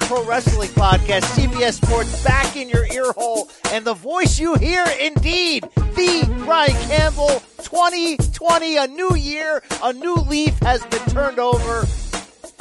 Pro 0.00 0.24
Wrestling 0.24 0.70
Podcast. 0.70 1.22
CBS 1.34 1.74
Sports 1.84 2.22
back 2.22 2.56
in 2.56 2.68
your 2.68 2.86
ear 2.92 3.12
hole. 3.12 3.48
And 3.72 3.84
the 3.84 3.94
voice 3.94 4.38
you 4.38 4.54
hear, 4.54 4.84
indeed, 5.00 5.64
the 5.74 6.42
Brian 6.44 6.76
Campbell. 6.88 7.42
2020, 7.62 8.76
a 8.76 8.86
new 8.86 9.14
year, 9.14 9.62
a 9.82 9.92
new 9.92 10.14
leaf 10.14 10.58
has 10.60 10.84
been 10.86 11.04
turned 11.06 11.38
over. 11.38 11.86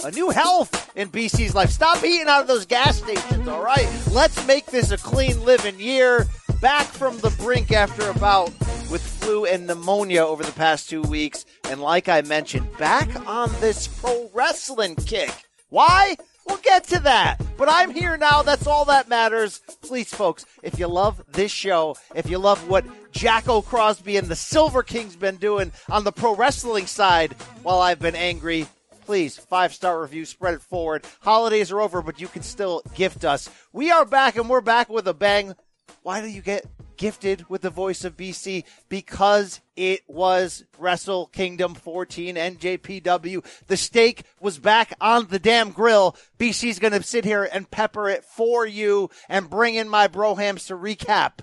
A 0.03 0.11
new 0.11 0.29
health 0.29 0.91
in 0.95 1.09
BC's 1.09 1.55
life. 1.55 1.69
Stop 1.69 2.03
eating 2.03 2.27
out 2.27 2.41
of 2.41 2.47
those 2.47 2.65
gas 2.65 2.97
stations, 2.97 3.47
all 3.47 3.63
right? 3.63 3.87
Let's 4.11 4.45
make 4.47 4.65
this 4.67 4.91
a 4.91 4.97
clean 4.97 5.43
living 5.43 5.79
year. 5.79 6.27
Back 6.61 6.85
from 6.85 7.17
the 7.19 7.29
brink 7.39 7.71
after 7.71 8.09
about 8.09 8.51
with 8.89 9.01
flu 9.01 9.45
and 9.45 9.67
pneumonia 9.67 10.21
over 10.21 10.43
the 10.43 10.51
past 10.53 10.89
two 10.89 11.01
weeks. 11.01 11.45
And 11.69 11.81
like 11.81 12.09
I 12.09 12.21
mentioned, 12.21 12.77
back 12.77 13.09
on 13.27 13.51
this 13.59 13.87
pro 13.87 14.29
wrestling 14.33 14.95
kick. 14.95 15.31
Why? 15.69 16.15
We'll 16.47 16.57
get 16.57 16.85
to 16.85 16.99
that. 16.99 17.41
But 17.57 17.69
I'm 17.69 17.91
here 17.91 18.17
now. 18.17 18.41
That's 18.41 18.67
all 18.67 18.85
that 18.85 19.09
matters. 19.09 19.59
Please, 19.81 20.13
folks, 20.13 20.45
if 20.63 20.79
you 20.79 20.87
love 20.87 21.23
this 21.31 21.51
show, 21.51 21.97
if 22.15 22.29
you 22.29 22.37
love 22.37 22.69
what 22.69 22.85
Jacko 23.11 23.61
Crosby 23.61 24.17
and 24.17 24.27
the 24.27 24.35
Silver 24.35 24.83
King's 24.83 25.15
been 25.15 25.37
doing 25.37 25.71
on 25.89 26.03
the 26.03 26.11
pro 26.11 26.35
wrestling 26.35 26.85
side 26.85 27.33
while 27.63 27.79
I've 27.79 27.99
been 27.99 28.15
angry, 28.15 28.67
please 29.07 29.37
five 29.37 29.73
star 29.73 30.01
review 30.01 30.25
spread 30.25 30.53
it 30.53 30.61
forward 30.61 31.01
holidays 31.21 31.71
are 31.71 31.79
over 31.79 32.01
but 32.01 32.19
you 32.19 32.27
can 32.27 32.41
still 32.41 32.81
gift 32.93 33.23
us 33.23 33.49
we 33.71 33.89
are 33.89 34.03
back 34.03 34.35
and 34.35 34.49
we're 34.49 34.59
back 34.59 34.89
with 34.89 35.07
a 35.07 35.13
bang 35.13 35.55
why 36.03 36.19
do 36.19 36.27
you 36.27 36.41
get 36.41 36.65
gifted 36.97 37.45
with 37.49 37.61
the 37.61 37.69
voice 37.69 38.03
of 38.03 38.17
BC 38.17 38.63
because 38.89 39.61
it 39.75 40.01
was 40.07 40.63
Wrestle 40.77 41.27
Kingdom 41.27 41.75
14 41.75 42.35
NJPW. 42.35 43.45
The 43.67 43.77
steak 43.77 44.23
was 44.39 44.59
back 44.59 44.93
on 44.99 45.27
the 45.27 45.39
damn 45.39 45.71
grill. 45.71 46.15
BC's 46.39 46.79
going 46.79 46.93
to 46.93 47.03
sit 47.03 47.25
here 47.25 47.43
and 47.43 47.69
pepper 47.69 48.09
it 48.09 48.23
for 48.23 48.65
you 48.65 49.09
and 49.29 49.49
bring 49.49 49.75
in 49.75 49.87
my 49.87 50.07
brohams 50.07 50.67
to 50.67 50.75
recap 50.75 51.39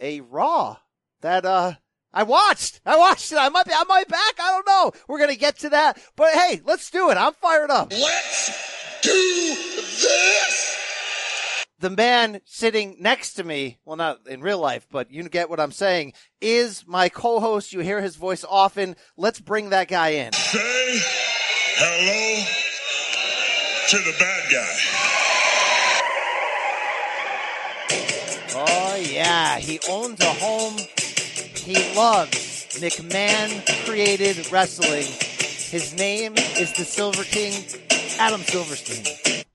a 0.00 0.20
Raw 0.20 0.76
that, 1.20 1.44
uh, 1.44 1.74
I 2.12 2.22
watched. 2.22 2.80
I 2.86 2.96
watched 2.96 3.30
it. 3.30 3.36
I 3.38 3.50
might 3.50 3.66
be, 3.66 3.72
I 3.74 3.84
might 3.84 4.08
back. 4.08 4.40
I 4.40 4.50
don't 4.52 4.66
know. 4.66 4.92
We're 5.06 5.18
going 5.18 5.30
to 5.30 5.36
get 5.36 5.58
to 5.58 5.68
that. 5.70 6.00
But 6.16 6.32
hey, 6.32 6.62
let's 6.64 6.90
do 6.90 7.10
it. 7.10 7.18
I'm 7.18 7.34
fired 7.34 7.70
up. 7.70 7.92
Let's 7.92 9.00
do 9.02 9.10
this! 9.12 10.85
The 11.86 11.94
man 11.94 12.40
sitting 12.44 12.96
next 12.98 13.34
to 13.34 13.44
me, 13.44 13.78
well, 13.84 13.94
not 13.94 14.26
in 14.26 14.40
real 14.40 14.58
life, 14.58 14.88
but 14.90 15.12
you 15.12 15.22
get 15.28 15.48
what 15.48 15.60
I'm 15.60 15.70
saying, 15.70 16.14
is 16.40 16.84
my 16.84 17.08
co-host. 17.08 17.72
You 17.72 17.78
hear 17.78 18.00
his 18.00 18.16
voice 18.16 18.44
often. 18.48 18.96
Let's 19.16 19.38
bring 19.38 19.70
that 19.70 19.86
guy 19.86 20.08
in. 20.08 20.32
Say 20.32 20.98
hello 21.76 22.44
to 23.88 23.98
the 23.98 24.16
bad 24.18 24.50
guy. 24.50 24.76
Oh, 28.56 28.96
yeah. 28.96 29.58
He 29.58 29.78
owns 29.88 30.20
a 30.22 30.32
home. 30.32 30.76
He 31.54 31.94
loves 31.94 32.66
McMahon 32.80 33.86
created 33.86 34.50
wrestling. 34.50 35.06
His 35.06 35.94
name 35.96 36.34
is 36.36 36.72
the 36.76 36.84
Silver 36.84 37.22
King, 37.22 37.52
Adam 38.18 38.40
Silverstein. 38.40 39.45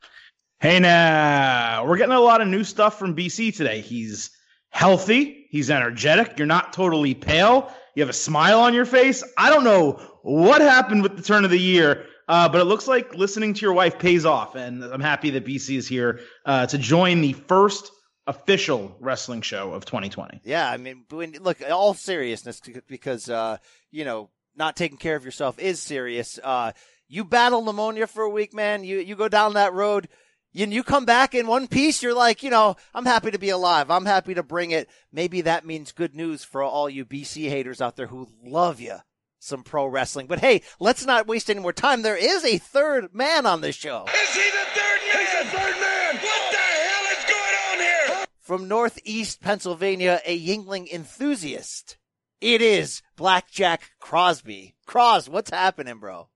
Hey 0.62 0.80
now, 0.80 1.88
we're 1.88 1.98
getting 1.98 2.14
a 2.14 2.20
lot 2.20 2.40
of 2.40 2.48
new 2.48 2.64
stuff 2.64 3.00
from 3.00 3.16
BC 3.16 3.58
today. 3.58 3.82
He's 3.82 4.30
healthy, 4.70 5.48
he's 5.50 5.72
energetic, 5.72 6.38
you're 6.38 6.46
not 6.46 6.72
totally 6.72 7.16
pale, 7.16 7.74
you 7.96 8.04
have 8.04 8.12
a 8.12 8.14
smile 8.14 8.60
on 8.60 8.76
your 8.76 8.86
face. 8.86 9.24
I 9.40 9.50
don't 9.50 9.64
know 9.64 9.94
what 10.22 10.62
happened 10.62 11.02
with 11.02 11.18
the 11.18 11.24
turn 11.24 11.46
of 11.46 11.50
the 11.50 11.58
year, 11.58 12.06
uh, 12.28 12.48
but 12.48 12.62
it 12.62 12.66
looks 12.66 12.88
like 12.88 13.16
listening 13.16 13.56
to 13.56 13.62
your 13.62 13.74
wife 13.74 13.98
pays 13.98 14.24
off, 14.24 14.54
and 14.54 14.84
I'm 14.84 15.02
happy 15.02 15.32
that 15.32 15.48
BC 15.48 15.78
is 15.78 15.88
here 15.88 16.20
uh, 16.46 16.68
to 16.68 16.78
join 16.78 17.22
the 17.22 17.34
first 17.34 17.90
official 18.28 18.96
wrestling 19.00 19.42
show 19.42 19.74
of 19.74 19.86
2020. 19.86 20.42
Yeah, 20.44 20.70
I 20.70 20.78
mean, 20.78 21.06
look, 21.10 21.58
all 21.72 21.96
seriousness, 21.96 22.62
because 22.88 23.32
uh, 23.32 23.58
you 23.90 24.06
know, 24.06 24.30
not 24.56 24.76
taking 24.76 25.00
care 25.00 25.16
of 25.16 25.26
yourself 25.26 25.58
is 25.58 25.80
serious. 25.80 26.38
Uh, 26.44 26.74
you 27.08 27.26
battle 27.26 27.64
pneumonia 27.64 28.06
for 28.06 28.22
a 28.22 28.30
week, 28.30 28.54
man. 28.54 28.84
You 28.84 29.00
you 29.00 29.16
go 29.16 29.28
down 29.28 29.56
that 29.56 29.74
road 29.74 30.08
and 30.53 30.73
you 30.73 30.84
come 30.84 31.06
back 31.06 31.34
in 31.34 31.47
one 31.47 31.67
piece, 31.67 32.03
you're 32.03 32.13
like, 32.13 32.44
you 32.44 32.50
know, 32.50 32.75
I'm 32.94 33.06
happy 33.06 33.31
to 33.31 33.39
be 33.39 33.50
alive. 33.50 33.89
I'm 33.89 34.06
happy 34.06 34.34
to 34.34 34.44
bring 34.44 34.72
it. 34.72 34.89
Maybe 35.12 35.41
that 35.41 35.66
means 35.66 35.91
good 35.91 36.16
news 36.16 36.44
for 36.44 36.62
all 36.62 36.89
you 36.89 37.06
BC 37.06 37.50
haters 37.50 37.81
out 37.81 37.95
there 37.95 38.07
who 38.07 38.28
love 38.44 38.79
you 38.79 38.97
some 39.39 39.63
pro 39.63 39.85
wrestling. 39.85 40.28
But 40.28 40.39
hey, 40.39 40.62
let's 40.79 41.06
not 41.06 41.28
waste 41.28 41.50
any 41.50 41.59
more 41.59 41.73
time. 41.73 42.01
There 42.01 42.17
is 42.17 42.45
a 42.45 42.57
third 42.57 43.13
man 43.13 43.45
on 43.45 43.62
this 43.62 43.75
show. 43.75 44.06
Is 44.06 44.35
he 44.35 44.41
the 44.41 44.66
third 44.79 45.00
man? 45.13 45.25
He's 45.25 45.31
the 45.31 45.57
third 45.57 45.79
man. 45.79 46.16
What 46.16 46.51
the 46.51 46.57
hell 46.57 47.18
is 47.18 47.25
going 47.25 47.56
on 47.72 47.79
here? 47.79 48.25
From 48.39 48.68
Northeast 48.68 49.41
Pennsylvania, 49.41 50.22
a 50.25 50.39
Yuengling 50.39 50.91
enthusiast. 50.91 51.97
It 52.39 52.62
is 52.62 53.01
Blackjack 53.16 53.91
Crosby. 54.00 54.75
Cros, 54.85 55.29
what's 55.29 55.51
happening, 55.51 56.00
bro? 56.00 56.28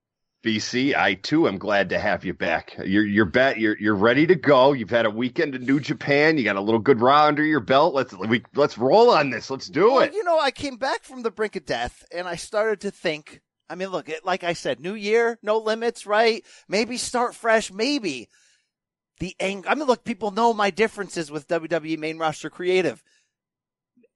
BC, 0.45 0.95
I 0.95 1.16
too 1.16 1.47
am 1.47 1.57
glad 1.57 1.89
to 1.89 2.00
have 2.00 2.23
you 2.23 2.31
back. 2.35 2.75
You're 2.85 3.06
you're 3.06 3.25
bet 3.25 3.59
you're 3.59 3.75
you're 3.79 3.95
ready 3.95 4.28
to 4.28 4.35
go. 4.35 4.73
You've 4.73 4.91
had 4.91 5.07
a 5.07 5.09
weekend 5.09 5.56
in 5.56 5.66
New 5.66 5.79
Japan. 5.79 6.38
You 6.38 6.44
got 6.44 6.56
a 6.56 6.61
little 6.61 6.79
good 6.79 7.01
raw 7.01 7.25
under 7.25 7.44
your 7.44 7.61
belt. 7.61 7.95
Let's 7.95 8.13
we 8.13 8.44
let's 8.53 8.78
roll 8.78 9.09
on 9.09 9.31
this. 9.31 9.50
Let's 9.50 9.67
do 9.67 9.94
well, 9.94 10.01
it. 10.01 10.13
You 10.13 10.23
know, 10.23 10.39
I 10.39 10.51
came 10.51 10.78
back 10.78 11.03
from 11.03 11.23
the 11.23 11.31
brink 11.31 11.56
of 11.56 11.66
death, 11.66 12.06
and 12.13 12.28
I 12.28 12.35
started 12.35 12.81
to 12.81 12.91
think. 12.91 13.41
I 13.67 13.73
mean, 13.73 13.89
look, 13.89 14.07
it, 14.07 14.23
like 14.23 14.44
I 14.44 14.53
said, 14.53 14.79
New 14.79 14.94
Year, 14.94 15.39
no 15.41 15.57
limits, 15.57 16.06
right? 16.06 16.45
Maybe 16.69 16.97
start 16.97 17.33
fresh. 17.33 17.72
Maybe 17.72 18.29
the 19.19 19.35
anger. 19.39 19.67
I 19.67 19.73
mean, 19.73 19.88
look, 19.88 20.03
people 20.03 20.29
know 20.29 20.53
my 20.53 20.69
differences 20.69 21.31
with 21.31 21.47
WWE 21.47 21.97
main 21.97 22.19
roster 22.19 22.51
creative. 22.51 23.03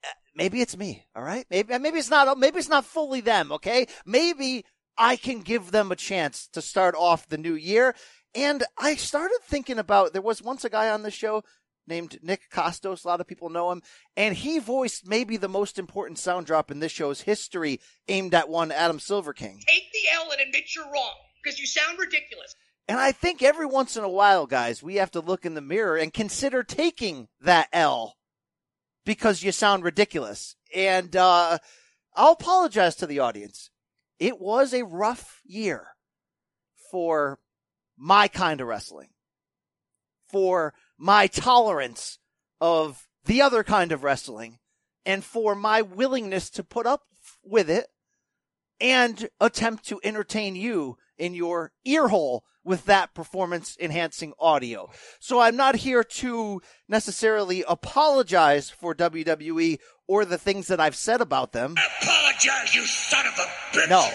Eh, 0.04 0.08
maybe 0.36 0.62
it's 0.62 0.78
me, 0.78 1.08
all 1.16 1.24
right? 1.24 1.48
Maybe 1.50 1.76
maybe 1.80 1.98
it's 1.98 2.12
not. 2.12 2.38
Maybe 2.38 2.60
it's 2.60 2.70
not 2.70 2.86
fully 2.86 3.22
them. 3.22 3.52
Okay, 3.52 3.88
maybe 4.06 4.64
I 5.00 5.16
can 5.16 5.40
give 5.40 5.72
them 5.72 5.92
a 5.92 5.96
chance 5.96 6.48
to 6.50 6.62
start 6.62 6.94
off 6.94 7.30
the 7.30 7.38
new 7.38 7.54
year. 7.54 7.96
And 8.36 8.64
I 8.78 8.96
started 8.96 9.40
thinking 9.44 9.80
about 9.80 10.12
there 10.12 10.22
was 10.22 10.42
once 10.42 10.66
a 10.66 10.70
guy 10.70 10.90
on 10.90 11.04
the 11.04 11.10
show 11.10 11.44
named 11.88 12.20
Nick 12.22 12.52
Kostos. 12.52 13.06
A 13.06 13.08
lot 13.08 13.22
of 13.22 13.28
people 13.28 13.50
know 13.50 13.72
him. 13.72 13.82
And 14.18 14.36
he 14.36 14.60
voiced 14.60 15.08
maybe 15.08 15.38
the 15.38 15.48
most 15.48 15.80
important 15.80 16.20
sound 16.20 16.46
drop 16.46 16.70
in 16.70 16.80
this 16.80 16.92
show's 16.92 17.22
history 17.22 17.80
aimed 18.10 18.36
at 18.36 18.50
one 18.50 18.72
Adam 18.72 19.00
Silver 19.00 19.34
King. 19.34 19.62
Take 19.66 19.92
the 19.94 20.14
L 20.14 20.30
and 20.32 20.42
admit 20.42 20.76
you're 20.76 20.92
wrong 20.92 21.16
because 21.42 21.60
you 21.60 21.66
sound 21.66 21.98
ridiculous. 21.98 22.54
And 22.90 23.00
I 23.00 23.12
think 23.12 23.42
every 23.42 23.68
once 23.68 23.96
in 23.96 24.04
a 24.04 24.10
while, 24.10 24.48
guys, 24.48 24.84
we 24.84 24.96
have 24.96 25.12
to 25.12 25.22
look 25.22 25.46
in 25.46 25.54
the 25.54 25.62
mirror 25.62 25.96
and 25.96 26.14
consider 26.14 26.62
taking 26.62 27.30
that 27.40 27.70
L 27.72 28.16
because 29.06 29.44
you 29.44 29.52
sound 29.52 29.84
ridiculous. 29.84 30.56
And 30.76 31.16
uh, 31.16 31.60
I'll 32.16 32.34
apologize 32.34 32.96
to 32.98 33.08
the 33.08 33.20
audience 33.20 33.70
it 34.20 34.40
was 34.40 34.74
a 34.74 34.84
rough 34.84 35.42
year 35.46 35.88
for 36.92 37.40
my 37.98 38.28
kind 38.28 38.62
of 38.62 38.68
wrestling, 38.68 39.10
for 40.30 40.74
my 40.98 41.28
tolerance 41.28 42.20
of 42.60 43.08
the 43.26 43.42
other 43.42 43.64
kind 43.64 43.92
of 43.92 44.04
wrestling, 44.04 44.60
and 45.06 45.24
for 45.24 45.56
my 45.56 45.82
willingness 45.82 46.50
to 46.50 46.64
put 46.64 46.86
up 46.86 47.04
with 47.44 47.70
it 47.70 47.88
and 48.82 49.30
attempt 49.40 49.86
to 49.86 50.00
entertain 50.04 50.56
you 50.56 50.98
in 51.18 51.34
your 51.34 51.72
earhole 51.86 52.44
with 52.64 52.86
that 52.86 53.14
performance 53.14 53.76
enhancing 53.80 54.34
audio. 54.40 54.90
So 55.20 55.40
I'm 55.40 55.56
not 55.56 55.78
here 55.78 56.04
to 56.04 56.62
necessarily 56.88 57.64
apologize 57.68 58.70
for 58.70 58.94
WWE 58.94 59.80
or 60.08 60.26
the 60.26 60.38
things 60.38 60.68
that 60.68 60.80
I've 60.80 60.96
said 60.96 61.22
about 61.22 61.52
them. 61.52 61.76
You 62.44 62.86
son 62.86 63.26
of 63.28 63.34
a 63.38 63.78
bitch! 63.78 63.90
No. 63.90 64.10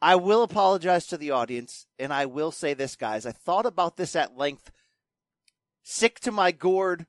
I 0.00 0.16
will 0.16 0.42
apologize 0.42 1.06
to 1.06 1.16
the 1.16 1.30
audience, 1.30 1.86
and 1.98 2.12
I 2.12 2.26
will 2.26 2.50
say 2.50 2.74
this, 2.74 2.94
guys. 2.94 3.24
I 3.24 3.32
thought 3.32 3.66
about 3.66 3.96
this 3.96 4.14
at 4.14 4.36
length, 4.36 4.70
sick 5.82 6.20
to 6.20 6.32
my 6.32 6.52
gourd 6.52 7.06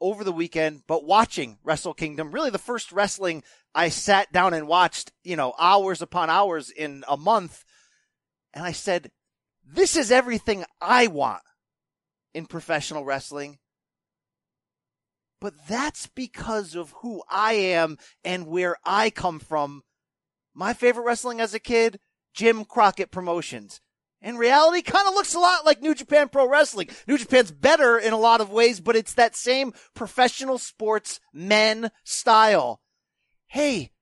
over 0.00 0.24
the 0.24 0.32
weekend, 0.32 0.82
but 0.86 1.04
watching 1.04 1.58
Wrestle 1.64 1.94
Kingdom, 1.94 2.30
really 2.30 2.50
the 2.50 2.58
first 2.58 2.92
wrestling 2.92 3.42
I 3.74 3.88
sat 3.88 4.32
down 4.32 4.54
and 4.54 4.66
watched, 4.66 5.12
you 5.24 5.36
know, 5.36 5.54
hours 5.58 6.02
upon 6.02 6.30
hours 6.30 6.70
in 6.70 7.04
a 7.08 7.16
month. 7.16 7.64
And 8.54 8.64
I 8.64 8.72
said, 8.72 9.10
this 9.64 9.96
is 9.96 10.10
everything 10.10 10.64
I 10.80 11.06
want 11.06 11.42
in 12.34 12.46
professional 12.46 13.04
wrestling. 13.04 13.58
But 15.40 15.54
that's 15.66 16.06
because 16.06 16.74
of 16.74 16.94
who 16.98 17.22
I 17.28 17.54
am 17.54 17.98
and 18.24 18.46
where 18.46 18.76
I 18.84 19.10
come 19.10 19.38
from. 19.38 19.82
My 20.54 20.74
favorite 20.74 21.04
wrestling 21.04 21.40
as 21.40 21.54
a 21.54 21.58
kid, 21.58 21.98
Jim 22.34 22.64
Crockett 22.64 23.10
Promotions. 23.10 23.80
In 24.22 24.36
reality, 24.36 24.82
kind 24.82 25.08
of 25.08 25.14
looks 25.14 25.34
a 25.34 25.40
lot 25.40 25.64
like 25.64 25.80
New 25.80 25.94
Japan 25.94 26.28
Pro 26.28 26.46
Wrestling. 26.46 26.90
New 27.06 27.16
Japan's 27.16 27.50
better 27.50 27.98
in 27.98 28.12
a 28.12 28.18
lot 28.18 28.42
of 28.42 28.50
ways, 28.50 28.78
but 28.80 28.96
it's 28.96 29.14
that 29.14 29.34
same 29.34 29.72
professional 29.94 30.58
sports 30.58 31.20
men 31.32 31.90
style. 32.04 32.82
Hey, 33.46 33.92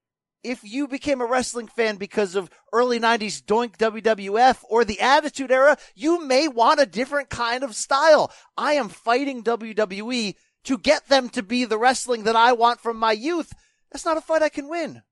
if 0.42 0.64
you 0.64 0.88
became 0.88 1.20
a 1.20 1.26
wrestling 1.26 1.68
fan 1.68 1.96
because 1.96 2.34
of 2.34 2.50
early 2.72 2.98
90s 2.98 3.42
doink 3.42 3.76
WWF 3.76 4.64
or 4.68 4.84
the 4.84 5.00
Attitude 5.00 5.52
Era, 5.52 5.76
you 5.94 6.26
may 6.26 6.48
want 6.48 6.80
a 6.80 6.86
different 6.86 7.28
kind 7.28 7.62
of 7.62 7.76
style. 7.76 8.32
I 8.56 8.74
am 8.74 8.88
fighting 8.88 9.44
WWE 9.44 10.34
to 10.64 10.78
get 10.78 11.08
them 11.08 11.28
to 11.30 11.42
be 11.42 11.64
the 11.64 11.78
wrestling 11.78 12.24
that 12.24 12.36
I 12.36 12.52
want 12.52 12.80
from 12.80 12.96
my 12.96 13.12
youth. 13.12 13.52
That's 13.90 14.04
not 14.04 14.16
a 14.16 14.20
fight 14.20 14.42
I 14.42 14.48
can 14.48 14.68
win. 14.68 15.02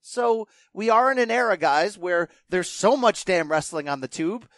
So 0.00 0.46
we 0.72 0.88
are 0.88 1.10
in 1.10 1.18
an 1.18 1.30
era, 1.30 1.56
guys, 1.56 1.98
where 1.98 2.28
there's 2.48 2.70
so 2.70 2.96
much 2.96 3.24
damn 3.24 3.50
wrestling 3.50 3.88
on 3.88 4.00
the 4.00 4.08
tube. 4.08 4.48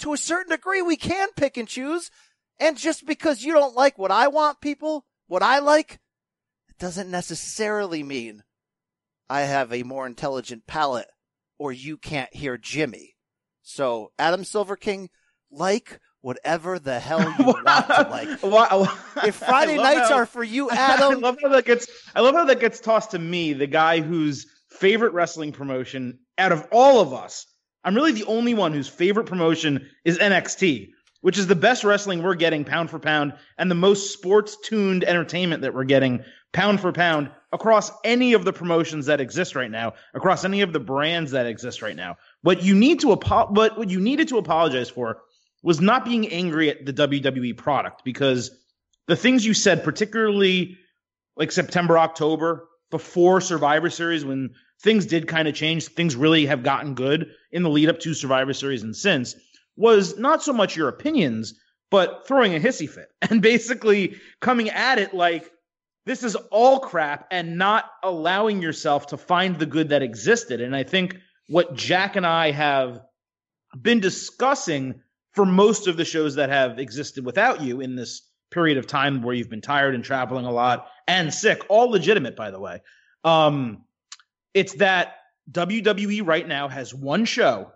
To 0.00 0.12
a 0.12 0.18
certain 0.18 0.50
degree, 0.50 0.82
we 0.82 0.96
can 0.96 1.28
pick 1.36 1.56
and 1.56 1.66
choose. 1.66 2.10
And 2.60 2.76
just 2.76 3.06
because 3.06 3.42
you 3.42 3.52
don't 3.52 3.74
like 3.74 3.98
what 3.98 4.10
I 4.10 4.28
want, 4.28 4.60
people, 4.60 5.06
what 5.26 5.42
I 5.42 5.58
like, 5.60 6.00
it 6.68 6.78
doesn't 6.78 7.10
necessarily 7.10 8.02
mean 8.02 8.42
I 9.28 9.42
have 9.42 9.72
a 9.72 9.82
more 9.82 10.06
intelligent 10.06 10.66
palate 10.66 11.08
or 11.58 11.72
you 11.72 11.96
can't 11.96 12.34
hear 12.34 12.58
Jimmy. 12.58 13.16
So, 13.62 14.12
Adam 14.18 14.44
Silver 14.44 14.76
King, 14.76 15.10
like 15.50 16.00
whatever 16.26 16.80
the 16.80 16.98
hell 16.98 17.20
you 17.38 17.44
want 17.44 17.64
to 17.64 18.08
like. 18.10 18.28
if 19.24 19.36
Friday 19.46 19.76
nights 19.76 20.08
how, 20.08 20.16
are 20.16 20.26
for 20.26 20.42
you, 20.42 20.68
Adam, 20.70 21.12
I 21.12 21.14
love 21.14 21.38
how 21.40 21.50
that 21.50 21.64
gets. 21.64 21.86
I 22.16 22.20
love 22.20 22.34
how 22.34 22.44
that 22.44 22.58
gets 22.58 22.80
tossed 22.80 23.12
to 23.12 23.18
me, 23.20 23.52
the 23.52 23.68
guy 23.68 24.00
whose 24.00 24.46
favorite 24.68 25.12
wrestling 25.12 25.52
promotion 25.52 26.18
out 26.36 26.50
of 26.50 26.66
all 26.72 27.00
of 27.00 27.14
us. 27.14 27.46
I'm 27.84 27.94
really 27.94 28.10
the 28.10 28.24
only 28.24 28.54
one 28.54 28.72
whose 28.72 28.88
favorite 28.88 29.26
promotion 29.26 29.88
is 30.04 30.18
NXT, 30.18 30.90
which 31.20 31.38
is 31.38 31.46
the 31.46 31.54
best 31.54 31.84
wrestling 31.84 32.24
we're 32.24 32.34
getting 32.34 32.64
pound 32.64 32.90
for 32.90 32.98
pound 32.98 33.32
and 33.56 33.70
the 33.70 33.76
most 33.76 34.12
sports 34.12 34.56
tuned 34.64 35.04
entertainment 35.04 35.62
that 35.62 35.74
we're 35.74 35.84
getting 35.84 36.24
pound 36.52 36.80
for 36.80 36.90
pound 36.90 37.30
across 37.52 37.92
any 38.02 38.32
of 38.32 38.44
the 38.44 38.52
promotions 38.52 39.06
that 39.06 39.20
exist 39.20 39.54
right 39.54 39.70
now, 39.70 39.92
across 40.12 40.44
any 40.44 40.62
of 40.62 40.72
the 40.72 40.80
brands 40.80 41.30
that 41.30 41.46
exist 41.46 41.82
right 41.82 41.94
now. 41.94 42.16
What 42.42 42.64
you 42.64 42.74
need 42.74 42.98
to 43.00 43.12
apo- 43.12 43.52
what, 43.52 43.78
what 43.78 43.90
you 43.90 44.00
needed 44.00 44.26
to 44.28 44.38
apologize 44.38 44.90
for 44.90 45.20
was 45.66 45.80
not 45.80 46.04
being 46.04 46.28
angry 46.28 46.70
at 46.70 46.86
the 46.86 46.92
WWE 46.92 47.56
product 47.56 48.04
because 48.04 48.52
the 49.08 49.16
things 49.16 49.44
you 49.44 49.52
said, 49.52 49.82
particularly 49.82 50.78
like 51.36 51.50
September, 51.50 51.98
October, 51.98 52.68
before 52.92 53.40
Survivor 53.40 53.90
Series, 53.90 54.24
when 54.24 54.50
things 54.84 55.06
did 55.06 55.26
kind 55.26 55.48
of 55.48 55.56
change, 55.56 55.86
things 55.86 56.14
really 56.14 56.46
have 56.46 56.62
gotten 56.62 56.94
good 56.94 57.32
in 57.50 57.64
the 57.64 57.68
lead 57.68 57.88
up 57.88 57.98
to 57.98 58.14
Survivor 58.14 58.52
Series 58.52 58.84
and 58.84 58.94
since, 58.94 59.34
was 59.76 60.16
not 60.16 60.40
so 60.40 60.52
much 60.52 60.76
your 60.76 60.88
opinions, 60.88 61.54
but 61.90 62.28
throwing 62.28 62.54
a 62.54 62.60
hissy 62.60 62.88
fit 62.88 63.08
and 63.28 63.42
basically 63.42 64.14
coming 64.40 64.70
at 64.70 65.00
it 65.00 65.14
like 65.14 65.50
this 66.04 66.22
is 66.22 66.36
all 66.52 66.78
crap 66.78 67.26
and 67.32 67.58
not 67.58 67.86
allowing 68.04 68.62
yourself 68.62 69.08
to 69.08 69.16
find 69.16 69.58
the 69.58 69.66
good 69.66 69.88
that 69.88 70.02
existed. 70.02 70.60
And 70.60 70.76
I 70.76 70.84
think 70.84 71.16
what 71.48 71.74
Jack 71.74 72.14
and 72.14 72.24
I 72.24 72.52
have 72.52 73.00
been 73.82 73.98
discussing 73.98 75.02
for 75.36 75.46
most 75.46 75.86
of 75.86 75.98
the 75.98 76.04
shows 76.04 76.34
that 76.34 76.48
have 76.48 76.78
existed 76.78 77.24
without 77.24 77.60
you 77.60 77.80
in 77.80 77.94
this 77.94 78.22
period 78.50 78.78
of 78.78 78.86
time 78.86 79.22
where 79.22 79.34
you've 79.34 79.50
been 79.50 79.60
tired 79.60 79.94
and 79.94 80.02
traveling 80.02 80.46
a 80.46 80.50
lot 80.50 80.88
and 81.06 81.32
sick, 81.32 81.62
all 81.68 81.90
legitimate, 81.90 82.34
by 82.34 82.50
the 82.50 82.58
way. 82.58 82.80
Um, 83.22 83.84
it's 84.54 84.74
that 84.76 85.16
WWE 85.52 86.26
right 86.26 86.48
now 86.48 86.68
has 86.68 86.94
one 86.94 87.26
show 87.26 87.70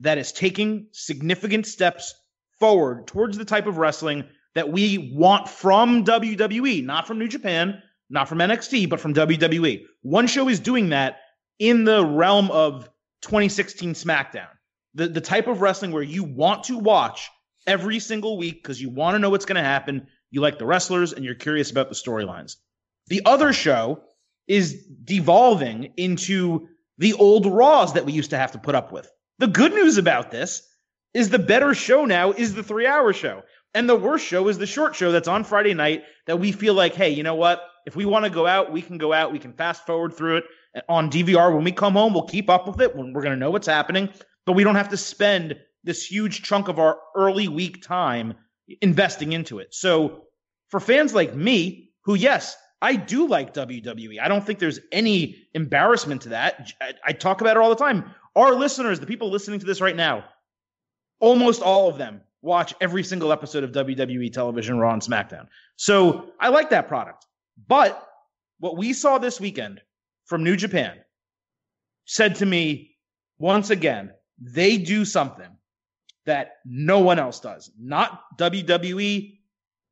that 0.00 0.18
is 0.18 0.30
taking 0.30 0.88
significant 0.92 1.66
steps 1.66 2.14
forward 2.58 3.06
towards 3.06 3.38
the 3.38 3.44
type 3.44 3.66
of 3.66 3.78
wrestling 3.78 4.24
that 4.54 4.70
we 4.70 5.12
want 5.14 5.48
from 5.48 6.04
WWE, 6.04 6.84
not 6.84 7.06
from 7.06 7.18
New 7.18 7.28
Japan, 7.28 7.82
not 8.10 8.28
from 8.28 8.38
NXT, 8.38 8.90
but 8.90 9.00
from 9.00 9.14
WWE. 9.14 9.84
One 10.02 10.26
show 10.26 10.48
is 10.48 10.60
doing 10.60 10.90
that 10.90 11.20
in 11.58 11.84
the 11.84 12.04
realm 12.04 12.50
of 12.50 12.90
2016 13.22 13.94
SmackDown. 13.94 14.48
The 14.94 15.08
the 15.08 15.20
type 15.20 15.46
of 15.46 15.60
wrestling 15.60 15.92
where 15.92 16.02
you 16.02 16.24
want 16.24 16.64
to 16.64 16.78
watch 16.78 17.30
every 17.66 17.98
single 17.98 18.36
week 18.36 18.62
because 18.62 18.80
you 18.80 18.90
want 18.90 19.14
to 19.14 19.18
know 19.18 19.30
what's 19.30 19.44
going 19.44 19.62
to 19.62 19.68
happen. 19.68 20.06
You 20.30 20.40
like 20.40 20.58
the 20.58 20.66
wrestlers 20.66 21.12
and 21.12 21.24
you're 21.24 21.34
curious 21.34 21.70
about 21.70 21.88
the 21.88 21.94
storylines. 21.94 22.56
The 23.08 23.22
other 23.24 23.52
show 23.52 24.02
is 24.46 24.84
devolving 25.04 25.92
into 25.96 26.68
the 26.98 27.14
old 27.14 27.46
Raws 27.46 27.94
that 27.94 28.04
we 28.04 28.12
used 28.12 28.30
to 28.30 28.38
have 28.38 28.52
to 28.52 28.58
put 28.58 28.74
up 28.74 28.92
with. 28.92 29.10
The 29.38 29.46
good 29.46 29.72
news 29.72 29.96
about 29.96 30.30
this 30.30 30.62
is 31.14 31.30
the 31.30 31.38
better 31.38 31.74
show 31.74 32.04
now 32.04 32.32
is 32.32 32.54
the 32.54 32.62
three 32.62 32.86
hour 32.86 33.12
show. 33.12 33.42
And 33.74 33.88
the 33.88 33.96
worst 33.96 34.26
show 34.26 34.48
is 34.48 34.58
the 34.58 34.66
short 34.66 34.96
show 34.96 35.12
that's 35.12 35.28
on 35.28 35.44
Friday 35.44 35.74
night 35.74 36.02
that 36.26 36.40
we 36.40 36.52
feel 36.52 36.74
like, 36.74 36.94
hey, 36.94 37.10
you 37.10 37.22
know 37.22 37.36
what? 37.36 37.62
If 37.86 37.96
we 37.96 38.04
want 38.04 38.24
to 38.24 38.30
go 38.30 38.46
out, 38.46 38.72
we 38.72 38.82
can 38.82 38.98
go 38.98 39.12
out. 39.12 39.32
We 39.32 39.38
can 39.38 39.52
fast 39.52 39.86
forward 39.86 40.14
through 40.14 40.38
it 40.38 40.44
on 40.88 41.10
DVR. 41.10 41.54
When 41.54 41.64
we 41.64 41.72
come 41.72 41.94
home, 41.94 42.12
we'll 42.12 42.26
keep 42.26 42.50
up 42.50 42.66
with 42.66 42.80
it 42.80 42.94
when 42.94 43.12
we're 43.12 43.22
going 43.22 43.34
to 43.34 43.38
know 43.38 43.50
what's 43.50 43.66
happening. 43.66 44.10
But 44.46 44.52
we 44.52 44.64
don't 44.64 44.76
have 44.76 44.88
to 44.90 44.96
spend 44.96 45.56
this 45.84 46.04
huge 46.04 46.42
chunk 46.42 46.68
of 46.68 46.78
our 46.78 46.98
early 47.16 47.48
week 47.48 47.82
time 47.82 48.34
investing 48.80 49.32
into 49.32 49.58
it. 49.58 49.74
So 49.74 50.24
for 50.68 50.80
fans 50.80 51.14
like 51.14 51.34
me, 51.34 51.90
who, 52.04 52.14
yes, 52.14 52.56
I 52.82 52.96
do 52.96 53.26
like 53.26 53.54
WWE. 53.54 54.20
I 54.20 54.28
don't 54.28 54.44
think 54.44 54.58
there's 54.58 54.80
any 54.92 55.36
embarrassment 55.54 56.22
to 56.22 56.30
that. 56.30 56.72
I, 56.80 56.94
I 57.04 57.12
talk 57.12 57.40
about 57.40 57.56
it 57.56 57.60
all 57.60 57.70
the 57.70 57.76
time. 57.76 58.14
Our 58.36 58.54
listeners, 58.54 59.00
the 59.00 59.06
people 59.06 59.30
listening 59.30 59.60
to 59.60 59.66
this 59.66 59.80
right 59.80 59.96
now, 59.96 60.24
almost 61.20 61.62
all 61.62 61.88
of 61.88 61.98
them 61.98 62.22
watch 62.42 62.74
every 62.80 63.04
single 63.04 63.32
episode 63.32 63.64
of 63.64 63.72
WWE 63.72 64.32
television, 64.32 64.78
Raw 64.78 64.94
and 64.94 65.02
SmackDown. 65.02 65.46
So 65.76 66.30
I 66.40 66.48
like 66.48 66.70
that 66.70 66.88
product. 66.88 67.26
But 67.68 68.06
what 68.60 68.78
we 68.78 68.92
saw 68.92 69.18
this 69.18 69.40
weekend 69.40 69.80
from 70.24 70.42
New 70.42 70.56
Japan 70.56 70.96
said 72.06 72.36
to 72.36 72.46
me 72.46 72.96
once 73.38 73.70
again, 73.70 74.12
they 74.40 74.78
do 74.78 75.04
something 75.04 75.48
that 76.26 76.52
no 76.64 77.00
one 77.00 77.18
else 77.18 77.40
does. 77.40 77.70
Not 77.78 78.20
WWE, 78.38 79.38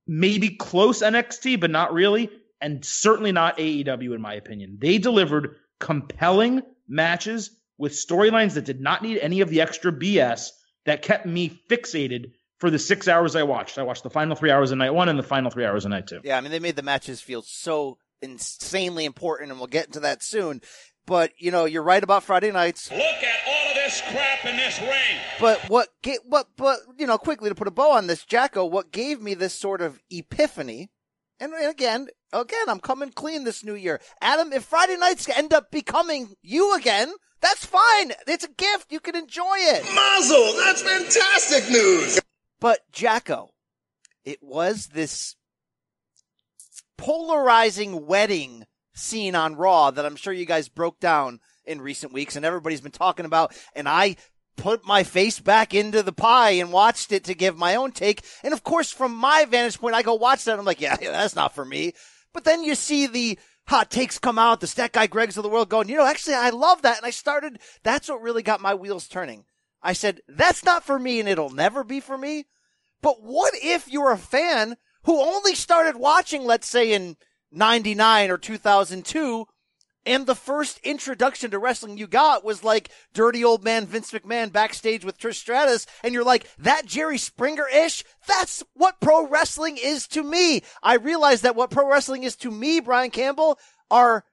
maybe 0.06 0.50
close 0.50 1.02
NXT, 1.02 1.61
but 1.61 1.70
not 1.70 1.92
really. 1.92 2.30
And 2.61 2.84
certainly 2.84 3.32
not 3.32 3.58
AEW, 3.58 4.14
in 4.14 4.20
my 4.20 4.34
opinion. 4.34 4.78
They 4.80 4.99
delivered 4.99 5.56
compelling 5.78 6.62
matches 6.88 7.50
with 7.76 7.92
storylines 7.92 8.54
that 8.54 8.64
did 8.64 8.80
not 8.80 9.02
need 9.02 9.18
any 9.18 9.40
of 9.40 9.49
the 9.49 9.61
extra 9.61 9.92
BS 9.92 10.49
that 10.87 11.02
kept 11.02 11.26
me 11.26 11.61
fixated 11.70 12.32
for 12.58 12.70
the 12.70 12.78
six 12.78 13.06
hours 13.06 13.37
I 13.37 13.44
watched. 13.44 13.78
I 13.78 13.82
watched 13.82 14.02
the 14.02 14.11
final 14.11 14.34
three 14.34 14.50
hours 14.50 14.73
of 14.73 14.78
night 14.78 14.90
one 14.90 15.08
and 15.08 15.18
the 15.18 15.23
final 15.23 15.50
three 15.50 15.64
hours 15.64 15.84
of 15.84 15.92
night 15.92 16.08
two. 16.08 16.20
Yeah, 16.25 16.37
I 16.37 16.40
mean, 16.40 16.50
they 16.50 16.58
made 16.58 16.76
the 16.76 16.82
matches 16.82 17.20
feel 17.20 17.42
so 17.42 17.99
insanely 18.20 19.04
important, 19.04 19.50
and 19.50 19.61
we'll 19.61 19.68
get 19.68 19.87
into 19.87 20.00
that 20.00 20.23
soon. 20.23 20.61
But 21.06 21.32
you 21.38 21.50
know, 21.50 21.64
you're 21.64 21.82
right 21.82 22.02
about 22.02 22.25
Friday 22.25 22.50
nights. 22.50 22.90
Look 22.90 23.00
at 23.00 23.49
all 23.49 23.54
of 23.54 23.57
this 23.88 24.02
crap 24.02 24.45
in 24.45 24.57
this 24.57 24.78
ring. 24.80 25.18
But 25.40 25.61
what 25.68 25.88
get 26.02 26.21
what 26.26 26.49
but 26.57 26.80
you 26.99 27.07
know, 27.07 27.16
quickly 27.16 27.49
to 27.49 27.54
put 27.54 27.68
a 27.68 27.71
bow 27.71 27.92
on 27.92 28.07
this, 28.07 28.25
Jacko, 28.25 28.66
what 28.66 28.92
gave 28.92 29.23
me 29.23 29.33
this 29.33 29.54
sort 29.54 29.80
of 29.80 29.99
epiphany, 30.11 30.90
and 31.40 31.54
again, 31.54 32.09
again, 32.33 32.68
I'm 32.68 32.80
coming 32.80 33.11
clean 33.11 33.45
this 33.45 33.64
new 33.64 33.75
year. 33.75 34.00
Adam, 34.21 34.52
if 34.52 34.64
Friday 34.64 34.97
nights 34.97 35.26
end 35.30 35.54
up 35.54 35.71
becoming 35.71 36.35
you 36.42 36.76
again, 36.76 37.11
that's 37.40 37.64
fine. 37.64 38.12
It's 38.26 38.45
a 38.45 38.52
gift. 38.52 38.92
You 38.92 39.00
can 39.00 39.16
enjoy 39.16 39.57
it. 39.57 39.85
Mazel, 39.95 40.52
that's 40.59 40.83
fantastic 40.83 41.71
news. 41.71 42.21
But 42.61 42.80
Jacko, 42.92 43.50
it 44.26 44.42
was 44.42 44.88
this 44.88 45.37
polarizing 46.99 48.04
wedding 48.07 48.66
scene 48.92 49.35
on 49.35 49.57
Raw 49.57 49.90
that 49.92 50.04
I'm 50.04 50.16
sure 50.16 50.33
you 50.33 50.45
guys 50.45 50.68
broke 50.68 51.00
down 51.00 51.40
in 51.68 51.80
recent 51.80 52.12
weeks 52.12 52.37
and 52.37 52.44
everybody's 52.44 52.80
been 52.80 52.90
talking 52.90 53.26
about. 53.26 53.54
And 53.75 53.88
I 53.88 54.16
put 54.56 54.84
my 54.84 55.04
face 55.04 55.38
back 55.38 55.72
into 55.72 56.02
the 56.02 56.12
pie 56.12 56.50
and 56.50 56.72
watched 56.72 57.12
it 57.12 57.25
to 57.25 57.34
give 57.34 57.56
my 57.56 57.76
own 57.76 57.92
take. 57.92 58.22
And 58.42 58.52
of 58.52 58.64
course, 58.64 58.90
from 58.90 59.14
my 59.14 59.44
vantage 59.44 59.80
point, 59.80 59.94
I 59.94 60.02
go 60.02 60.14
watch 60.14 60.44
that. 60.44 60.58
I'm 60.58 60.64
like, 60.64 60.80
yeah, 60.80 60.96
yeah, 61.02 61.12
that's 61.12 61.37
not 61.37 61.54
for 61.54 61.64
me. 61.64 61.94
But 62.34 62.44
then 62.44 62.62
you 62.62 62.75
see 62.75 63.06
the 63.06 63.38
hot 63.68 63.90
takes 63.90 64.18
come 64.18 64.38
out, 64.38 64.60
the 64.60 64.66
stat 64.66 64.92
guy 64.92 65.06
Gregs 65.06 65.37
of 65.37 65.42
the 65.42 65.48
world 65.48 65.68
going, 65.68 65.88
you 65.88 65.96
know, 65.96 66.06
actually, 66.06 66.34
I 66.34 66.50
love 66.50 66.82
that. 66.82 66.98
And 66.98 67.06
I 67.06 67.10
started, 67.10 67.58
that's 67.82 68.08
what 68.08 68.22
really 68.22 68.42
got 68.42 68.60
my 68.60 68.75
wheels 68.75 69.08
turning. 69.08 69.44
I 69.82 69.92
said, 69.92 70.20
that's 70.28 70.64
not 70.64 70.84
for 70.84 70.98
me 70.98 71.20
and 71.20 71.28
it'll 71.28 71.50
never 71.50 71.84
be 71.84 72.00
for 72.00 72.18
me. 72.18 72.46
But 73.00 73.22
what 73.22 73.54
if 73.54 73.88
you're 73.88 74.10
a 74.10 74.18
fan 74.18 74.76
who 75.04 75.20
only 75.20 75.54
started 75.54 75.96
watching, 75.96 76.44
let's 76.44 76.66
say 76.66 76.92
in 76.92 77.16
99 77.52 78.30
or 78.30 78.38
2002, 78.38 79.46
and 80.08 80.26
the 80.26 80.34
first 80.34 80.80
introduction 80.82 81.50
to 81.50 81.58
wrestling 81.58 81.98
you 81.98 82.06
got 82.06 82.42
was 82.42 82.64
like 82.64 82.88
dirty 83.12 83.44
old 83.44 83.62
man 83.62 83.84
Vince 83.84 84.10
McMahon 84.10 84.50
backstage 84.50 85.04
with 85.04 85.18
Trish 85.18 85.34
Stratus. 85.34 85.86
And 86.02 86.14
you're 86.14 86.24
like, 86.24 86.48
that 86.56 86.86
Jerry 86.86 87.18
Springer 87.18 87.66
ish? 87.68 88.04
That's 88.26 88.64
what 88.72 89.02
pro 89.02 89.28
wrestling 89.28 89.76
is 89.76 90.08
to 90.08 90.22
me. 90.22 90.62
I 90.82 90.94
realize 90.94 91.42
that 91.42 91.56
what 91.56 91.70
pro 91.70 91.86
wrestling 91.88 92.22
is 92.22 92.36
to 92.36 92.50
me, 92.50 92.80
Brian 92.80 93.10
Campbell, 93.10 93.58
are 93.90 94.24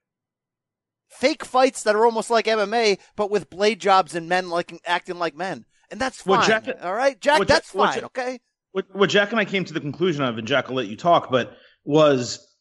fake 1.09 1.43
fights 1.43 1.83
that 1.83 1.95
are 1.95 2.05
almost 2.05 2.29
like 2.29 2.45
MMA, 2.45 2.97
but 3.17 3.29
with 3.29 3.49
blade 3.49 3.81
jobs 3.81 4.15
and 4.15 4.29
men 4.29 4.49
like 4.49 4.73
acting 4.85 5.19
like 5.19 5.35
men. 5.35 5.65
And 5.91 5.99
that's 5.99 6.21
fine. 6.21 6.37
Well, 6.37 6.47
Jack, 6.47 6.69
all 6.81 6.93
right, 6.95 7.19
Jack, 7.19 7.39
well, 7.39 7.47
that's 7.47 7.73
well, 7.73 7.91
fine. 7.91 8.03
okay. 8.05 8.39
What, 8.71 8.85
what 8.95 9.09
Jack 9.09 9.31
and 9.31 9.41
I 9.41 9.45
came 9.45 9.65
to 9.65 9.73
the 9.73 9.81
conclusion 9.81 10.23
of, 10.23 10.37
and 10.37 10.47
Jack 10.47 10.69
will 10.69 10.77
let 10.77 10.87
you 10.87 10.95
talk, 10.95 11.29
but 11.29 11.57
was 11.83 12.54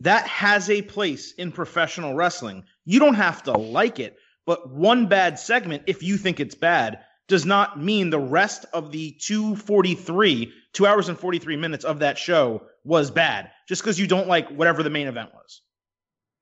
that 0.00 0.26
has 0.26 0.70
a 0.70 0.82
place 0.82 1.32
in 1.32 1.52
professional 1.52 2.14
wrestling. 2.14 2.64
You 2.84 3.00
don't 3.00 3.14
have 3.14 3.42
to 3.44 3.52
like 3.52 3.98
it, 3.98 4.16
but 4.46 4.70
one 4.70 5.06
bad 5.06 5.38
segment, 5.38 5.84
if 5.86 6.02
you 6.02 6.16
think 6.16 6.40
it's 6.40 6.54
bad, 6.54 7.00
does 7.28 7.44
not 7.44 7.80
mean 7.80 8.10
the 8.10 8.18
rest 8.18 8.64
of 8.72 8.90
the 8.90 9.12
243, 9.20 10.52
two 10.72 10.86
hours 10.86 11.08
and 11.08 11.18
43 11.18 11.56
minutes 11.56 11.84
of 11.84 11.98
that 11.98 12.16
show 12.16 12.62
was 12.84 13.10
bad 13.10 13.50
just 13.68 13.82
because 13.82 14.00
you 14.00 14.06
don't 14.06 14.28
like 14.28 14.48
whatever 14.48 14.82
the 14.82 14.90
main 14.90 15.08
event 15.08 15.30
was. 15.34 15.60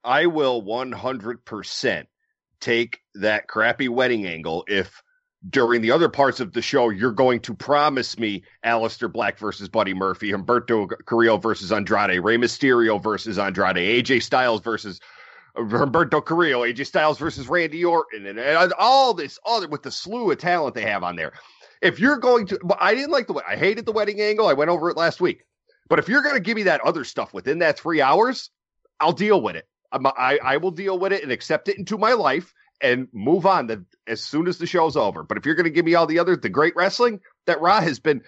I 0.04 0.26
will 0.26 0.62
100% 0.62 2.06
take 2.60 3.00
that 3.16 3.48
crappy 3.48 3.88
wedding 3.88 4.26
angle 4.26 4.64
if 4.68 5.02
during 5.50 5.80
the 5.80 5.90
other 5.90 6.08
parts 6.08 6.40
of 6.40 6.52
the 6.52 6.62
show 6.62 6.88
you're 6.88 7.12
going 7.12 7.40
to 7.40 7.54
promise 7.54 8.18
me 8.18 8.42
Aleister 8.64 9.10
Black 9.10 9.38
versus 9.38 9.68
Buddy 9.68 9.94
Murphy, 9.94 10.32
Humberto 10.32 10.88
Carrillo 11.04 11.36
versus 11.36 11.72
Andrade, 11.72 12.22
Rey 12.22 12.36
Mysterio 12.36 13.02
versus 13.02 13.38
Andrade, 13.38 13.76
AJ 13.76 14.22
Styles 14.22 14.60
versus 14.60 15.00
Humberto 15.56 16.24
Carrillo, 16.24 16.62
AJ 16.62 16.86
Styles 16.86 17.18
versus 17.18 17.48
Randy 17.48 17.84
Orton, 17.84 18.26
and, 18.26 18.38
and 18.38 18.72
all 18.78 19.14
this 19.14 19.38
other 19.46 19.68
with 19.68 19.82
the 19.82 19.90
slew 19.90 20.30
of 20.30 20.38
talent 20.38 20.74
they 20.74 20.82
have 20.82 21.02
on 21.02 21.16
there. 21.16 21.32
If 21.82 22.00
you're 22.00 22.18
going 22.18 22.46
to, 22.48 22.58
I 22.78 22.94
didn't 22.94 23.10
like 23.10 23.26
the, 23.26 23.34
way 23.34 23.42
I 23.48 23.56
hated 23.56 23.86
the 23.86 23.92
wedding 23.92 24.20
angle. 24.20 24.48
I 24.48 24.54
went 24.54 24.70
over 24.70 24.90
it 24.90 24.96
last 24.96 25.20
week. 25.20 25.44
But 25.88 25.98
if 25.98 26.08
you're 26.08 26.22
going 26.22 26.34
to 26.34 26.40
give 26.40 26.56
me 26.56 26.64
that 26.64 26.80
other 26.80 27.04
stuff 27.04 27.32
within 27.32 27.60
that 27.60 27.78
three 27.78 28.00
hours, 28.00 28.50
I'll 28.98 29.12
deal 29.12 29.40
with 29.40 29.56
it. 29.56 29.68
I, 29.92 30.38
I 30.42 30.56
will 30.56 30.72
deal 30.72 30.98
with 30.98 31.12
it 31.12 31.22
and 31.22 31.30
accept 31.30 31.68
it 31.68 31.78
into 31.78 31.96
my 31.96 32.12
life 32.12 32.52
and 32.80 33.08
move 33.12 33.46
on 33.46 33.66
the, 33.66 33.84
as 34.06 34.22
soon 34.22 34.48
as 34.48 34.58
the 34.58 34.66
show's 34.66 34.96
over. 34.96 35.22
But 35.22 35.38
if 35.38 35.46
you're 35.46 35.54
going 35.54 35.64
to 35.64 35.70
give 35.70 35.84
me 35.84 35.94
all 35.94 36.06
the 36.06 36.18
other, 36.18 36.36
the 36.36 36.48
great 36.48 36.76
wrestling 36.76 37.20
that 37.46 37.60
Raw 37.60 37.80
has 37.80 37.98
been, 37.98 38.22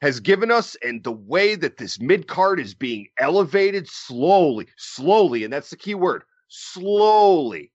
has 0.00 0.20
given 0.20 0.50
us 0.50 0.76
and 0.82 1.04
the 1.04 1.12
way 1.12 1.54
that 1.54 1.76
this 1.76 2.00
mid 2.00 2.26
card 2.26 2.60
is 2.60 2.74
being 2.74 3.08
elevated 3.18 3.88
slowly, 3.88 4.68
slowly, 4.76 5.44
and 5.44 5.52
that's 5.52 5.70
the 5.70 5.76
key 5.76 5.94
word, 5.94 6.22
slowly. 6.48 7.70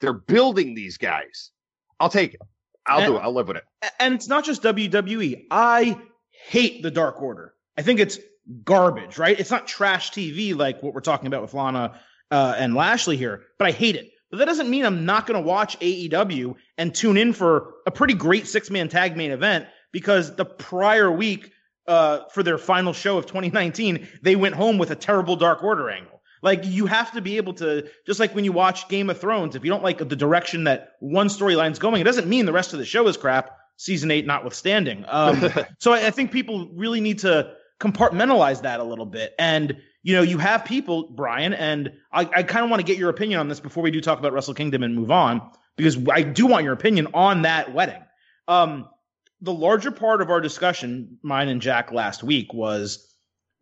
They're 0.00 0.12
building 0.12 0.74
these 0.74 0.96
guys. 0.96 1.50
I'll 1.98 2.08
take 2.08 2.34
it. 2.34 2.40
I'll 2.86 2.98
and, 3.00 3.06
do 3.06 3.16
it. 3.16 3.20
I'll 3.20 3.32
live 3.32 3.48
with 3.48 3.58
it. 3.58 3.64
And 3.98 4.14
it's 4.14 4.28
not 4.28 4.44
just 4.44 4.62
WWE. 4.62 5.46
I 5.50 5.98
hate 6.30 6.82
the 6.82 6.90
Dark 6.90 7.20
Order. 7.20 7.54
I 7.76 7.82
think 7.82 8.00
it's 8.00 8.18
garbage, 8.64 9.18
right? 9.18 9.38
It's 9.38 9.50
not 9.50 9.66
trash 9.66 10.10
TV 10.10 10.56
like 10.56 10.82
what 10.82 10.94
we're 10.94 11.00
talking 11.00 11.26
about 11.26 11.42
with 11.42 11.54
Lana 11.54 12.00
uh, 12.30 12.54
and 12.56 12.74
Lashley 12.74 13.16
here, 13.16 13.42
but 13.58 13.68
I 13.68 13.72
hate 13.72 13.96
it. 13.96 14.10
But 14.30 14.38
that 14.38 14.44
doesn't 14.46 14.70
mean 14.70 14.84
I'm 14.84 15.04
not 15.04 15.26
going 15.26 15.40
to 15.42 15.46
watch 15.46 15.78
AEW 15.80 16.54
and 16.78 16.94
tune 16.94 17.16
in 17.16 17.32
for 17.32 17.74
a 17.86 17.90
pretty 17.90 18.14
great 18.14 18.46
six 18.46 18.70
man 18.70 18.88
tag 18.88 19.16
main 19.16 19.32
event 19.32 19.66
because 19.92 20.36
the 20.36 20.44
prior 20.44 21.10
week 21.10 21.52
uh, 21.88 22.20
for 22.32 22.42
their 22.42 22.58
final 22.58 22.92
show 22.92 23.18
of 23.18 23.26
2019, 23.26 24.06
they 24.22 24.36
went 24.36 24.54
home 24.54 24.78
with 24.78 24.90
a 24.90 24.96
terrible 24.96 25.36
Dark 25.36 25.64
Order 25.64 25.90
angle. 25.90 26.20
Like 26.42 26.64
you 26.64 26.86
have 26.86 27.12
to 27.12 27.20
be 27.20 27.36
able 27.36 27.54
to, 27.54 27.88
just 28.06 28.20
like 28.20 28.34
when 28.34 28.44
you 28.44 28.52
watch 28.52 28.88
Game 28.88 29.10
of 29.10 29.20
Thrones, 29.20 29.56
if 29.56 29.64
you 29.64 29.70
don't 29.70 29.82
like 29.82 29.98
the 29.98 30.16
direction 30.16 30.64
that 30.64 30.92
one 31.00 31.26
storyline's 31.26 31.78
going, 31.78 32.00
it 32.00 32.04
doesn't 32.04 32.28
mean 32.28 32.46
the 32.46 32.52
rest 32.52 32.72
of 32.72 32.78
the 32.78 32.84
show 32.84 33.06
is 33.08 33.16
crap. 33.16 33.56
Season 33.76 34.10
eight 34.10 34.26
notwithstanding. 34.26 35.04
Um, 35.08 35.50
so 35.78 35.92
I, 35.92 36.06
I 36.06 36.10
think 36.10 36.32
people 36.32 36.70
really 36.74 37.00
need 37.00 37.20
to 37.20 37.54
compartmentalize 37.80 38.62
that 38.62 38.78
a 38.78 38.84
little 38.84 39.06
bit. 39.06 39.34
And 39.38 39.78
you 40.02 40.14
know, 40.14 40.22
you 40.22 40.38
have 40.38 40.64
people, 40.64 41.08
Brian, 41.10 41.52
and 41.52 41.92
I, 42.12 42.20
I 42.22 42.42
kind 42.42 42.64
of 42.64 42.70
want 42.70 42.80
to 42.80 42.86
get 42.86 42.96
your 42.96 43.10
opinion 43.10 43.40
on 43.40 43.48
this 43.48 43.60
before 43.60 43.82
we 43.82 43.90
do 43.90 44.00
talk 44.00 44.18
about 44.18 44.32
Wrestle 44.32 44.54
Kingdom 44.54 44.82
and 44.82 44.94
move 44.94 45.10
on, 45.10 45.42
because 45.76 45.98
I 46.10 46.22
do 46.22 46.46
want 46.46 46.64
your 46.64 46.72
opinion 46.72 47.08
on 47.12 47.42
that 47.42 47.74
wedding. 47.74 48.02
Um, 48.48 48.88
the 49.42 49.52
larger 49.52 49.90
part 49.90 50.22
of 50.22 50.30
our 50.30 50.40
discussion, 50.40 51.18
mine 51.22 51.48
and 51.48 51.60
Jack 51.60 51.92
last 51.92 52.22
week, 52.22 52.52
was 52.52 53.06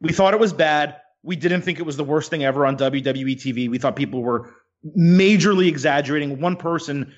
we 0.01 0.13
thought 0.13 0.35
it 0.35 0.41
was 0.41 0.53
bad. 0.53 0.97
We 1.23 1.37
didn't 1.37 1.63
think 1.63 1.79
it 1.81 1.87
was 1.87 1.97
the 1.97 2.05
worst 2.05 2.31
thing 2.31 2.45
ever 2.45 2.65
on 2.65 2.77
WWE 2.77 3.35
TV. 3.37 3.69
We 3.69 3.79
thought 3.79 3.97
people 3.97 4.23
were 4.23 4.55
majorly 4.97 5.67
exaggerating. 5.67 6.41
One 6.41 6.57
person 6.57 7.13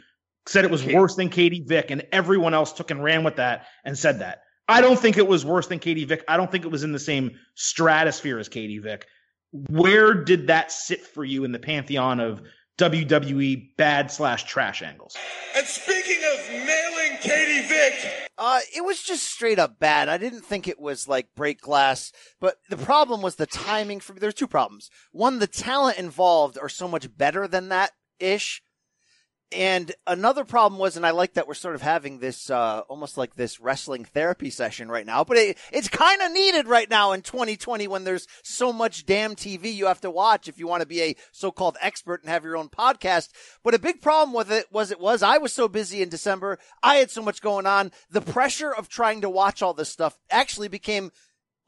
said 0.46 0.64
it 0.64 0.70
was 0.70 0.84
worse 0.84 1.14
than 1.16 1.28
Katie 1.28 1.62
Vick, 1.66 1.90
and 1.90 2.06
everyone 2.10 2.54
else 2.54 2.72
took 2.72 2.90
and 2.90 3.04
ran 3.04 3.22
with 3.22 3.36
that 3.36 3.66
and 3.84 3.98
said 3.98 4.20
that. 4.20 4.42
I 4.70 4.80
don't 4.80 4.98
think 4.98 5.16
it 5.16 5.26
was 5.26 5.44
worse 5.44 5.66
than 5.66 5.80
Katie 5.80 6.04
Vick. 6.04 6.24
I 6.28 6.36
don't 6.36 6.50
think 6.50 6.64
it 6.64 6.70
was 6.70 6.84
in 6.84 6.92
the 6.92 6.98
same 7.00 7.32
stratosphere 7.56 8.38
as 8.38 8.48
Katie 8.48 8.78
Vick. 8.78 9.08
Where 9.52 10.14
did 10.14 10.46
that 10.46 10.70
sit 10.70 11.04
for 11.04 11.24
you 11.24 11.42
in 11.42 11.50
the 11.50 11.58
pantheon 11.58 12.20
of 12.20 12.40
WWE 12.78 13.76
bad 13.76 14.12
slash 14.12 14.44
trash 14.44 14.80
angles? 14.80 15.16
And 15.56 15.66
speaking 15.66 16.20
of 16.32 16.50
nailing 16.50 17.18
Katie 17.20 17.66
Vick, 17.66 18.30
uh, 18.38 18.60
it 18.74 18.84
was 18.84 19.02
just 19.02 19.24
straight 19.28 19.58
up 19.58 19.80
bad. 19.80 20.08
I 20.08 20.18
didn't 20.18 20.44
think 20.44 20.68
it 20.68 20.78
was 20.78 21.08
like 21.08 21.34
break 21.34 21.60
glass, 21.60 22.12
but 22.40 22.58
the 22.68 22.76
problem 22.76 23.22
was 23.22 23.34
the 23.34 23.46
timing. 23.46 23.98
For 23.98 24.12
me, 24.12 24.20
there's 24.20 24.34
two 24.34 24.46
problems. 24.46 24.88
One, 25.10 25.40
the 25.40 25.48
talent 25.48 25.98
involved 25.98 26.56
are 26.62 26.68
so 26.68 26.86
much 26.86 27.08
better 27.18 27.48
than 27.48 27.70
that 27.70 27.90
ish 28.20 28.62
and 29.52 29.92
another 30.06 30.44
problem 30.44 30.78
was, 30.78 30.96
and 30.96 31.04
I 31.04 31.10
like 31.10 31.34
that 31.34 31.48
we're 31.48 31.54
sort 31.54 31.74
of 31.74 31.82
having 31.82 32.20
this, 32.20 32.50
uh, 32.50 32.82
almost 32.88 33.18
like 33.18 33.34
this 33.34 33.58
wrestling 33.58 34.04
therapy 34.04 34.48
session 34.48 34.88
right 34.88 35.04
now, 35.04 35.24
but 35.24 35.36
it, 35.36 35.58
it's 35.72 35.88
kind 35.88 36.22
of 36.22 36.30
needed 36.30 36.68
right 36.68 36.88
now 36.88 37.10
in 37.12 37.22
2020 37.22 37.88
when 37.88 38.04
there's 38.04 38.28
so 38.44 38.72
much 38.72 39.06
damn 39.06 39.34
TV 39.34 39.74
you 39.74 39.86
have 39.86 40.00
to 40.02 40.10
watch 40.10 40.46
if 40.46 40.58
you 40.58 40.68
want 40.68 40.82
to 40.82 40.86
be 40.86 41.02
a 41.02 41.16
so-called 41.32 41.76
expert 41.80 42.22
and 42.22 42.30
have 42.30 42.44
your 42.44 42.56
own 42.56 42.68
podcast. 42.68 43.30
But 43.64 43.74
a 43.74 43.80
big 43.80 44.00
problem 44.00 44.32
with 44.32 44.52
it 44.52 44.66
was 44.70 44.92
it 44.92 45.00
was 45.00 45.22
I 45.22 45.38
was 45.38 45.52
so 45.52 45.66
busy 45.66 46.00
in 46.00 46.08
December. 46.08 46.58
I 46.82 46.96
had 46.96 47.10
so 47.10 47.22
much 47.22 47.42
going 47.42 47.66
on. 47.66 47.90
The 48.08 48.20
pressure 48.20 48.72
of 48.72 48.88
trying 48.88 49.20
to 49.22 49.30
watch 49.30 49.62
all 49.62 49.74
this 49.74 49.90
stuff 49.90 50.16
actually 50.30 50.68
became 50.68 51.10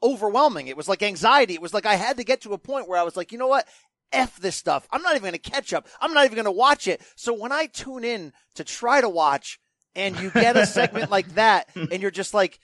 overwhelming. 0.01 0.67
It 0.67 0.77
was 0.77 0.89
like 0.89 1.01
anxiety. 1.01 1.53
It 1.53 1.61
was 1.61 1.73
like 1.73 1.85
I 1.85 1.95
had 1.95 2.17
to 2.17 2.23
get 2.23 2.41
to 2.41 2.53
a 2.53 2.57
point 2.57 2.87
where 2.87 2.99
I 2.99 3.03
was 3.03 3.15
like, 3.15 3.31
you 3.31 3.37
know 3.37 3.47
what? 3.47 3.67
F 4.13 4.39
this 4.39 4.55
stuff. 4.55 4.87
I'm 4.91 5.01
not 5.01 5.15
even 5.15 5.23
going 5.23 5.33
to 5.33 5.51
catch 5.51 5.73
up. 5.73 5.87
I'm 5.99 6.13
not 6.13 6.25
even 6.25 6.35
going 6.35 6.45
to 6.45 6.51
watch 6.51 6.87
it. 6.87 7.01
So 7.15 7.33
when 7.33 7.51
I 7.51 7.65
tune 7.65 8.03
in 8.03 8.31
to 8.55 8.63
try 8.63 9.01
to 9.01 9.09
watch 9.09 9.59
and 9.95 10.17
you 10.19 10.29
get 10.29 10.55
a 10.55 10.65
segment 10.67 11.11
like 11.11 11.35
that 11.35 11.69
and 11.75 12.01
you're 12.01 12.11
just 12.11 12.33
like, 12.33 12.59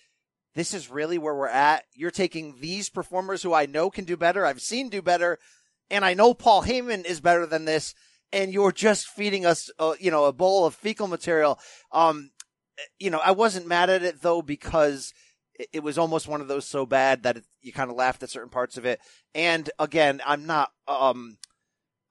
this 0.56 0.74
is 0.74 0.90
really 0.90 1.18
where 1.18 1.36
we're 1.36 1.48
at. 1.48 1.84
You're 1.94 2.12
taking 2.12 2.56
these 2.60 2.90
performers 2.90 3.44
who 3.44 3.54
I 3.54 3.66
know 3.66 3.90
can 3.90 4.06
do 4.06 4.18
better. 4.18 4.46
I've 4.46 4.62
seen 4.62 4.90
do 4.90 5.02
better. 5.02 5.40
And 5.90 6.06
I 6.06 6.14
know 6.14 6.34
Paul 6.34 6.64
Heyman 6.64 7.06
is 7.06 7.20
better 7.20 7.46
than 7.46 7.66
this. 7.66 7.94
And 8.32 8.54
you're 8.54 8.72
just 8.72 9.08
feeding 9.08 9.46
us, 9.46 9.72
uh, 9.80 9.96
you 10.00 10.12
know, 10.12 10.26
a 10.26 10.34
bowl 10.34 10.66
of 10.66 10.76
fecal 10.76 11.08
material. 11.08 11.60
Um, 11.92 12.32
you 13.00 13.10
know, 13.10 13.20
I 13.24 13.32
wasn't 13.32 13.68
mad 13.68 13.90
at 13.90 14.04
it 14.04 14.22
though 14.22 14.42
because 14.42 15.14
it, 15.74 15.84
was 15.84 15.98
almost 15.98 16.28
one 16.28 16.42
of 16.42 16.48
those 16.48 16.66
so 16.66 16.86
bad 16.86 17.24
that 17.24 17.38
it, 17.38 17.46
you 17.62 17.74
kind 17.74 17.90
of 17.90 17.96
laughed 17.96 18.24
at 18.24 18.30
certain 18.30 18.50
parts 18.50 18.78
of 18.78 18.86
it. 18.86 19.00
And 19.36 19.70
again, 19.78 20.22
I'm 20.26 20.46
not, 20.46 20.72
um, 20.88 21.38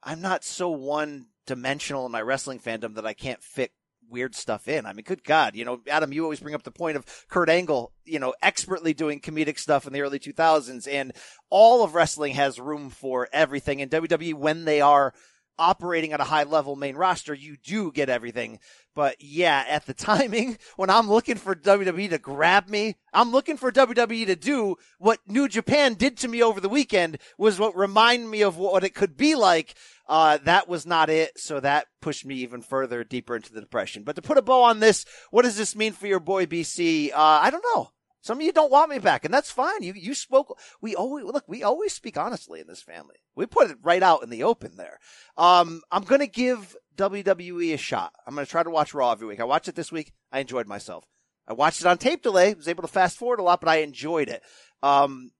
I'm 0.03 0.21
not 0.21 0.43
so 0.43 0.69
one 0.69 1.27
dimensional 1.45 2.05
in 2.05 2.11
my 2.11 2.21
wrestling 2.21 2.59
fandom 2.59 2.95
that 2.95 3.05
I 3.05 3.13
can't 3.13 3.43
fit 3.43 3.71
weird 4.09 4.35
stuff 4.35 4.67
in. 4.67 4.85
I 4.85 4.93
mean, 4.93 5.03
good 5.03 5.23
God, 5.23 5.55
you 5.55 5.65
know, 5.65 5.81
Adam, 5.87 6.11
you 6.11 6.23
always 6.23 6.39
bring 6.39 6.55
up 6.55 6.63
the 6.63 6.71
point 6.71 6.97
of 6.97 7.05
Kurt 7.29 7.49
Angle, 7.49 7.91
you 8.05 8.19
know, 8.19 8.33
expertly 8.41 8.93
doing 8.93 9.19
comedic 9.19 9.59
stuff 9.59 9.85
in 9.85 9.93
the 9.93 10.01
early 10.01 10.19
2000s, 10.19 10.87
and 10.91 11.13
all 11.49 11.83
of 11.83 11.95
wrestling 11.95 12.33
has 12.33 12.59
room 12.59 12.89
for 12.89 13.27
everything. 13.31 13.81
And 13.81 13.91
WWE, 13.91 14.33
when 14.33 14.65
they 14.65 14.81
are 14.81 15.13
operating 15.59 16.13
at 16.13 16.21
a 16.21 16.25
high 16.25 16.43
level 16.43 16.75
main 16.75 16.95
roster, 16.95 17.33
you 17.33 17.57
do 17.63 17.91
get 17.91 18.09
everything. 18.09 18.59
But 18.95 19.17
yeah, 19.19 19.63
at 19.67 19.85
the 19.85 19.93
timing, 20.09 20.57
when 20.75 20.89
I'm 20.89 21.09
looking 21.09 21.35
for 21.35 21.53
WWE 21.53 22.09
to 22.09 22.17
grab 22.17 22.67
me, 22.67 22.95
I'm 23.13 23.31
looking 23.31 23.57
for 23.57 23.71
WWE 23.71 24.25
to 24.25 24.35
do 24.35 24.77
what 24.97 25.19
New 25.27 25.47
Japan 25.47 25.93
did 25.93 26.17
to 26.17 26.27
me 26.27 26.41
over 26.41 26.59
the 26.59 26.69
weekend 26.69 27.19
was 27.37 27.59
what 27.59 27.75
remind 27.75 28.31
me 28.31 28.41
of 28.41 28.57
what 28.57 28.83
it 28.83 28.95
could 28.95 29.17
be 29.17 29.35
like. 29.35 29.75
Uh, 30.07 30.39
that 30.43 30.67
was 30.67 30.85
not 30.85 31.09
it. 31.09 31.37
So 31.37 31.59
that 31.59 31.87
pushed 32.01 32.25
me 32.25 32.35
even 32.35 32.61
further 32.61 33.03
deeper 33.03 33.35
into 33.35 33.53
the 33.53 33.61
depression. 33.61 34.03
But 34.03 34.15
to 34.15 34.21
put 34.21 34.37
a 34.37 34.41
bow 34.41 34.63
on 34.63 34.79
this, 34.79 35.05
what 35.29 35.43
does 35.43 35.57
this 35.57 35.75
mean 35.75 35.93
for 35.93 36.07
your 36.07 36.19
boy 36.19 36.45
BC? 36.45 37.11
Uh, 37.11 37.15
I 37.15 37.51
don't 37.51 37.65
know. 37.75 37.91
Some 38.21 38.39
of 38.39 38.43
you 38.43 38.51
don't 38.51 38.71
want 38.71 38.89
me 38.89 38.99
back, 38.99 39.23
and 39.23 39.33
that's 39.33 39.51
fine. 39.51 39.81
You 39.81 39.93
you 39.93 40.13
spoke. 40.13 40.59
We 40.81 40.95
always 40.95 41.23
look. 41.25 41.45
We 41.47 41.63
always 41.63 41.93
speak 41.93 42.17
honestly 42.17 42.59
in 42.59 42.67
this 42.67 42.81
family. 42.81 43.15
We 43.35 43.45
put 43.45 43.71
it 43.71 43.77
right 43.81 44.03
out 44.03 44.23
in 44.23 44.29
the 44.29 44.43
open 44.43 44.75
there. 44.75 44.99
Um, 45.37 45.81
I'm 45.91 46.03
gonna 46.03 46.27
give 46.27 46.75
WWE 46.97 47.73
a 47.73 47.77
shot. 47.77 48.13
I'm 48.27 48.35
gonna 48.35 48.45
try 48.45 48.63
to 48.63 48.69
watch 48.69 48.93
Raw 48.93 49.11
every 49.11 49.27
week. 49.27 49.39
I 49.39 49.45
watched 49.45 49.69
it 49.69 49.75
this 49.75 49.91
week. 49.91 50.13
I 50.31 50.39
enjoyed 50.39 50.67
myself. 50.67 51.05
I 51.47 51.53
watched 51.53 51.81
it 51.81 51.87
on 51.87 51.97
tape 51.97 52.21
delay. 52.21 52.53
Was 52.53 52.67
able 52.67 52.83
to 52.83 52.87
fast 52.87 53.17
forward 53.17 53.39
a 53.39 53.43
lot, 53.43 53.61
but 53.61 53.69
I 53.69 53.77
enjoyed 53.77 54.27
it. 54.27 54.43
Um, 54.83 55.31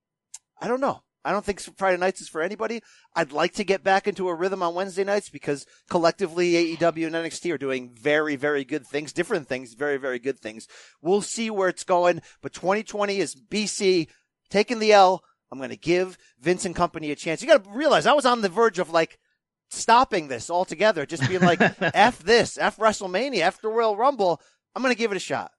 I 0.59 0.67
don't 0.67 0.81
know. 0.81 1.03
I 1.25 1.31
don't 1.31 1.43
think 1.43 1.59
Friday 1.77 1.97
nights 1.97 2.21
is 2.21 2.29
for 2.29 2.41
anybody. 2.41 2.81
I'd 3.15 3.31
like 3.31 3.53
to 3.53 3.63
get 3.63 3.83
back 3.83 4.07
into 4.07 4.29
a 4.29 4.35
rhythm 4.35 4.63
on 4.63 4.73
Wednesday 4.73 5.03
nights 5.03 5.29
because 5.29 5.65
collectively 5.89 6.53
AEW 6.53 7.07
and 7.07 7.15
NXT 7.15 7.53
are 7.53 7.57
doing 7.57 7.91
very, 7.93 8.35
very 8.35 8.63
good 8.63 8.87
things, 8.87 9.11
different 9.11 9.47
things, 9.47 9.73
very, 9.73 9.97
very 9.97 10.19
good 10.19 10.39
things. 10.39 10.67
We'll 11.01 11.21
see 11.21 11.49
where 11.49 11.67
it's 11.67 11.83
going, 11.83 12.21
but 12.41 12.53
2020 12.53 13.17
is 13.17 13.35
BC 13.35 14.07
taking 14.49 14.79
the 14.79 14.93
L. 14.93 15.23
I'm 15.51 15.57
going 15.57 15.71
to 15.71 15.77
give 15.77 16.17
Vince 16.39 16.63
and 16.65 16.75
company 16.75 17.11
a 17.11 17.15
chance. 17.15 17.41
You 17.41 17.47
got 17.47 17.63
to 17.63 17.69
realize 17.69 18.05
I 18.05 18.13
was 18.13 18.25
on 18.25 18.41
the 18.41 18.49
verge 18.49 18.79
of 18.79 18.89
like 18.89 19.19
stopping 19.69 20.27
this 20.27 20.49
altogether, 20.49 21.05
just 21.05 21.27
being 21.27 21.41
like, 21.41 21.59
F 21.81 22.19
this, 22.19 22.57
F 22.57 22.77
WrestleMania, 22.77 23.39
F 23.39 23.61
the 23.61 23.67
Royal 23.67 23.97
Rumble. 23.97 24.41
I'm 24.75 24.81
going 24.81 24.93
to 24.93 24.97
give 24.97 25.11
it 25.11 25.17
a 25.17 25.19
shot. 25.19 25.51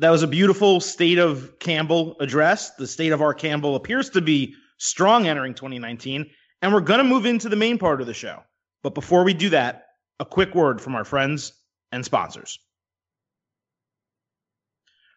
That 0.00 0.08
was 0.08 0.22
a 0.22 0.26
beautiful 0.26 0.80
state 0.80 1.18
of 1.18 1.58
Campbell 1.58 2.16
address. 2.20 2.70
The 2.70 2.86
state 2.86 3.12
of 3.12 3.20
our 3.20 3.34
Campbell 3.34 3.76
appears 3.76 4.08
to 4.10 4.22
be 4.22 4.54
strong 4.78 5.26
entering 5.26 5.52
2019. 5.52 6.24
And 6.62 6.72
we're 6.72 6.80
going 6.80 6.98
to 6.98 7.04
move 7.04 7.26
into 7.26 7.50
the 7.50 7.56
main 7.56 7.76
part 7.76 8.00
of 8.00 8.06
the 8.06 8.14
show. 8.14 8.40
But 8.82 8.94
before 8.94 9.24
we 9.24 9.34
do 9.34 9.50
that, 9.50 9.88
a 10.18 10.24
quick 10.24 10.54
word 10.54 10.80
from 10.80 10.94
our 10.94 11.04
friends 11.04 11.52
and 11.92 12.02
sponsors. 12.02 12.58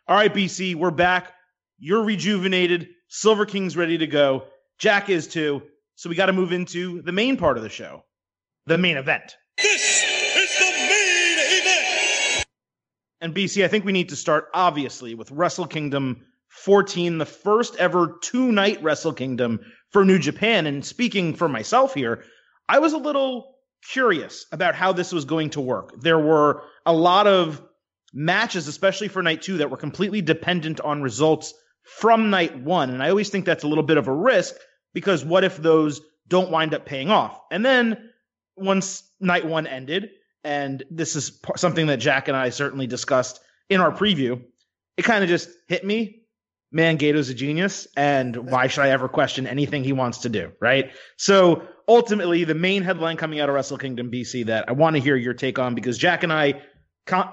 All 0.09 0.17
right, 0.17 0.33
BC, 0.33 0.75
we're 0.75 0.91
back. 0.91 1.31
You're 1.79 2.03
rejuvenated. 2.03 2.89
Silver 3.07 3.45
King's 3.45 3.77
ready 3.77 3.97
to 3.99 4.07
go. 4.07 4.47
Jack 4.79 5.09
is 5.09 5.29
too. 5.29 5.63
So 5.95 6.09
we 6.09 6.17
got 6.17 6.25
to 6.25 6.33
move 6.33 6.51
into 6.51 7.01
the 7.03 7.13
main 7.13 7.37
part 7.37 7.55
of 7.55 7.63
the 7.63 7.69
show, 7.69 8.03
the 8.65 8.77
main 8.77 8.97
event. 8.97 9.37
And 13.23 13.33
BC, 13.33 13.63
I 13.63 13.69
think 13.69 13.85
we 13.85 13.93
need 13.93 14.09
to 14.09 14.17
start 14.17 14.49
obviously 14.53 15.15
with 15.15 15.31
Wrestle 15.31 15.65
Kingdom 15.65 16.25
14, 16.49 17.19
the 17.19 17.25
first 17.25 17.73
ever 17.77 18.17
two 18.21 18.51
night 18.51 18.83
Wrestle 18.83 19.13
Kingdom 19.13 19.61
for 19.91 20.03
New 20.03 20.19
Japan. 20.19 20.67
And 20.67 20.85
speaking 20.85 21.33
for 21.33 21.47
myself 21.47 21.93
here, 21.93 22.25
I 22.67 22.79
was 22.79 22.91
a 22.91 22.97
little 22.97 23.55
curious 23.89 24.45
about 24.51 24.75
how 24.75 24.91
this 24.91 25.13
was 25.13 25.23
going 25.23 25.51
to 25.51 25.61
work. 25.61 26.01
There 26.01 26.19
were 26.19 26.63
a 26.85 26.91
lot 26.91 27.25
of 27.25 27.61
matches, 28.13 28.67
especially 28.67 29.07
for 29.07 29.23
night 29.23 29.41
two, 29.41 29.59
that 29.59 29.71
were 29.71 29.77
completely 29.77 30.21
dependent 30.21 30.81
on 30.81 31.01
results 31.01 31.53
from 31.83 32.29
night 32.29 32.59
one. 32.59 32.89
And 32.89 33.01
I 33.01 33.09
always 33.09 33.29
think 33.29 33.45
that's 33.45 33.63
a 33.63 33.69
little 33.69 33.85
bit 33.85 33.95
of 33.95 34.09
a 34.09 34.13
risk 34.13 34.53
because 34.93 35.23
what 35.23 35.45
if 35.45 35.55
those 35.55 36.01
don't 36.27 36.51
wind 36.51 36.73
up 36.73 36.85
paying 36.85 37.09
off? 37.09 37.39
And 37.49 37.65
then 37.65 38.09
once 38.57 39.01
night 39.21 39.45
one 39.45 39.65
ended, 39.65 40.09
and 40.43 40.83
this 40.89 41.15
is 41.15 41.39
something 41.55 41.87
that 41.87 41.97
Jack 41.97 42.27
and 42.27 42.37
I 42.37 42.49
certainly 42.49 42.87
discussed 42.87 43.39
in 43.69 43.81
our 43.81 43.91
preview, 43.91 44.43
it 44.97 45.03
kind 45.03 45.23
of 45.23 45.29
just 45.29 45.49
hit 45.67 45.85
me. 45.85 46.19
Man, 46.71 46.97
Gedo's 46.97 47.29
a 47.29 47.35
genius, 47.35 47.87
and 47.95 48.35
why 48.35 48.65
should 48.65 48.81
I 48.83 48.89
ever 48.89 49.07
question 49.07 49.45
anything 49.45 49.83
he 49.83 49.93
wants 49.93 50.19
to 50.19 50.29
do, 50.29 50.51
right? 50.59 50.91
So 51.17 51.67
ultimately, 51.87 52.45
the 52.45 52.55
main 52.55 52.81
headline 52.81 53.15
coming 53.15 53.39
out 53.39 53.47
of 53.47 53.53
Wrestle 53.53 53.77
Kingdom 53.77 54.09
BC 54.09 54.47
that 54.47 54.67
I 54.67 54.71
want 54.71 54.95
to 54.95 55.01
hear 55.01 55.15
your 55.15 55.35
take 55.35 55.59
on 55.59 55.75
because 55.75 55.99
Jack 55.99 56.23
and 56.23 56.33
I, 56.33 56.61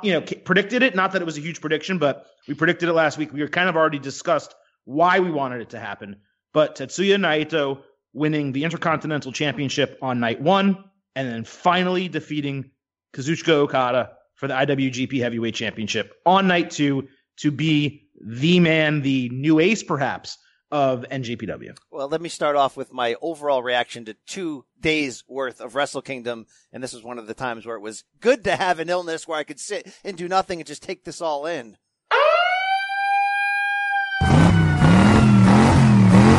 you 0.02 0.12
know, 0.12 0.20
predicted 0.20 0.82
it. 0.82 0.94
Not 0.94 1.12
that 1.12 1.22
it 1.22 1.24
was 1.24 1.38
a 1.38 1.40
huge 1.40 1.62
prediction, 1.62 1.96
but 1.96 2.26
we 2.48 2.54
predicted 2.54 2.90
it 2.90 2.92
last 2.92 3.16
week. 3.16 3.32
We 3.32 3.40
were 3.40 3.48
kind 3.48 3.70
of 3.70 3.76
already 3.76 3.98
discussed 3.98 4.54
why 4.84 5.20
we 5.20 5.30
wanted 5.30 5.62
it 5.62 5.70
to 5.70 5.78
happen. 5.78 6.16
But 6.52 6.76
Tetsuya 6.76 7.16
Naito 7.16 7.82
winning 8.12 8.52
the 8.52 8.64
Intercontinental 8.64 9.32
Championship 9.32 9.98
on 10.02 10.20
night 10.20 10.40
one, 10.40 10.84
and 11.16 11.28
then 11.28 11.44
finally 11.44 12.08
defeating 12.08 12.72
Kazuchika 13.12 13.50
Okada 13.50 14.12
for 14.34 14.48
the 14.48 14.54
IWGP 14.54 15.20
Heavyweight 15.20 15.54
Championship 15.54 16.14
on 16.24 16.46
night 16.46 16.70
two 16.70 17.08
to 17.38 17.50
be 17.50 18.08
the 18.20 18.60
man, 18.60 19.02
the 19.02 19.28
new 19.30 19.58
ace 19.58 19.82
perhaps 19.82 20.38
of 20.70 21.04
NJPW. 21.10 21.76
Well, 21.90 22.08
let 22.08 22.20
me 22.20 22.28
start 22.28 22.54
off 22.54 22.76
with 22.76 22.92
my 22.92 23.16
overall 23.20 23.62
reaction 23.62 24.04
to 24.04 24.14
two 24.26 24.64
days 24.78 25.24
worth 25.26 25.60
of 25.60 25.74
Wrestle 25.74 26.02
Kingdom. 26.02 26.46
And 26.72 26.82
this 26.82 26.92
was 26.92 27.02
one 27.02 27.18
of 27.18 27.26
the 27.26 27.34
times 27.34 27.66
where 27.66 27.76
it 27.76 27.82
was 27.82 28.04
good 28.20 28.44
to 28.44 28.54
have 28.54 28.78
an 28.78 28.88
illness 28.88 29.26
where 29.26 29.38
I 29.38 29.44
could 29.44 29.58
sit 29.58 29.92
and 30.04 30.16
do 30.16 30.28
nothing 30.28 30.60
and 30.60 30.66
just 30.66 30.82
take 30.82 31.04
this 31.04 31.20
all 31.20 31.46
in. 31.46 31.76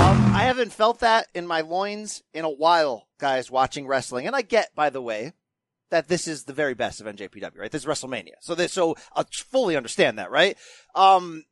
Um, 0.02 0.34
I 0.34 0.44
haven't 0.46 0.72
felt 0.72 1.00
that 1.02 1.28
in 1.36 1.46
my 1.46 1.62
loins 1.62 2.24
in 2.34 2.46
a 2.46 2.50
while, 2.50 3.08
guys, 3.20 3.52
watching 3.52 3.86
wrestling. 3.86 4.28
And 4.28 4.36
I 4.36 4.44
get, 4.44 4.74
by 4.76 4.90
the 4.90 5.02
way, 5.02 5.34
that 5.92 6.08
this 6.08 6.28
is 6.28 6.46
the 6.46 6.54
very 6.54 6.74
best 6.74 7.00
of 7.00 7.08
NJPW, 7.08 7.60
right? 7.60 7.72
This 7.72 7.84
is 7.84 7.88
WrestleMania. 7.88 8.36
So 8.40 8.56
so 8.68 8.96
I 9.16 9.24
fully 9.32 9.78
understand 9.78 10.18
that, 10.18 10.32
right? 10.32 10.58
Um, 10.96 11.44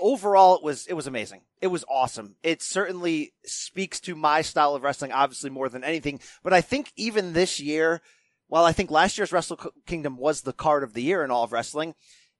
overall, 0.00 0.56
it 0.56 0.62
was, 0.62 0.86
it 0.86 0.94
was 0.94 1.06
amazing. 1.06 1.42
It 1.60 1.68
was 1.68 1.84
awesome. 1.88 2.36
It 2.42 2.60
certainly 2.60 3.32
speaks 3.44 4.00
to 4.00 4.14
my 4.14 4.42
style 4.42 4.74
of 4.74 4.82
wrestling, 4.82 5.12
obviously 5.12 5.50
more 5.50 5.68
than 5.68 5.84
anything. 5.84 6.20
But 6.42 6.52
I 6.52 6.60
think 6.60 6.92
even 6.96 7.32
this 7.32 7.60
year, 7.60 8.02
while 8.48 8.64
I 8.64 8.72
think 8.72 8.90
last 8.90 9.16
year's 9.16 9.32
Wrestle 9.32 9.58
Kingdom 9.86 10.16
was 10.16 10.42
the 10.42 10.52
card 10.52 10.82
of 10.82 10.92
the 10.92 11.02
year 11.02 11.24
in 11.24 11.30
all 11.30 11.44
of 11.44 11.52
wrestling, 11.52 11.94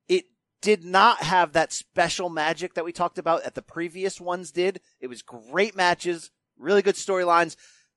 it 0.08 0.24
did 0.60 0.84
not 0.84 1.22
have 1.22 1.52
that 1.52 1.72
special 1.72 2.28
magic 2.28 2.74
that 2.74 2.84
we 2.84 2.92
talked 2.92 3.18
about 3.18 3.44
at 3.44 3.54
the 3.54 3.62
previous 3.62 4.20
ones 4.20 4.50
did. 4.50 4.80
It 5.00 5.06
was 5.06 5.22
great 5.22 5.76
matches, 5.76 6.30
really 6.58 6.82
good 6.82 6.96
storylines, 6.96 7.56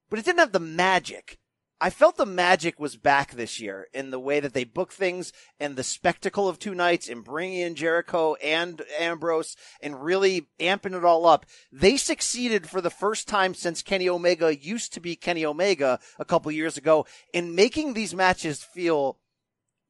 but 0.10 0.20
it 0.20 0.26
didn't 0.26 0.40
have 0.40 0.52
the 0.52 0.60
magic 0.60 1.40
I 1.80 1.92
felt 1.92 2.18
the 2.18 2.26
magic 2.26 2.80
was 2.80 2.96
back 2.96 3.32
this 3.32 3.60
year 3.60 3.88
in 3.94 4.10
the 4.10 4.20
way 4.20 4.40
that 4.40 4.54
they 4.54 4.64
book 4.64 4.92
things 4.92 5.32
and 5.60 5.76
the 5.76 5.84
spectacle 5.84 6.50
of 6.50 6.58
two 6.58 6.74
nights 6.74 7.08
and 7.08 7.24
bringing 7.24 7.60
in 7.60 7.76
Jericho 7.76 8.34
and 8.36 8.82
Ambrose 9.00 9.56
and 9.80 10.04
really 10.04 10.48
amping 10.60 10.98
it 10.98 11.06
all 11.06 11.28
up. 11.28 11.46
They 11.72 11.96
succeeded 11.98 12.68
for 12.68 12.82
the 12.82 12.90
first 12.90 13.28
time 13.28 13.54
since 13.54 13.84
Kenny 13.84 14.10
Omega 14.10 14.58
used 14.58 14.92
to 14.94 15.00
be 15.00 15.16
Kenny 15.16 15.46
Omega 15.46 16.00
a 16.18 16.26
couple 16.26 16.52
years 16.52 16.78
ago 16.78 17.06
in 17.32 17.54
making 17.54 17.94
these 17.94 18.16
matches 18.16 18.64
feel 18.64 19.20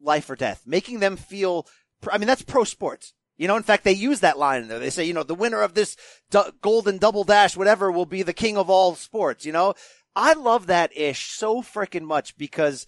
life 0.02 0.30
or 0.30 0.36
death, 0.36 0.64
making 0.66 1.00
them 1.00 1.16
feel, 1.16 1.68
I 2.12 2.18
mean, 2.18 2.28
that's 2.28 2.42
pro 2.42 2.66
sports. 2.66 3.14
You 3.38 3.48
know, 3.48 3.56
in 3.56 3.64
fact, 3.64 3.84
they 3.84 3.94
use 3.94 4.22
that 4.22 4.40
line 4.40 4.64
in 4.64 4.68
there. 4.68 4.80
They 4.80 4.90
say, 4.90 5.06
you 5.06 5.14
know, 5.14 5.24
the 5.24 5.36
winner 5.36 5.62
of 5.62 5.76
this 5.76 5.96
du- 6.32 6.52
golden 6.62 6.98
double 6.98 7.24
dash, 7.24 7.56
whatever, 7.56 7.92
will 7.92 8.08
be 8.08 8.24
the 8.24 8.34
king 8.34 8.58
of 8.58 8.70
all 8.70 8.96
sports. 8.96 9.46
You 9.46 9.52
know, 9.52 9.76
I 10.18 10.34
love 10.34 10.66
that 10.68 10.98
ish 10.98 11.30
so 11.30 11.62
freaking 11.62 12.02
much 12.02 12.36
because 12.38 12.88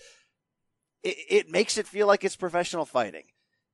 it, 1.04 1.16
it 1.30 1.50
makes 1.50 1.78
it 1.78 1.86
feel 1.86 2.08
like 2.08 2.24
it's 2.24 2.36
professional 2.36 2.86
fighting. 2.86 3.26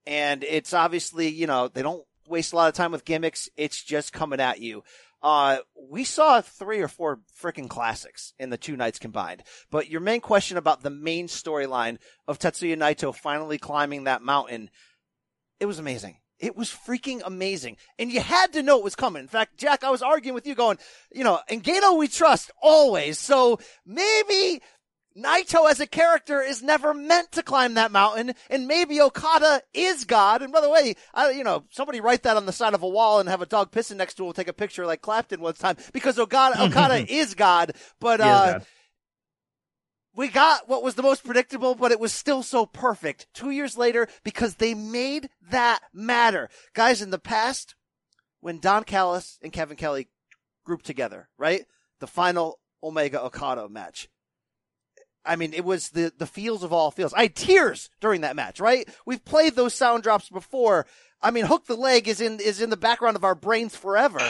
And 0.05 0.43
it's 0.43 0.73
obviously, 0.73 1.29
you 1.29 1.47
know, 1.47 1.69
they 1.69 1.81
don't 1.81 2.03
waste 2.27 2.51
a 2.51 2.57
lot 2.57 2.67
of 2.67 2.73
time 2.75 2.91
with 2.91 3.05
gimmicks. 3.05 3.47
It's 3.55 3.81
just 3.81 4.11
coming 4.11 4.41
at 4.41 4.59
you. 4.59 4.83
Uh, 5.23 5.59
we 5.89 6.03
saw 6.03 6.41
three 6.41 6.81
or 6.81 6.89
four 6.89 7.21
freaking 7.41 7.69
classics 7.69 8.33
in 8.37 8.49
the 8.49 8.57
two 8.57 8.75
nights 8.75 8.99
combined. 8.99 9.41
But 9.71 9.89
your 9.89 10.01
main 10.01 10.19
question 10.19 10.57
about 10.57 10.83
the 10.83 10.89
main 10.89 11.27
storyline 11.27 11.97
of 12.27 12.37
Tetsuya 12.37 12.75
Naito 12.75 13.15
finally 13.15 13.57
climbing 13.57 14.03
that 14.03 14.21
mountain, 14.21 14.69
it 15.61 15.65
was 15.65 15.79
amazing. 15.79 16.17
It 16.39 16.55
was 16.55 16.69
freaking 16.69 17.21
amazing. 17.23 17.77
And 17.97 18.11
you 18.11 18.19
had 18.19 18.53
to 18.53 18.63
know 18.63 18.77
it 18.77 18.83
was 18.83 18.95
coming. 18.95 19.21
In 19.21 19.27
fact, 19.27 19.57
Jack, 19.57 19.83
I 19.83 19.89
was 19.89 20.01
arguing 20.01 20.35
with 20.35 20.47
you 20.47 20.55
going, 20.55 20.77
you 21.13 21.23
know, 21.23 21.39
and 21.49 21.63
Gedo 21.63 21.97
we 21.97 22.07
trust 22.07 22.51
always. 22.61 23.19
So 23.19 23.59
maybe 23.85 24.61
Naito 25.17 25.69
as 25.69 25.79
a 25.79 25.87
character 25.87 26.41
is 26.41 26.61
never 26.61 26.93
meant 26.93 27.31
to 27.33 27.43
climb 27.43 27.75
that 27.75 27.91
mountain, 27.91 28.33
and 28.49 28.67
maybe 28.67 28.99
Okada 28.99 29.61
is 29.73 30.03
God. 30.03 30.41
And 30.41 30.51
by 30.51 30.59
the 30.59 30.69
way, 30.69 30.95
I, 31.13 31.31
you 31.31 31.43
know, 31.43 31.63
somebody 31.71 32.01
write 32.01 32.23
that 32.23 32.35
on 32.35 32.45
the 32.45 32.51
side 32.51 32.73
of 32.73 32.83
a 32.83 32.89
wall 32.89 33.19
and 33.19 33.29
have 33.29 33.41
a 33.41 33.45
dog 33.45 33.71
pissing 33.71 33.95
next 33.95 34.15
to 34.15 34.23
it. 34.23 34.25
We'll 34.25 34.33
take 34.33 34.49
a 34.49 34.53
picture 34.53 34.85
like 34.85 35.01
Clapton 35.01 35.39
one 35.39 35.53
time 35.53 35.77
because 35.93 36.19
Okada, 36.19 36.61
Okada 36.65 37.09
is 37.09 37.33
God. 37.33 37.73
But, 38.01 38.19
uh, 38.19 38.59
we 40.15 40.27
got 40.27 40.67
what 40.69 40.83
was 40.83 40.95
the 40.95 41.03
most 41.03 41.23
predictable, 41.23 41.75
but 41.75 41.91
it 41.91 41.99
was 41.99 42.13
still 42.13 42.43
so 42.43 42.65
perfect 42.65 43.27
two 43.33 43.49
years 43.49 43.77
later 43.77 44.07
because 44.23 44.55
they 44.55 44.73
made 44.73 45.29
that 45.49 45.81
matter. 45.93 46.49
Guys, 46.73 47.01
in 47.01 47.09
the 47.09 47.19
past, 47.19 47.75
when 48.39 48.59
Don 48.59 48.83
Callis 48.83 49.37
and 49.41 49.51
Kevin 49.51 49.77
Kelly 49.77 50.07
grouped 50.63 50.85
together, 50.85 51.29
right? 51.37 51.65
The 51.99 52.07
final 52.07 52.59
Omega 52.83 53.23
Okada 53.23 53.67
match. 53.69 54.09
I 55.25 55.35
mean, 55.35 55.53
it 55.53 55.65
was 55.65 55.89
the, 55.89 56.13
the 56.15 56.27
feels 56.27 56.63
of 56.63 56.71
all 56.71 56.91
feels. 56.91 57.13
I 57.13 57.23
had 57.23 57.35
tears 57.35 57.89
during 57.99 58.21
that 58.21 58.35
match, 58.35 58.59
right? 58.59 58.87
We've 59.05 59.23
played 59.25 59.55
those 59.55 59.73
sound 59.73 60.03
drops 60.03 60.29
before. 60.29 60.85
I 61.21 61.31
mean, 61.31 61.45
Hook 61.45 61.65
the 61.65 61.75
Leg 61.75 62.07
is 62.07 62.21
in, 62.21 62.39
is 62.39 62.61
in 62.61 62.69
the 62.69 62.77
background 62.77 63.15
of 63.15 63.23
our 63.23 63.33
brains 63.33 63.75
forever. 63.75 64.21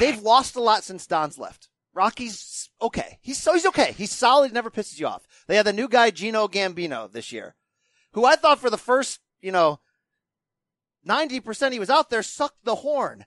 They've 0.00 0.22
lost 0.22 0.56
a 0.56 0.62
lot 0.62 0.82
since 0.82 1.06
Don's 1.06 1.38
left. 1.38 1.68
Rocky's 1.92 2.70
okay. 2.80 3.18
He's 3.20 3.38
so 3.38 3.52
he's 3.52 3.66
okay. 3.66 3.92
He's 3.92 4.10
solid. 4.10 4.52
Never 4.52 4.70
pisses 4.70 4.98
you 4.98 5.06
off. 5.06 5.26
They 5.46 5.56
had 5.56 5.66
the 5.66 5.74
new 5.74 5.88
guy 5.88 6.10
Gino 6.10 6.48
Gambino 6.48 7.12
this 7.12 7.32
year, 7.32 7.54
who 8.12 8.24
I 8.24 8.36
thought 8.36 8.60
for 8.60 8.70
the 8.70 8.78
first 8.78 9.20
you 9.42 9.52
know 9.52 9.80
ninety 11.04 11.38
percent 11.38 11.74
he 11.74 11.78
was 11.78 11.90
out 11.90 12.08
there 12.08 12.22
sucked 12.22 12.64
the 12.64 12.76
horn. 12.76 13.26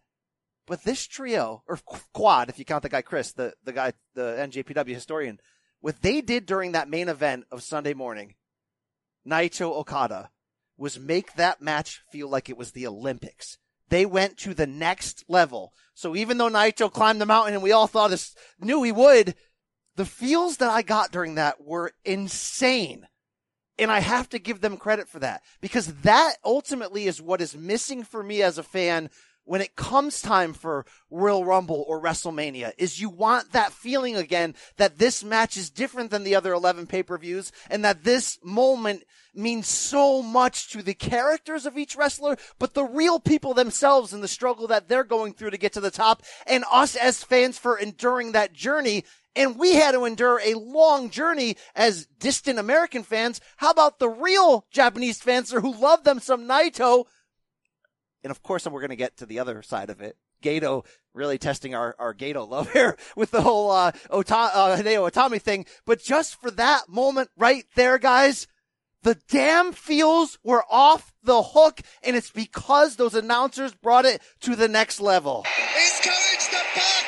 But 0.65 0.83
this 0.83 1.05
trio 1.05 1.62
or 1.67 1.77
quad, 2.13 2.49
if 2.49 2.57
you 2.57 2.65
count 2.65 2.81
the 2.81 2.89
guy 2.89 3.03
Chris, 3.03 3.33
the 3.33 3.53
the 3.63 3.73
guy 3.73 3.93
the 4.15 4.36
NJPW 4.39 4.95
historian, 4.95 5.39
what 5.79 6.01
they 6.01 6.21
did 6.21 6.47
during 6.47 6.71
that 6.71 6.89
main 6.89 7.07
event 7.07 7.45
of 7.51 7.62
Sunday 7.62 7.93
morning, 7.93 8.33
Naito 9.27 9.71
Okada, 9.73 10.31
was 10.75 10.99
make 10.99 11.36
that 11.36 11.62
match 11.62 12.01
feel 12.12 12.29
like 12.29 12.49
it 12.49 12.57
was 12.57 12.71
the 12.71 12.88
Olympics 12.88 13.59
they 13.93 14.08
went 14.08 14.38
to 14.38 14.56
the 14.56 14.65
next 14.65 15.23
level. 15.27 15.71
So 15.93 16.15
even 16.15 16.39
though 16.39 16.49
Naito 16.49 16.91
climbed 16.91 17.21
the 17.21 17.27
mountain 17.27 17.53
and 17.53 17.62
we 17.62 17.71
all 17.71 17.86
thought 17.86 18.10
this 18.10 18.34
knew 18.60 18.82
he 18.82 18.91
would, 18.91 19.36
the 19.95 20.06
feels 20.06 20.58
that 20.58 20.71
I 20.71 20.82
got 20.82 21.12
during 21.12 21.36
that 21.36 21.63
were 21.63 21.91
insane. 22.03 23.06
And 23.77 23.91
I 23.91 23.99
have 23.99 24.29
to 24.29 24.39
give 24.39 24.62
them 24.62 24.77
credit 24.77 25.08
for 25.08 25.19
that 25.19 25.43
because 25.62 25.93
that 26.01 26.38
ultimately 26.43 27.06
is 27.06 27.21
what 27.21 27.39
is 27.39 27.56
missing 27.56 28.03
for 28.03 28.23
me 28.23 28.41
as 28.41 28.58
a 28.58 28.63
fan 28.63 29.12
when 29.45 29.62
it 29.62 29.75
comes 29.75 30.21
time 30.21 30.53
for 30.53 30.86
Royal 31.10 31.45
Rumble 31.45 31.84
or 31.88 32.01
WrestleMania 32.01 32.73
is 32.77 32.99
you 33.01 33.10
want 33.10 33.51
that 33.51 33.73
feeling 33.73 34.15
again 34.15 34.56
that 34.77 34.97
this 34.97 35.23
match 35.23 35.58
is 35.58 35.69
different 35.69 36.12
than 36.12 36.23
the 36.23 36.36
other 36.36 36.53
11 36.53 36.88
pay-per-views 36.88 37.51
and 37.69 37.84
that 37.84 38.03
this 38.03 38.39
moment 38.43 39.03
means 39.36 39.67
so 39.67 40.21
much 40.21 40.69
to 40.71 40.82
the 40.82 40.93
characters 40.93 41.65
of 41.65 41.77
each 41.77 41.95
wrestler, 41.95 42.38
but 42.60 42.73
the 42.73 42.84
real 42.84 43.19
people 43.19 43.53
themselves 43.53 44.13
and 44.13 44.23
the 44.23 44.27
struggle 44.27 44.67
that 44.67 44.88
they're 44.88 45.03
going 45.03 45.34
through 45.34 45.49
to 45.49 45.58
get 45.58 45.73
to 45.73 45.82
the 45.82 45.91
top 45.91 46.21
and 46.45 46.63
us 46.71 46.95
as 46.95 47.23
fans 47.23 47.58
for 47.58 47.77
enduring 47.77 48.32
that 48.32 48.53
journey. 48.53 49.03
and 49.36 49.58
we 49.58 49.73
had 49.73 49.93
to 49.93 50.06
endure 50.06 50.39
a 50.43 50.53
long 50.53 51.10
journey 51.10 51.58
as 51.75 52.06
distant 52.19 52.60
American 52.60 53.01
fans. 53.01 53.41
How 53.58 53.71
about 53.71 53.97
the 53.97 54.10
real 54.10 54.67
Japanese 54.69 55.19
fans 55.19 55.51
who 55.51 55.73
love 55.73 56.03
them 56.03 56.19
some 56.19 56.47
Naito? 56.47 57.06
And 58.23 58.31
of 58.31 58.41
course, 58.41 58.65
we're 58.65 58.79
going 58.79 58.89
to 58.89 58.95
get 58.95 59.17
to 59.17 59.25
the 59.25 59.39
other 59.39 59.62
side 59.62 59.89
of 59.89 60.01
it. 60.01 60.17
Gedo 60.41 60.86
really 61.13 61.38
testing 61.38 61.73
our, 61.73 61.95
our 61.99 62.13
Gedo 62.13 62.47
love 62.47 62.71
here 62.73 62.97
with 63.15 63.31
the 63.31 63.41
whole, 63.41 63.71
uh, 63.71 63.91
Ota, 64.09 64.36
uh, 64.36 64.77
Hideo 64.77 65.09
Itami 65.09 65.41
thing. 65.41 65.65
But 65.86 66.01
just 66.01 66.39
for 66.39 66.51
that 66.51 66.89
moment 66.89 67.29
right 67.38 67.65
there, 67.75 67.97
guys, 67.97 68.47
the 69.03 69.17
damn 69.29 69.73
feels 69.73 70.39
were 70.43 70.63
off 70.69 71.13
the 71.23 71.43
hook, 71.43 71.81
and 72.03 72.15
it's 72.15 72.31
because 72.31 72.95
those 72.95 73.13
announcers 73.13 73.73
brought 73.73 74.05
it 74.05 74.21
to 74.41 74.55
the 74.55 74.67
next 74.69 75.01
level. 75.01 75.45
He's 75.75 75.99
coming 75.99 76.39
to 76.39 76.51
the 76.51 77.03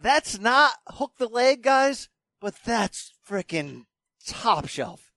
That's 0.00 0.38
not 0.38 0.72
hook 0.86 1.12
the 1.18 1.28
leg, 1.28 1.62
guys, 1.62 2.08
but 2.40 2.54
that's 2.64 3.12
freaking 3.28 3.84
top 4.26 4.66
shelf. 4.66 5.10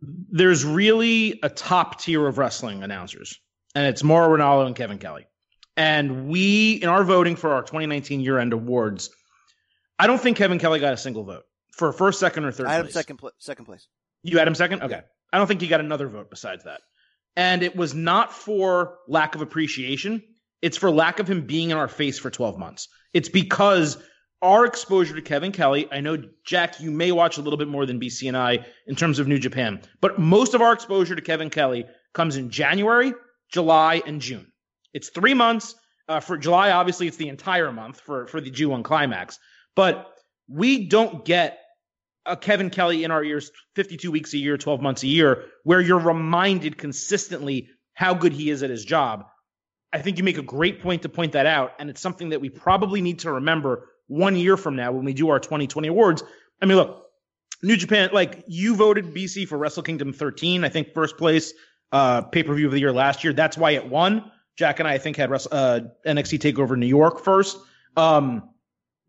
There's 0.00 0.64
really 0.64 1.38
a 1.42 1.48
top 1.48 2.00
tier 2.00 2.26
of 2.26 2.36
wrestling 2.36 2.82
announcers, 2.82 3.38
and 3.74 3.86
it's 3.86 4.02
Mauro 4.02 4.36
Ranallo 4.36 4.66
and 4.66 4.76
Kevin 4.76 4.98
Kelly. 4.98 5.26
And 5.76 6.28
we, 6.28 6.74
in 6.74 6.88
our 6.88 7.04
voting 7.04 7.36
for 7.36 7.54
our 7.54 7.62
2019 7.62 8.20
year 8.20 8.38
end 8.38 8.52
awards, 8.52 9.10
I 9.98 10.06
don't 10.06 10.20
think 10.20 10.36
Kevin 10.36 10.58
Kelly 10.58 10.80
got 10.80 10.92
a 10.92 10.96
single 10.96 11.24
vote 11.24 11.44
for 11.72 11.92
first, 11.92 12.20
second, 12.20 12.44
or 12.44 12.52
third 12.52 12.66
I 12.66 12.74
had 12.74 12.86
him 12.86 12.92
second, 12.92 13.16
pl- 13.18 13.32
second 13.38 13.64
place. 13.64 13.86
You 14.22 14.38
had 14.38 14.48
him 14.48 14.54
second? 14.54 14.82
Okay. 14.82 15.00
I 15.32 15.38
don't 15.38 15.46
think 15.46 15.60
he 15.60 15.68
got 15.68 15.80
another 15.80 16.08
vote 16.08 16.30
besides 16.30 16.64
that. 16.64 16.80
And 17.36 17.62
it 17.62 17.74
was 17.74 17.94
not 17.94 18.32
for 18.32 18.98
lack 19.08 19.34
of 19.34 19.42
appreciation. 19.42 20.22
It's 20.62 20.76
for 20.76 20.90
lack 20.90 21.18
of 21.18 21.28
him 21.28 21.46
being 21.46 21.70
in 21.70 21.76
our 21.76 21.88
face 21.88 22.18
for 22.18 22.30
12 22.30 22.58
months. 22.58 22.88
It's 23.12 23.28
because 23.28 23.98
our 24.44 24.66
exposure 24.66 25.14
to 25.14 25.22
Kevin 25.22 25.52
Kelly, 25.52 25.88
I 25.90 26.00
know, 26.00 26.22
Jack, 26.44 26.78
you 26.78 26.90
may 26.90 27.12
watch 27.12 27.38
a 27.38 27.40
little 27.40 27.56
bit 27.56 27.66
more 27.66 27.86
than 27.86 27.98
BC 27.98 28.28
and 28.28 28.36
I 28.36 28.66
in 28.86 28.94
terms 28.94 29.18
of 29.18 29.26
New 29.26 29.38
Japan, 29.38 29.80
but 30.02 30.18
most 30.18 30.52
of 30.52 30.60
our 30.60 30.74
exposure 30.74 31.16
to 31.16 31.22
Kevin 31.22 31.48
Kelly 31.48 31.86
comes 32.12 32.36
in 32.36 32.50
January, 32.50 33.14
July, 33.50 34.02
and 34.06 34.20
June. 34.20 34.52
It's 34.92 35.08
three 35.08 35.32
months. 35.32 35.74
Uh, 36.06 36.20
for 36.20 36.36
July, 36.36 36.70
obviously, 36.72 37.06
it's 37.06 37.16
the 37.16 37.30
entire 37.30 37.72
month 37.72 38.00
for, 38.00 38.26
for 38.26 38.38
the 38.38 38.50
G1 38.50 38.84
climax. 38.84 39.38
But 39.74 40.12
we 40.46 40.86
don't 40.86 41.24
get 41.24 41.60
a 42.26 42.36
Kevin 42.36 42.68
Kelly 42.68 43.02
in 43.02 43.10
our 43.10 43.24
ears 43.24 43.50
52 43.76 44.10
weeks 44.10 44.34
a 44.34 44.38
year, 44.38 44.58
12 44.58 44.82
months 44.82 45.02
a 45.02 45.06
year, 45.06 45.46
where 45.62 45.80
you're 45.80 45.98
reminded 45.98 46.76
consistently 46.76 47.70
how 47.94 48.12
good 48.12 48.34
he 48.34 48.50
is 48.50 48.62
at 48.62 48.68
his 48.68 48.84
job. 48.84 49.24
I 49.94 50.02
think 50.02 50.18
you 50.18 50.24
make 50.24 50.36
a 50.36 50.42
great 50.42 50.82
point 50.82 51.00
to 51.02 51.08
point 51.08 51.32
that 51.32 51.46
out. 51.46 51.72
And 51.78 51.88
it's 51.88 52.02
something 52.02 52.28
that 52.28 52.42
we 52.42 52.50
probably 52.50 53.00
need 53.00 53.20
to 53.20 53.32
remember 53.32 53.88
one 54.06 54.36
year 54.36 54.56
from 54.56 54.76
now 54.76 54.92
when 54.92 55.04
we 55.04 55.14
do 55.14 55.30
our 55.30 55.38
2020 55.38 55.88
awards. 55.88 56.22
I 56.60 56.66
mean, 56.66 56.76
look, 56.76 57.06
New 57.62 57.76
Japan, 57.76 58.10
like 58.12 58.44
you 58.46 58.76
voted 58.76 59.14
BC 59.14 59.48
for 59.48 59.58
Wrestle 59.58 59.82
Kingdom 59.82 60.12
13, 60.12 60.64
I 60.64 60.68
think 60.68 60.92
first 60.92 61.16
place 61.16 61.52
uh, 61.92 62.22
pay 62.22 62.42
per 62.42 62.54
view 62.54 62.66
of 62.66 62.72
the 62.72 62.80
year 62.80 62.92
last 62.92 63.24
year. 63.24 63.32
That's 63.32 63.56
why 63.56 63.72
it 63.72 63.88
won. 63.88 64.30
Jack 64.56 64.78
and 64.78 64.88
I, 64.88 64.94
I 64.94 64.98
think, 64.98 65.16
had 65.16 65.32
uh, 65.32 65.80
NXT 66.06 66.38
Takeover 66.38 66.76
New 66.76 66.86
York 66.86 67.20
first. 67.24 67.58
Um, 67.96 68.50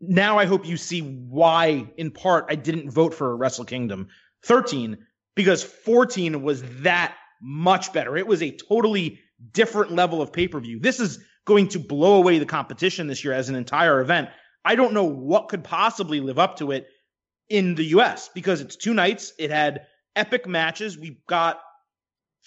now 0.00 0.38
I 0.38 0.46
hope 0.46 0.66
you 0.66 0.76
see 0.76 1.00
why, 1.00 1.86
in 1.96 2.10
part, 2.10 2.46
I 2.48 2.54
didn't 2.54 2.90
vote 2.90 3.14
for 3.14 3.36
Wrestle 3.36 3.64
Kingdom 3.64 4.08
13 4.44 4.98
because 5.34 5.62
14 5.62 6.42
was 6.42 6.62
that 6.82 7.14
much 7.40 7.92
better. 7.92 8.16
It 8.16 8.26
was 8.26 8.42
a 8.42 8.50
totally 8.50 9.20
different 9.52 9.92
level 9.92 10.22
of 10.22 10.32
pay 10.32 10.48
per 10.48 10.60
view. 10.60 10.80
This 10.80 11.00
is 11.00 11.18
going 11.44 11.68
to 11.68 11.78
blow 11.78 12.14
away 12.14 12.38
the 12.38 12.46
competition 12.46 13.06
this 13.06 13.24
year 13.24 13.32
as 13.32 13.48
an 13.48 13.54
entire 13.54 14.00
event. 14.00 14.28
I 14.66 14.74
don't 14.74 14.92
know 14.92 15.04
what 15.04 15.48
could 15.48 15.62
possibly 15.64 16.20
live 16.20 16.38
up 16.38 16.56
to 16.58 16.72
it 16.72 16.88
in 17.48 17.76
the 17.76 17.84
US 17.96 18.28
because 18.34 18.60
it's 18.60 18.74
two 18.76 18.92
nights. 18.92 19.32
It 19.38 19.50
had 19.50 19.86
epic 20.16 20.46
matches. 20.46 20.98
We've 20.98 21.24
got 21.28 21.60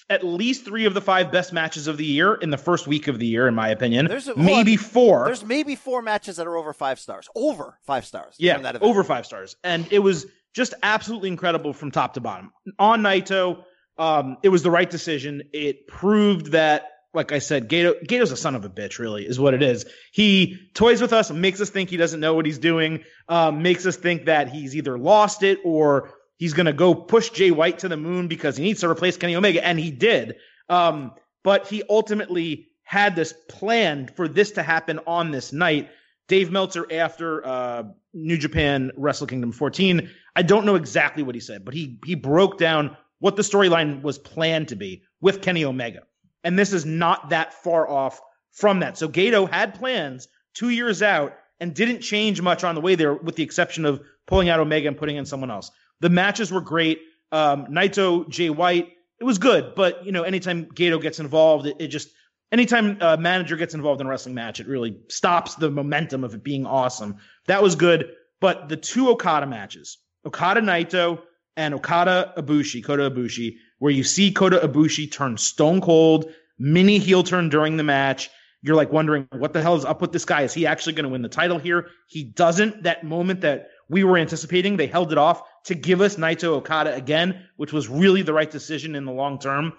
at 0.10 0.24
least 0.26 0.66
three 0.66 0.86
of 0.86 0.94
the 0.94 1.02
five 1.02 1.32
best 1.32 1.54
matches 1.54 1.88
of 1.88 1.98
the 1.98 2.06
year 2.06 2.34
in 2.36 2.50
the 2.50 2.58
first 2.58 2.88
week 2.88 3.08
of 3.08 3.20
the 3.20 3.26
year, 3.26 3.48
in 3.48 3.56
my 3.56 3.70
opinion. 3.70 4.08
There's 4.08 4.28
a- 4.28 4.36
maybe 4.36 4.76
four. 4.76 5.26
There's 5.26 5.46
maybe 5.46 5.76
four 5.76 6.02
matches 6.02 6.38
that 6.38 6.48
are 6.48 6.58
over 6.58 6.74
five 6.74 7.00
stars. 7.00 7.28
Over 7.36 7.78
five 7.86 8.06
stars. 8.06 8.36
Yeah, 8.38 8.78
over 8.82 9.04
five 9.04 9.26
stars. 9.26 9.56
And 9.64 9.88
it 9.92 10.00
was 10.00 10.26
just 10.54 10.74
absolutely 10.84 11.30
incredible 11.30 11.74
from 11.74 11.92
top 11.92 12.16
to 12.16 12.22
bottom. 12.22 12.52
On 12.80 13.02
Naito, 13.02 13.64
um, 13.98 14.38
it 14.44 14.50
was 14.50 14.64
the 14.64 14.72
right 14.72 14.90
decision. 14.90 15.44
It 15.54 15.88
proved 15.88 16.48
that, 16.54 16.90
like 17.14 17.32
I 17.32 17.40
said, 17.40 17.70
Gedo, 17.70 18.02
Gedo's 18.06 18.32
a 18.32 18.38
son 18.38 18.56
of 18.56 18.66
a 18.66 18.70
bitch, 18.70 19.00
really, 19.00 19.26
is 19.26 19.40
what 19.40 19.54
it 19.54 19.64
is. 19.64 19.86
He 20.12 20.60
toys 20.74 21.02
with 21.02 21.12
us, 21.14 21.32
makes 21.32 21.60
us 21.60 21.70
think 21.70 21.90
he 21.90 21.98
doesn't 21.98 22.20
know 22.20 22.36
what 22.36 22.46
he's 22.46 22.60
doing, 22.60 23.04
um, 23.28 23.64
makes 23.64 23.86
us 23.86 23.98
think 23.98 24.26
that 24.26 24.50
he's 24.50 24.76
either 24.76 24.98
lost 24.98 25.42
it 25.42 25.60
or 25.64 26.12
he's 26.38 26.54
to 26.54 26.74
go 26.74 26.94
push 26.94 27.30
Jay 27.32 27.52
White 27.52 27.80
to 27.80 27.88
the 27.88 27.98
moon 27.98 28.28
because 28.28 28.58
he 28.58 28.64
needs 28.64 28.82
to 28.82 28.90
replace 28.90 29.18
Kenny 29.18 29.36
Omega. 29.36 29.66
And 29.66 29.80
he 29.80 29.92
did. 29.92 30.36
Um, 30.70 31.14
but 31.44 31.68
he 31.68 31.84
ultimately 31.90 32.68
had 32.84 33.16
this 33.16 33.34
planned 33.48 34.16
for 34.16 34.28
this 34.28 34.52
to 34.52 34.64
happen 34.64 35.00
on 35.08 35.32
this 35.32 35.52
night. 35.52 35.90
Dave 36.28 36.52
Meltzer 36.52 36.86
after 36.92 37.46
uh, 37.46 37.84
New 38.14 38.38
Japan 38.38 38.92
Wrestle 38.96 39.28
Kingdom 39.28 39.52
14. 39.52 40.10
I 40.36 40.42
don't 40.44 40.66
know 40.66 40.76
exactly 40.76 41.24
what 41.24 41.36
he 41.36 41.42
said, 41.42 41.66
but 41.66 41.74
he 41.74 42.00
he 42.06 42.16
broke 42.16 42.58
down 42.58 42.96
what 43.20 43.36
the 43.36 43.42
storyline 43.42 44.02
was 44.02 44.18
planned 44.18 44.70
to 44.70 44.76
be 44.76 45.04
with 45.22 45.42
Kenny 45.42 45.66
Omega. 45.66 46.04
And 46.44 46.58
this 46.58 46.74
is 46.74 46.86
not 46.86 47.30
that 47.30 47.54
far 47.54 47.88
off 47.88 48.22
from 48.52 48.80
that. 48.80 48.98
So 48.98 49.08
Gedo 49.08 49.50
had 49.50 49.76
plans 49.76 50.28
two 50.54 50.70
years 50.70 51.02
out 51.02 51.34
and 51.60 51.74
didn't 51.74 52.02
change 52.02 52.42
much 52.42 52.64
on 52.64 52.76
the 52.76 52.82
way 52.82 52.96
there, 52.96 53.14
with 53.14 53.36
the 53.36 53.44
exception 53.44 53.86
of 53.86 54.02
pulling 54.28 54.50
out 54.50 54.60
Omega 54.60 54.88
and 54.88 54.98
putting 54.98 55.18
in 55.18 55.26
someone 55.26 55.52
else. 55.52 55.72
The 56.00 56.10
matches 56.10 56.52
were 56.52 56.62
great. 56.62 57.00
Um, 57.32 57.68
Naito, 57.68 58.28
Jay 58.30 58.50
White, 58.50 58.90
it 59.20 59.24
was 59.24 59.38
good, 59.38 59.76
but 59.76 60.06
you 60.06 60.12
know, 60.12 60.24
anytime 60.24 60.66
Gedo 60.66 61.02
gets 61.02 61.20
involved, 61.20 61.68
it, 61.68 61.76
it 61.80 61.88
just 61.88 62.10
anytime 62.52 62.98
a 63.02 63.18
manager 63.18 63.56
gets 63.56 63.74
involved 63.74 64.02
in 64.02 64.08
a 64.08 64.10
wrestling 64.10 64.36
match, 64.36 64.60
it 64.60 64.68
really 64.68 64.98
stops 65.10 65.56
the 65.56 65.70
momentum 65.70 66.24
of 66.24 66.34
it 66.34 66.44
being 66.44 66.66
awesome. 66.66 67.18
That 67.48 67.62
was 67.62 67.76
good. 67.76 68.12
But 68.40 68.70
the 68.70 68.78
two 68.78 69.10
Okada 69.10 69.46
matches, 69.46 69.98
Okada 70.26 70.62
Naito 70.62 71.22
and 71.58 71.74
Okada 71.74 72.34
Ibushi, 72.38 72.84
Kota 72.84 73.12
Ibushi, 73.12 73.56
where 73.80 73.92
you 73.92 74.04
see 74.04 74.32
Kota 74.32 74.60
Ibushi 74.60 75.12
turn 75.12 75.38
stone 75.38 75.82
cold, 75.82 76.32
mini 76.58 77.00
heel 77.00 77.24
turn 77.24 77.50
during 77.50 77.78
the 77.78 77.84
match. 77.84 78.30
You're 78.62 78.76
like 78.76 78.92
wondering 78.92 79.28
what 79.32 79.54
the 79.54 79.62
hell 79.62 79.76
is 79.76 79.86
up 79.86 80.02
with 80.02 80.12
this 80.12 80.26
guy? 80.26 80.42
Is 80.42 80.54
he 80.54 80.68
actually 80.68 80.94
going 80.94 81.06
to 81.06 81.10
win 81.10 81.22
the 81.22 81.30
title 81.30 81.58
here? 81.58 81.88
He 82.08 82.26
doesn't. 82.26 82.84
That 82.84 83.06
moment 83.06 83.42
that 83.42 83.70
we 83.88 84.04
were 84.04 84.18
anticipating, 84.18 84.76
they 84.78 84.88
held 84.88 85.12
it 85.12 85.18
off 85.18 85.42
to 85.66 85.76
give 85.76 86.02
us 86.02 86.18
Naito 86.18 86.50
Okada 86.50 86.94
again, 86.94 87.46
which 87.56 87.72
was 87.72 87.88
really 87.88 88.22
the 88.22 88.34
right 88.34 88.52
decision 88.52 88.96
in 88.96 89.06
the 89.06 89.14
long 89.14 89.40
term. 89.40 89.74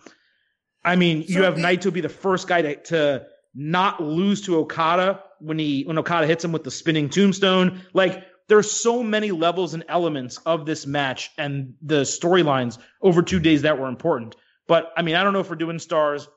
I 0.83 0.97
mean, 0.97 1.25
you 1.27 1.43
have 1.43 1.57
Naito 1.57 1.93
be 1.93 2.01
the 2.01 2.09
first 2.09 2.49
guy 2.49 2.63
to, 2.63 2.77
to 2.85 3.27
not 3.55 4.03
lose 4.03 4.43
to 4.43 4.57
Okada 4.59 5.23
when 5.41 5.59
he 5.59 5.83
when 5.83 5.99
Okada 5.99 6.27
hits 6.27 6.45
him 6.45 6.53
with 6.53 6.65
the 6.65 6.71
spinning 6.71 7.11
tombstone. 7.11 7.83
Like 7.93 8.25
there's 8.51 8.71
so 8.71 9.03
many 9.03 9.31
levels 9.31 9.73
and 9.73 9.85
elements 9.89 10.37
of 10.45 10.67
this 10.67 10.87
match 10.87 11.31
and 11.39 11.73
the 11.81 12.03
storylines 12.03 12.77
over 13.01 13.23
two 13.23 13.41
days 13.41 13.63
that 13.63 13.79
were 13.79 13.89
important. 13.89 14.37
But 14.69 14.93
I 14.97 15.03
mean, 15.03 15.15
I 15.15 15.25
don't 15.25 15.33
know 15.33 15.41
if 15.41 15.49
we're 15.49 15.57
doing 15.57 15.79
stars. 15.79 16.29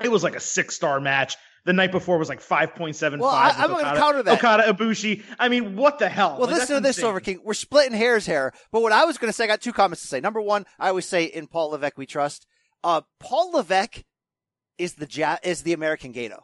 It 0.00 0.08
was 0.12 0.22
like 0.22 0.36
a 0.36 0.40
six 0.40 0.76
star 0.76 1.00
match. 1.00 1.36
The 1.64 1.72
night 1.72 1.90
before 1.90 2.16
was 2.18 2.28
like 2.28 2.40
five 2.40 2.74
point 2.76 2.94
seven 2.94 3.18
Well, 3.18 3.30
five. 3.32 3.58
I- 3.58 3.64
I'm 3.64 3.70
gonna 3.70 3.98
counter 3.98 4.22
that. 4.22 4.38
Okada 4.38 4.72
Ibushi. 4.72 5.24
I 5.38 5.48
mean, 5.48 5.74
what 5.74 5.98
the 5.98 6.08
hell? 6.08 6.36
Well, 6.38 6.46
Like, 6.48 6.58
listen 6.60 6.76
to 6.76 6.80
this. 6.82 6.96
Silver 6.96 7.18
King. 7.20 7.40
We're 7.42 7.54
splitting 7.54 7.96
hairs 7.98 8.24
here. 8.26 8.52
But 8.70 8.82
what 8.82 8.92
I 8.92 9.04
was 9.04 9.18
going 9.18 9.30
to 9.30 9.32
say, 9.32 9.44
I 9.44 9.46
got 9.48 9.60
two 9.62 9.72
comments 9.72 10.02
to 10.02 10.06
say. 10.06 10.20
Number 10.20 10.40
one, 10.40 10.64
I 10.78 10.90
always 10.90 11.06
say 11.06 11.24
in 11.24 11.48
Paul 11.48 11.70
Levesque 11.70 11.98
we 11.98 12.06
trust. 12.06 12.46
Uh, 12.84 13.00
Paul 13.18 13.50
Levesque 13.52 14.04
is 14.78 14.94
the 14.94 15.08
ja- 15.10 15.38
is 15.42 15.62
the 15.62 15.72
American 15.72 16.12
Gedo. 16.12 16.42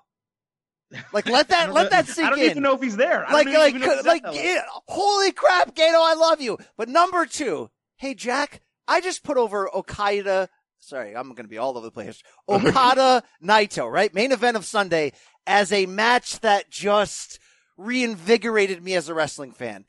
Like 1.13 1.29
let 1.29 1.49
that 1.49 1.73
let 1.75 1.91
that 1.91 2.07
sink 2.07 2.19
in. 2.19 2.25
I 2.27 2.31
don't 2.31 2.39
in. 2.41 2.51
even 2.51 2.63
know 2.63 2.75
if 2.75 2.83
he's 2.83 2.97
there. 2.97 3.27
I 3.27 3.33
like 3.33 3.47
don't 3.47 3.69
even 3.75 3.81
like 3.83 4.05
like 4.05 4.23
that 4.23 4.65
holy 4.89 5.33
crap, 5.33 5.75
Gedo, 5.75 5.95
I 5.95 6.15
love 6.15 6.41
you. 6.41 6.59
But 6.77 6.89
number 6.89 7.27
two, 7.27 7.71
hey 7.97 8.15
Jack, 8.15 8.61
I 8.87 9.01
just 9.01 9.23
put 9.23 9.37
over 9.37 9.75
Okada. 9.75 10.49
Sorry, 10.81 11.17
I'm 11.17 11.29
going 11.29 11.45
to 11.45 11.49
be 11.49 11.59
all 11.59 11.77
over 11.77 11.87
the 11.87 11.93
place. 11.93 12.23
Okada 12.49 13.23
Naito, 13.43 13.91
right? 13.91 14.13
Main 14.13 14.33
event 14.33 14.57
of 14.57 14.65
Sunday 14.65 15.13
as 15.47 15.73
a 15.73 15.87
match 15.87 16.41
that 16.41 16.71
just 16.71 17.39
reinvigorated 17.77 18.83
me 18.83 18.95
as 18.95 19.09
a 19.09 19.15
wrestling 19.15 19.53
fan. 19.53 19.85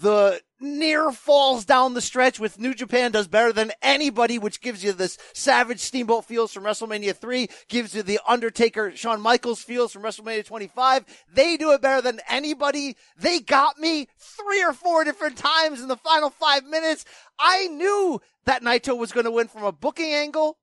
The 0.00 0.40
near 0.60 1.10
falls 1.12 1.64
down 1.64 1.92
the 1.92 2.00
stretch 2.00 2.40
with 2.40 2.58
New 2.58 2.74
Japan 2.74 3.12
does 3.12 3.28
better 3.28 3.52
than 3.52 3.72
anybody, 3.82 4.38
which 4.38 4.60
gives 4.60 4.82
you 4.82 4.92
this 4.92 5.18
Savage 5.34 5.80
Steamboat 5.80 6.24
feels 6.24 6.52
from 6.52 6.64
WrestleMania 6.64 7.14
3, 7.14 7.48
gives 7.68 7.94
you 7.94 8.02
the 8.02 8.20
Undertaker 8.26 8.96
Shawn 8.96 9.20
Michaels 9.20 9.62
feels 9.62 9.92
from 9.92 10.02
WrestleMania 10.02 10.44
25. 10.44 11.04
They 11.32 11.56
do 11.56 11.72
it 11.72 11.82
better 11.82 12.00
than 12.00 12.20
anybody. 12.28 12.96
They 13.18 13.40
got 13.40 13.78
me 13.78 14.08
three 14.18 14.62
or 14.62 14.72
four 14.72 15.04
different 15.04 15.36
times 15.36 15.82
in 15.82 15.88
the 15.88 15.96
final 15.96 16.30
five 16.30 16.64
minutes. 16.64 17.04
I 17.38 17.68
knew 17.68 18.20
that 18.46 18.62
Naito 18.62 18.96
was 18.96 19.12
going 19.12 19.24
to 19.24 19.30
win 19.30 19.48
from 19.48 19.64
a 19.64 19.72
booking 19.72 20.12
angle 20.12 20.56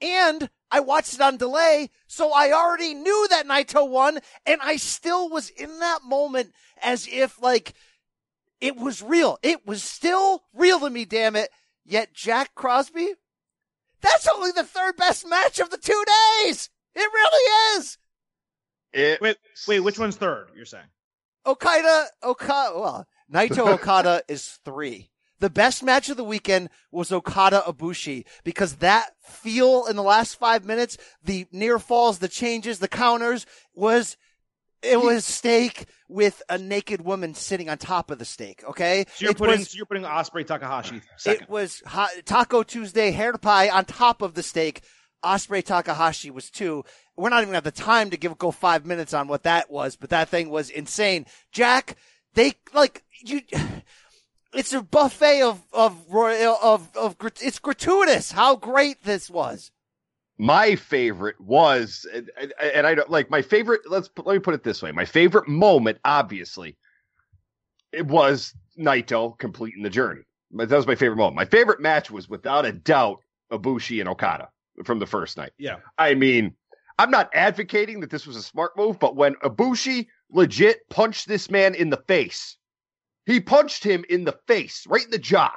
and 0.00 0.48
I 0.70 0.80
watched 0.80 1.14
it 1.14 1.20
on 1.20 1.36
delay, 1.36 1.90
so 2.06 2.32
I 2.32 2.52
already 2.52 2.92
knew 2.92 3.28
that 3.30 3.46
Naito 3.46 3.88
won, 3.88 4.18
and 4.44 4.60
I 4.62 4.76
still 4.76 5.28
was 5.28 5.48
in 5.48 5.78
that 5.78 6.00
moment 6.04 6.52
as 6.82 7.08
if 7.10 7.40
like 7.40 7.74
it 8.60 8.76
was 8.76 9.02
real. 9.02 9.38
It 9.42 9.66
was 9.66 9.82
still 9.82 10.44
real 10.54 10.80
to 10.80 10.90
me, 10.90 11.04
damn 11.04 11.36
it. 11.36 11.50
Yet 11.84 12.14
Jack 12.14 12.54
Crosby, 12.54 13.14
that's 14.00 14.26
only 14.28 14.50
the 14.50 14.64
third 14.64 14.96
best 14.96 15.26
match 15.26 15.58
of 15.58 15.70
the 15.70 15.78
two 15.78 16.04
days. 16.42 16.70
It 16.94 17.08
really 17.12 17.78
is. 17.78 17.98
It, 18.92 19.20
Wait, 19.20 19.36
wait, 19.68 19.80
which 19.80 19.98
one's 19.98 20.16
third? 20.16 20.48
You're 20.56 20.64
saying? 20.64 20.86
Okada, 21.44 22.06
Okada, 22.24 22.78
well, 22.78 23.06
Naito 23.32 23.68
Okada 23.74 24.22
is 24.26 24.58
three. 24.64 25.10
The 25.38 25.50
best 25.50 25.82
match 25.82 26.08
of 26.08 26.16
the 26.16 26.24
weekend 26.24 26.70
was 26.90 27.12
Okada 27.12 27.62
Ibushi 27.66 28.24
because 28.42 28.76
that 28.76 29.10
feel 29.22 29.86
in 29.86 29.94
the 29.94 30.02
last 30.02 30.36
five 30.36 30.64
minutes, 30.64 30.96
the 31.22 31.46
near 31.52 31.78
falls, 31.78 32.18
the 32.18 32.28
changes, 32.28 32.78
the 32.78 32.88
counters 32.88 33.44
was, 33.74 34.16
it 34.82 35.00
was 35.00 35.24
steak 35.24 35.86
with 36.08 36.42
a 36.48 36.58
naked 36.58 37.00
woman 37.02 37.34
sitting 37.34 37.68
on 37.68 37.78
top 37.78 38.10
of 38.10 38.18
the 38.18 38.24
steak. 38.24 38.62
Okay. 38.64 39.04
So 39.14 39.24
you're 39.24 39.30
It 39.32 39.38
putting 39.38 39.58
was- 39.58 39.70
so 39.70 39.76
you're 39.76 39.86
putting 39.86 40.04
Ospreay 40.04 40.46
Takahashi 40.46 41.02
second. 41.16 41.42
it 41.44 41.48
was 41.50 41.82
hot, 41.86 42.10
Taco 42.24 42.62
Tuesday 42.62 43.10
hair 43.10 43.32
pie 43.34 43.68
on 43.68 43.84
top 43.84 44.22
of 44.22 44.34
the 44.34 44.42
steak. 44.42 44.82
Ospreay 45.24 45.64
Takahashi 45.64 46.30
was 46.30 46.50
two. 46.50 46.84
We're 47.16 47.30
not 47.30 47.38
even 47.38 47.48
gonna 47.48 47.56
have 47.56 47.64
the 47.64 47.70
time 47.72 48.10
to 48.10 48.16
give 48.16 48.36
go 48.38 48.50
five 48.50 48.86
minutes 48.86 49.12
on 49.14 49.26
what 49.28 49.42
that 49.44 49.70
was, 49.70 49.96
but 49.96 50.10
that 50.10 50.28
thing 50.28 50.50
was 50.50 50.70
insane. 50.70 51.26
Jack, 51.50 51.96
they 52.34 52.52
like 52.72 53.02
you. 53.24 53.40
It's 54.54 54.72
a 54.72 54.80
buffet 54.80 55.42
of 55.42 55.60
of 55.72 55.94
royal 56.08 56.56
of 56.62 56.88
of 56.96 57.16
it's 57.42 57.58
gratuitous 57.58 58.32
how 58.32 58.56
great 58.56 59.02
this 59.04 59.28
was. 59.28 59.70
My 60.38 60.76
favorite 60.76 61.40
was, 61.40 62.06
and, 62.12 62.30
and, 62.60 62.86
I 62.86 62.94
don't 62.94 63.10
like 63.10 63.30
my 63.30 63.42
favorite. 63.42 63.82
Let's 63.88 64.08
put- 64.08 64.26
let 64.26 64.34
me 64.34 64.40
put 64.40 64.54
it 64.54 64.62
this 64.62 64.82
way: 64.82 64.92
my 64.92 65.04
favorite 65.04 65.48
moment, 65.48 65.98
obviously, 66.04 66.76
it 67.92 68.06
was 68.06 68.54
Naito 68.78 69.38
completing 69.38 69.82
the 69.82 69.90
journey. 69.90 70.22
That 70.52 70.70
was 70.70 70.86
my 70.86 70.94
favorite 70.94 71.16
moment. 71.16 71.36
My 71.36 71.44
favorite 71.44 71.80
match 71.80 72.10
was 72.10 72.28
without 72.28 72.64
a 72.64 72.72
doubt 72.72 73.20
Ibushi 73.50 74.00
and 74.00 74.08
Okada 74.08 74.48
from 74.84 74.98
the 74.98 75.06
first 75.06 75.36
night. 75.36 75.52
yeah. 75.58 75.76
I 75.98 76.14
mean, 76.14 76.54
I'm 76.98 77.10
not 77.10 77.30
advocating 77.34 78.00
that 78.00 78.10
this 78.10 78.26
was 78.26 78.36
a 78.36 78.42
smart 78.42 78.76
move, 78.76 78.98
but 78.98 79.16
when 79.16 79.34
Ibushi 79.36 80.06
legit 80.30 80.88
punched 80.88 81.28
this 81.28 81.50
man 81.50 81.74
in 81.74 81.90
the 81.90 82.02
face, 82.08 82.56
he 83.26 83.40
punched 83.40 83.84
him 83.84 84.04
in 84.08 84.24
the 84.24 84.38
face, 84.46 84.86
right 84.86 85.04
in 85.04 85.10
the 85.10 85.18
jaw. 85.18 85.52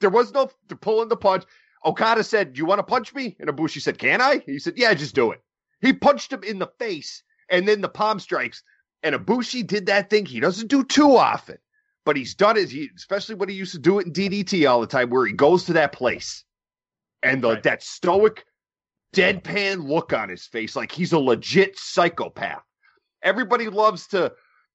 There 0.00 0.10
was 0.10 0.32
no 0.32 0.50
to 0.68 0.76
pull 0.76 1.02
in 1.02 1.08
the 1.08 1.16
punch. 1.16 1.44
Okada 1.84 2.24
said, 2.24 2.52
Do 2.52 2.58
you 2.58 2.66
want 2.66 2.78
to 2.80 2.82
punch 2.84 3.14
me? 3.14 3.36
And 3.40 3.48
Ibushi 3.48 3.80
said, 3.80 3.98
Can 3.98 4.20
I? 4.20 4.42
He 4.46 4.58
said, 4.58 4.74
Yeah, 4.76 4.92
just 4.94 5.14
do 5.14 5.30
it. 5.32 5.40
He 5.80 5.92
punched 5.92 6.32
him 6.32 6.42
in 6.44 6.58
the 6.58 6.70
face 6.78 7.22
and 7.50 7.66
then 7.66 7.80
the 7.80 7.88
palm 7.88 8.20
strikes. 8.20 8.62
And 9.02 9.14
Ibushi 9.14 9.66
did 9.66 9.86
that 9.86 10.10
thing 10.10 10.26
he 10.26 10.40
doesn't 10.40 10.68
do 10.68 10.84
too 10.84 11.16
often, 11.16 11.56
but 12.04 12.16
he's 12.16 12.34
done 12.34 12.58
it, 12.58 12.70
he, 12.70 12.90
especially 12.96 13.36
when 13.36 13.48
he 13.48 13.54
used 13.54 13.72
to 13.72 13.78
do 13.78 13.98
it 13.98 14.06
in 14.06 14.12
DDT 14.12 14.68
all 14.70 14.80
the 14.80 14.86
time, 14.86 15.08
where 15.10 15.24
he 15.24 15.32
goes 15.32 15.64
to 15.64 15.72
that 15.74 15.92
place 15.92 16.44
and 17.22 17.42
the, 17.42 17.48
Right. 17.50 17.62
that 17.62 17.82
stoic 17.82 18.44
deadpan 19.14 19.88
look 19.88 20.12
on 20.12 20.28
his 20.28 20.46
face 20.46 20.76
like 20.76 20.92
he's 20.92 21.12
a 21.12 21.18
legit 21.18 21.78
psychopath. 21.78 22.62
Everybody 23.22 23.68
loves 23.68 24.06
to 24.08 24.32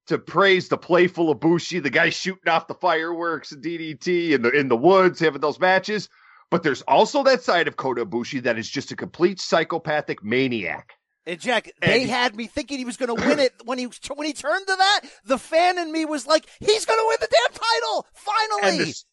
to 0.08 0.20
praise 0.20 0.70
the 0.70 0.78
playful 0.78 1.34
Ibushi, 1.36 1.82
the 1.82 1.90
guy 1.90 2.10
shooting 2.10 2.48
off 2.48 2.68
the 2.68 2.76
fireworks 2.76 3.52
in 3.52 3.62
DDT 3.62 4.32
in 4.32 4.42
the 4.44 4.52
in 4.52 4.68
the 4.68 4.78
woods, 4.78 5.20
having 5.20 5.42
those 5.42 5.60
matches. 5.60 6.10
But 6.52 6.64
there's 6.64 6.82
also 6.84 7.24
that 7.24 7.44
side 7.44 7.68
of 7.68 7.76
Kota 7.76 8.06
Ibushi 8.06 8.44
that 8.44 8.58
is 8.58 8.70
just 8.70 8.92
a 8.92 8.96
complete 8.96 9.40
psychopathic 9.40 10.24
maniac. 10.24 10.94
And 11.26 11.40
Jack, 11.40 11.72
they 11.82 12.02
And- 12.04 12.10
had 12.10 12.36
me 12.36 12.46
thinking 12.48 12.78
he 12.78 12.86
was 12.86 12.98
going 12.98 13.16
to 13.16 13.28
win 13.28 13.40
it 13.40 13.54
when 13.66 13.78
he 13.80 13.86
when 14.14 14.28
he 14.28 14.34
turned 14.34 14.68
to 14.68 14.76
that. 14.76 15.02
The 15.26 15.40
fan 15.40 15.78
in 15.80 15.92
me 15.92 16.06
was 16.06 16.28
like, 16.28 16.46
"He's 16.60 16.86
going 16.86 17.00
to 17.00 17.06
win 17.08 17.18
the 17.20 17.28
damn 17.32 17.60
title 17.60 18.08
finally!" 18.14 18.80
And 18.84 18.88
the, 18.88 19.04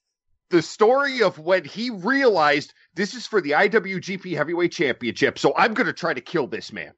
the 0.51 0.63
story 0.63 1.23
of 1.23 1.39
when 1.39 1.65
he 1.65 1.89
realized 1.91 2.75
this 2.95 3.15
is 3.15 3.27
for 3.27 3.41
the 3.41 3.53
IWGP 3.53 4.37
Heavyweight 4.37 4.73
Championship, 4.73 5.39
so 5.39 5.55
I'm 5.57 5.73
going 5.73 5.87
to 5.87 5.95
try 5.95 6.13
to 6.13 6.21
kill 6.21 6.47
this 6.47 6.71
man. 6.73 6.93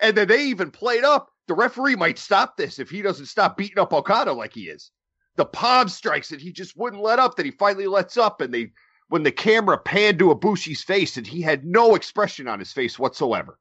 And 0.00 0.16
then 0.16 0.26
they 0.28 0.46
even 0.46 0.72
played 0.72 1.04
up 1.04 1.30
the 1.46 1.54
referee 1.54 1.94
might 1.94 2.18
stop 2.18 2.56
this 2.56 2.80
if 2.80 2.90
he 2.90 3.02
doesn't 3.02 3.26
stop 3.26 3.56
beating 3.56 3.78
up 3.78 3.92
Okada 3.92 4.32
like 4.32 4.52
he 4.52 4.62
is. 4.64 4.90
The 5.36 5.44
palm 5.44 5.88
strikes 5.88 6.30
that 6.30 6.40
he 6.40 6.50
just 6.50 6.76
wouldn't 6.76 7.00
let 7.02 7.20
up, 7.20 7.36
that 7.36 7.46
he 7.46 7.52
finally 7.52 7.86
lets 7.86 8.16
up, 8.16 8.40
and 8.40 8.52
they 8.52 8.72
when 9.08 9.22
the 9.22 9.32
camera 9.32 9.78
panned 9.78 10.18
to 10.18 10.34
Ibushi's 10.34 10.82
face 10.82 11.16
and 11.16 11.26
he 11.26 11.42
had 11.42 11.64
no 11.64 11.94
expression 11.94 12.48
on 12.48 12.58
his 12.58 12.72
face 12.72 12.98
whatsoever. 12.98 13.58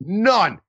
None. 0.00 0.60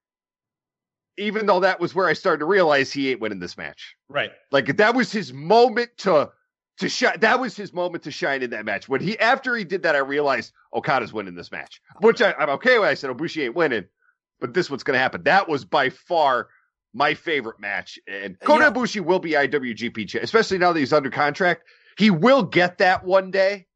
Even 1.17 1.45
though 1.45 1.59
that 1.59 1.79
was 1.79 1.93
where 1.93 2.07
I 2.07 2.13
started 2.13 2.39
to 2.39 2.45
realize 2.45 2.91
he 2.91 3.11
ain't 3.11 3.19
winning 3.21 3.39
this 3.39 3.57
match. 3.57 3.95
Right. 4.09 4.31
Like 4.51 4.77
that 4.77 4.95
was 4.95 5.11
his 5.11 5.33
moment 5.33 5.89
to 5.99 6.31
to 6.77 6.89
shine. 6.89 7.19
That 7.19 7.39
was 7.39 7.55
his 7.55 7.73
moment 7.73 8.03
to 8.03 8.11
shine 8.11 8.41
in 8.41 8.49
that 8.51 8.65
match. 8.65 8.87
When 8.87 9.01
he 9.01 9.17
after 9.19 9.55
he 9.55 9.63
did 9.63 9.83
that, 9.83 9.95
I 9.95 9.99
realized 9.99 10.51
Okada's 10.73 11.13
winning 11.13 11.35
this 11.35 11.51
match, 11.51 11.81
which 11.99 12.21
I, 12.21 12.33
I'm 12.33 12.49
okay 12.51 12.79
with. 12.79 12.87
I 12.87 12.93
said 12.93 13.09
Ibushi 13.11 13.45
ain't 13.45 13.55
winning, 13.55 13.85
but 14.39 14.53
this 14.53 14.69
what's 14.69 14.83
going 14.83 14.95
to 14.95 14.99
happen. 15.01 15.23
That 15.23 15.47
was 15.49 15.65
by 15.65 15.89
far 15.89 16.47
my 16.93 17.13
favorite 17.13 17.59
match, 17.59 17.99
and 18.07 18.39
Kota 18.39 18.65
Yeah. 18.65 18.71
Ibushi 18.71 19.01
will 19.01 19.19
be 19.19 19.31
IWGP 19.31 20.21
especially 20.21 20.57
now 20.57 20.73
that 20.73 20.79
he's 20.79 20.93
under 20.93 21.09
contract. 21.09 21.63
He 21.97 22.09
will 22.09 22.43
get 22.43 22.77
that 22.79 23.03
one 23.03 23.31
day. 23.31 23.67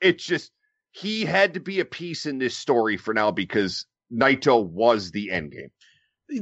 It's 0.00 0.24
just 0.24 0.50
he 0.92 1.24
had 1.24 1.54
to 1.54 1.60
be 1.60 1.80
a 1.80 1.84
piece 1.84 2.26
in 2.26 2.38
this 2.38 2.56
story 2.56 2.96
for 2.96 3.14
now 3.14 3.30
because 3.30 3.86
Naito 4.12 4.64
was 4.64 5.10
the 5.10 5.30
end 5.30 5.52
game. 5.52 5.70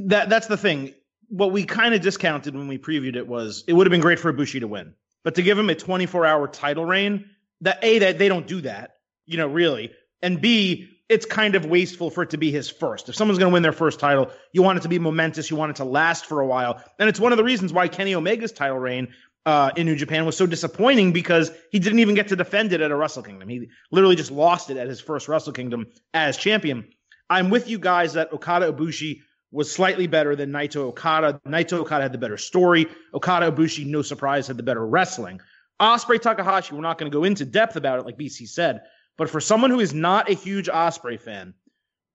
That 0.07 0.29
that's 0.29 0.47
the 0.47 0.57
thing. 0.57 0.93
What 1.29 1.51
we 1.51 1.63
kind 1.65 1.93
of 1.93 2.01
discounted 2.01 2.55
when 2.55 2.67
we 2.67 2.77
previewed 2.77 3.15
it 3.15 3.27
was 3.27 3.63
it 3.67 3.73
would 3.73 3.85
have 3.85 3.91
been 3.91 4.01
great 4.01 4.19
for 4.19 4.33
Ibushi 4.33 4.61
to 4.61 4.67
win, 4.67 4.93
but 5.23 5.35
to 5.35 5.43
give 5.43 5.57
him 5.57 5.69
a 5.69 5.75
24 5.75 6.25
hour 6.25 6.47
title 6.47 6.85
reign, 6.85 7.29
that 7.61 7.83
a 7.83 7.99
that 7.99 8.17
they 8.17 8.27
don't 8.27 8.47
do 8.47 8.61
that, 8.61 8.95
you 9.25 9.37
know, 9.37 9.47
really, 9.47 9.91
and 10.21 10.41
b 10.41 10.89
it's 11.07 11.25
kind 11.25 11.55
of 11.55 11.65
wasteful 11.65 12.11
for 12.11 12.21
it 12.21 12.29
to 12.29 12.37
be 12.37 12.51
his 12.51 12.69
first. 12.69 13.09
If 13.09 13.15
someone's 13.15 13.39
going 13.39 13.49
to 13.49 13.53
win 13.53 13.63
their 13.63 13.71
first 13.71 13.99
title, 13.99 14.29
you 14.53 14.61
want 14.61 14.77
it 14.77 14.81
to 14.83 14.89
be 14.89 14.99
momentous, 14.99 15.49
you 15.49 15.57
want 15.57 15.71
it 15.71 15.77
to 15.77 15.83
last 15.83 16.27
for 16.27 16.39
a 16.39 16.45
while, 16.45 16.83
and 16.99 17.09
it's 17.09 17.19
one 17.19 17.31
of 17.31 17.37
the 17.37 17.43
reasons 17.43 17.73
why 17.73 17.87
Kenny 17.87 18.13
Omega's 18.13 18.51
title 18.51 18.77
reign 18.77 19.13
uh, 19.49 19.71
in 19.75 19.87
New 19.87 19.95
Japan 19.95 20.27
was 20.27 20.37
so 20.37 20.45
disappointing 20.45 21.11
because 21.11 21.49
he 21.71 21.79
didn't 21.79 21.97
even 21.97 22.13
get 22.13 22.27
to 22.27 22.35
defend 22.35 22.71
it 22.71 22.81
at 22.81 22.91
a 22.91 22.95
Wrestle 22.95 23.23
Kingdom. 23.23 23.49
He 23.49 23.67
literally 23.89 24.15
just 24.15 24.29
lost 24.29 24.69
it 24.69 24.77
at 24.77 24.87
his 24.87 25.01
first 25.01 25.27
Wrestle 25.27 25.53
Kingdom 25.53 25.87
as 26.13 26.37
champion. 26.37 26.87
I'm 27.31 27.49
with 27.49 27.67
you 27.67 27.79
guys 27.79 28.13
that 28.13 28.31
Okada 28.31 28.71
Ibushi 28.71 29.21
was 29.51 29.71
slightly 29.71 30.05
better 30.05 30.35
than 30.35 30.51
Naito 30.51 30.89
Okada. 30.89 31.41
Naito 31.47 31.79
Okada 31.79 32.03
had 32.03 32.11
the 32.11 32.19
better 32.19 32.37
story. 32.37 32.85
Okada 33.11 33.51
Ibushi, 33.51 33.87
no 33.87 34.03
surprise, 34.03 34.45
had 34.45 34.57
the 34.57 34.61
better 34.61 34.85
wrestling. 34.85 35.41
Ospreay 35.81 36.21
Takahashi, 36.21 36.75
we're 36.75 36.81
not 36.81 36.99
going 36.99 37.11
to 37.11 37.17
go 37.17 37.23
into 37.23 37.43
depth 37.43 37.75
about 37.75 37.97
it 37.97 38.05
like 38.05 38.19
BC 38.19 38.49
said, 38.49 38.81
but 39.17 39.31
for 39.31 39.41
someone 39.41 39.71
who 39.71 39.79
is 39.79 39.95
not 39.95 40.29
a 40.29 40.35
huge 40.35 40.67
Ospreay 40.67 41.19
fan, 41.19 41.55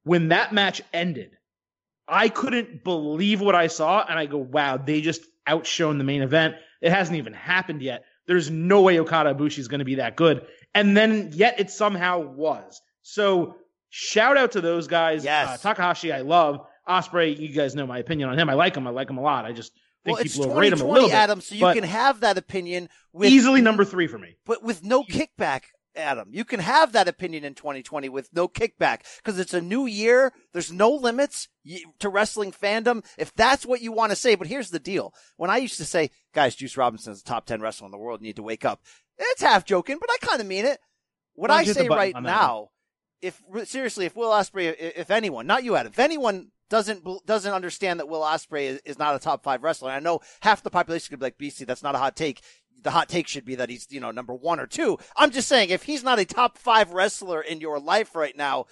when 0.05 0.29
that 0.29 0.53
match 0.53 0.83
ended, 0.93 1.37
I 2.07 2.29
couldn't 2.29 2.85
believe 2.85 3.41
what 3.41 3.57
I 3.57 3.67
saw, 3.67 4.05
and 4.09 4.17
I 4.17 4.27
go, 4.27 4.39
"Wow, 4.39 4.77
they 4.77 5.01
just 5.01 5.23
outshone 5.47 5.99
the 5.99 6.05
main 6.05 6.23
event. 6.23 6.55
It 6.85 6.93
hasn't 6.93 7.17
even 7.17 7.33
happened 7.33 7.83
yet. 7.83 8.05
There's 8.27 8.51
no 8.51 8.83
way 8.83 8.99
Okada 9.01 9.35
Ibushi 9.35 9.59
is 9.59 9.69
going 9.69 9.81
to 9.81 9.85
be 9.85 9.97
that 9.97 10.17
good." 10.17 10.47
And 10.75 10.97
then, 10.97 11.31
yet 11.33 11.59
it 11.59 11.71
somehow 11.71 12.19
was. 12.19 12.81
So, 13.03 13.57
shout 13.91 14.37
out 14.37 14.53
to 14.53 14.61
those 14.61 14.87
guys. 14.87 15.25
Yes. 15.25 15.49
Uh, 15.49 15.57
Takahashi, 15.57 16.13
I 16.13 16.21
love. 16.21 16.61
Ospreay, 16.89 17.39
you 17.39 17.49
guys 17.49 17.75
know 17.75 17.87
my 17.87 17.99
opinion 17.99 18.29
on 18.29 18.39
him. 18.39 18.51
I 18.51 18.55
like 18.55 18.77
him. 18.77 18.87
I 18.87 18.91
like 18.91 19.09
him 19.09 19.19
a 19.19 19.23
lot. 19.23 19.45
I 19.45 19.53
just 19.53 19.73
think 20.05 20.19
well, 20.19 20.25
people 20.25 20.51
overrate 20.51 20.73
him 20.73 20.81
a 20.81 20.85
little 20.85 21.09
bit. 21.09 21.15
Adam, 21.15 21.41
so 21.41 21.55
you 21.55 21.73
can 21.73 21.85
have 21.85 22.21
that 22.21 22.37
opinion 22.37 22.89
with 23.13 23.31
easily 23.31 23.61
number 23.63 23.85
three 23.85 24.07
for 24.07 24.19
me. 24.19 24.37
but 24.45 24.63
with 24.63 24.85
no 24.85 25.03
kickback, 25.05 25.63
Adam. 25.97 26.29
You 26.33 26.45
can 26.45 26.61
have 26.61 26.93
that 26.93 27.09
opinion 27.09 27.45
in 27.45 27.55
2020 27.55 28.09
with 28.09 28.31
no 28.33 28.49
kickback 28.49 29.01
because 29.17 29.39
it's 29.39 29.55
a 29.55 29.61
new 29.61 29.87
year. 29.87 30.33
There's 30.53 30.73
no 30.73 30.91
limits 30.91 31.49
to 31.99 32.09
wrestling 32.09 32.53
fandom. 32.53 33.05
If 33.19 33.35
that's 33.35 33.67
what 33.67 33.81
you 33.81 33.93
want 33.93 34.11
to 34.11 34.17
say, 34.17 34.35
but 34.35 34.47
here's 34.47 34.71
the 34.71 34.79
deal. 34.79 35.15
When 35.37 35.51
I 35.51 35.59
used 35.59 35.79
to 35.79 35.85
say, 35.85 36.11
guys, 36.33 36.55
Juice 36.55 36.77
Robinson's 36.77 37.23
the 37.23 37.29
top 37.29 37.47
10 37.47 37.61
wrestler 37.61 37.87
in 37.87 37.93
the 37.93 37.99
world, 37.99 38.21
you 38.21 38.27
need 38.27 38.37
to 38.37 38.43
wake 38.43 38.65
up. 38.65 38.83
It's 39.19 39.43
half 39.43 39.65
joking, 39.65 39.99
but 40.01 40.11
I 40.11 40.17
kind 40.21 40.41
of 40.41 40.47
mean 40.47 40.65
it. 40.65 40.79
What 41.35 41.51
I 41.51 41.65
say 41.65 41.89
right 41.89 42.15
now, 42.21 42.71
if 43.21 43.43
seriously, 43.65 44.07
if 44.07 44.17
Will 44.17 44.31
Ospreay, 44.31 44.75
if 44.79 45.11
anyone, 45.11 45.47
not 45.47 45.65
you, 45.65 45.77
Adam, 45.77 45.93
if 45.93 45.99
anyone 45.99 46.51
doesn't 46.71 47.05
doesn't 47.27 47.53
understand 47.53 48.01
that 48.01 48.09
Will 48.09 48.21
Ospreay 48.21 48.65
is, 48.65 48.81
is 48.85 48.99
not 48.99 49.15
a 49.15 49.19
top 49.19 49.43
five 49.43 49.63
wrestler, 49.63 49.91
and 49.91 49.97
I 49.97 50.01
know 50.01 50.21
half 50.41 50.63
the 50.63 50.71
population 50.71 51.11
could 51.11 51.21
be 51.21 51.27
like, 51.27 51.39
BC, 51.39 51.67
that's 51.67 51.83
not 51.83 51.95
a 51.95 51.99
hot 51.99 52.17
take. 52.17 52.43
The 52.83 52.91
hot 52.91 53.09
take 53.09 53.27
should 53.29 53.45
be 53.45 53.55
that 53.57 53.71
he's, 53.71 53.87
you 53.91 54.01
know, 54.01 54.11
number 54.11 54.35
one 54.35 54.61
or 54.61 54.67
two. 54.67 54.99
I'm 55.17 55.31
just 55.31 55.49
saying, 55.49 55.71
if 55.71 55.83
he's 55.83 56.05
not 56.05 56.19
a 56.19 56.25
top 56.25 56.59
five 56.59 56.93
wrestler 56.93 57.41
in 57.41 57.61
your 57.61 57.79
life 57.79 58.15
right 58.15 58.37
now, 58.37 58.67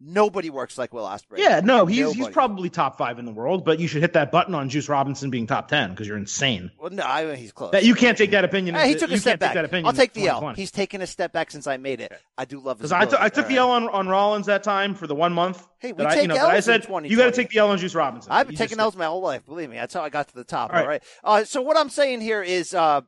nobody 0.00 0.50
works 0.50 0.76
like 0.76 0.92
Will 0.92 1.04
Ospreay. 1.04 1.38
Yeah, 1.38 1.60
no, 1.60 1.86
he's 1.86 2.12
he's 2.12 2.28
probably 2.28 2.68
top 2.68 2.98
five 2.98 3.18
in 3.18 3.24
the 3.24 3.32
world, 3.32 3.64
but 3.64 3.78
you 3.80 3.88
should 3.88 4.02
hit 4.02 4.12
that 4.12 4.30
button 4.30 4.54
on 4.54 4.68
Juice 4.68 4.88
Robinson 4.88 5.30
being 5.30 5.46
top 5.46 5.68
ten 5.68 5.90
because 5.90 6.06
you're 6.06 6.18
insane. 6.18 6.70
Well, 6.78 6.90
no, 6.90 7.02
I 7.02 7.24
mean, 7.24 7.36
he's 7.36 7.52
close. 7.52 7.72
That 7.72 7.84
you 7.84 7.94
can't 7.94 8.16
take 8.16 8.30
that 8.32 8.44
opinion. 8.44 8.74
He 8.74 8.94
took 8.94 9.10
a 9.10 9.18
step 9.18 9.40
back. 9.40 9.54
that 9.54 9.64
opinion 9.64 9.86
I'll 9.86 9.92
take 9.92 10.12
the 10.12 10.28
L. 10.28 10.52
He's 10.54 10.70
taken 10.70 11.00
a 11.00 11.06
step 11.06 11.32
back 11.32 11.50
since 11.50 11.66
I 11.66 11.76
made 11.76 12.00
it. 12.00 12.12
I 12.36 12.44
do 12.44 12.60
love. 12.60 12.78
Because 12.78 12.92
I, 12.92 13.06
took- 13.06 13.20
I 13.20 13.28
the 13.48 13.58
All 13.58 13.70
L 13.74 13.84
on, 13.84 13.88
on 13.88 14.08
Rollins 14.08 14.46
that 14.46 14.62
time 14.62 14.94
for 14.94 15.06
the 15.06 15.14
one 15.14 15.32
month. 15.32 15.66
Hey, 15.78 15.92
we 15.92 15.98
that 15.98 16.08
I, 16.08 16.14
take 16.14 16.22
you 16.22 16.28
know, 16.28 16.36
I 16.36 16.56
Ls 16.56 16.68
in 16.68 16.82
said 16.82 17.04
you 17.10 17.16
got 17.16 17.26
to 17.26 17.32
take 17.32 17.50
the 17.50 17.58
L 17.58 17.70
on 17.70 17.78
Juice 17.78 17.94
Robinson. 17.94 18.32
I've 18.32 18.46
been 18.46 18.54
You 18.54 18.58
taking 18.58 18.80
L's 18.80 18.96
my 18.96 19.06
whole 19.06 19.20
life. 19.22 19.44
Believe 19.46 19.70
me, 19.70 19.76
that's 19.76 19.94
how 19.94 20.02
I 20.02 20.08
got 20.08 20.28
to 20.28 20.34
the 20.34 20.44
top. 20.44 20.70
All 20.70 20.76
All 20.78 20.86
right. 20.86 21.02
right. 21.24 21.42
Uh, 21.42 21.44
so 21.44 21.62
what 21.62 21.76
I'm 21.76 21.90
saying 21.90 22.20
here 22.20 22.42
is, 22.42 22.74
uh, 22.74 23.02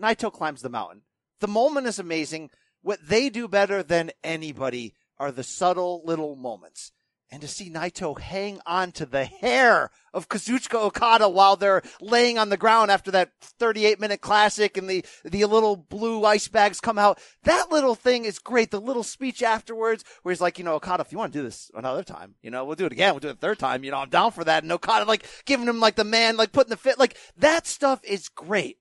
Naito 0.00 0.32
climbs 0.32 0.62
the 0.62 0.68
mountain. 0.68 1.02
The 1.40 1.48
moment 1.48 1.86
is 1.86 1.98
amazing. 1.98 2.50
What 2.82 2.98
they 3.06 3.28
do 3.28 3.48
better 3.48 3.82
than 3.82 4.10
anybody 4.24 4.94
are 5.18 5.30
the 5.30 5.42
subtle 5.42 6.02
little 6.04 6.36
moments. 6.36 6.92
And 7.32 7.42
to 7.42 7.48
see 7.48 7.70
Naito 7.70 8.18
hang 8.18 8.60
on 8.66 8.90
to 8.92 9.06
the 9.06 9.24
hair 9.24 9.90
of 10.12 10.28
Kazuchika 10.28 10.74
Okada 10.74 11.28
while 11.28 11.54
they're 11.54 11.82
laying 12.00 12.38
on 12.38 12.48
the 12.48 12.56
ground 12.56 12.90
after 12.90 13.12
that 13.12 13.30
38 13.40 14.00
minute 14.00 14.20
classic 14.20 14.76
and 14.76 14.90
the, 14.90 15.04
the 15.24 15.44
little 15.44 15.76
blue 15.76 16.24
ice 16.24 16.48
bags 16.48 16.80
come 16.80 16.98
out. 16.98 17.20
That 17.44 17.70
little 17.70 17.94
thing 17.94 18.24
is 18.24 18.40
great. 18.40 18.72
The 18.72 18.80
little 18.80 19.04
speech 19.04 19.44
afterwards 19.44 20.02
where 20.22 20.32
he's 20.32 20.40
like, 20.40 20.58
you 20.58 20.64
know, 20.64 20.74
Okada, 20.74 21.02
if 21.02 21.12
you 21.12 21.18
want 21.18 21.32
to 21.32 21.38
do 21.38 21.44
this 21.44 21.70
another 21.72 22.02
time, 22.02 22.34
you 22.42 22.50
know, 22.50 22.64
we'll 22.64 22.74
do 22.74 22.86
it 22.86 22.92
again. 22.92 23.12
We'll 23.12 23.20
do 23.20 23.28
it 23.28 23.36
a 23.36 23.38
third 23.38 23.60
time. 23.60 23.84
You 23.84 23.92
know, 23.92 23.98
I'm 23.98 24.08
down 24.08 24.32
for 24.32 24.42
that. 24.42 24.64
And 24.64 24.72
Okada 24.72 25.04
like 25.04 25.24
giving 25.44 25.68
him 25.68 25.78
like 25.78 25.94
the 25.94 26.04
man, 26.04 26.36
like 26.36 26.50
putting 26.50 26.70
the 26.70 26.76
fit, 26.76 26.98
like 26.98 27.16
that 27.36 27.68
stuff 27.68 28.00
is 28.02 28.28
great. 28.28 28.78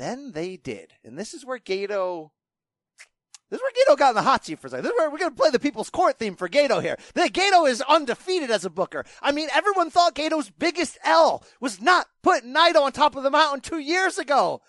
Then 0.00 0.32
they 0.32 0.56
did. 0.56 0.94
And 1.04 1.18
this 1.18 1.34
is 1.34 1.44
where 1.44 1.58
Gato 1.58 2.32
this 3.50 3.58
is 3.58 3.62
where 3.62 3.84
Gato 3.84 3.96
got 3.96 4.10
in 4.10 4.14
the 4.14 4.22
hot 4.22 4.44
seat 4.44 4.60
for 4.60 4.68
a 4.68 4.70
second. 4.70 4.84
This 4.84 4.92
is 4.92 4.98
where 4.98 5.10
we're 5.10 5.18
going 5.18 5.32
to 5.32 5.36
play 5.36 5.50
the 5.50 5.58
People's 5.58 5.90
Court 5.90 6.18
theme 6.18 6.36
for 6.36 6.48
Gato 6.48 6.78
here. 6.78 6.96
The 7.14 7.28
Gato 7.28 7.66
is 7.66 7.82
undefeated 7.82 8.50
as 8.50 8.64
a 8.64 8.70
booker. 8.70 9.04
I 9.20 9.32
mean, 9.32 9.48
everyone 9.52 9.90
thought 9.90 10.14
Gato's 10.14 10.50
biggest 10.50 10.98
L 11.02 11.42
was 11.60 11.80
not 11.80 12.06
putting 12.22 12.54
Naito 12.54 12.80
on 12.80 12.92
top 12.92 13.16
of 13.16 13.24
the 13.24 13.30
mountain 13.30 13.60
two 13.60 13.80
years 13.80 14.18
ago. 14.18 14.62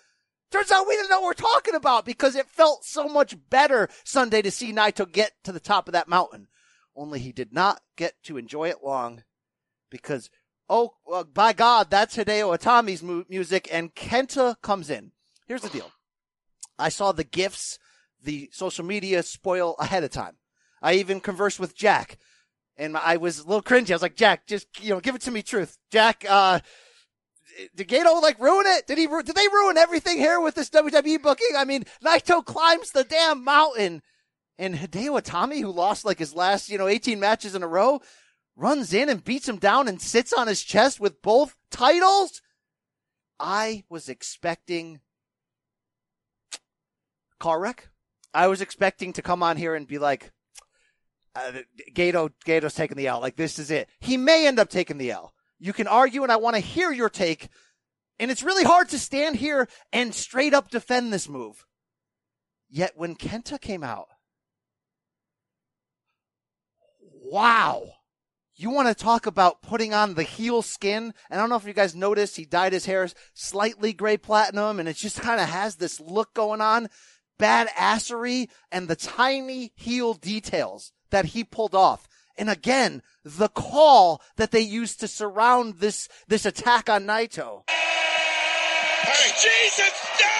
Turns 0.50 0.72
out 0.72 0.86
we 0.86 0.96
didn't 0.96 1.10
know 1.10 1.20
what 1.20 1.28
we're 1.28 1.48
talking 1.48 1.76
about 1.76 2.04
because 2.04 2.34
it 2.34 2.48
felt 2.48 2.84
so 2.84 3.08
much 3.08 3.36
better 3.48 3.88
Sunday 4.04 4.42
to 4.42 4.50
see 4.50 4.72
Naito 4.72 5.10
get 5.10 5.32
to 5.44 5.52
the 5.52 5.60
top 5.60 5.86
of 5.86 5.92
that 5.92 6.08
mountain. 6.08 6.48
Only 6.96 7.20
he 7.20 7.30
did 7.30 7.52
not 7.52 7.80
get 7.96 8.22
to 8.24 8.36
enjoy 8.36 8.68
it 8.68 8.84
long 8.84 9.22
because, 9.90 10.28
oh, 10.68 10.94
well, 11.06 11.24
by 11.24 11.52
God, 11.52 11.88
that's 11.88 12.16
Hideo 12.16 12.58
Itami's 12.58 13.02
mu- 13.02 13.24
music 13.28 13.68
and 13.72 13.94
Kenta 13.94 14.60
comes 14.60 14.90
in. 14.90 15.12
Here's 15.52 15.60
the 15.60 15.68
deal. 15.68 15.92
I 16.78 16.88
saw 16.88 17.12
the 17.12 17.24
gifs 17.24 17.78
the 18.24 18.48
social 18.54 18.86
media 18.86 19.22
spoil 19.22 19.74
ahead 19.78 20.02
of 20.02 20.10
time. 20.10 20.38
I 20.80 20.94
even 20.94 21.20
conversed 21.20 21.60
with 21.60 21.76
Jack 21.76 22.16
and 22.78 22.96
I 22.96 23.18
was 23.18 23.38
a 23.38 23.46
little 23.46 23.60
cringy. 23.60 23.90
I 23.90 23.96
was 23.96 24.00
like, 24.00 24.16
Jack, 24.16 24.46
just, 24.46 24.82
you 24.82 24.94
know, 24.94 25.00
give 25.00 25.14
it 25.14 25.20
to 25.20 25.30
me 25.30 25.42
truth. 25.42 25.76
Jack, 25.90 26.24
uh, 26.26 26.60
did 27.76 27.86
Gato 27.86 28.14
like 28.14 28.40
ruin 28.40 28.64
it? 28.66 28.86
Did 28.86 28.96
he, 28.96 29.06
ru- 29.06 29.22
did 29.22 29.36
they 29.36 29.46
ruin 29.46 29.76
everything 29.76 30.16
here 30.16 30.40
with 30.40 30.54
this 30.54 30.70
WWE 30.70 31.20
booking? 31.20 31.54
I 31.54 31.66
mean, 31.66 31.84
Naito 32.02 32.42
climbs 32.42 32.92
the 32.92 33.04
damn 33.04 33.44
mountain 33.44 34.00
and 34.58 34.74
Hideo 34.74 35.20
Itami, 35.20 35.60
who 35.60 35.70
lost 35.70 36.06
like 36.06 36.18
his 36.18 36.34
last, 36.34 36.70
you 36.70 36.78
know, 36.78 36.88
18 36.88 37.20
matches 37.20 37.54
in 37.54 37.62
a 37.62 37.68
row, 37.68 38.00
runs 38.56 38.94
in 38.94 39.10
and 39.10 39.22
beats 39.22 39.50
him 39.50 39.58
down 39.58 39.86
and 39.86 40.00
sits 40.00 40.32
on 40.32 40.46
his 40.46 40.62
chest 40.62 40.98
with 40.98 41.20
both 41.20 41.58
titles. 41.70 42.40
I 43.38 43.84
was 43.90 44.08
expecting 44.08 45.00
car 47.42 47.60
wreck. 47.60 47.88
I 48.32 48.46
was 48.46 48.60
expecting 48.60 49.12
to 49.14 49.22
come 49.22 49.42
on 49.42 49.56
here 49.56 49.74
and 49.74 49.86
be 49.86 49.98
like, 49.98 50.30
uh, 51.34 51.52
Gato, 51.92 52.30
Gato's 52.44 52.74
taking 52.74 52.96
the 52.96 53.08
L. 53.08 53.20
Like 53.20 53.36
this 53.36 53.58
is 53.58 53.70
it. 53.70 53.88
He 54.00 54.16
may 54.16 54.46
end 54.46 54.58
up 54.58 54.70
taking 54.70 54.98
the 54.98 55.10
L. 55.10 55.34
You 55.58 55.72
can 55.72 55.86
argue, 55.86 56.22
and 56.22 56.32
I 56.32 56.36
want 56.36 56.56
to 56.56 56.60
hear 56.60 56.92
your 56.92 57.10
take. 57.10 57.48
And 58.18 58.30
it's 58.30 58.42
really 58.42 58.64
hard 58.64 58.88
to 58.90 58.98
stand 58.98 59.36
here 59.36 59.68
and 59.92 60.14
straight 60.14 60.54
up 60.54 60.70
defend 60.70 61.12
this 61.12 61.28
move. 61.28 61.66
Yet 62.70 62.92
when 62.94 63.16
Kenta 63.16 63.60
came 63.60 63.82
out, 63.82 64.06
wow. 67.00 67.82
You 68.54 68.70
want 68.70 68.88
to 68.88 68.94
talk 68.94 69.26
about 69.26 69.62
putting 69.62 69.92
on 69.94 70.14
the 70.14 70.22
heel 70.22 70.62
skin? 70.62 71.14
And 71.30 71.40
I 71.40 71.42
don't 71.42 71.48
know 71.48 71.56
if 71.56 71.66
you 71.66 71.72
guys 71.72 71.96
noticed, 71.96 72.36
he 72.36 72.44
dyed 72.44 72.72
his 72.72 72.86
hair 72.86 73.08
slightly 73.34 73.92
gray 73.92 74.16
platinum 74.16 74.78
and 74.78 74.88
it 74.88 74.96
just 74.96 75.20
kind 75.20 75.40
of 75.40 75.48
has 75.48 75.76
this 75.76 75.98
look 75.98 76.34
going 76.34 76.60
on. 76.60 76.88
Badassery 77.38 78.48
and 78.70 78.88
the 78.88 78.96
tiny 78.96 79.72
heel 79.74 80.14
details 80.14 80.92
that 81.10 81.26
he 81.26 81.44
pulled 81.44 81.74
off. 81.74 82.08
And 82.36 82.48
again, 82.48 83.02
the 83.24 83.48
call 83.48 84.22
that 84.36 84.50
they 84.50 84.60
used 84.60 85.00
to 85.00 85.08
surround 85.08 85.78
this, 85.78 86.08
this 86.28 86.46
attack 86.46 86.88
on 86.88 87.04
Naito. 87.04 87.62
Hey, 87.68 89.30
Jesus! 89.34 89.92
No! 90.18 90.30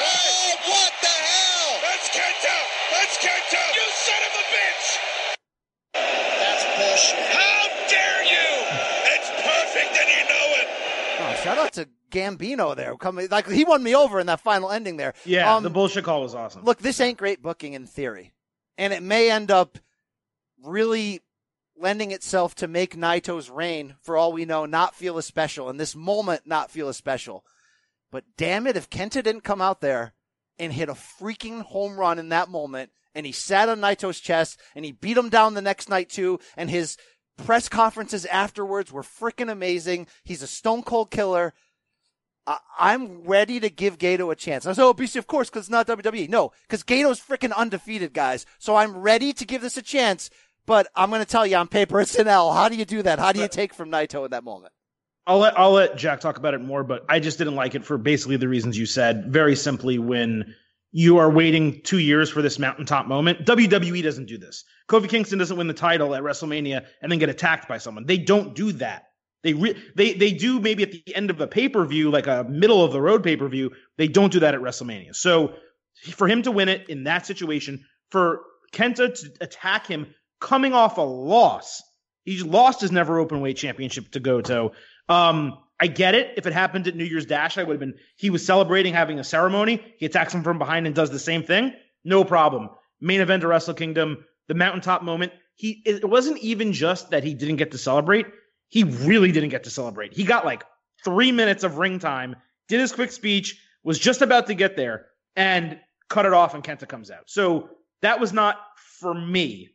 Oh, 0.00 0.56
what 0.64 0.92
the 1.02 1.10
hell? 1.10 1.70
That's 1.82 2.08
Kenta! 2.08 2.56
That's 2.92 3.16
Kenta! 3.18 3.62
You 3.74 3.86
son 3.92 4.22
of 4.24 4.32
a 4.32 4.44
bitch! 4.54 4.86
That's 6.38 6.64
bullshit. 6.78 7.26
How 7.34 7.60
dare 7.90 8.22
you! 8.24 8.48
It's 9.12 9.28
perfect 9.42 9.92
and 10.00 10.08
you 10.08 10.22
know 10.30 10.48
it! 10.62 10.68
Oh, 11.20 11.34
shout 11.54 11.66
out 11.66 11.72
to 11.74 11.88
Gambino 12.10 12.76
there. 12.76 12.96
Coming, 12.96 13.28
like 13.30 13.48
he 13.48 13.64
won 13.64 13.82
me 13.82 13.94
over 13.94 14.20
in 14.20 14.26
that 14.26 14.40
final 14.40 14.70
ending 14.70 14.96
there. 14.96 15.14
Yeah, 15.24 15.54
Um, 15.54 15.62
the 15.62 15.70
bullshit 15.70 16.04
call 16.04 16.22
was 16.22 16.34
awesome. 16.34 16.64
Look, 16.64 16.78
this 16.78 17.00
ain't 17.00 17.18
great 17.18 17.42
booking 17.42 17.74
in 17.74 17.86
theory. 17.86 18.32
And 18.78 18.92
it 18.92 19.02
may 19.02 19.30
end 19.30 19.50
up 19.50 19.78
really 20.62 21.20
lending 21.76 22.12
itself 22.12 22.54
to 22.56 22.68
make 22.68 22.96
Naito's 22.96 23.50
reign, 23.50 23.96
for 24.00 24.16
all 24.16 24.32
we 24.32 24.44
know, 24.44 24.64
not 24.64 24.94
feel 24.94 25.18
as 25.18 25.26
special, 25.26 25.68
and 25.68 25.78
this 25.78 25.96
moment 25.96 26.42
not 26.46 26.70
feel 26.70 26.88
as 26.88 26.96
special. 26.96 27.44
But 28.10 28.24
damn 28.36 28.66
it, 28.66 28.76
if 28.76 28.90
Kenta 28.90 29.22
didn't 29.22 29.42
come 29.42 29.60
out 29.60 29.80
there 29.80 30.14
and 30.58 30.72
hit 30.72 30.88
a 30.88 30.94
freaking 30.94 31.62
home 31.62 31.96
run 31.96 32.18
in 32.18 32.28
that 32.28 32.48
moment, 32.48 32.90
and 33.14 33.26
he 33.26 33.32
sat 33.32 33.68
on 33.68 33.80
Naito's 33.80 34.20
chest, 34.20 34.60
and 34.74 34.84
he 34.84 34.92
beat 34.92 35.16
him 35.16 35.28
down 35.28 35.54
the 35.54 35.62
next 35.62 35.88
night 35.88 36.10
too, 36.10 36.38
and 36.56 36.70
his 36.70 36.96
press 37.36 37.68
conferences 37.68 38.24
afterwards 38.26 38.92
were 38.92 39.02
freaking 39.02 39.50
amazing. 39.50 40.06
He's 40.24 40.42
a 40.42 40.46
stone 40.46 40.82
cold 40.82 41.10
killer. 41.10 41.52
I- 42.46 42.58
I'm 42.78 43.22
ready 43.24 43.58
to 43.60 43.70
give 43.70 43.98
Gato 43.98 44.30
a 44.30 44.36
chance. 44.36 44.66
I 44.66 44.72
say, 44.72 44.82
oh, 44.82 44.94
BC, 44.94 45.16
of 45.16 45.26
course, 45.26 45.48
because 45.48 45.62
it's 45.64 45.70
not 45.70 45.86
WWE. 45.86 46.28
No, 46.28 46.52
because 46.62 46.82
Gato's 46.82 47.20
freaking 47.20 47.54
undefeated, 47.54 48.12
guys. 48.12 48.44
So 48.58 48.76
I'm 48.76 48.96
ready 48.98 49.32
to 49.32 49.44
give 49.44 49.62
this 49.62 49.76
a 49.76 49.82
chance. 49.82 50.30
But 50.66 50.86
I'm 50.96 51.10
going 51.10 51.20
to 51.20 51.26
tell 51.26 51.46
you 51.46 51.56
on 51.56 51.68
paper, 51.68 52.00
it's 52.00 52.14
an 52.14 52.26
L. 52.28 52.52
How 52.52 52.70
do 52.70 52.76
you 52.76 52.86
do 52.86 53.02
that? 53.02 53.18
How 53.18 53.32
do 53.32 53.40
you 53.40 53.48
take 53.48 53.74
from 53.74 53.90
Naito 53.90 54.24
in 54.24 54.30
that 54.30 54.44
moment? 54.44 54.72
I'll 55.26 55.38
let 55.38 55.58
I'll 55.58 55.72
let 55.72 55.96
Jack 55.96 56.20
talk 56.20 56.36
about 56.36 56.52
it 56.54 56.60
more, 56.60 56.84
but 56.84 57.04
I 57.08 57.18
just 57.18 57.38
didn't 57.38 57.54
like 57.54 57.74
it 57.74 57.84
for 57.84 57.96
basically 57.96 58.36
the 58.36 58.48
reasons 58.48 58.76
you 58.76 58.84
said. 58.86 59.26
Very 59.32 59.56
simply, 59.56 59.98
when 59.98 60.54
you 60.96 61.18
are 61.18 61.28
waiting 61.28 61.80
two 61.82 61.98
years 61.98 62.30
for 62.30 62.40
this 62.40 62.56
mountaintop 62.56 63.08
moment, 63.08 63.44
WWE 63.44 64.00
doesn't 64.00 64.26
do 64.26 64.38
this. 64.38 64.62
Kofi 64.88 65.08
Kingston 65.08 65.40
doesn't 65.40 65.56
win 65.56 65.66
the 65.66 65.74
title 65.74 66.14
at 66.14 66.22
WrestleMania 66.22 66.86
and 67.02 67.10
then 67.10 67.18
get 67.18 67.28
attacked 67.28 67.68
by 67.68 67.78
someone. 67.78 68.06
They 68.06 68.16
don't 68.16 68.54
do 68.54 68.70
that. 68.74 69.06
They 69.42 69.54
re- 69.54 69.76
they 69.96 70.12
they 70.12 70.30
do 70.30 70.60
maybe 70.60 70.84
at 70.84 70.92
the 70.92 71.02
end 71.16 71.30
of 71.30 71.40
a 71.40 71.48
pay 71.48 71.68
per 71.68 71.84
view, 71.84 72.12
like 72.12 72.28
a 72.28 72.46
middle 72.48 72.84
of 72.84 72.92
the 72.92 73.02
road 73.02 73.24
pay 73.24 73.36
per 73.36 73.48
view. 73.48 73.72
They 73.98 74.06
don't 74.06 74.32
do 74.32 74.38
that 74.40 74.54
at 74.54 74.60
WrestleMania. 74.60 75.16
So 75.16 75.54
for 76.12 76.28
him 76.28 76.42
to 76.42 76.52
win 76.52 76.68
it 76.68 76.88
in 76.88 77.02
that 77.04 77.26
situation, 77.26 77.84
for 78.10 78.42
Kenta 78.72 79.18
to 79.20 79.32
attack 79.40 79.88
him 79.88 80.14
coming 80.40 80.74
off 80.74 80.96
a 80.96 81.02
loss, 81.02 81.82
he 82.24 82.38
lost 82.38 82.80
his 82.80 82.92
never 82.92 83.18
open 83.18 83.40
weight 83.40 83.56
championship 83.56 84.12
to 84.12 84.20
Goto. 84.20 84.72
Um, 85.08 85.58
I 85.84 85.86
get 85.86 86.14
it. 86.14 86.32
If 86.38 86.46
it 86.46 86.54
happened 86.54 86.88
at 86.88 86.96
New 86.96 87.04
Year's 87.04 87.26
Dash, 87.26 87.58
I 87.58 87.62
would 87.62 87.74
have 87.74 87.80
been. 87.80 87.96
He 88.16 88.30
was 88.30 88.42
celebrating, 88.42 88.94
having 88.94 89.18
a 89.18 89.24
ceremony. 89.24 89.84
He 89.98 90.06
attacks 90.06 90.32
him 90.32 90.42
from 90.42 90.58
behind 90.58 90.86
and 90.86 90.94
does 90.94 91.10
the 91.10 91.18
same 91.18 91.42
thing. 91.42 91.74
No 92.04 92.24
problem. 92.24 92.70
Main 93.02 93.20
event 93.20 93.44
of 93.44 93.50
Wrestle 93.50 93.74
Kingdom, 93.74 94.24
the 94.48 94.54
mountaintop 94.54 95.02
moment. 95.02 95.32
He. 95.56 95.82
It 95.84 96.08
wasn't 96.08 96.38
even 96.38 96.72
just 96.72 97.10
that 97.10 97.22
he 97.22 97.34
didn't 97.34 97.56
get 97.56 97.72
to 97.72 97.78
celebrate. 97.78 98.24
He 98.70 98.84
really 98.84 99.30
didn't 99.30 99.50
get 99.50 99.64
to 99.64 99.70
celebrate. 99.70 100.14
He 100.14 100.24
got 100.24 100.46
like 100.46 100.64
three 101.04 101.32
minutes 101.32 101.64
of 101.64 101.76
ring 101.76 101.98
time, 101.98 102.36
did 102.68 102.80
his 102.80 102.90
quick 102.90 103.12
speech, 103.12 103.60
was 103.82 103.98
just 103.98 104.22
about 104.22 104.46
to 104.46 104.54
get 104.54 104.78
there, 104.78 105.08
and 105.36 105.78
cut 106.08 106.24
it 106.24 106.32
off, 106.32 106.54
and 106.54 106.64
Kenta 106.64 106.88
comes 106.88 107.10
out. 107.10 107.24
So 107.26 107.68
that 108.00 108.20
was 108.20 108.32
not 108.32 108.56
for 109.00 109.12
me. 109.12 109.68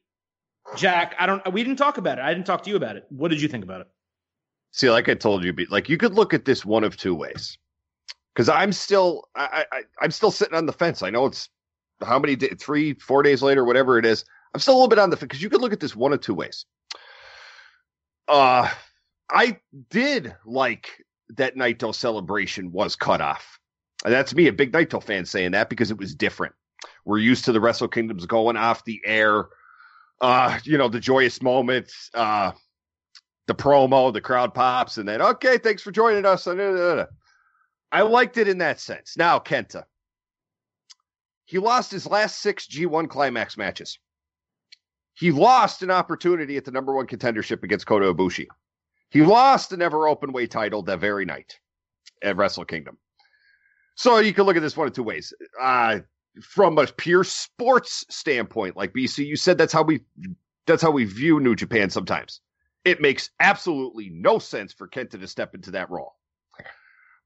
Jack, 0.75 1.13
I 1.19 1.27
don't. 1.27 1.53
We 1.53 1.63
didn't 1.63 1.77
talk 1.77 1.99
about 1.99 2.17
it. 2.17 2.23
I 2.23 2.33
didn't 2.33 2.47
talk 2.47 2.63
to 2.63 2.71
you 2.71 2.77
about 2.77 2.95
it. 2.95 3.05
What 3.09 3.27
did 3.27 3.43
you 3.43 3.47
think 3.47 3.63
about 3.63 3.81
it? 3.81 3.87
See, 4.71 4.89
like 4.89 5.09
I 5.09 5.15
told 5.15 5.43
you, 5.43 5.53
like 5.69 5.89
you 5.89 5.97
could 5.97 6.13
look 6.13 6.33
at 6.33 6.45
this 6.45 6.65
one 6.65 6.83
of 6.83 6.97
two 6.97 7.15
ways. 7.15 7.57
Because 8.33 8.49
I'm 8.49 8.71
still, 8.71 9.27
I, 9.35 9.65
I, 9.71 9.81
I'm 10.01 10.11
still 10.11 10.31
sitting 10.31 10.55
on 10.55 10.65
the 10.65 10.73
fence. 10.73 11.03
I 11.03 11.09
know 11.09 11.25
it's 11.25 11.49
how 12.01 12.19
many, 12.19 12.35
day, 12.35 12.49
three, 12.59 12.93
four 12.93 13.23
days 13.23 13.41
later, 13.41 13.65
whatever 13.65 13.97
it 13.97 14.05
is. 14.05 14.23
I'm 14.53 14.61
still 14.61 14.75
a 14.75 14.77
little 14.77 14.87
bit 14.87 14.99
on 14.99 15.09
the 15.09 15.17
fence 15.17 15.27
because 15.27 15.41
you 15.41 15.49
could 15.49 15.61
look 15.61 15.73
at 15.73 15.79
this 15.79 15.95
one 15.95 16.13
of 16.13 16.21
two 16.21 16.33
ways. 16.33 16.65
Uh, 18.27 18.69
I 19.29 19.59
did 19.89 20.35
like 20.45 21.03
that 21.35 21.55
Naito 21.55 21.93
celebration 21.93 22.71
was 22.71 22.95
cut 22.95 23.21
off. 23.21 23.59
And 24.05 24.13
that's 24.13 24.33
me, 24.33 24.47
a 24.47 24.53
big 24.53 24.71
Naito 24.71 25.03
fan, 25.03 25.25
saying 25.25 25.51
that 25.51 25.69
because 25.69 25.91
it 25.91 25.97
was 25.97 26.15
different. 26.15 26.53
We're 27.05 27.17
used 27.17 27.45
to 27.45 27.51
the 27.51 27.59
Wrestle 27.59 27.87
Kingdoms 27.87 28.25
going 28.25 28.55
off 28.55 28.85
the 28.85 29.01
air, 29.03 29.49
uh, 30.21 30.59
you 30.63 30.77
know, 30.77 30.87
the 30.87 30.99
joyous 30.99 31.41
moments, 31.41 32.09
uh, 32.13 32.51
the 33.49 33.55
promo, 33.55 34.13
the 34.13 34.21
crowd 34.21 34.53
pops, 34.53 34.99
and 34.99 35.09
then, 35.09 35.21
okay, 35.21 35.57
thanks 35.57 35.81
for 35.81 35.91
joining 35.91 36.23
us. 36.23 36.45
Uh, 36.45 36.51
uh, 36.51 37.01
uh, 37.01 37.05
I 37.91 38.03
liked 38.03 38.37
it 38.37 38.47
in 38.47 38.59
that 38.59 38.79
sense. 38.79 39.17
Now, 39.17 39.39
Kenta. 39.39 39.85
He 41.45 41.57
lost 41.57 41.91
his 41.91 42.05
last 42.05 42.41
six 42.41 42.67
G1 42.67 43.09
climax 43.09 43.57
matches. 43.57 43.97
He 45.15 45.31
lost 45.31 45.81
an 45.81 45.89
opportunity 45.89 46.57
at 46.57 46.63
the 46.63 46.71
number 46.71 46.93
one 46.93 47.07
contendership 47.07 47.63
against 47.63 47.87
Kota 47.87 48.13
Ibushi. 48.13 48.45
He 49.09 49.23
lost 49.23 49.71
the 49.71 49.77
never 49.77 50.07
open 50.07 50.31
weight 50.31 50.51
title 50.51 50.83
that 50.83 50.99
very 50.99 51.25
night 51.25 51.57
at 52.21 52.37
Wrestle 52.37 52.65
Kingdom. 52.65 52.99
So 53.95 54.19
you 54.19 54.31
can 54.31 54.45
look 54.45 54.57
at 54.57 54.61
this 54.61 54.77
one 54.77 54.87
of 54.87 54.93
two 54.93 55.01
ways. 55.01 55.33
Uh, 55.59 56.01
from 56.39 56.77
a 56.77 56.85
pure 56.85 57.23
sports 57.23 58.05
standpoint, 58.11 58.77
like 58.77 58.93
BC, 58.93 59.25
you 59.25 59.35
said 59.35 59.57
that's 59.57 59.73
how 59.73 59.81
we 59.81 60.01
that's 60.67 60.83
how 60.83 60.91
we 60.91 61.05
view 61.05 61.39
New 61.39 61.55
Japan 61.55 61.89
sometimes. 61.89 62.41
It 62.85 63.01
makes 63.01 63.29
absolutely 63.39 64.09
no 64.09 64.39
sense 64.39 64.73
for 64.73 64.87
Kenta 64.87 65.19
to 65.19 65.27
step 65.27 65.53
into 65.53 65.71
that 65.71 65.89
role. 65.89 66.13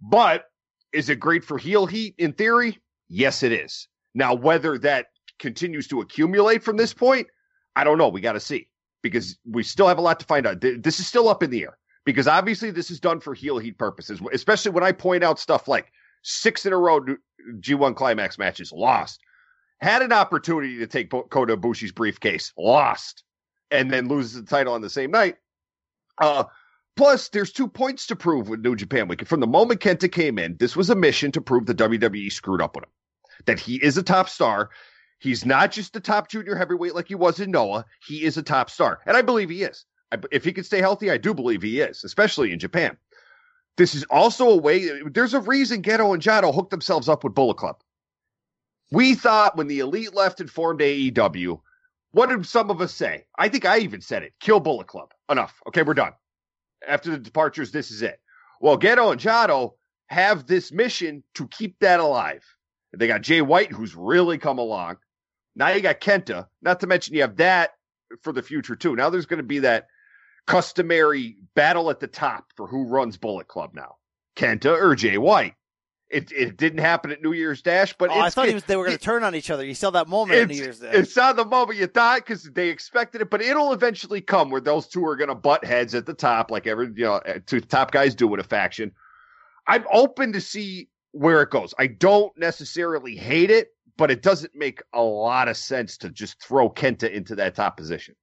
But 0.01 0.45
is 0.91 1.09
it 1.09 1.19
great 1.19 1.43
for 1.43 1.57
heel 1.57 1.85
heat 1.85 2.15
in 2.17 2.33
theory? 2.33 2.79
Yes, 3.07 3.43
it 3.43 3.51
is. 3.51 3.87
Now, 4.13 4.33
whether 4.33 4.77
that 4.79 5.07
continues 5.39 5.87
to 5.87 6.01
accumulate 6.01 6.63
from 6.63 6.77
this 6.77 6.93
point, 6.93 7.27
I 7.75 7.83
don't 7.83 7.97
know. 7.97 8.09
We 8.09 8.21
got 8.21 8.33
to 8.33 8.39
see 8.39 8.69
because 9.01 9.37
we 9.49 9.63
still 9.63 9.87
have 9.87 9.97
a 9.97 10.01
lot 10.01 10.19
to 10.19 10.25
find 10.25 10.45
out. 10.45 10.61
This 10.61 10.99
is 10.99 11.07
still 11.07 11.29
up 11.29 11.43
in 11.43 11.49
the 11.49 11.63
air 11.63 11.77
because 12.05 12.27
obviously 12.27 12.71
this 12.71 12.91
is 12.91 12.99
done 12.99 13.19
for 13.19 13.33
heel 13.33 13.57
heat 13.57 13.77
purposes, 13.77 14.19
especially 14.31 14.71
when 14.71 14.83
I 14.83 14.91
point 14.91 15.23
out 15.23 15.39
stuff 15.39 15.67
like 15.67 15.91
six 16.23 16.65
in 16.65 16.73
a 16.73 16.77
row 16.77 16.99
G1 17.59 17.95
climax 17.95 18.37
matches 18.37 18.71
lost. 18.71 19.19
Had 19.81 20.01
an 20.01 20.13
opportunity 20.13 20.77
to 20.77 20.87
take 20.87 21.09
Kota 21.09 21.57
Ibushi's 21.57 21.91
briefcase, 21.91 22.53
lost, 22.57 23.23
and 23.69 23.91
then 23.91 24.07
loses 24.07 24.33
the 24.33 24.43
title 24.43 24.73
on 24.73 24.81
the 24.81 24.89
same 24.89 25.11
night. 25.11 25.35
Uh, 26.19 26.45
plus, 26.95 27.29
there's 27.29 27.51
two 27.51 27.67
points 27.67 28.07
to 28.07 28.15
prove 28.15 28.49
with 28.49 28.61
New 28.61 28.75
Japan 28.75 29.07
Week. 29.07 29.25
From 29.27 29.39
the 29.39 29.47
moment 29.47 29.81
Kenta 29.81 30.11
came 30.11 30.37
in, 30.37 30.57
this 30.57 30.75
was 30.75 30.89
a 30.89 30.95
mission 30.95 31.31
to 31.31 31.41
prove 31.41 31.65
the 31.65 31.75
WWE 31.75 32.31
screwed 32.31 32.61
up 32.61 32.75
with 32.75 32.85
him. 32.85 32.91
That 33.45 33.59
he 33.59 33.75
is 33.75 33.97
a 33.97 34.03
top 34.03 34.29
star. 34.29 34.69
He's 35.19 35.45
not 35.45 35.71
just 35.71 35.93
the 35.93 35.99
top 35.99 36.29
junior 36.29 36.55
heavyweight 36.55 36.95
like 36.95 37.07
he 37.07 37.15
was 37.15 37.39
in 37.39 37.51
Noah. 37.51 37.85
He 38.05 38.23
is 38.23 38.37
a 38.37 38.43
top 38.43 38.69
star. 38.69 38.99
And 39.05 39.15
I 39.15 39.21
believe 39.21 39.49
he 39.49 39.63
is. 39.63 39.85
I, 40.11 40.17
if 40.31 40.43
he 40.43 40.53
can 40.53 40.63
stay 40.63 40.79
healthy, 40.79 41.09
I 41.09 41.17
do 41.17 41.33
believe 41.33 41.61
he 41.61 41.79
is, 41.79 42.03
especially 42.03 42.51
in 42.51 42.59
Japan. 42.59 42.97
This 43.77 43.95
is 43.95 44.03
also 44.09 44.49
a 44.49 44.57
way, 44.57 45.01
there's 45.09 45.33
a 45.33 45.39
reason 45.39 45.81
Gedo 45.81 46.13
and 46.13 46.21
Jado 46.21 46.53
hooked 46.53 46.69
themselves 46.69 47.09
up 47.09 47.23
with 47.23 47.33
Bullet 47.33 47.57
Club. 47.57 47.77
We 48.91 49.15
thought 49.15 49.57
when 49.57 49.67
the 49.67 49.79
Elite 49.79 50.13
left 50.13 50.39
and 50.39 50.49
formed 50.49 50.81
AEW, 50.81 51.59
what 52.11 52.29
did 52.29 52.45
some 52.45 52.69
of 52.69 52.81
us 52.81 52.93
say? 52.93 53.25
I 53.39 53.49
think 53.49 53.65
I 53.65 53.79
even 53.79 54.01
said 54.01 54.21
it 54.21 54.33
kill 54.39 54.59
Bullet 54.59 54.87
Club. 54.87 55.12
Enough. 55.29 55.53
Okay, 55.67 55.83
we're 55.83 55.93
done. 55.93 56.13
After 56.87 57.11
the 57.11 57.17
departures, 57.17 57.71
this 57.71 57.91
is 57.91 58.01
it. 58.01 58.19
Well, 58.59 58.77
Gedo 58.77 59.11
and 59.11 59.21
Jado 59.21 59.73
have 60.07 60.45
this 60.45 60.71
mission 60.71 61.23
to 61.35 61.47
keep 61.47 61.79
that 61.79 61.99
alive. 61.99 62.43
They 62.95 63.07
got 63.07 63.21
Jay 63.21 63.41
White, 63.41 63.71
who's 63.71 63.95
really 63.95 64.37
come 64.37 64.59
along. 64.59 64.97
Now 65.55 65.69
you 65.69 65.81
got 65.81 66.01
Kenta, 66.01 66.47
not 66.61 66.79
to 66.81 66.87
mention 66.87 67.15
you 67.15 67.21
have 67.21 67.37
that 67.37 67.71
for 68.21 68.33
the 68.33 68.41
future 68.41 68.75
too. 68.75 68.95
Now 68.95 69.09
there's 69.09 69.25
going 69.25 69.37
to 69.37 69.43
be 69.43 69.59
that 69.59 69.87
customary 70.45 71.37
battle 71.55 71.89
at 71.89 71.99
the 71.99 72.07
top 72.07 72.45
for 72.55 72.67
who 72.67 72.87
runs 72.87 73.17
Bullet 73.17 73.47
Club 73.47 73.71
now, 73.73 73.95
Kenta 74.35 74.79
or 74.79 74.95
Jay 74.95 75.17
White. 75.17 75.55
It, 76.13 76.31
it 76.31 76.57
didn't 76.57 76.79
happen 76.79 77.11
at 77.11 77.23
New 77.23 77.33
Year's 77.33 77.61
Dash, 77.61 77.93
but 77.97 78.11
oh, 78.11 78.19
I 78.19 78.29
thought 78.29 78.53
was, 78.53 78.63
they 78.65 78.75
were 78.75 78.85
going 78.85 78.97
to 78.97 79.03
turn 79.03 79.23
on 79.23 79.33
each 79.33 79.49
other. 79.49 79.65
You 79.65 79.73
saw 79.73 79.89
that 79.89 80.07
moment 80.07 80.39
at 80.39 80.47
New 80.47 80.55
Year's 80.55 80.79
Dash. 80.79 80.93
It's 80.93 81.15
not 81.15 81.35
the 81.35 81.45
moment 81.45 81.79
you 81.79 81.87
thought 81.87 82.19
because 82.19 82.43
they 82.43 82.69
expected 82.69 83.21
it, 83.21 83.29
but 83.29 83.41
it'll 83.41 83.73
eventually 83.73 84.21
come 84.21 84.51
where 84.51 84.61
those 84.61 84.87
two 84.87 85.03
are 85.05 85.15
going 85.15 85.29
to 85.29 85.35
butt 85.35 85.65
heads 85.65 85.95
at 85.95 86.05
the 86.05 86.13
top, 86.13 86.51
like 86.51 86.67
every 86.67 86.87
you 86.95 87.05
know, 87.05 87.19
two 87.47 87.61
top 87.61 87.91
guys 87.91 88.13
do 88.13 88.27
with 88.27 88.39
a 88.39 88.43
faction. 88.43 88.91
I'm 89.67 89.85
open 89.91 90.33
to 90.33 90.41
see 90.41 90.89
where 91.13 91.41
it 91.41 91.49
goes. 91.49 91.73
I 91.79 91.87
don't 91.87 92.31
necessarily 92.37 93.15
hate 93.15 93.49
it, 93.49 93.69
but 93.97 94.11
it 94.11 94.21
doesn't 94.21 94.55
make 94.55 94.81
a 94.93 95.01
lot 95.01 95.47
of 95.47 95.57
sense 95.57 95.97
to 95.97 96.09
just 96.09 96.41
throw 96.43 96.69
Kenta 96.69 97.09
into 97.11 97.35
that 97.35 97.55
top 97.55 97.77
position. 97.77 98.15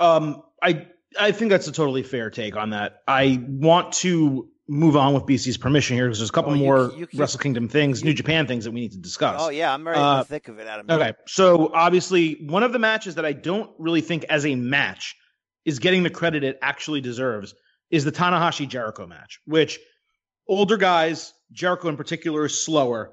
Um, 0.00 0.42
I 0.62 0.86
I 1.18 1.32
think 1.32 1.50
that's 1.50 1.68
a 1.68 1.72
totally 1.72 2.02
fair 2.02 2.30
take 2.30 2.56
on 2.56 2.70
that. 2.70 3.02
I 3.06 3.42
want 3.46 3.92
to 3.94 4.48
move 4.66 4.96
on 4.96 5.12
with 5.14 5.24
BC's 5.24 5.56
permission 5.56 5.96
here 5.96 6.06
because 6.06 6.18
there's 6.18 6.30
a 6.30 6.32
couple 6.32 6.52
oh, 6.52 6.56
more 6.56 6.92
you, 6.96 7.06
you, 7.10 7.18
Wrestle 7.18 7.40
Kingdom 7.40 7.68
things, 7.68 8.02
New 8.02 8.14
Japan 8.14 8.46
things 8.46 8.64
that 8.64 8.70
we 8.70 8.80
need 8.80 8.92
to 8.92 8.98
discuss. 8.98 9.40
Oh 9.40 9.50
yeah, 9.50 9.72
I'm 9.72 9.84
very 9.84 9.96
uh, 9.96 10.24
thick 10.24 10.48
of 10.48 10.58
it, 10.58 10.66
Adam. 10.66 10.86
Okay, 10.88 11.12
so 11.26 11.70
obviously 11.74 12.44
one 12.46 12.62
of 12.62 12.72
the 12.72 12.78
matches 12.78 13.16
that 13.16 13.26
I 13.26 13.32
don't 13.32 13.70
really 13.78 14.00
think 14.00 14.24
as 14.24 14.46
a 14.46 14.54
match 14.54 15.16
is 15.64 15.78
getting 15.78 16.02
the 16.02 16.10
credit 16.10 16.44
it 16.44 16.58
actually 16.62 17.00
deserves 17.00 17.54
is 17.90 18.04
the 18.04 18.12
Tanahashi 18.12 18.68
Jericho 18.68 19.06
match, 19.06 19.40
which 19.44 19.78
older 20.48 20.76
guys, 20.76 21.32
Jericho 21.52 21.88
in 21.88 21.96
particular, 21.96 22.46
is 22.46 22.64
slower, 22.64 23.12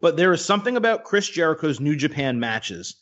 but 0.00 0.16
there 0.16 0.32
is 0.32 0.44
something 0.44 0.76
about 0.76 1.04
Chris 1.04 1.28
Jericho's 1.28 1.80
New 1.80 1.96
Japan 1.96 2.40
matches 2.40 2.96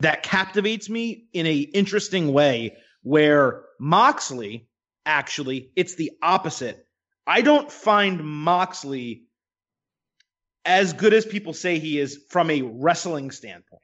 that 0.00 0.22
captivates 0.22 0.88
me 0.88 1.26
in 1.32 1.46
a 1.46 1.56
interesting 1.56 2.32
way 2.32 2.76
where 3.02 3.64
Moxley, 3.78 4.68
actually, 5.06 5.70
it's 5.76 5.94
the 5.94 6.12
opposite. 6.22 6.86
I 7.26 7.42
don't 7.42 7.70
find 7.70 8.24
Moxley 8.24 9.24
as 10.64 10.92
good 10.92 11.12
as 11.12 11.24
people 11.24 11.52
say 11.52 11.78
he 11.78 11.98
is 11.98 12.20
from 12.30 12.50
a 12.50 12.62
wrestling 12.62 13.30
standpoint. 13.30 13.82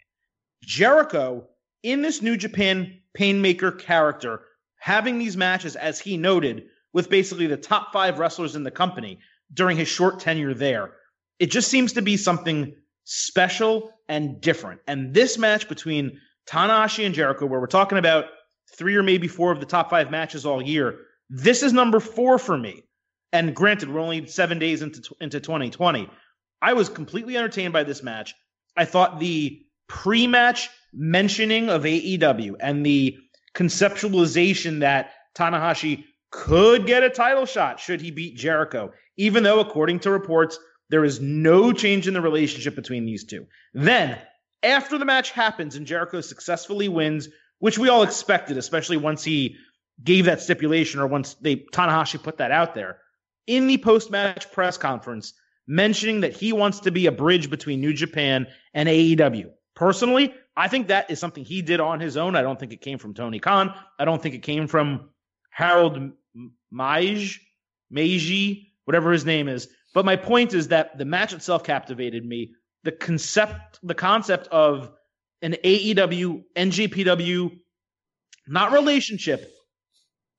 Jericho, 0.62 1.48
in 1.82 2.02
this 2.02 2.22
New 2.22 2.36
Japan 2.36 3.00
Painmaker 3.16 3.78
character, 3.78 4.42
having 4.78 5.18
these 5.18 5.36
matches, 5.36 5.76
as 5.76 5.98
he 5.98 6.16
noted, 6.16 6.64
with 6.92 7.10
basically 7.10 7.46
the 7.46 7.56
top 7.56 7.92
five 7.92 8.18
wrestlers 8.18 8.56
in 8.56 8.64
the 8.64 8.70
company 8.70 9.18
during 9.52 9.76
his 9.76 9.88
short 9.88 10.20
tenure 10.20 10.54
there, 10.54 10.92
it 11.38 11.50
just 11.50 11.68
seems 11.68 11.92
to 11.92 12.02
be 12.02 12.16
something 12.16 12.74
special 13.04 13.92
and 14.08 14.40
different. 14.40 14.80
And 14.86 15.14
this 15.14 15.38
match 15.38 15.68
between 15.68 16.18
Tanahashi 16.48 17.06
and 17.06 17.14
Jericho, 17.14 17.46
where 17.46 17.60
we're 17.60 17.66
talking 17.66 17.98
about 17.98 18.26
three 18.76 18.96
or 18.96 19.02
maybe 19.02 19.28
four 19.28 19.52
of 19.52 19.60
the 19.60 19.66
top 19.66 19.90
five 19.90 20.10
matches 20.10 20.44
all 20.44 20.62
year. 20.62 20.98
This 21.30 21.62
is 21.62 21.72
number 21.72 22.00
four 22.00 22.38
for 22.38 22.56
me. 22.56 22.84
And 23.32 23.54
granted, 23.54 23.92
we're 23.92 24.00
only 24.00 24.26
seven 24.26 24.58
days 24.58 24.82
into 24.82 25.14
into 25.20 25.40
2020. 25.40 26.08
I 26.62 26.72
was 26.72 26.88
completely 26.88 27.36
entertained 27.36 27.72
by 27.72 27.84
this 27.84 28.02
match. 28.02 28.34
I 28.76 28.84
thought 28.84 29.20
the 29.20 29.60
pre-match 29.88 30.68
mentioning 30.92 31.68
of 31.68 31.82
AEW 31.82 32.56
and 32.60 32.84
the 32.84 33.16
conceptualization 33.54 34.80
that 34.80 35.12
Tanahashi 35.36 36.04
could 36.30 36.86
get 36.86 37.02
a 37.02 37.10
title 37.10 37.46
shot 37.46 37.80
should 37.80 38.00
he 38.00 38.10
beat 38.10 38.36
Jericho, 38.36 38.92
even 39.16 39.42
though, 39.42 39.60
according 39.60 40.00
to 40.00 40.10
reports, 40.10 40.58
there 40.90 41.04
is 41.04 41.20
no 41.20 41.72
change 41.72 42.08
in 42.08 42.14
the 42.14 42.20
relationship 42.20 42.74
between 42.74 43.04
these 43.04 43.24
two. 43.24 43.46
Then, 43.74 44.18
after 44.62 44.98
the 44.98 45.04
match 45.04 45.30
happens 45.30 45.76
and 45.76 45.86
Jericho 45.86 46.20
successfully 46.20 46.88
wins 46.88 47.28
which 47.60 47.78
we 47.78 47.88
all 47.88 48.02
expected, 48.02 48.56
especially 48.56 48.96
once 48.96 49.24
he 49.24 49.56
gave 50.02 50.26
that 50.26 50.40
stipulation 50.40 51.00
or 51.00 51.08
once 51.08 51.34
they 51.34 51.56
Tanahashi 51.56 52.22
put 52.22 52.38
that 52.38 52.52
out 52.52 52.74
there 52.74 52.98
in 53.48 53.66
the 53.66 53.78
post-match 53.78 54.52
press 54.52 54.76
conference, 54.76 55.32
mentioning 55.66 56.20
that 56.20 56.36
he 56.36 56.52
wants 56.52 56.80
to 56.80 56.92
be 56.92 57.06
a 57.06 57.12
bridge 57.12 57.50
between 57.50 57.80
New 57.80 57.92
Japan 57.92 58.46
and 58.74 58.88
AEW. 58.88 59.50
Personally, 59.74 60.32
I 60.56 60.68
think 60.68 60.88
that 60.88 61.10
is 61.10 61.18
something 61.18 61.44
he 61.44 61.62
did 61.62 61.80
on 61.80 61.98
his 61.98 62.16
own. 62.16 62.36
I 62.36 62.42
don't 62.42 62.58
think 62.58 62.72
it 62.72 62.80
came 62.80 62.98
from 62.98 63.14
Tony 63.14 63.38
Khan. 63.38 63.74
I 63.98 64.04
don't 64.04 64.22
think 64.22 64.34
it 64.34 64.42
came 64.42 64.66
from 64.66 65.10
Harold 65.50 66.12
Meij, 66.72 67.38
Meiji, 67.90 68.72
whatever 68.84 69.12
his 69.12 69.24
name 69.24 69.48
is. 69.48 69.68
But 69.94 70.04
my 70.04 70.16
point 70.16 70.52
is 70.54 70.68
that 70.68 70.98
the 70.98 71.04
match 71.04 71.32
itself 71.32 71.64
captivated 71.64 72.24
me. 72.24 72.54
The 72.84 72.92
concept, 72.92 73.78
the 73.82 73.94
concept 73.94 74.48
of 74.48 74.90
an 75.42 75.56
AEW, 75.64 76.42
NJPW, 76.56 77.58
not 78.46 78.72
relationship, 78.72 79.50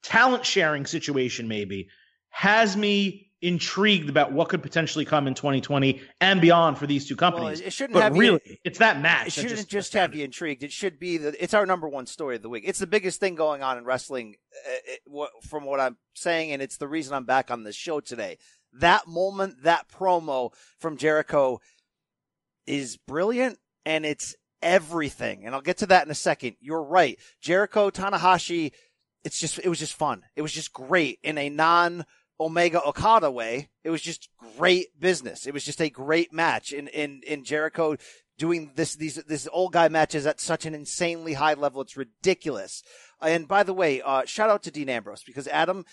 talent 0.04 0.46
sharing 0.46 0.86
situation, 0.86 1.48
maybe, 1.48 1.90
has 2.30 2.78
me 2.78 3.30
intrigued 3.42 4.10
about 4.10 4.34
what 4.34 4.50
could 4.50 4.62
potentially 4.62 5.06
come 5.06 5.26
in 5.26 5.34
2020 5.34 6.02
and 6.20 6.42
beyond 6.42 6.78
for 6.78 6.86
these 6.86 7.08
two 7.08 7.16
companies. 7.16 7.60
Well, 7.60 7.68
it 7.68 7.74
shouldn't 7.74 7.94
but 7.94 8.04
have 8.04 8.18
really, 8.18 8.42
you, 8.46 8.58
it's 8.66 8.80
that 8.80 9.02
match. 9.02 9.28
It 9.28 9.32
shouldn't 9.32 9.56
just, 9.56 9.70
just 9.70 9.94
have 9.94 10.14
you 10.14 10.26
intrigued. 10.26 10.64
It 10.64 10.72
should 10.72 11.00
be 11.00 11.18
that 11.18 11.36
it's 11.40 11.54
our 11.54 11.66
number 11.66 11.88
one 11.88 12.06
story 12.06 12.36
of 12.36 12.42
the 12.42 12.50
week. 12.50 12.64
It's 12.66 12.80
the 12.80 12.88
biggest 12.88 13.20
thing 13.20 13.36
going 13.36 13.64
on 13.64 13.78
in 13.78 13.86
wrestling, 13.86 14.36
uh, 14.68 14.72
it, 14.86 15.30
from 15.48 15.64
what 15.64 15.80
I'm 15.80 15.98
saying, 16.16 16.52
and 16.52 16.62
it's 16.62 16.78
the 16.78 16.88
reason 16.88 17.14
I'm 17.14 17.26
back 17.26 17.50
on 17.50 17.64
this 17.64 17.76
show 17.76 18.02
today. 18.02 18.38
That 18.74 19.08
moment, 19.08 19.64
that 19.64 19.88
promo 19.90 20.54
from 20.80 20.98
Jericho 20.98 21.60
is 22.68 22.98
brilliant, 22.98 23.58
and 23.86 24.06
it's 24.06 24.36
everything. 24.62 25.46
And 25.46 25.56
I'll 25.56 25.62
get 25.62 25.78
to 25.78 25.86
that 25.88 26.06
in 26.06 26.12
a 26.12 26.16
second. 26.16 26.58
You're 26.60 26.84
right. 26.84 27.18
Jericho 27.42 27.90
Tanahashi, 27.90 28.74
it's 29.24 29.40
just, 29.40 29.60
it 29.60 29.70
was 29.70 29.80
just 29.80 29.94
fun. 29.94 30.24
It 30.36 30.42
was 30.42 30.52
just 30.52 30.74
great 30.74 31.20
in 31.24 31.38
a 31.38 31.50
non 31.50 32.06
Omega 32.40 32.82
Okada 32.84 33.30
way. 33.30 33.70
It 33.84 33.90
was 33.90 34.02
just 34.02 34.30
great 34.58 35.00
business. 35.00 35.46
It 35.46 35.54
was 35.54 35.64
just 35.64 35.82
a 35.82 35.90
great 35.90 36.32
match 36.32 36.72
in, 36.72 36.88
in, 36.88 37.22
in 37.28 37.44
Jericho 37.44 37.98
doing 38.38 38.72
this, 38.76 38.96
these, 38.96 39.16
this 39.16 39.48
old 39.52 39.74
guy 39.74 39.90
matches 39.90 40.26
at 40.26 40.40
such 40.40 40.66
an 40.66 40.74
insanely 40.74 41.34
high 41.34 41.54
level. 41.54 41.82
It's 41.82 41.98
ridiculous. 41.98 42.82
And 43.22 43.48
by 43.48 43.64
the 43.64 43.74
way, 43.74 44.02
uh, 44.02 44.24
shout 44.26 44.50
out 44.50 44.64
to 44.64 44.72
Dean 44.72 44.90
Ambrose 44.90 45.24
because 45.24 45.48
Adam, 45.48 45.86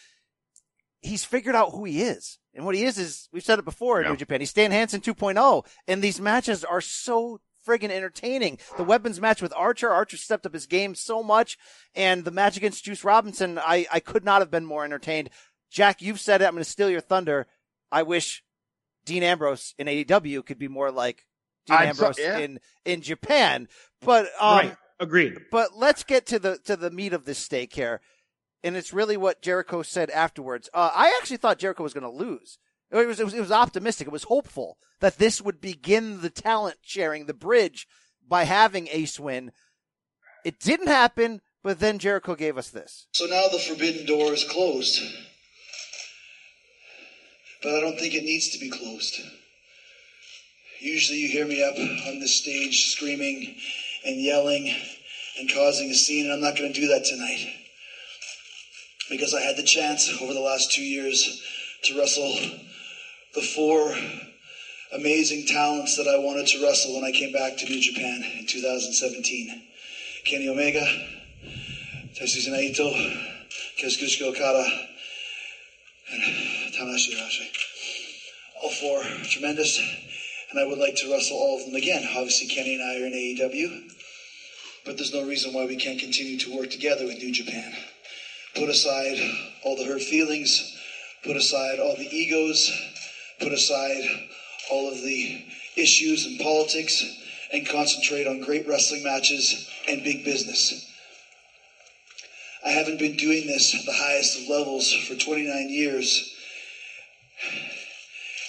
he's 1.00 1.24
figured 1.24 1.56
out 1.56 1.72
who 1.72 1.84
he 1.84 2.02
is. 2.02 2.38
And 2.54 2.64
what 2.64 2.74
he 2.74 2.84
is 2.84 2.96
is, 2.96 3.28
we've 3.32 3.42
said 3.44 3.58
it 3.58 3.64
before 3.64 3.98
in 4.00 4.04
Yeah. 4.06 4.12
New 4.12 4.16
Japan, 4.16 4.40
he's 4.40 4.50
Stan 4.50 4.70
Hansen 4.70 5.00
2.0. 5.00 5.66
And 5.88 6.02
these 6.02 6.20
matches 6.20 6.64
are 6.64 6.80
so 6.80 7.40
friggin' 7.66 7.90
entertaining. 7.90 8.58
The 8.76 8.84
weapons 8.84 9.20
match 9.20 9.42
with 9.42 9.52
Archer, 9.56 9.90
Archer 9.90 10.16
stepped 10.16 10.46
up 10.46 10.54
his 10.54 10.66
game 10.66 10.94
so 10.94 11.22
much. 11.22 11.58
And 11.96 12.24
the 12.24 12.30
match 12.30 12.56
against 12.56 12.84
Juice 12.84 13.02
Robinson, 13.02 13.58
I, 13.58 13.86
I 13.92 13.98
could 13.98 14.24
not 14.24 14.40
have 14.40 14.52
been 14.52 14.64
more 14.64 14.84
entertained. 14.84 15.30
Jack, 15.70 16.02
you've 16.02 16.20
said 16.20 16.42
it. 16.42 16.46
I'm 16.46 16.52
going 16.52 16.64
to 16.64 16.70
steal 16.70 16.90
your 16.90 17.00
thunder. 17.00 17.46
I 17.90 18.02
wish 18.02 18.42
Dean 19.04 19.22
Ambrose 19.22 19.74
in 19.78 19.86
AEW 19.86 20.44
could 20.44 20.58
be 20.58 20.68
more 20.68 20.90
like 20.90 21.26
Dean 21.66 21.76
I'd 21.76 21.96
so- 21.96 22.06
Ambrose 22.06 22.18
yeah. 22.18 22.38
in, 22.38 22.60
in 22.84 23.00
Japan. 23.02 23.68
But, 24.00 24.26
um, 24.40 24.58
right. 24.58 24.76
Agreed. 24.98 25.38
but 25.50 25.76
let's 25.76 26.04
get 26.04 26.26
to 26.26 26.38
the 26.38 26.58
to 26.64 26.76
the 26.76 26.90
meat 26.90 27.12
of 27.12 27.26
this 27.26 27.38
steak 27.38 27.74
here, 27.74 28.00
and 28.64 28.76
it's 28.76 28.94
really 28.94 29.16
what 29.16 29.42
Jericho 29.42 29.82
said 29.82 30.08
afterwards. 30.10 30.70
Uh, 30.72 30.90
I 30.94 31.14
actually 31.20 31.36
thought 31.36 31.58
Jericho 31.58 31.82
was 31.82 31.92
going 31.92 32.02
to 32.02 32.10
lose. 32.10 32.58
It 32.90 33.06
was, 33.06 33.20
it 33.20 33.24
was 33.24 33.34
it 33.34 33.40
was 33.40 33.52
optimistic. 33.52 34.06
It 34.06 34.12
was 34.12 34.24
hopeful 34.24 34.78
that 35.00 35.18
this 35.18 35.42
would 35.42 35.60
begin 35.60 36.22
the 36.22 36.30
talent 36.30 36.78
sharing, 36.80 37.26
the 37.26 37.34
bridge 37.34 37.86
by 38.26 38.44
having 38.44 38.88
Ace 38.90 39.20
win. 39.20 39.52
It 40.44 40.60
didn't 40.60 40.86
happen, 40.88 41.42
but 41.62 41.80
then 41.80 41.98
Jericho 41.98 42.34
gave 42.34 42.56
us 42.56 42.70
this. 42.70 43.06
So 43.12 43.26
now 43.26 43.48
the 43.48 43.58
forbidden 43.58 44.06
door 44.06 44.32
is 44.32 44.44
closed. 44.44 45.02
But 47.62 47.74
I 47.74 47.80
don't 47.80 47.98
think 47.98 48.14
it 48.14 48.22
needs 48.22 48.48
to 48.48 48.58
be 48.58 48.68
closed. 48.68 49.20
Usually 50.78 51.18
you 51.18 51.28
hear 51.28 51.46
me 51.46 51.62
up 51.62 51.76
on 51.78 52.18
this 52.18 52.32
stage 52.32 52.86
screaming 52.86 53.54
and 54.04 54.20
yelling 54.20 54.72
and 55.38 55.48
causing 55.48 55.90
a 55.90 55.94
scene, 55.94 56.24
and 56.24 56.32
I'm 56.32 56.40
not 56.40 56.56
going 56.56 56.72
to 56.72 56.80
do 56.80 56.88
that 56.88 57.04
tonight. 57.04 57.48
Because 59.08 59.32
I 59.32 59.40
had 59.40 59.56
the 59.56 59.62
chance 59.62 60.10
over 60.20 60.34
the 60.34 60.40
last 60.40 60.70
two 60.70 60.82
years 60.82 61.40
to 61.82 61.96
wrestle 61.96 62.38
the 63.32 63.42
four 63.42 63.96
amazing 64.92 65.44
talents 65.44 65.96
that 65.96 66.06
I 66.06 66.16
wanted 66.16 66.46
to 66.48 66.62
wrestle 66.62 66.94
when 66.94 67.04
I 67.04 67.10
came 67.10 67.32
back 67.32 67.56
to 67.58 67.66
New 67.66 67.80
Japan 67.80 68.22
in 68.36 68.44
2017. 68.44 69.62
Kenny 70.24 70.48
Omega, 70.48 70.84
Tetsuya 72.14 72.48
Naito, 72.48 72.92
Kazuchika 73.78 74.22
Okada, 74.22 74.88
and 76.08 76.55
Tanahashi 76.76 77.14
Hiroshi. 77.14 77.46
All 78.60 78.68
four 78.68 79.02
tremendous, 79.30 79.78
and 80.50 80.58
I 80.58 80.64
would 80.64 80.76
like 80.76 80.96
to 80.96 81.10
wrestle 81.10 81.38
all 81.38 81.56
of 81.56 81.64
them 81.64 81.74
again. 81.74 82.04
Obviously, 82.04 82.46
Kenny 82.46 82.74
and 82.74 82.82
I 82.82 83.00
are 83.00 83.06
in 83.06 83.14
AEW, 83.14 83.82
but 84.84 84.98
there's 84.98 85.12
no 85.12 85.22
reason 85.22 85.54
why 85.54 85.64
we 85.64 85.74
can't 85.74 85.98
continue 85.98 86.36
to 86.36 86.50
work 86.50 86.68
together 86.68 87.06
with 87.06 87.16
New 87.16 87.30
Japan. 87.30 87.74
Put 88.54 88.68
aside 88.68 89.16
all 89.62 89.74
the 89.74 89.84
hurt 89.84 90.02
feelings, 90.02 90.76
put 91.22 91.34
aside 91.34 91.78
all 91.78 91.94
the 91.94 92.14
egos, 92.14 92.70
put 93.38 93.52
aside 93.52 94.02
all 94.68 94.86
of 94.86 95.00
the 95.00 95.34
issues 95.76 96.26
and 96.26 96.38
politics, 96.38 97.02
and 97.52 97.64
concentrate 97.64 98.26
on 98.26 98.38
great 98.38 98.66
wrestling 98.66 99.02
matches 99.02 99.66
and 99.88 100.02
big 100.02 100.24
business. 100.24 100.74
I 102.62 102.68
haven't 102.70 102.98
been 102.98 103.16
doing 103.16 103.46
this 103.46 103.74
at 103.74 103.86
the 103.86 103.92
highest 103.92 104.36
of 104.36 104.46
levels 104.46 104.92
for 104.92 105.14
29 105.14 105.70
years 105.70 106.32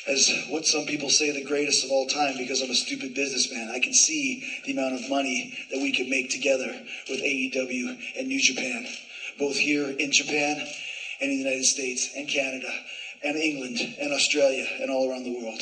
as 0.07 0.29
what 0.47 0.65
some 0.65 0.85
people 0.85 1.09
say 1.09 1.31
the 1.31 1.41
greatest 1.41 1.83
of 1.83 1.91
all 1.91 2.05
time 2.05 2.37
because 2.37 2.61
I'm 2.61 2.69
a 2.69 2.75
stupid 2.75 3.13
businessman. 3.13 3.69
I 3.69 3.79
can 3.79 3.93
see 3.93 4.41
the 4.63 4.71
amount 4.71 4.95
of 4.95 5.09
money 5.09 5.53
that 5.69 5.79
we 5.79 5.91
could 5.91 6.07
make 6.07 6.29
together 6.29 6.73
with 7.09 7.21
AEW 7.21 7.97
and 8.15 8.27
New 8.27 8.39
Japan, 8.39 8.87
both 9.37 9.57
here 9.57 9.89
in 9.89 10.11
Japan 10.11 10.65
and 11.19 11.31
in 11.31 11.37
the 11.37 11.43
United 11.43 11.65
States 11.65 12.09
and 12.15 12.27
Canada 12.27 12.73
and 13.21 13.35
England 13.35 13.95
and 13.99 14.13
Australia 14.13 14.65
and 14.79 14.89
all 14.89 15.09
around 15.09 15.23
the 15.23 15.31
world. 15.31 15.61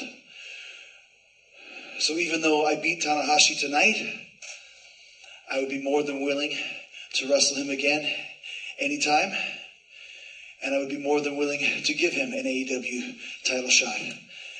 So 1.97 2.17
even 2.17 2.41
though 2.41 2.65
I 2.65 2.75
beat 2.75 3.01
Tanahashi 3.01 3.57
tonight, 3.57 4.05
I 5.49 5.59
would 5.59 5.69
be 5.69 5.79
more 5.79 6.03
than 6.03 6.21
willing 6.21 6.55
to 7.13 7.27
wrestle 7.27 7.55
him 7.55 7.69
again 7.69 8.07
anytime. 8.77 9.33
And 10.65 10.73
I 10.73 10.79
would 10.79 10.89
be 10.89 10.97
more 10.97 11.21
than 11.21 11.37
willing 11.37 11.59
to 11.59 11.93
give 11.93 12.11
him 12.11 12.33
an 12.33 12.43
AEW 12.43 13.15
title 13.45 13.69
shot. 13.69 13.95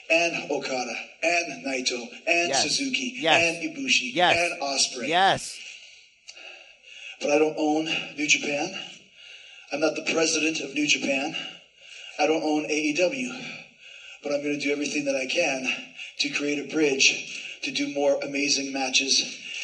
And 0.07 0.51
Okada, 0.51 0.95
and 1.23 1.65
Naito, 1.65 1.99
and 2.27 2.49
Yes. 2.49 2.61
Suzuki, 2.61 3.15
Yes. 3.17 3.41
and 3.41 3.75
Ibushi, 3.75 4.13
Yes. 4.13 4.37
and 4.37 4.61
Ospreay. 4.61 5.07
Yes. 5.07 5.57
But 7.19 7.31
I 7.31 7.39
don't 7.39 7.55
own 7.57 7.85
New 8.15 8.27
Japan. 8.27 8.79
I'm 9.71 9.79
not 9.79 9.95
the 9.95 10.03
president 10.13 10.59
of 10.59 10.75
New 10.75 10.85
Japan. 10.85 11.35
I 12.19 12.27
don't 12.27 12.43
own 12.43 12.69
AEW. 12.69 13.33
But 14.21 14.31
I'm 14.31 14.43
going 14.43 14.59
to 14.59 14.63
do 14.63 14.71
everything 14.71 15.05
that 15.05 15.15
I 15.15 15.25
can 15.25 15.67
to 16.19 16.29
create 16.29 16.59
a 16.59 16.71
bridge 16.71 17.41
to 17.63 17.71
do 17.71 17.87
more 17.87 18.19
amazing 18.23 18.71
matches 18.71 19.23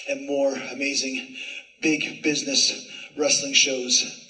and 0.09 0.25
more 0.25 0.55
amazing 0.55 1.37
big 1.81 2.23
business 2.23 2.87
wrestling 3.15 3.53
shows. 3.53 4.20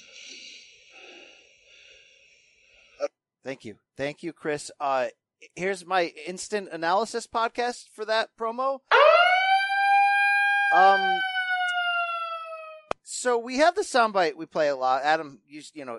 Thank 3.44 3.64
you. 3.64 3.76
Thank 3.96 4.22
you, 4.22 4.32
Chris. 4.32 4.70
Uh, 4.80 5.06
here's 5.56 5.84
my 5.84 6.12
instant 6.26 6.68
analysis 6.72 7.26
podcast 7.26 7.88
for 7.94 8.04
that 8.04 8.30
promo. 8.38 8.78
Um, 10.74 11.20
so 13.02 13.36
we 13.38 13.58
have 13.58 13.74
the 13.74 13.82
soundbite 13.82 14.36
we 14.36 14.46
play 14.46 14.68
a 14.68 14.76
lot. 14.76 15.02
Adam 15.02 15.40
used, 15.46 15.76
you 15.76 15.84
know, 15.84 15.98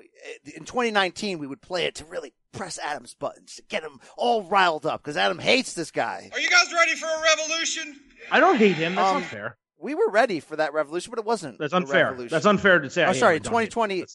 in 0.56 0.66
2019 0.66 1.38
we 1.38 1.48
would 1.48 1.62
play 1.62 1.86
it 1.86 1.96
to 1.96 2.06
really 2.06 2.34
press 2.54 2.80
Adam's 2.80 3.14
buttons 3.14 3.56
to 3.56 3.64
get 3.70 3.84
him 3.84 4.00
all 4.18 4.44
riled 4.44 4.86
up 4.86 5.02
because 5.04 5.18
Adam 5.18 5.38
hates 5.40 5.74
this 5.74 5.92
guy. 5.92 6.30
Are 6.34 6.40
you 6.40 6.50
guys 6.50 6.72
ready 6.74 6.96
for 6.96 7.06
a 7.08 7.22
revolution? 7.22 8.00
I 8.32 8.40
don't 8.40 8.58
hate 8.58 8.76
him. 8.78 8.96
That's 8.96 9.08
Um, 9.16 9.22
not 9.22 9.30
fair. 9.30 9.58
We 9.80 9.96
were 9.96 10.10
ready 10.10 10.40
for 10.40 10.56
that 10.56 10.74
revolution, 10.74 11.10
but 11.12 11.20
it 11.20 11.26
wasn't. 11.26 11.60
That's 11.60 11.72
the 11.72 11.78
unfair. 11.78 12.06
revolution. 12.06 12.34
That's 12.34 12.46
unfair 12.46 12.80
to 12.80 12.90
say. 12.90 13.04
I 13.04 13.08
I'm 13.08 13.14
hate 13.14 13.20
sorry. 13.20 13.36
him. 13.36 13.42
I 13.46 13.50
don't 13.50 13.60
hate 13.60 13.64
him. 13.66 13.70
2020, 13.72 14.06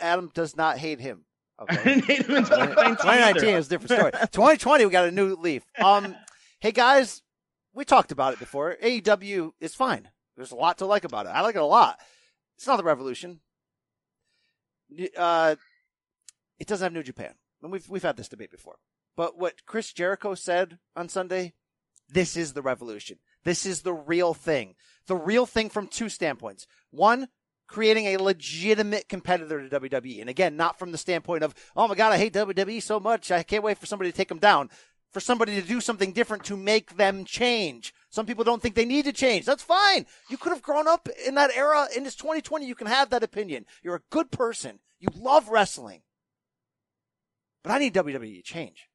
Adam 0.00 0.30
does 0.32 0.56
not 0.56 0.78
hate 0.78 1.00
him. 1.00 1.24
I 1.58 1.62
Okay. 1.64 1.84
didn't 1.84 2.04
hate 2.04 2.26
him 2.26 2.36
in 2.36 2.44
2019. 2.44 2.96
2019 2.96 3.48
is 3.56 3.66
a 3.66 3.70
different 3.70 3.90
story. 3.92 4.12
2020, 4.12 4.84
we 4.86 4.90
got 4.92 5.06
a 5.08 5.10
new 5.10 5.34
leaf. 5.34 5.64
Um, 5.82 6.14
hey 6.60 6.72
guys, 6.72 7.22
we 7.74 7.84
talked 7.84 8.12
about 8.12 8.32
it 8.32 8.38
before. 8.38 8.76
AEW 8.82 9.52
is 9.60 9.74
fine. 9.74 10.08
There's 10.36 10.52
a 10.52 10.56
lot 10.56 10.78
to 10.78 10.86
like 10.86 11.04
about 11.04 11.26
it. 11.26 11.30
I 11.30 11.40
like 11.40 11.56
it 11.56 11.62
a 11.62 11.64
lot. 11.64 11.98
It's 12.56 12.66
not 12.66 12.76
the 12.76 12.84
revolution. 12.84 13.40
Uh, 15.16 15.56
it 16.58 16.66
doesn't 16.66 16.84
have 16.84 16.92
New 16.92 17.02
Japan, 17.02 17.34
and 17.62 17.70
we've 17.70 17.88
we've 17.88 18.02
had 18.02 18.16
this 18.16 18.28
debate 18.28 18.50
before. 18.50 18.76
But 19.16 19.38
what 19.38 19.66
Chris 19.66 19.92
Jericho 19.92 20.34
said 20.34 20.78
on 20.96 21.08
Sunday, 21.08 21.54
this 22.08 22.36
is 22.36 22.52
the 22.52 22.62
revolution. 22.62 23.18
This 23.44 23.66
is 23.66 23.82
the 23.82 23.92
real 23.92 24.32
thing. 24.34 24.74
The 25.06 25.16
real 25.16 25.44
thing 25.46 25.68
from 25.70 25.88
two 25.88 26.08
standpoints. 26.08 26.66
One, 26.90 27.28
creating 27.68 28.06
a 28.06 28.16
legitimate 28.16 29.08
competitor 29.08 29.68
to 29.68 29.80
WWE. 29.80 30.20
And 30.20 30.28
again, 30.28 30.56
not 30.56 30.78
from 30.78 30.90
the 30.90 30.98
standpoint 30.98 31.44
of, 31.44 31.54
oh 31.76 31.86
my 31.86 31.94
God, 31.94 32.12
I 32.12 32.18
hate 32.18 32.32
WWE 32.32 32.82
so 32.82 32.98
much. 32.98 33.30
I 33.30 33.42
can't 33.42 33.62
wait 33.62 33.78
for 33.78 33.86
somebody 33.86 34.10
to 34.10 34.16
take 34.16 34.28
them 34.28 34.38
down. 34.38 34.70
For 35.12 35.20
somebody 35.20 35.54
to 35.58 35.66
do 35.66 35.80
something 35.80 36.12
different 36.12 36.44
to 36.44 36.56
make 36.56 36.96
them 36.96 37.24
change. 37.24 37.94
Some 38.10 38.26
people 38.26 38.44
don't 38.44 38.60
think 38.60 38.74
they 38.74 38.84
need 38.84 39.06
to 39.06 39.12
change. 39.12 39.46
That's 39.46 39.62
fine. 39.62 40.04
You 40.28 40.36
could 40.36 40.52
have 40.52 40.60
grown 40.60 40.86
up 40.86 41.08
in 41.26 41.34
that 41.36 41.50
era. 41.56 41.88
In 41.96 42.04
this 42.04 42.14
2020, 42.14 42.66
you 42.66 42.74
can 42.74 42.88
have 42.88 43.08
that 43.10 43.22
opinion. 43.22 43.64
You're 43.82 43.96
a 43.96 44.02
good 44.10 44.30
person. 44.30 44.80
You 44.98 45.08
love 45.14 45.48
wrestling. 45.48 46.02
But 47.62 47.72
I 47.72 47.78
need 47.78 47.94
WWE 47.94 48.36
to 48.36 48.42
change. 48.42 48.88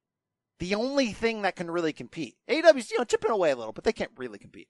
The 0.60 0.76
only 0.76 1.14
thing 1.14 1.42
that 1.42 1.56
can 1.56 1.72
really 1.72 1.94
compete. 1.94 2.36
AEW's, 2.48 2.92
you 2.92 3.00
know, 3.00 3.06
chipping 3.06 3.32
away 3.32 3.52
a 3.52 3.56
little, 3.56 3.74
but 3.74 3.84
they 3.84 3.92
can't 3.92 4.12
really 4.16 4.38
compete. 4.38 4.68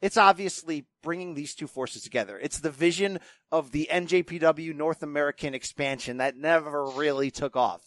It's 0.00 0.16
obviously 0.16 0.86
bringing 1.02 1.34
these 1.34 1.54
two 1.54 1.66
forces 1.66 2.02
together. 2.02 2.38
It's 2.38 2.60
the 2.60 2.70
vision 2.70 3.18
of 3.50 3.72
the 3.72 3.88
NJPW 3.90 4.74
North 4.74 5.02
American 5.02 5.54
expansion 5.54 6.18
that 6.18 6.36
never 6.36 6.84
really 6.84 7.30
took 7.30 7.56
off. 7.56 7.82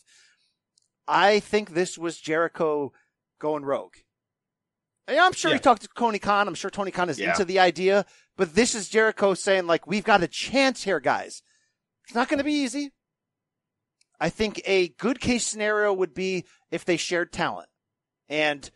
I 1.07 1.39
think 1.39 1.71
this 1.71 1.97
was 1.97 2.19
Jericho 2.19 2.91
going 3.39 3.63
rogue. 3.63 3.95
And 5.07 5.19
I'm 5.19 5.33
sure 5.33 5.51
he 5.53 5.59
talked 5.59 5.81
to 5.81 5.89
Tony 5.97 6.19
Khan. 6.19 6.47
I'm 6.47 6.53
sure 6.55 6.69
Tony 6.69 6.91
Khan 6.91 7.09
is 7.09 7.19
Yeah. 7.19 7.29
into 7.29 7.43
the 7.45 7.59
idea, 7.59 8.05
but 8.37 8.55
this 8.55 8.75
is 8.75 8.87
Jericho 8.89 9.33
saying 9.33 9.67
like, 9.67 9.87
we've 9.87 10.03
got 10.03 10.23
a 10.23 10.27
chance 10.27 10.83
here, 10.83 10.99
guys. 10.99 11.43
It's 12.05 12.15
not 12.15 12.29
going 12.29 12.37
to 12.39 12.43
be 12.43 12.53
easy. 12.53 12.91
I 14.19 14.29
think 14.29 14.61
a 14.65 14.89
good 14.89 15.19
case 15.19 15.47
scenario 15.47 15.91
would 15.91 16.13
be 16.13 16.45
if 16.69 16.85
they 16.85 16.97
shared 16.97 17.33
talent 17.33 17.69
and 18.29 18.69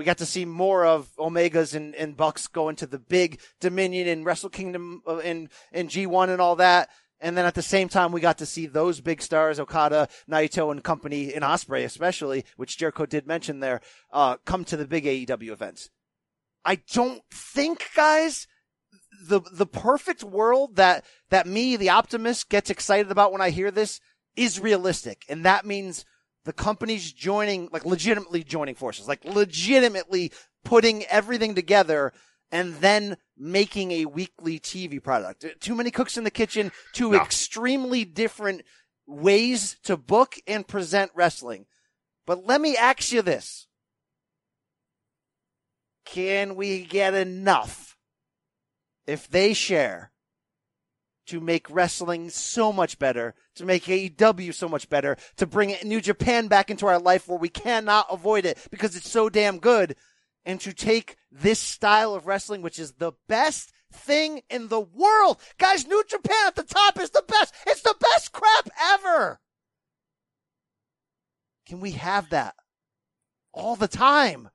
we 0.00 0.04
got 0.06 0.16
to 0.16 0.24
see 0.24 0.46
more 0.46 0.86
of 0.86 1.14
Omegas 1.18 1.74
and, 1.74 1.94
and 1.94 2.16
Bucks 2.16 2.46
go 2.46 2.70
into 2.70 2.86
the 2.86 2.98
big 2.98 3.38
Dominion 3.60 4.08
and 4.08 4.24
Wrestle 4.24 4.48
Kingdom 4.48 5.02
and, 5.06 5.50
and 5.72 5.90
G1 5.90 6.30
and 6.30 6.40
all 6.40 6.56
that. 6.56 6.88
And 7.20 7.36
then 7.36 7.44
at 7.44 7.54
the 7.54 7.60
same 7.60 7.90
time, 7.90 8.10
we 8.10 8.22
got 8.22 8.38
to 8.38 8.46
see 8.46 8.64
those 8.64 9.02
big 9.02 9.20
stars, 9.20 9.60
Okada, 9.60 10.08
Naito, 10.26 10.72
and 10.72 10.82
company 10.82 11.34
in 11.34 11.42
Ospreay, 11.42 11.84
especially, 11.84 12.46
which 12.56 12.78
Jericho 12.78 13.04
did 13.04 13.26
mention 13.26 13.60
there, 13.60 13.82
uh, 14.10 14.38
come 14.46 14.64
to 14.64 14.76
the 14.78 14.86
big 14.86 15.04
AEW 15.04 15.50
events. 15.50 15.90
I 16.64 16.76
don't 16.76 17.20
think, 17.30 17.90
guys, 17.94 18.46
the 19.22 19.42
the 19.52 19.66
perfect 19.66 20.24
world 20.24 20.76
that 20.76 21.04
that 21.28 21.46
me, 21.46 21.76
the 21.76 21.90
optimist, 21.90 22.48
gets 22.48 22.70
excited 22.70 23.12
about 23.12 23.32
when 23.32 23.42
I 23.42 23.50
hear 23.50 23.70
this 23.70 24.00
is 24.34 24.60
realistic, 24.60 25.26
and 25.28 25.44
that 25.44 25.66
means 25.66 26.06
the 26.44 26.52
companies 26.52 27.12
joining, 27.12 27.68
like 27.72 27.84
legitimately 27.84 28.44
joining 28.44 28.74
forces, 28.74 29.06
like 29.06 29.24
legitimately 29.24 30.32
putting 30.64 31.04
everything 31.04 31.54
together 31.54 32.12
and 32.50 32.74
then 32.76 33.16
making 33.36 33.92
a 33.92 34.06
weekly 34.06 34.58
TV 34.58 35.02
product. 35.02 35.44
Too 35.60 35.74
many 35.74 35.90
cooks 35.90 36.16
in 36.16 36.24
the 36.24 36.30
kitchen, 36.30 36.72
two 36.92 37.12
no. 37.12 37.20
extremely 37.20 38.04
different 38.04 38.62
ways 39.06 39.76
to 39.84 39.96
book 39.96 40.36
and 40.46 40.66
present 40.66 41.10
wrestling. 41.14 41.66
But 42.26 42.46
let 42.46 42.60
me 42.60 42.76
ask 42.76 43.12
you 43.12 43.22
this. 43.22 43.66
Can 46.04 46.56
we 46.56 46.84
get 46.84 47.14
enough 47.14 47.96
if 49.06 49.28
they 49.28 49.52
share 49.52 50.09
to 51.30 51.40
make 51.40 51.70
wrestling 51.70 52.28
so 52.28 52.72
much 52.72 52.98
better, 52.98 53.36
to 53.54 53.64
make 53.64 53.84
AEW 53.84 54.52
so 54.52 54.68
much 54.68 54.88
better, 54.88 55.16
to 55.36 55.46
bring 55.46 55.76
New 55.84 56.00
Japan 56.00 56.48
back 56.48 56.70
into 56.70 56.88
our 56.88 56.98
life 56.98 57.28
where 57.28 57.38
we 57.38 57.48
cannot 57.48 58.06
avoid 58.10 58.44
it 58.44 58.58
because 58.72 58.96
it's 58.96 59.08
so 59.08 59.28
damn 59.28 59.58
good, 59.58 59.94
and 60.44 60.60
to 60.60 60.72
take 60.72 61.16
this 61.30 61.60
style 61.60 62.16
of 62.16 62.26
wrestling, 62.26 62.62
which 62.62 62.80
is 62.80 62.94
the 62.94 63.12
best 63.28 63.72
thing 63.92 64.42
in 64.50 64.66
the 64.66 64.80
world. 64.80 65.40
Guys, 65.56 65.86
New 65.86 66.02
Japan 66.08 66.48
at 66.48 66.56
the 66.56 66.64
top 66.64 66.98
is 66.98 67.10
the 67.10 67.24
best. 67.28 67.54
It's 67.64 67.82
the 67.82 67.94
best 68.00 68.32
crap 68.32 68.68
ever. 68.82 69.38
Can 71.66 71.78
we 71.78 71.92
have 71.92 72.30
that 72.30 72.56
all 73.52 73.76
the 73.76 73.86
time? 73.86 74.48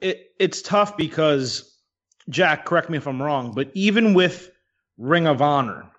It, 0.00 0.26
it's 0.38 0.60
tough 0.60 0.98
because, 0.98 1.74
Jack, 2.28 2.66
correct 2.66 2.90
me 2.90 2.98
if 2.98 3.06
I'm 3.06 3.22
wrong, 3.22 3.52
but 3.54 3.70
even 3.72 4.12
with 4.12 4.50
Ring 4.98 5.26
of 5.26 5.40
Honor, 5.40 5.91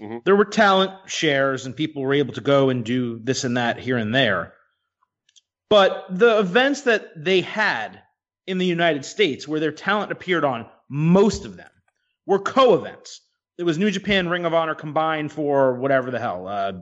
mm-hmm. 0.00 0.18
there 0.24 0.36
were 0.36 0.44
talent 0.44 0.92
shares 1.06 1.66
and 1.66 1.76
people 1.76 2.02
were 2.02 2.14
able 2.14 2.34
to 2.34 2.40
go 2.40 2.70
and 2.70 2.84
do 2.84 3.18
this 3.22 3.44
and 3.44 3.56
that 3.56 3.78
here 3.78 3.96
and 3.96 4.14
there. 4.14 4.54
But 5.68 6.06
the 6.10 6.38
events 6.38 6.82
that 6.82 7.12
they 7.16 7.40
had 7.40 8.00
in 8.46 8.58
the 8.58 8.66
United 8.66 9.04
States 9.04 9.48
where 9.48 9.60
their 9.60 9.72
talent 9.72 10.12
appeared 10.12 10.44
on, 10.44 10.66
most 10.88 11.44
of 11.44 11.56
them 11.56 11.70
were 12.26 12.38
co-events. 12.38 13.20
It 13.58 13.64
was 13.64 13.78
New 13.78 13.90
Japan 13.90 14.28
Ring 14.28 14.44
of 14.44 14.54
Honor 14.54 14.74
combined 14.74 15.32
for 15.32 15.74
whatever 15.74 16.10
the 16.10 16.18
hell. 16.18 16.46
Uh, 16.46 16.72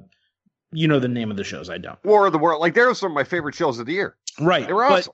you 0.72 0.88
know 0.88 0.98
the 0.98 1.08
name 1.08 1.30
of 1.30 1.36
the 1.36 1.44
shows. 1.44 1.70
I 1.70 1.78
don't. 1.78 2.02
War 2.04 2.26
of 2.26 2.32
the 2.32 2.38
World. 2.38 2.60
Like, 2.60 2.74
they're 2.74 2.92
some 2.94 3.12
of 3.12 3.14
my 3.14 3.24
favorite 3.24 3.54
shows 3.54 3.78
of 3.78 3.86
the 3.86 3.92
year. 3.92 4.16
Right. 4.40 4.66
They 4.66 4.72
were 4.72 4.84
awesome. 4.84 5.12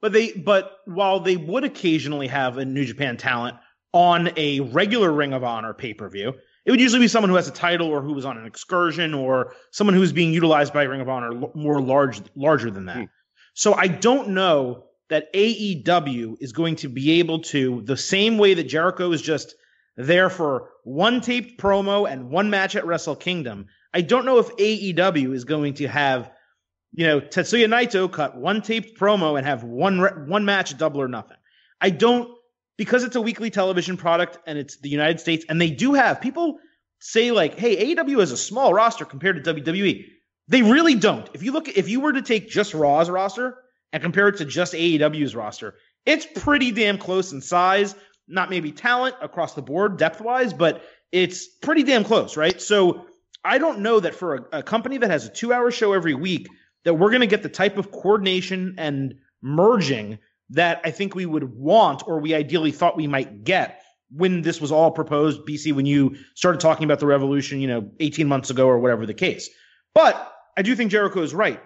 But, 0.00 0.08
but 0.08 0.12
they, 0.12 0.32
but 0.32 0.78
while 0.86 1.20
they 1.20 1.36
would 1.36 1.64
occasionally 1.64 2.26
have 2.28 2.56
a 2.56 2.64
New 2.64 2.84
Japan 2.84 3.16
talent 3.16 3.56
on 3.92 4.30
a 4.36 4.60
regular 4.60 5.12
Ring 5.12 5.34
of 5.34 5.44
Honor 5.44 5.74
pay 5.74 5.92
per 5.92 6.08
view, 6.08 6.34
it 6.64 6.70
would 6.70 6.80
usually 6.80 7.00
be 7.00 7.08
someone 7.08 7.30
who 7.30 7.36
has 7.36 7.48
a 7.48 7.52
title 7.52 7.88
or 7.88 8.02
who 8.02 8.12
was 8.12 8.24
on 8.24 8.38
an 8.38 8.46
excursion 8.46 9.14
or 9.14 9.54
someone 9.70 9.94
who's 9.94 10.12
being 10.12 10.32
utilized 10.32 10.72
by 10.72 10.84
Ring 10.84 11.00
of 11.00 11.08
Honor 11.08 11.32
more 11.54 11.80
large, 11.80 12.20
larger 12.36 12.70
than 12.70 12.86
that. 12.86 12.96
Hmm. 12.96 13.04
So 13.54 13.74
I 13.74 13.88
don't 13.88 14.30
know 14.30 14.84
that 15.08 15.32
AEW 15.34 16.36
is 16.40 16.52
going 16.52 16.76
to 16.76 16.88
be 16.88 17.18
able 17.18 17.40
to, 17.40 17.82
the 17.82 17.96
same 17.96 18.38
way 18.38 18.54
that 18.54 18.64
Jericho 18.64 19.12
is 19.12 19.20
just 19.20 19.54
there 19.96 20.30
for 20.30 20.70
one 20.84 21.20
taped 21.20 21.60
promo 21.60 22.10
and 22.10 22.30
one 22.30 22.48
match 22.48 22.76
at 22.76 22.86
Wrestle 22.86 23.16
Kingdom. 23.16 23.66
I 23.92 24.00
don't 24.00 24.24
know 24.24 24.38
if 24.38 24.56
AEW 24.56 25.34
is 25.34 25.44
going 25.44 25.74
to 25.74 25.88
have, 25.88 26.30
you 26.92 27.06
know, 27.06 27.20
Tetsuya 27.20 27.66
Naito 27.66 28.10
cut 28.10 28.36
one 28.36 28.62
taped 28.62 28.98
promo 28.98 29.36
and 29.36 29.46
have 29.46 29.64
one 29.64 30.28
one 30.28 30.44
match 30.44 30.76
double 30.78 31.02
or 31.02 31.08
nothing. 31.08 31.36
I 31.80 31.90
don't 31.90 32.34
because 32.82 33.04
it's 33.04 33.14
a 33.14 33.20
weekly 33.20 33.48
television 33.48 33.96
product 33.96 34.38
and 34.44 34.58
it's 34.58 34.78
the 34.78 34.88
United 34.88 35.20
States 35.20 35.44
and 35.48 35.60
they 35.60 35.70
do 35.70 35.94
have 35.94 36.20
people 36.20 36.58
say 36.98 37.30
like, 37.30 37.56
"Hey, 37.56 37.94
AEW 37.94 38.18
has 38.18 38.32
a 38.32 38.36
small 38.36 38.74
roster 38.74 39.04
compared 39.04 39.36
to 39.36 39.54
WWE." 39.54 40.04
They 40.48 40.62
really 40.62 40.96
don't. 40.96 41.30
If 41.32 41.44
you 41.44 41.52
look 41.52 41.68
if 41.68 41.88
you 41.88 42.00
were 42.00 42.12
to 42.12 42.22
take 42.22 42.48
just 42.48 42.74
Raw's 42.74 43.08
roster 43.08 43.56
and 43.92 44.02
compare 44.02 44.26
it 44.26 44.38
to 44.38 44.44
just 44.44 44.72
AEW's 44.72 45.36
roster, 45.36 45.76
it's 46.04 46.26
pretty 46.26 46.72
damn 46.72 46.98
close 46.98 47.30
in 47.30 47.40
size. 47.40 47.94
Not 48.26 48.50
maybe 48.50 48.72
talent 48.72 49.14
across 49.22 49.54
the 49.54 49.62
board, 49.62 49.96
depth 49.96 50.20
wise, 50.20 50.52
but 50.52 50.82
it's 51.12 51.46
pretty 51.46 51.84
damn 51.84 52.02
close, 52.02 52.36
right? 52.36 52.60
So 52.60 53.06
I 53.44 53.58
don't 53.58 53.78
know 53.78 54.00
that 54.00 54.16
for 54.16 54.34
a, 54.34 54.58
a 54.58 54.62
company 54.64 54.98
that 54.98 55.10
has 55.10 55.24
a 55.24 55.30
two 55.30 55.52
hour 55.52 55.70
show 55.70 55.92
every 55.92 56.14
week, 56.14 56.48
that 56.82 56.94
we're 56.94 57.10
going 57.10 57.20
to 57.20 57.28
get 57.28 57.44
the 57.44 57.48
type 57.48 57.78
of 57.78 57.92
coordination 57.92 58.74
and 58.76 59.14
merging 59.40 60.18
that 60.52 60.80
I 60.84 60.90
think 60.90 61.14
we 61.14 61.26
would 61.26 61.54
want 61.54 62.02
or 62.06 62.20
we 62.20 62.34
ideally 62.34 62.72
thought 62.72 62.96
we 62.96 63.06
might 63.06 63.44
get 63.44 63.82
when 64.14 64.42
this 64.42 64.60
was 64.60 64.70
all 64.70 64.90
proposed, 64.90 65.46
BC, 65.46 65.72
when 65.72 65.86
you 65.86 66.16
started 66.34 66.60
talking 66.60 66.84
about 66.84 67.00
the 67.00 67.06
revolution, 67.06 67.60
you 67.60 67.68
know, 67.68 67.90
18 68.00 68.28
months 68.28 68.50
ago 68.50 68.66
or 68.66 68.78
whatever 68.78 69.06
the 69.06 69.14
case. 69.14 69.48
But 69.94 70.32
I 70.56 70.62
do 70.62 70.76
think 70.76 70.90
Jericho 70.90 71.22
is 71.22 71.32
right. 71.34 71.60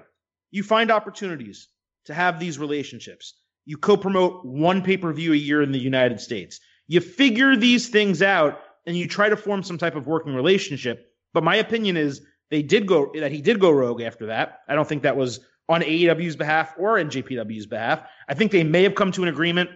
You 0.52 0.62
find 0.62 0.90
opportunities 0.90 1.68
to 2.04 2.14
have 2.14 2.38
these 2.38 2.58
relationships. 2.58 3.34
You 3.64 3.76
co 3.76 3.96
promote 3.96 4.44
one 4.44 4.82
pay 4.82 4.96
per 4.96 5.12
view 5.12 5.32
a 5.32 5.36
year 5.36 5.60
in 5.60 5.72
the 5.72 5.78
United 5.78 6.20
States. 6.20 6.60
You 6.86 7.00
figure 7.00 7.56
these 7.56 7.88
things 7.88 8.22
out 8.22 8.60
and 8.86 8.96
you 8.96 9.08
try 9.08 9.28
to 9.28 9.36
form 9.36 9.64
some 9.64 9.78
type 9.78 9.96
of 9.96 10.06
working 10.06 10.34
relationship. 10.34 11.08
But 11.34 11.42
my 11.42 11.56
opinion 11.56 11.96
is 11.96 12.22
they 12.50 12.62
did 12.62 12.86
go, 12.86 13.10
that 13.16 13.32
he 13.32 13.42
did 13.42 13.58
go 13.58 13.72
rogue 13.72 14.02
after 14.02 14.26
that. 14.26 14.60
I 14.68 14.76
don't 14.76 14.88
think 14.88 15.02
that 15.02 15.16
was 15.16 15.40
on 15.68 15.82
AEW's 15.82 16.36
behalf 16.36 16.74
or 16.78 16.96
NJPW's 16.96 17.66
behalf. 17.66 18.02
I 18.28 18.34
think 18.34 18.52
they 18.52 18.64
may 18.64 18.82
have 18.84 18.94
come 18.94 19.12
to 19.12 19.22
an 19.22 19.28
agreement 19.28 19.70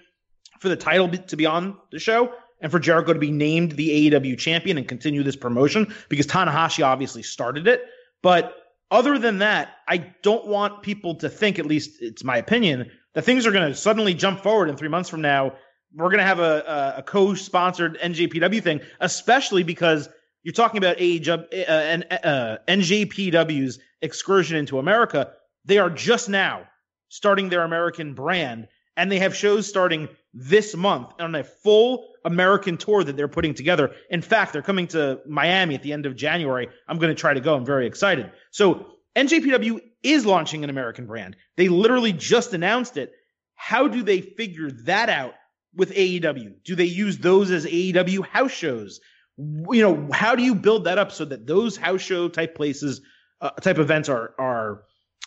for 0.61 0.69
the 0.69 0.77
title 0.77 1.09
to 1.09 1.37
be 1.37 1.47
on 1.47 1.77
the 1.91 1.99
show 1.99 2.33
and 2.61 2.71
for 2.71 2.79
Jericho 2.79 3.13
to 3.13 3.19
be 3.19 3.31
named 3.31 3.73
the 3.73 4.11
AEW 4.11 4.39
champion 4.39 4.79
and 4.79 4.87
continue 4.87 5.23
this 5.23 5.37
promotion 5.37 5.93
because 6.09 6.27
Tanahashi 6.27 6.85
obviously 6.85 7.23
started 7.23 7.67
it. 7.67 7.83
But 8.23 8.55
other 8.91 9.19
than 9.19 9.39
that, 9.39 9.71
I 9.89 9.99
don't 10.23 10.47
want 10.47 10.83
people 10.83 11.17
to 11.17 11.29
think, 11.29 11.59
at 11.59 11.67
least 11.67 12.03
it's 12.03 12.25
my 12.25 12.37
opinion, 12.37 12.91
that 13.15 13.23
things 13.23 13.47
are 13.47 13.53
going 13.53 13.69
to 13.69 13.75
suddenly 13.75 14.15
jump 14.15 14.41
forward 14.43 14.69
in 14.69 14.77
three 14.77 14.89
months 14.89 15.09
from 15.09 15.23
now. 15.23 15.55
We're 15.95 16.09
going 16.09 16.19
to 16.19 16.25
have 16.25 16.39
a, 16.39 16.95
a, 16.97 16.99
a 16.99 17.03
co-sponsored 17.03 17.99
NJPW 17.99 18.63
thing, 18.63 18.81
especially 19.01 19.63
because 19.63 20.09
you're 20.43 20.53
talking 20.53 20.79
about 20.79 20.99
AEW, 20.99 21.47
uh, 21.69 22.15
uh, 22.27 22.59
NJPW's 22.69 23.79
excursion 24.03 24.57
into 24.57 24.79
America. 24.79 25.33
They 25.65 25.79
are 25.79 25.91
just 25.91 26.29
now 26.29 26.67
starting 27.09 27.49
their 27.49 27.63
American 27.63 28.15
brand, 28.15 28.69
and 28.97 29.11
they 29.11 29.19
have 29.19 29.37
shows 29.37 29.69
starting 29.69 30.09
this 30.33 30.77
month 30.77 31.13
on 31.19 31.35
a 31.35 31.45
full 31.45 32.09
American 32.25 32.77
tour 32.77 33.03
that 33.05 33.17
they're 33.17 33.29
putting 33.29 33.55
together. 33.55 33.93
In 34.11 34.23
fact, 34.23 34.53
they're 34.53 34.63
coming 34.63 34.87
to 34.89 35.21
Miami 35.27 35.75
at 35.75 35.83
the 35.83 35.93
end 35.93 36.07
of 36.07 36.17
January. 36.17 36.69
I'm 36.89 36.99
going 36.99 37.15
to 37.15 37.21
try 37.21 37.35
to 37.35 37.41
go. 37.41 37.55
I'm 37.55 37.65
very 37.65 37.87
excited. 37.87 38.31
So 38.51 38.87
NJPW 39.17 39.81
is 40.03 40.25
launching 40.25 40.65
an 40.65 40.71
American 40.71 41.07
brand. 41.07 41.37
They 41.57 41.69
literally 41.69 42.13
just 42.13 42.55
announced 42.55 42.97
it. 42.97 43.13
How 43.55 43.89
do 43.89 44.03
they 44.03 44.21
figure 44.21 44.71
that 44.85 45.09
out 45.09 45.35
with 45.75 45.93
AEW? 45.93 46.55
Do 46.65 46.75
they 46.75 46.85
use 46.85 47.19
those 47.19 47.51
as 47.51 47.67
AEW 47.67 48.27
house 48.27 48.53
shows? 48.53 49.01
You 49.37 49.83
know, 49.83 50.09
how 50.13 50.35
do 50.35 50.43
you 50.43 50.55
build 50.55 50.85
that 50.85 50.99
up 50.99 51.13
so 51.13 51.25
that 51.25 51.47
those 51.47 51.77
house 51.77 52.01
show 52.01 52.29
type 52.29 52.55
places, 52.55 53.01
uh, 53.41 53.51
type 53.51 53.79
events 53.79 54.09
are 54.09 54.35
are 54.39 54.83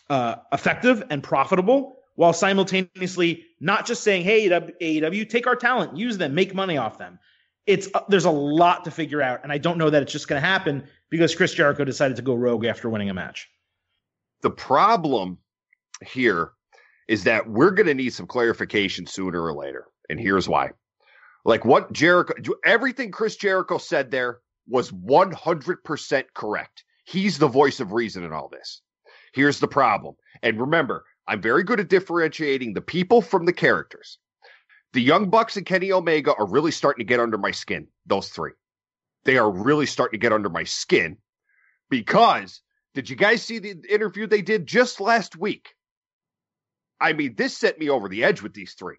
uh, 0.09 0.35
effective 0.51 1.03
and 1.09 1.23
profitable? 1.23 1.97
while 2.15 2.33
simultaneously 2.33 3.45
not 3.59 3.85
just 3.85 4.03
saying, 4.03 4.23
"Hey, 4.23 4.47
AEW, 4.47 5.29
take 5.29 5.47
our 5.47 5.55
talent, 5.55 5.97
use 5.97 6.17
them, 6.17 6.35
make 6.35 6.53
money 6.53 6.77
off 6.77 6.97
them." 6.97 7.19
It's 7.65 7.87
uh, 7.93 8.01
there's 8.09 8.25
a 8.25 8.31
lot 8.31 8.83
to 8.85 8.91
figure 8.91 9.21
out, 9.21 9.41
and 9.43 9.51
I 9.51 9.57
don't 9.57 9.77
know 9.77 9.89
that 9.89 10.03
it's 10.03 10.11
just 10.11 10.27
going 10.27 10.41
to 10.41 10.47
happen 10.47 10.87
because 11.09 11.33
Chris 11.35 11.53
Jericho 11.53 11.83
decided 11.83 12.17
to 12.17 12.21
go 12.21 12.35
rogue 12.35 12.65
after 12.65 12.89
winning 12.89 13.09
a 13.09 13.13
match. 13.13 13.49
The 14.41 14.51
problem 14.51 15.37
here 16.05 16.51
is 17.07 17.23
that 17.23 17.49
we're 17.49 17.71
going 17.71 17.87
to 17.87 17.93
need 17.93 18.13
some 18.13 18.27
clarification 18.27 19.05
sooner 19.05 19.41
or 19.41 19.53
later, 19.53 19.85
and 20.09 20.19
here's 20.19 20.47
why. 20.47 20.71
Like 21.45 21.65
what 21.65 21.91
Jericho, 21.91 22.33
everything 22.63 23.11
Chris 23.11 23.35
Jericho 23.35 23.77
said 23.77 24.11
there 24.11 24.39
was 24.67 24.91
100% 24.91 26.23
correct. 26.33 26.83
He's 27.05 27.37
the 27.37 27.49
voice 27.49 27.81
of 27.81 27.91
reason 27.91 28.23
in 28.23 28.31
all 28.31 28.47
this. 28.47 28.81
Here's 29.33 29.59
the 29.59 29.67
problem. 29.67 30.15
And 30.41 30.59
remember, 30.59 31.05
I'm 31.27 31.41
very 31.41 31.63
good 31.63 31.79
at 31.79 31.89
differentiating 31.89 32.73
the 32.73 32.81
people 32.81 33.21
from 33.21 33.45
the 33.45 33.53
characters. 33.53 34.17
The 34.93 35.01
Young 35.01 35.29
Bucks 35.29 35.57
and 35.57 35.65
Kenny 35.65 35.91
Omega 35.91 36.33
are 36.35 36.47
really 36.47 36.71
starting 36.71 37.05
to 37.05 37.09
get 37.09 37.19
under 37.19 37.37
my 37.37 37.51
skin, 37.51 37.87
those 38.05 38.29
three. 38.29 38.51
They 39.25 39.37
are 39.37 39.49
really 39.49 39.85
starting 39.85 40.19
to 40.19 40.21
get 40.21 40.33
under 40.33 40.49
my 40.49 40.63
skin 40.63 41.17
because 41.89 42.61
did 42.93 43.09
you 43.09 43.15
guys 43.15 43.41
see 43.41 43.59
the 43.59 43.75
interview 43.89 44.27
they 44.27 44.41
did 44.41 44.67
just 44.67 44.99
last 44.99 45.35
week? 45.35 45.73
I 47.01 47.13
mean, 47.13 47.35
this 47.35 47.57
set 47.57 47.79
me 47.79 47.89
over 47.89 48.07
the 48.07 48.23
edge 48.23 48.41
with 48.41 48.53
these 48.53 48.73
three, 48.73 48.97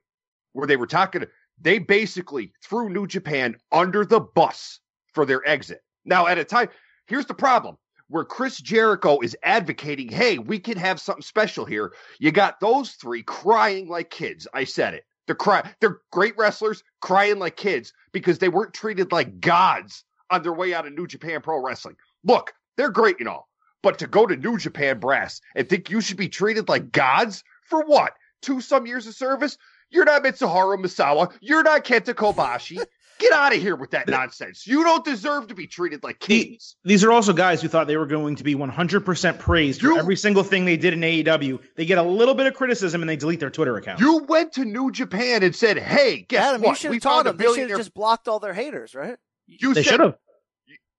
where 0.52 0.66
they 0.66 0.76
were 0.76 0.86
talking. 0.86 1.24
They 1.60 1.78
basically 1.78 2.52
threw 2.64 2.88
New 2.88 3.06
Japan 3.06 3.56
under 3.70 4.04
the 4.04 4.20
bus 4.20 4.80
for 5.12 5.24
their 5.24 5.46
exit. 5.48 5.80
Now, 6.04 6.26
at 6.26 6.38
a 6.38 6.44
time, 6.44 6.68
Here's 7.06 7.26
the 7.26 7.34
problem 7.34 7.76
where 8.14 8.24
Chris 8.24 8.58
Jericho 8.60 9.18
is 9.18 9.36
advocating, 9.42 10.08
hey, 10.08 10.38
we 10.38 10.60
can 10.60 10.78
have 10.78 11.00
something 11.00 11.20
special 11.20 11.64
here. 11.64 11.92
You 12.20 12.30
got 12.30 12.60
those 12.60 12.92
three 12.92 13.24
crying 13.24 13.88
like 13.88 14.08
kids. 14.08 14.46
I 14.54 14.62
said 14.62 14.94
it. 14.94 15.04
They're 15.26 15.34
crying. 15.34 15.64
They're 15.80 15.98
great 16.12 16.38
wrestlers 16.38 16.84
crying 17.00 17.40
like 17.40 17.56
kids 17.56 17.92
because 18.12 18.38
they 18.38 18.48
weren't 18.48 18.72
treated 18.72 19.10
like 19.10 19.40
gods 19.40 20.04
on 20.30 20.44
their 20.44 20.52
way 20.52 20.72
out 20.72 20.86
of 20.86 20.92
New 20.92 21.08
Japan 21.08 21.40
Pro 21.40 21.60
Wrestling. 21.60 21.96
Look, 22.22 22.54
they're 22.76 22.92
great 22.92 23.18
and 23.18 23.28
all, 23.28 23.48
but 23.82 23.98
to 23.98 24.06
go 24.06 24.28
to 24.28 24.36
New 24.36 24.58
Japan 24.58 25.00
Brass 25.00 25.40
and 25.56 25.68
think 25.68 25.90
you 25.90 26.00
should 26.00 26.16
be 26.16 26.28
treated 26.28 26.68
like 26.68 26.92
gods 26.92 27.42
for 27.62 27.84
what? 27.84 28.12
Two 28.42 28.60
some 28.60 28.86
years 28.86 29.08
of 29.08 29.16
service? 29.16 29.58
You're 29.90 30.04
not 30.04 30.22
Mitsuharu 30.22 30.78
Misawa. 30.78 31.32
You're 31.40 31.64
not 31.64 31.82
Kenta 31.84 32.14
Kobashi. 32.14 32.80
Get 33.18 33.32
out 33.32 33.54
of 33.54 33.60
here 33.60 33.76
with 33.76 33.90
that 33.92 34.08
nonsense. 34.08 34.66
You 34.66 34.82
don't 34.82 35.04
deserve 35.04 35.48
to 35.48 35.54
be 35.54 35.66
treated 35.66 36.02
like 36.02 36.18
kings. 36.18 36.76
These 36.84 37.04
are 37.04 37.12
also 37.12 37.32
guys 37.32 37.62
who 37.62 37.68
thought 37.68 37.86
they 37.86 37.96
were 37.96 38.06
going 38.06 38.36
to 38.36 38.44
be 38.44 38.54
100% 38.54 39.38
praised 39.38 39.80
for 39.80 39.96
every 39.98 40.16
single 40.16 40.42
thing 40.42 40.64
they 40.64 40.76
did 40.76 40.92
in 40.92 41.00
AEW. 41.00 41.60
They 41.76 41.86
get 41.86 41.98
a 41.98 42.02
little 42.02 42.34
bit 42.34 42.46
of 42.46 42.54
criticism 42.54 43.02
and 43.02 43.08
they 43.08 43.16
delete 43.16 43.40
their 43.40 43.50
Twitter 43.50 43.76
account. 43.76 44.00
You 44.00 44.24
went 44.24 44.52
to 44.54 44.64
New 44.64 44.90
Japan 44.90 45.42
and 45.42 45.54
said, 45.54 45.78
"Hey, 45.78 46.22
guess 46.28 46.44
Adam, 46.44 46.62
you 46.62 46.68
what? 46.68 46.78
should 46.78 46.90
We 46.90 46.96
have 46.96 47.02
taught 47.02 47.24
found 47.24 47.28
a 47.28 47.30
them. 47.30 47.36
They 47.36 47.44
should 47.44 47.48
have 47.48 47.56
billionaire." 47.56 47.76
just 47.78 47.94
blocked 47.94 48.28
all 48.28 48.40
their 48.40 48.54
haters, 48.54 48.94
right? 48.94 49.16
you 49.46 49.74
they 49.74 49.82
should 49.82 50.00
have. 50.00 50.16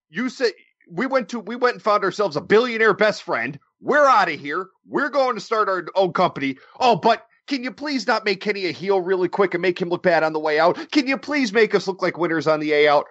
you 0.09 0.29
said 0.29 0.51
we 0.89 1.05
went 1.05 1.29
to 1.29 1.39
we 1.39 1.55
went 1.55 1.75
and 1.75 1.83
found 1.83 2.03
ourselves 2.03 2.35
a 2.35 2.41
billionaire 2.41 2.93
best 2.93 3.23
friend. 3.23 3.59
We're 3.81 4.05
out 4.07 4.31
of 4.31 4.39
here. 4.39 4.67
We're 4.87 5.09
going 5.09 5.35
to 5.35 5.41
start 5.41 5.69
our 5.69 5.85
own 5.95 6.13
company. 6.13 6.57
Oh, 6.79 6.95
but 6.95 7.25
can 7.47 7.63
you 7.63 7.71
please 7.71 8.07
not 8.07 8.25
make 8.25 8.41
Kenny 8.41 8.65
a 8.65 8.71
heel 8.71 9.01
really 9.01 9.29
quick 9.29 9.53
and 9.53 9.61
make 9.61 9.79
him 9.79 9.89
look 9.89 10.03
bad 10.03 10.23
on 10.23 10.33
the 10.33 10.39
way 10.39 10.59
out? 10.59 10.91
Can 10.91 11.07
you 11.07 11.17
please 11.17 11.53
make 11.53 11.75
us 11.75 11.87
look 11.87 12.01
like 12.01 12.17
winners 12.17 12.47
on 12.47 12.59
the 12.59 12.73
A 12.73 12.87
out? 12.87 13.05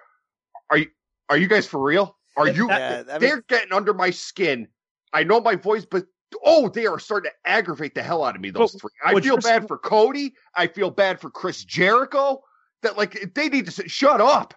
Are 0.69 0.77
you 0.77 0.87
are 1.29 1.37
you 1.37 1.47
guys 1.47 1.65
for 1.65 1.81
real? 1.81 2.17
Are 2.37 2.47
you? 2.47 2.67
Yeah, 2.67 3.03
they're 3.17 3.41
getting 3.47 3.71
under 3.71 3.93
my 3.93 4.09
skin. 4.09 4.67
I 5.13 5.23
know 5.23 5.39
my 5.39 5.55
voice, 5.55 5.85
but 5.85 6.05
oh, 6.43 6.69
they 6.69 6.85
are 6.85 6.99
starting 6.99 7.31
to 7.31 7.49
aggravate 7.49 7.95
the 7.95 8.03
hell 8.03 8.23
out 8.23 8.35
of 8.35 8.41
me. 8.41 8.49
Those 8.49 8.73
three. 8.73 8.91
I 9.03 9.19
feel 9.21 9.37
bad 9.37 9.67
for 9.67 9.77
Cody. 9.77 10.33
I 10.55 10.67
feel 10.67 10.91
bad 10.91 11.21
for 11.21 11.29
Chris 11.29 11.63
Jericho. 11.63 12.43
That 12.83 12.97
like 12.97 13.33
they 13.33 13.49
need 13.49 13.65
to 13.65 13.71
say, 13.71 13.87
shut 13.87 14.21
up. 14.21 14.53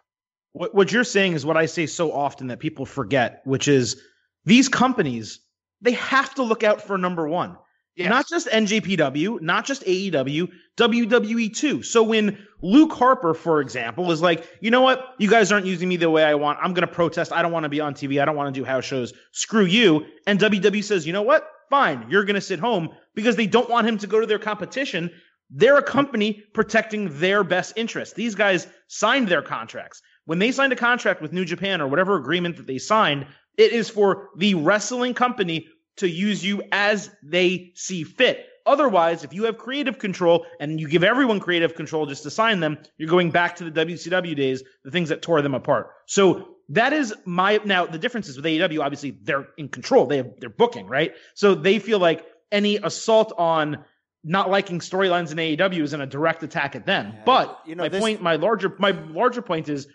What, 0.52 0.74
what 0.74 0.92
you're 0.92 1.04
saying 1.04 1.34
is 1.34 1.46
what 1.46 1.56
I 1.56 1.66
say 1.66 1.86
so 1.86 2.12
often 2.12 2.48
that 2.48 2.58
people 2.58 2.84
forget, 2.84 3.42
which 3.44 3.68
is 3.68 4.02
these 4.44 4.68
companies, 4.68 5.40
they 5.80 5.92
have 5.92 6.34
to 6.34 6.42
look 6.42 6.64
out 6.64 6.82
for 6.82 6.98
number 6.98 7.28
one. 7.28 7.56
Yes. 7.98 8.10
Not 8.10 8.28
just 8.28 8.46
NJPW, 8.46 9.40
not 9.40 9.66
just 9.66 9.82
AEW, 9.82 10.48
WWE 10.76 11.56
too. 11.56 11.82
So 11.82 12.04
when 12.04 12.38
Luke 12.62 12.92
Harper, 12.92 13.34
for 13.34 13.60
example, 13.60 14.12
is 14.12 14.22
like, 14.22 14.46
you 14.60 14.70
know 14.70 14.82
what, 14.82 15.16
you 15.18 15.28
guys 15.28 15.50
aren't 15.50 15.66
using 15.66 15.88
me 15.88 15.96
the 15.96 16.08
way 16.08 16.22
I 16.22 16.34
want. 16.36 16.60
I'm 16.62 16.74
going 16.74 16.86
to 16.86 16.94
protest. 16.94 17.32
I 17.32 17.42
don't 17.42 17.50
want 17.50 17.64
to 17.64 17.68
be 17.68 17.80
on 17.80 17.94
TV. 17.94 18.22
I 18.22 18.24
don't 18.24 18.36
want 18.36 18.54
to 18.54 18.60
do 18.60 18.64
house 18.64 18.84
shows. 18.84 19.12
Screw 19.32 19.64
you. 19.64 20.06
And 20.28 20.38
WWE 20.38 20.84
says, 20.84 21.08
you 21.08 21.12
know 21.12 21.22
what, 21.22 21.50
fine, 21.70 22.06
you're 22.08 22.22
going 22.22 22.36
to 22.36 22.40
sit 22.40 22.60
home 22.60 22.90
because 23.16 23.34
they 23.34 23.48
don't 23.48 23.68
want 23.68 23.88
him 23.88 23.98
to 23.98 24.06
go 24.06 24.20
to 24.20 24.26
their 24.26 24.38
competition. 24.38 25.10
They're 25.50 25.78
a 25.78 25.82
company 25.82 26.44
protecting 26.54 27.18
their 27.18 27.42
best 27.42 27.72
interests. 27.74 28.14
These 28.14 28.36
guys 28.36 28.68
signed 28.86 29.26
their 29.26 29.42
contracts. 29.42 30.02
When 30.24 30.38
they 30.38 30.52
signed 30.52 30.72
a 30.72 30.76
contract 30.76 31.20
with 31.20 31.32
New 31.32 31.44
Japan 31.44 31.80
or 31.80 31.88
whatever 31.88 32.14
agreement 32.14 32.58
that 32.58 32.68
they 32.68 32.78
signed, 32.78 33.26
it 33.56 33.72
is 33.72 33.90
for 33.90 34.28
the 34.36 34.54
wrestling 34.54 35.14
company 35.14 35.66
to 35.98 36.08
use 36.08 36.44
you 36.44 36.62
as 36.72 37.10
they 37.22 37.72
see 37.74 38.04
fit. 38.04 38.46
Otherwise, 38.66 39.24
if 39.24 39.32
you 39.32 39.44
have 39.44 39.56
creative 39.56 39.98
control 39.98 40.44
and 40.60 40.78
you 40.78 40.88
give 40.88 41.02
everyone 41.02 41.40
creative 41.40 41.74
control 41.74 42.04
just 42.04 42.22
to 42.24 42.30
sign 42.30 42.60
them, 42.60 42.76
you're 42.98 43.08
going 43.08 43.30
back 43.30 43.56
to 43.56 43.70
the 43.70 43.86
WCW 43.86 44.36
days, 44.36 44.62
the 44.84 44.90
things 44.90 45.08
that 45.08 45.22
tore 45.22 45.40
them 45.40 45.54
apart. 45.54 45.90
So 46.06 46.56
that 46.68 46.92
is 46.92 47.14
my 47.24 47.60
now 47.64 47.86
the 47.86 47.98
difference 47.98 48.28
is 48.28 48.36
with 48.36 48.44
AEW, 48.44 48.80
obviously 48.80 49.18
they're 49.22 49.48
in 49.56 49.68
control. 49.68 50.04
They 50.06 50.18
have 50.18 50.32
they're 50.38 50.50
booking, 50.50 50.86
right? 50.86 51.14
So 51.34 51.54
they 51.54 51.78
feel 51.78 51.98
like 51.98 52.26
any 52.52 52.76
assault 52.76 53.32
on 53.38 53.84
not 54.22 54.50
liking 54.50 54.80
storylines 54.80 55.32
in 55.32 55.38
AEW 55.38 55.80
is 55.80 55.94
in 55.94 56.02
a 56.02 56.06
direct 56.06 56.42
attack 56.42 56.76
at 56.76 56.84
them. 56.84 57.12
Yeah, 57.14 57.22
but 57.24 57.60
you 57.64 57.74
know, 57.74 57.84
my 57.84 57.88
this- 57.88 58.00
point, 58.00 58.20
my 58.20 58.36
larger 58.36 58.74
my 58.78 58.90
larger 58.90 59.40
point 59.40 59.70
is 59.70 59.88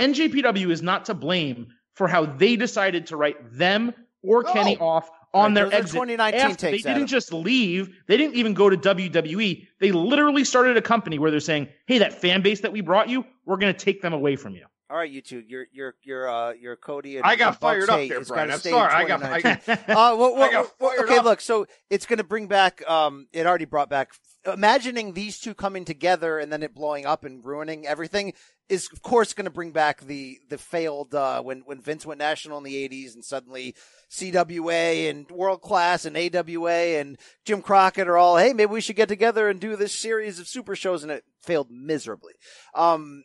NJPW 0.00 0.70
is 0.70 0.82
not 0.82 1.04
to 1.04 1.14
blame 1.14 1.68
for 1.94 2.08
how 2.08 2.26
they 2.26 2.56
decided 2.56 3.06
to 3.06 3.16
write 3.16 3.56
them 3.56 3.94
or 4.24 4.42
No. 4.42 4.52
Kenny 4.52 4.76
off 4.78 5.10
on 5.32 5.50
Right, 5.50 5.54
their 5.54 5.64
those 5.64 5.72
are 5.72 5.76
exit. 5.76 5.92
2019 5.94 6.40
after- 6.40 6.56
takes, 6.70 6.84
they 6.84 6.94
didn't 6.94 7.08
just 7.08 7.32
leave. 7.32 7.94
They 8.08 8.16
didn't 8.16 8.34
even 8.36 8.54
go 8.54 8.70
to 8.70 8.76
WWE. 8.76 9.66
They 9.80 9.92
literally 9.92 10.44
started 10.44 10.76
a 10.76 10.82
company 10.82 11.18
where 11.18 11.30
they're 11.30 11.40
saying, 11.40 11.68
"Hey, 11.86 11.98
that 11.98 12.20
fan 12.20 12.42
base 12.42 12.60
that 12.60 12.72
we 12.72 12.80
brought 12.80 13.08
you, 13.08 13.24
we're 13.44 13.56
going 13.56 13.72
to 13.74 13.78
take 13.78 14.00
them 14.02 14.12
away 14.12 14.36
from 14.36 14.54
you." 14.54 14.66
All 14.90 14.98
right, 14.98 15.10
you 15.10 15.22
two, 15.22 15.42
you're 15.48 15.66
you're 15.72 15.94
you're 16.02 16.28
uh 16.28 16.52
you're 16.52 16.76
Cody 16.76 17.16
and 17.16 17.26
I 17.26 17.36
got 17.36 17.54
and 17.54 17.60
Bucks 17.60 17.86
fired 17.86 17.90
up 17.90 17.98
hate 17.98 18.08
there, 18.10 18.20
is 18.20 18.28
Brian. 18.28 18.50
I'm 18.50 18.58
sorry. 18.60 18.92
I 18.92 19.04
got- 19.08 19.22
I 19.24 19.38
Uh, 19.72 20.16
well, 20.16 20.18
well, 20.34 20.42
I 20.42 20.52
got 20.52 20.70
well, 20.78 20.90
fired 20.90 21.04
okay, 21.08 21.18
up. 21.18 21.24
look. 21.24 21.40
So 21.40 21.66
it's 21.90 22.06
going 22.06 22.18
to 22.18 22.24
bring 22.24 22.46
back. 22.46 22.88
Um, 22.88 23.26
it 23.32 23.46
already 23.46 23.64
brought 23.64 23.88
back. 23.88 24.10
Imagining 24.46 25.14
these 25.14 25.40
two 25.40 25.54
coming 25.54 25.86
together 25.86 26.38
and 26.38 26.52
then 26.52 26.62
it 26.62 26.74
blowing 26.74 27.06
up 27.06 27.24
and 27.24 27.42
ruining 27.42 27.86
everything 27.86 28.34
is, 28.68 28.90
of 28.92 29.00
course, 29.00 29.32
going 29.32 29.46
to 29.46 29.50
bring 29.50 29.72
back 29.72 30.02
the 30.02 30.38
the 30.50 30.58
failed 30.58 31.14
uh, 31.14 31.40
when 31.42 31.60
when 31.64 31.80
Vince 31.80 32.04
went 32.04 32.18
national 32.18 32.58
in 32.58 32.64
the 32.64 32.74
'80s 32.88 33.14
and 33.14 33.24
suddenly 33.24 33.74
CWA 34.14 35.10
and 35.10 35.28
World 35.30 35.60
Class 35.60 36.04
and 36.04 36.16
AWA 36.16 36.98
and 36.98 37.18
Jim 37.44 37.62
Crockett 37.62 38.08
are 38.08 38.16
all, 38.16 38.36
hey, 38.36 38.52
maybe 38.52 38.72
we 38.72 38.80
should 38.80 38.96
get 38.96 39.08
together 39.08 39.48
and 39.48 39.60
do 39.60 39.74
this 39.74 39.92
series 39.92 40.38
of 40.38 40.46
super 40.46 40.76
shows, 40.76 41.02
and 41.02 41.10
it 41.10 41.24
failed 41.42 41.68
miserably. 41.70 42.34
Um, 42.74 43.24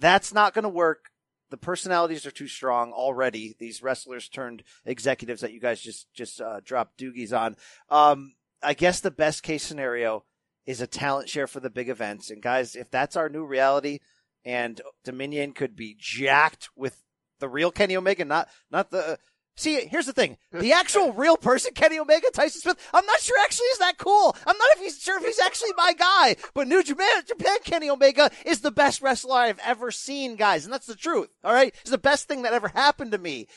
that's 0.00 0.34
not 0.34 0.52
going 0.52 0.64
to 0.64 0.68
work. 0.68 1.10
The 1.50 1.56
personalities 1.56 2.26
are 2.26 2.30
too 2.30 2.48
strong 2.48 2.92
already. 2.92 3.54
These 3.58 3.82
wrestlers 3.82 4.28
turned 4.28 4.62
executives 4.84 5.40
that 5.42 5.52
you 5.52 5.60
guys 5.60 5.80
just 5.80 6.12
just 6.12 6.40
uh, 6.40 6.60
dropped 6.64 6.98
doogies 6.98 7.36
on. 7.36 7.56
Um, 7.88 8.34
I 8.62 8.74
guess 8.74 9.00
the 9.00 9.10
best 9.10 9.42
case 9.42 9.62
scenario 9.62 10.24
is 10.66 10.80
a 10.80 10.86
talent 10.86 11.28
share 11.28 11.46
for 11.46 11.60
the 11.60 11.70
big 11.70 11.88
events. 11.88 12.30
And 12.30 12.42
guys, 12.42 12.76
if 12.76 12.90
that's 12.90 13.16
our 13.16 13.28
new 13.28 13.44
reality, 13.44 13.98
and 14.44 14.80
Dominion 15.04 15.52
could 15.52 15.74
be 15.74 15.96
jacked 15.98 16.68
with 16.76 17.02
the 17.40 17.48
real 17.48 17.70
Kenny 17.70 17.96
Omega, 17.96 18.24
not 18.24 18.48
not 18.70 18.90
the. 18.90 19.18
See, 19.56 19.80
here's 19.86 20.06
the 20.06 20.12
thing: 20.12 20.38
the 20.52 20.72
actual 20.72 21.12
real 21.12 21.36
person, 21.36 21.72
Kenny 21.74 21.98
Omega, 21.98 22.30
Tyson 22.32 22.60
Smith. 22.62 22.78
I'm 22.94 23.04
not 23.06 23.20
sure 23.20 23.36
actually 23.42 23.66
is 23.66 23.78
that 23.78 23.98
cool. 23.98 24.34
I'm 24.46 24.56
not 24.56 24.68
if 24.76 24.80
he's 24.80 24.98
sure 25.02 25.18
if 25.18 25.24
he's 25.24 25.40
actually 25.40 25.72
my 25.76 25.92
guy. 25.92 26.36
But 26.54 26.68
New 26.68 26.82
Japan, 26.82 27.22
Japan 27.26 27.56
Kenny 27.64 27.90
Omega 27.90 28.30
is 28.46 28.60
the 28.60 28.70
best 28.70 29.02
wrestler 29.02 29.34
I've 29.36 29.58
ever 29.64 29.90
seen, 29.90 30.36
guys, 30.36 30.64
and 30.64 30.72
that's 30.72 30.86
the 30.86 30.94
truth. 30.96 31.28
All 31.44 31.52
right, 31.52 31.74
it's 31.82 31.90
the 31.90 31.98
best 31.98 32.26
thing 32.28 32.42
that 32.42 32.52
ever 32.54 32.68
happened 32.68 33.12
to 33.12 33.18
me. 33.18 33.48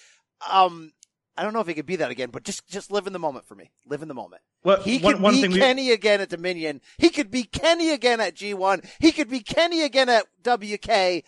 Um, 0.52 0.92
I 1.38 1.44
don't 1.44 1.54
know 1.54 1.62
if 1.62 1.68
he 1.68 1.74
could 1.74 1.86
be 1.86 1.96
that 1.98 2.12
again, 2.12 2.30
but 2.32 2.44
just 2.44 2.68
just 2.68 2.92
live 2.92 3.08
in 3.08 3.14
the 3.14 3.20
moment 3.20 3.46
for 3.48 3.56
me. 3.56 3.72
Live 3.88 4.02
in 4.02 4.08
the 4.08 4.14
moment. 4.14 4.42
Well, 4.64 4.82
He 4.82 4.98
one- 5.00 5.14
could 5.14 5.22
one 5.22 5.34
be 5.36 5.42
thing 5.42 5.52
we- 5.52 5.60
Kenny 5.60 5.92
again 5.92 6.22
at 6.22 6.30
Dominion. 6.30 6.82
He 6.98 7.10
could 7.10 7.32
be 7.32 7.44
Kenny 7.44 7.92
again 7.92 8.20
at 8.20 8.36
G1. 8.36 8.86
He 9.00 9.12
could 9.12 9.30
be 9.30 9.40
Kenny 9.42 9.84
again 9.84 10.10
at 10.10 10.26
WK. 10.44 11.24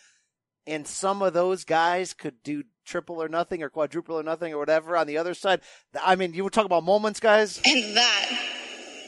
And 0.68 0.88
some 0.88 1.22
of 1.22 1.34
those 1.34 1.64
guys 1.64 2.14
could 2.14 2.42
do 2.44 2.64
triple 2.86 3.22
or 3.22 3.28
nothing 3.28 3.62
or 3.64 3.70
quadruple 3.70 4.20
or 4.20 4.24
nothing 4.24 4.54
or 4.54 4.60
whatever 4.60 4.96
on 4.96 5.08
the 5.08 5.18
other 5.18 5.34
side. 5.34 5.62
I 6.04 6.16
mean, 6.16 6.34
you 6.34 6.44
were 6.44 6.50
talking 6.50 6.68
about 6.68 6.84
moments, 6.84 7.20
guys. 7.20 7.62
And 7.66 7.98
that 7.98 8.40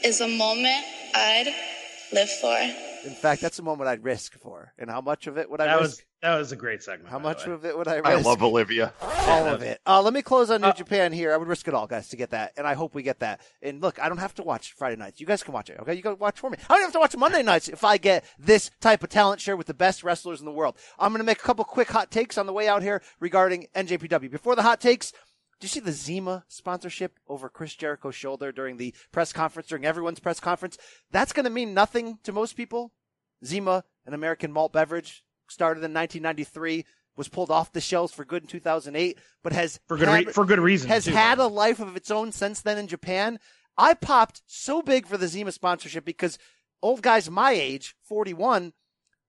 is 0.04 0.20
a 0.20 0.28
moment 0.28 0.84
I'd 1.14 1.54
live 2.12 2.30
for. 2.30 2.87
In 3.04 3.12
fact, 3.12 3.40
that's 3.40 3.58
a 3.58 3.62
moment 3.62 3.88
I'd 3.88 4.02
risk 4.04 4.34
for. 4.38 4.72
And 4.78 4.90
how 4.90 5.00
much 5.00 5.26
of 5.26 5.38
it 5.38 5.48
would 5.50 5.60
I 5.60 5.66
That 5.66 5.74
risk? 5.80 5.82
was 5.98 6.02
that 6.20 6.36
was 6.36 6.50
a 6.50 6.56
great 6.56 6.82
segment. 6.82 7.08
how 7.10 7.20
much 7.20 7.46
way. 7.46 7.52
of 7.52 7.64
it 7.64 7.78
would 7.78 7.86
I 7.86 7.96
risk? 7.98 8.06
I 8.08 8.14
love 8.16 8.42
Olivia. 8.42 8.92
all 9.00 9.46
of 9.46 9.62
it. 9.62 9.80
Uh, 9.86 10.02
let 10.02 10.12
me 10.12 10.20
close 10.20 10.50
on 10.50 10.60
New 10.62 10.66
Uh, 10.66 10.72
Japan 10.72 11.12
here. 11.12 11.32
I 11.32 11.36
would 11.36 11.46
risk 11.46 11.68
it 11.68 11.74
all, 11.74 11.86
guys, 11.86 12.08
to 12.08 12.16
get 12.16 12.30
that, 12.30 12.52
and 12.56 12.66
I 12.66 12.74
hope 12.74 12.92
we 12.96 13.04
get 13.04 13.20
that. 13.20 13.40
And 13.62 13.80
look, 13.80 14.02
I 14.02 14.08
don't 14.08 14.18
have 14.18 14.34
to 14.34 14.42
watch 14.42 14.72
Friday 14.72 14.96
nights. 14.96 15.20
You 15.20 15.26
guys 15.26 15.44
can 15.44 15.54
watch 15.54 15.70
it, 15.70 15.78
okay? 15.80 15.94
You 15.94 16.02
can 16.02 16.18
watch 16.18 16.40
for 16.40 16.50
me. 16.50 16.58
I 16.68 16.74
don't 16.74 16.82
have 16.82 16.92
to 16.92 16.98
watch 16.98 17.16
Monday 17.16 17.42
nights 17.44 17.68
if 17.68 17.84
I 17.84 17.98
get 17.98 18.24
this 18.36 18.70
type 18.80 19.04
of 19.04 19.10
talent 19.10 19.40
share 19.40 19.56
with 19.56 19.68
the 19.68 19.74
best 19.74 20.02
wrestlers 20.02 20.40
in 20.40 20.44
the 20.46 20.50
world. 20.52 20.76
I'm 20.98 21.12
going 21.12 21.20
to 21.20 21.24
make 21.24 21.38
a 21.38 21.42
couple 21.44 21.64
quick 21.64 21.88
hot 21.90 22.10
takes 22.10 22.36
on 22.36 22.46
the 22.46 22.52
way 22.52 22.66
out 22.66 22.82
here 22.82 23.00
regarding 23.20 23.68
NJPW. 23.76 24.28
Before 24.28 24.56
the 24.56 24.62
hot 24.62 24.80
takes. 24.80 25.12
Do 25.60 25.64
you 25.64 25.68
see 25.68 25.80
the 25.80 25.92
Zima 25.92 26.44
sponsorship 26.48 27.18
over 27.28 27.48
Chris 27.48 27.74
Jericho's 27.74 28.14
shoulder 28.14 28.52
during 28.52 28.76
the 28.76 28.94
press 29.10 29.32
conference, 29.32 29.68
during 29.68 29.84
everyone's 29.84 30.20
press 30.20 30.38
conference? 30.38 30.78
That's 31.10 31.32
going 31.32 31.44
to 31.44 31.50
mean 31.50 31.74
nothing 31.74 32.18
to 32.24 32.32
most 32.32 32.56
people. 32.56 32.92
Zima, 33.44 33.84
an 34.06 34.14
American 34.14 34.52
malt 34.52 34.72
beverage, 34.72 35.24
started 35.48 35.80
in 35.80 35.92
1993, 35.94 36.84
was 37.16 37.28
pulled 37.28 37.50
off 37.50 37.72
the 37.72 37.80
shelves 37.80 38.12
for 38.12 38.24
good 38.24 38.44
in 38.44 38.48
2008, 38.48 39.18
but 39.42 39.52
has 39.52 39.80
for 39.88 39.96
good 39.96 40.08
had- 40.08 40.26
re- 40.26 40.32
for 40.32 40.44
good 40.44 40.60
reason. 40.60 40.88
has 40.88 41.04
too. 41.06 41.10
had 41.12 41.38
a 41.38 41.46
life 41.48 41.80
of 41.80 41.96
its 41.96 42.10
own 42.10 42.30
since 42.30 42.60
then 42.60 42.78
in 42.78 42.86
Japan. 42.86 43.40
I 43.76 43.94
popped 43.94 44.42
so 44.46 44.82
big 44.82 45.06
for 45.06 45.16
the 45.16 45.28
Zima 45.28 45.50
sponsorship 45.52 46.04
because 46.04 46.38
old 46.82 47.02
guys 47.02 47.28
my 47.30 47.50
age, 47.52 47.96
41, 48.04 48.72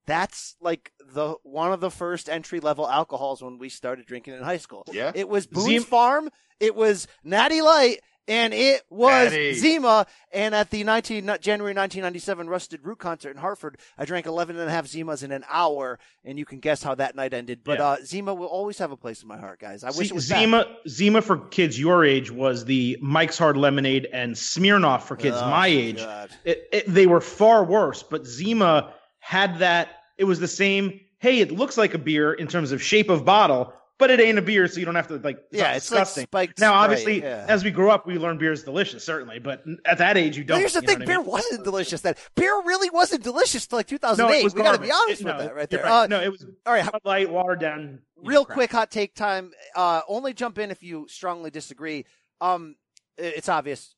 that's 0.06 0.56
like 0.62 0.92
the 1.14 1.36
one 1.44 1.72
of 1.72 1.80
the 1.82 1.92
first 1.92 2.30
entry 2.30 2.60
level 2.60 2.88
alcohols 2.88 3.42
when 3.42 3.58
we 3.60 3.70
started 3.70 4.06
drinking 4.06 4.34
in 4.36 4.44
high 4.44 4.58
school. 4.58 4.84
Yeah. 4.92 5.12
It 5.16 5.30
was 5.30 5.48
Boone's 5.48 5.66
Zima- 5.68 5.86
Farm, 5.86 6.30
it 6.60 6.76
was 6.76 7.08
Natty 7.24 7.62
Light, 7.62 8.00
and 8.28 8.54
it 8.54 8.84
was 8.92 9.32
Daddy. 9.32 9.54
Zima. 9.56 10.06
And 10.32 10.54
at 10.54 10.70
the 10.70 10.84
19, 10.84 11.24
January 11.42 11.74
1997 11.74 12.48
Rusted 12.48 12.82
Root 12.84 13.00
concert 13.00 13.32
in 13.32 13.38
Hartford, 13.38 13.78
I 13.98 14.06
drank 14.06 14.28
11 14.28 14.60
and 14.60 14.70
a 14.70 14.72
half 14.72 14.86
Zimas 14.86 15.24
in 15.24 15.32
an 15.32 15.44
hour, 15.50 15.98
and 16.24 16.38
you 16.38 16.46
can 16.46 16.60
guess 16.60 16.84
how 16.84 16.94
that 16.96 17.16
night 17.16 17.34
ended. 17.34 17.62
But 17.64 17.80
Yeah. 17.80 17.88
uh, 17.88 17.98
Zima 18.04 18.34
will 18.36 18.46
always 18.48 18.78
have 18.78 18.92
a 18.92 18.98
place 18.98 19.24
in 19.24 19.28
my 19.28 19.38
heart, 19.40 19.60
guys. 19.60 19.84
I 19.84 19.90
wish 19.90 20.12
it 20.12 20.14
was 20.14 20.30
back. 20.30 20.40
Zima 20.40 20.66
Zima 20.88 21.22
for 21.24 21.38
kids 21.38 21.80
your 21.80 22.06
age 22.06 22.30
was 22.30 22.66
the 22.66 22.98
Mike's 23.02 23.38
Hard 23.40 23.58
Lemonade 23.58 24.08
and 24.14 24.36
Smirnoff 24.36 25.04
for 25.04 25.16
kids 25.16 25.38
Oh, 25.40 25.50
my 25.50 25.66
age. 25.68 26.00
It, 26.46 26.68
it, 26.72 26.84
they 26.88 27.08
were 27.08 27.22
far 27.22 27.64
worse, 27.64 28.04
but 28.04 28.28
Zima 28.28 28.94
had 29.20 29.60
that. 29.60 29.90
It 30.18 30.24
was 30.26 30.40
the 30.40 30.48
same. 30.48 31.00
Hey, 31.20 31.40
it 31.40 31.52
looks 31.52 31.78
like 31.78 31.94
a 31.94 31.98
beer 31.98 32.34
in 32.34 32.48
terms 32.48 32.72
of 32.72 32.82
shape 32.82 33.10
of 33.10 33.26
bottle, 33.26 33.74
but 33.98 34.10
it 34.10 34.22
ain't 34.22 34.38
a 34.38 34.42
beer, 34.42 34.68
so 34.70 34.80
you 34.80 34.86
don't 34.86 34.96
have 34.96 35.08
to 35.10 35.18
like. 35.18 35.38
It's 35.52 35.60
Yeah, 35.60 35.74
it's 35.74 35.92
like 35.92 36.00
disgusting. 36.02 36.24
spiked 36.24 36.60
now, 36.60 36.74
obviously, 36.74 37.22
yeah. 37.22 37.46
as 37.50 37.64
we 37.64 37.72
grow 37.72 37.90
up, 37.90 38.08
we 38.08 38.18
learn 38.18 38.38
beer 38.38 38.54
is 38.54 38.64
delicious, 38.64 39.04
certainly, 39.04 39.40
but 39.40 39.64
at 39.86 39.98
that 39.98 40.16
age, 40.18 40.38
you 40.38 40.44
don't. 40.46 40.60
here's 40.60 40.74
the 40.74 40.82
thing: 40.82 41.02
I 41.02 41.06
beer 41.06 41.18
mean? 41.20 41.28
wasn't 41.28 41.64
delicious 41.66 42.00
then. 42.02 42.16
Beer 42.36 42.54
really 42.66 42.90
wasn't 42.90 43.24
delicious 43.24 43.68
till 43.68 43.78
like 43.80 43.92
No, 43.92 43.98
2008. 43.98 44.40
it 44.40 44.44
was 44.46 44.56
we 44.56 44.62
got 44.64 44.72
to 44.76 44.82
be 44.82 44.92
honest 44.92 45.22
It- 45.22 45.26
with 45.26 45.36
no, 45.36 45.44
that 45.44 45.56
right 45.56 45.70
there. 45.70 45.84
right. 45.84 46.04
Uh, 46.04 46.08
no, 46.08 46.22
it 46.22 46.32
was 46.32 46.46
all 46.66 46.74
right, 46.74 46.90
Bud 46.90 47.02
Light, 47.04 47.30
watered 47.30 47.60
down. 47.60 48.00
real 48.24 48.46
crap. 48.46 48.56
quick 48.56 48.72
hot 48.72 48.92
take 48.92 49.14
time. 49.16 49.52
Uh, 49.76 50.02
only 50.08 50.34
jump 50.34 50.58
in 50.58 50.72
if 50.72 50.82
you 50.82 51.06
strongly 51.10 51.52
disagree. 51.52 52.06
Um, 52.40 52.76
it's 53.18 53.50
obvious. 53.50 53.96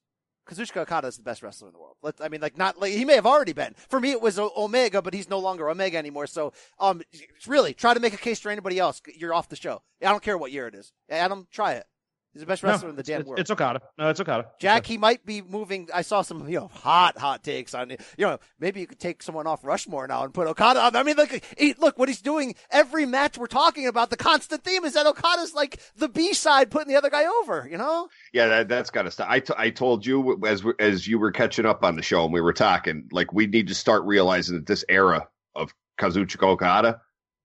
Kazuchika 0.52 0.82
Okada 0.82 1.08
is 1.08 1.18
the 1.18 1.24
best 1.24 1.42
wrestler 1.42 1.68
in 1.68 1.74
the 1.74 1.80
world. 1.80 1.96
Let's, 2.02 2.20
I 2.20 2.28
mean, 2.28 2.42
like 2.42 2.58
not 2.58 2.80
like 2.80 2.94
he 2.94 3.06
may 3.06 3.16
have 3.16 3.26
already 3.26 3.54
been. 3.54 3.74
For 3.88 4.00
me, 4.00 4.12
it 4.12 4.22
was 4.22 4.38
Omega, 4.38 5.02
but 5.02 5.14
he's 5.14 5.30
no 5.30 5.40
longer 5.40 5.70
Omega 5.70 5.98
anymore. 5.98 6.28
So, 6.28 6.52
um, 6.80 7.02
really 7.48 7.74
try 7.74 7.94
to 7.94 8.00
make 8.00 8.14
a 8.14 8.18
case 8.18 8.40
for 8.40 8.52
anybody 8.52 8.78
else. 8.78 9.02
You're 9.16 9.34
off 9.34 9.50
the 9.50 9.56
show. 9.56 9.82
I 10.02 10.06
don't 10.06 10.24
care 10.24 10.38
what 10.38 10.52
year 10.52 10.68
it 10.68 10.76
is. 10.76 10.92
Adam, 11.10 11.48
try 11.52 11.74
it. 11.74 11.86
He's 12.34 12.40
the 12.42 12.46
best 12.46 12.64
No, 12.64 12.70
wrestler 12.70 12.90
in 12.90 12.96
the 12.96 13.04
damn 13.04 13.16
it's- 13.22 13.28
world. 13.28 13.40
It's 13.40 13.52
Okada. 13.52 13.82
No, 13.98 14.08
it's 14.10 14.20
Okada. 14.22 14.48
Jack, 14.60 14.86
he 14.86 14.98
might 14.98 15.26
be 15.26 15.42
moving. 15.42 15.90
I 15.94 16.02
saw 16.02 16.22
some, 16.22 16.48
you 16.48 16.60
know, 16.62 16.68
hot, 16.68 17.18
hot 17.18 17.44
takes 17.44 17.74
on 17.74 17.92
it. 17.92 18.00
You 18.18 18.26
know, 18.26 18.40
maybe 18.58 18.80
you 18.80 18.88
could 18.88 19.00
take 19.00 19.22
someone 19.22 19.48
off 19.48 19.66
Rushmore 19.66 20.08
now 20.08 20.24
and 20.24 20.34
put 20.34 20.48
Okada 20.48 20.80
on. 20.80 20.96
I 20.96 21.04
mean, 21.04 21.18
look, 21.18 21.30
he, 21.58 21.74
look 21.78 22.00
what 22.00 22.08
he's 22.08 22.22
doing. 22.22 22.56
Every 22.72 23.06
match 23.06 23.38
we're 23.38 23.48
talking 23.48 23.86
about, 23.86 24.12
the 24.12 24.16
constant 24.18 24.64
theme 24.64 24.86
is 24.86 24.94
that 24.94 25.06
Okada's 25.08 25.54
like 25.54 25.82
the 25.98 26.08
B 26.08 26.34
side, 26.34 26.72
putting 26.72 26.88
the 26.88 26.96
other 26.98 27.10
guy 27.10 27.26
over. 27.42 27.68
You 27.70 27.78
know, 27.78 28.08
Yeah, 28.32 28.48
that, 28.48 28.70
that's 28.70 28.92
got 28.92 29.02
to 29.04 29.12
stop. 29.12 29.30
I, 29.30 29.42
t- 29.42 29.54
I 29.58 29.70
told 29.70 30.06
you 30.06 30.40
as 30.46 30.64
we- 30.64 30.74
as 30.80 31.06
you 31.06 31.20
were 31.20 31.32
catching 31.32 31.66
up 31.66 31.84
on 31.84 31.98
the 31.98 32.02
show 32.02 32.24
and 32.24 32.34
we 32.34 32.40
were 32.40 32.54
talking, 32.54 33.10
like 33.12 33.34
we 33.34 33.46
need 33.48 33.68
to 33.68 33.76
start 33.76 34.04
realizing 34.06 34.56
that 34.56 34.68
this 34.68 34.86
era 34.88 35.28
of 35.54 35.74
Kazuchika 36.00 36.44
Okada 36.48 37.02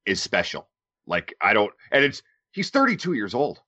is 0.07 0.23
special. 0.23 0.69
Like 1.09 1.35
I 1.41 1.55
don't, 1.55 1.73
and 1.91 2.05
it's 2.05 2.23
he's 2.53 2.71
32 2.71 3.15
years 3.15 3.35
old. 3.35 3.61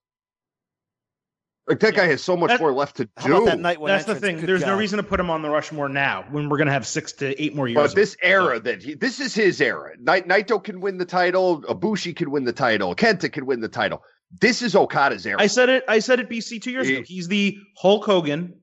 Like 1.69 1.81
that 1.81 1.95
guy 1.95 2.07
has 2.07 2.23
so 2.23 2.37
much 2.37 2.49
That- 2.49 2.61
more 2.61 2.73
left 2.73 2.97
to 2.97 3.09
how 3.19 3.27
do. 3.27 3.37
about 3.37 3.45
that 3.47 3.61
night 3.61 3.81
one? 3.81 3.89
That's 3.91 4.05
the 4.07 4.15
thing. 4.15 4.37
Good 4.39 4.49
There's 4.49 4.65
no 4.65 4.77
reason 4.79 4.97
to 4.97 5.03
put 5.03 5.21
him 5.21 5.29
on 5.31 5.43
the 5.43 5.51
Rushmore 5.51 5.89
now 5.89 6.25
when 6.31 6.49
we're 6.49 6.57
going 6.57 6.67
to 6.69 6.73
have 6.73 6.87
six 6.87 7.13
to 7.15 7.41
eight 7.43 7.55
more 7.55 7.69
years. 7.69 7.77
But 7.77 7.85
of- 7.91 7.95
this 7.95 8.17
era 8.23 8.59
that 8.61 8.83
he, 8.83 8.95
this 8.95 9.21
is 9.21 9.35
his 9.35 9.61
era. 9.61 9.93
Nai- 10.01 10.23
Naito 10.23 10.63
can 10.63 10.81
win 10.81 10.97
the 10.99 11.05
title. 11.05 11.61
Ibushi 11.63 12.17
can 12.17 12.31
win 12.31 12.45
the 12.45 12.53
title. 12.55 12.95
Kenta 12.95 13.31
can 13.31 13.45
win 13.47 13.61
the 13.61 13.69
title. 13.69 14.03
This 14.41 14.63
is 14.63 14.75
Okada's 14.75 15.27
era. 15.27 15.37
I 15.41 15.47
said 15.47 15.69
it. 15.69 15.85
I 15.89 15.99
said 15.99 16.21
it. 16.21 16.29
BC 16.31 16.61
two 16.63 16.71
years 16.71 16.87
He- 16.89 16.97
ago. 16.97 17.05
He's 17.07 17.29
the 17.29 17.59
Hulk 17.77 18.05
Hogan, 18.05 18.55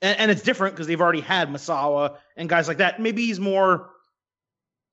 and, 0.00 0.18
and 0.18 0.30
it's 0.30 0.42
different 0.42 0.74
because 0.74 0.86
they've 0.86 1.00
already 1.00 1.20
had 1.20 1.48
Misawa 1.50 2.16
and 2.36 2.48
guys 2.48 2.66
like 2.68 2.78
that. 2.78 3.00
Maybe 3.00 3.26
he's 3.26 3.40
more 3.40 3.90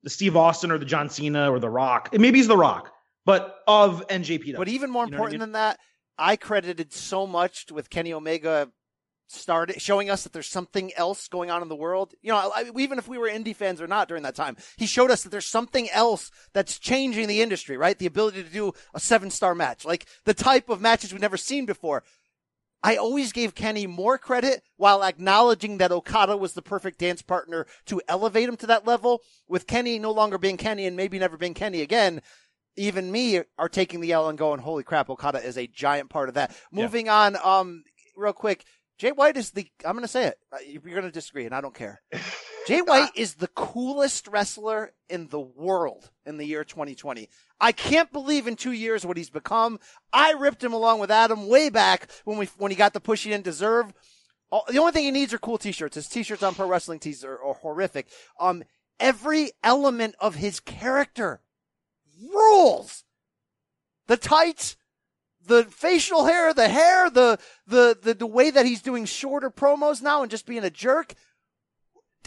the 0.02 0.10
Steve 0.10 0.36
Austin 0.36 0.70
or 0.72 0.78
the 0.78 0.84
John 0.84 1.08
Cena 1.10 1.50
or 1.50 1.58
the 1.58 1.70
Rock. 1.70 2.10
Maybe 2.12 2.38
he's 2.38 2.48
the 2.48 2.56
Rock, 2.56 2.90
but 3.24 3.56
of 3.66 4.06
NJPW. 4.08 4.56
But 4.56 4.68
even 4.68 4.90
more 4.90 5.04
You 5.06 5.12
know 5.12 5.18
what 5.20 5.24
I 5.24 5.28
important 5.28 5.32
mean? 5.32 5.40
than 5.40 5.52
that, 5.52 5.78
I 6.18 6.36
credited 6.36 6.92
so 6.92 7.26
much 7.26 7.70
with 7.72 7.90
Kenny 7.90 8.12
Omega 8.12 8.70
started 9.28 9.80
showing 9.80 10.10
us 10.10 10.24
that 10.24 10.32
there's 10.32 10.48
something 10.48 10.92
else 10.94 11.28
going 11.28 11.50
on 11.50 11.62
in 11.62 11.68
the 11.68 11.76
world. 11.76 12.14
You 12.22 12.32
know, 12.32 12.52
I, 12.54 12.70
even 12.76 12.98
if 12.98 13.08
we 13.08 13.18
were 13.18 13.28
indie 13.28 13.56
fans 13.56 13.80
or 13.80 13.86
not 13.86 14.08
during 14.08 14.22
that 14.24 14.34
time, 14.34 14.56
he 14.76 14.86
showed 14.86 15.10
us 15.10 15.22
that 15.22 15.30
there's 15.30 15.46
something 15.46 15.88
else 15.90 16.30
that's 16.52 16.78
changing 16.78 17.28
the 17.28 17.42
industry, 17.42 17.76
right? 17.76 17.98
The 17.98 18.06
ability 18.06 18.42
to 18.42 18.50
do 18.50 18.72
a 18.94 19.00
seven 19.00 19.30
star 19.30 19.54
match, 19.54 19.84
like 19.84 20.06
the 20.24 20.34
type 20.34 20.68
of 20.68 20.80
matches 20.80 21.12
we've 21.12 21.20
never 21.20 21.36
seen 21.36 21.66
before. 21.66 22.02
I 22.84 22.96
always 22.96 23.32
gave 23.32 23.54
Kenny 23.54 23.86
more 23.86 24.18
credit 24.18 24.64
while 24.76 25.04
acknowledging 25.04 25.78
that 25.78 25.92
Okada 25.92 26.36
was 26.36 26.54
the 26.54 26.62
perfect 26.62 26.98
dance 26.98 27.22
partner 27.22 27.66
to 27.86 28.02
elevate 28.08 28.48
him 28.48 28.56
to 28.56 28.66
that 28.66 28.86
level. 28.86 29.22
With 29.46 29.68
Kenny 29.68 30.00
no 30.00 30.10
longer 30.10 30.36
being 30.36 30.56
Kenny 30.56 30.86
and 30.86 30.96
maybe 30.96 31.18
never 31.18 31.36
being 31.36 31.54
Kenny 31.54 31.80
again, 31.80 32.22
even 32.76 33.10
me 33.10 33.42
are 33.58 33.68
taking 33.68 34.00
the 34.00 34.12
L 34.12 34.28
and 34.28 34.38
going, 34.38 34.60
holy 34.60 34.82
crap, 34.82 35.10
Okada 35.10 35.44
is 35.44 35.58
a 35.58 35.66
giant 35.66 36.10
part 36.10 36.28
of 36.28 36.34
that. 36.34 36.50
Yeah. 36.72 36.82
Moving 36.82 37.08
on, 37.08 37.36
um, 37.42 37.84
real 38.16 38.32
quick. 38.32 38.64
Jay 38.98 39.12
White 39.12 39.36
is 39.36 39.50
the, 39.50 39.66
I'm 39.84 39.92
going 39.92 40.02
to 40.02 40.08
say 40.08 40.26
it. 40.26 40.38
Uh, 40.52 40.58
You're 40.66 40.80
going 40.80 41.02
to 41.02 41.10
disagree 41.10 41.44
and 41.44 41.54
I 41.54 41.60
don't 41.60 41.74
care. 41.74 42.00
Jay 42.68 42.80
White 42.80 43.10
is 43.16 43.34
the 43.34 43.48
coolest 43.48 44.28
wrestler 44.28 44.92
in 45.08 45.26
the 45.28 45.40
world 45.40 46.10
in 46.24 46.36
the 46.36 46.44
year 46.44 46.62
2020. 46.62 47.28
I 47.60 47.72
can't 47.72 48.12
believe 48.12 48.46
in 48.46 48.54
two 48.54 48.70
years 48.72 49.04
what 49.04 49.16
he's 49.16 49.30
become. 49.30 49.80
I 50.12 50.32
ripped 50.32 50.62
him 50.62 50.72
along 50.72 51.00
with 51.00 51.10
Adam 51.10 51.48
way 51.48 51.70
back 51.70 52.08
when 52.24 52.38
we, 52.38 52.46
when 52.58 52.70
he 52.70 52.76
got 52.76 52.92
the 52.92 53.00
push 53.00 53.24
he 53.24 53.30
didn't 53.30 53.44
deserve. 53.44 53.92
All, 54.50 54.64
the 54.68 54.78
only 54.78 54.92
thing 54.92 55.04
he 55.04 55.10
needs 55.10 55.34
are 55.34 55.38
cool 55.38 55.58
t-shirts. 55.58 55.96
His 55.96 56.08
t-shirts 56.08 56.42
on 56.42 56.54
pro 56.54 56.68
wrestling 56.68 57.00
tees 57.00 57.24
are, 57.24 57.42
are 57.42 57.54
horrific. 57.54 58.08
Um, 58.38 58.62
every 59.00 59.50
element 59.64 60.14
of 60.20 60.36
his 60.36 60.60
character 60.60 61.40
rules. 62.22 63.04
The 64.06 64.16
tights, 64.16 64.76
the 65.46 65.64
facial 65.64 66.26
hair, 66.26 66.54
the 66.54 66.68
hair, 66.68 67.10
the, 67.10 67.38
the, 67.66 67.96
the, 68.00 68.14
the 68.14 68.26
way 68.26 68.50
that 68.50 68.66
he's 68.66 68.82
doing 68.82 69.04
shorter 69.04 69.50
promos 69.50 70.02
now 70.02 70.22
and 70.22 70.30
just 70.30 70.46
being 70.46 70.64
a 70.64 70.70
jerk. 70.70 71.14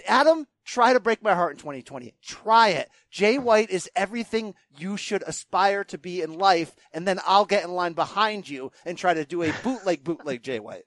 Adam, 0.08 0.48
try 0.66 0.94
to 0.94 1.00
break 1.00 1.24
my 1.24 1.34
heart 1.34 1.54
in 1.54 1.58
2020. 1.58 2.14
Try 2.22 2.70
it. 2.70 2.90
Jay 3.10 3.38
White 3.38 3.70
is 3.70 3.90
everything 3.96 4.56
you 4.78 4.98
should 4.98 5.24
aspire 5.26 5.84
to 5.86 5.98
be 5.98 6.22
in 6.22 6.38
life, 6.38 6.76
and 6.94 7.08
then 7.08 7.20
I'll 7.26 7.46
get 7.46 7.64
in 7.64 7.72
line 7.72 7.94
behind 7.94 8.50
you 8.50 8.72
and 8.86 8.98
try 8.98 9.14
to 9.14 9.26
do 9.26 9.44
a 9.44 9.54
bootleg, 9.64 10.04
bootleg 10.04 10.44
Jay 10.44 10.60
White. 10.60 10.84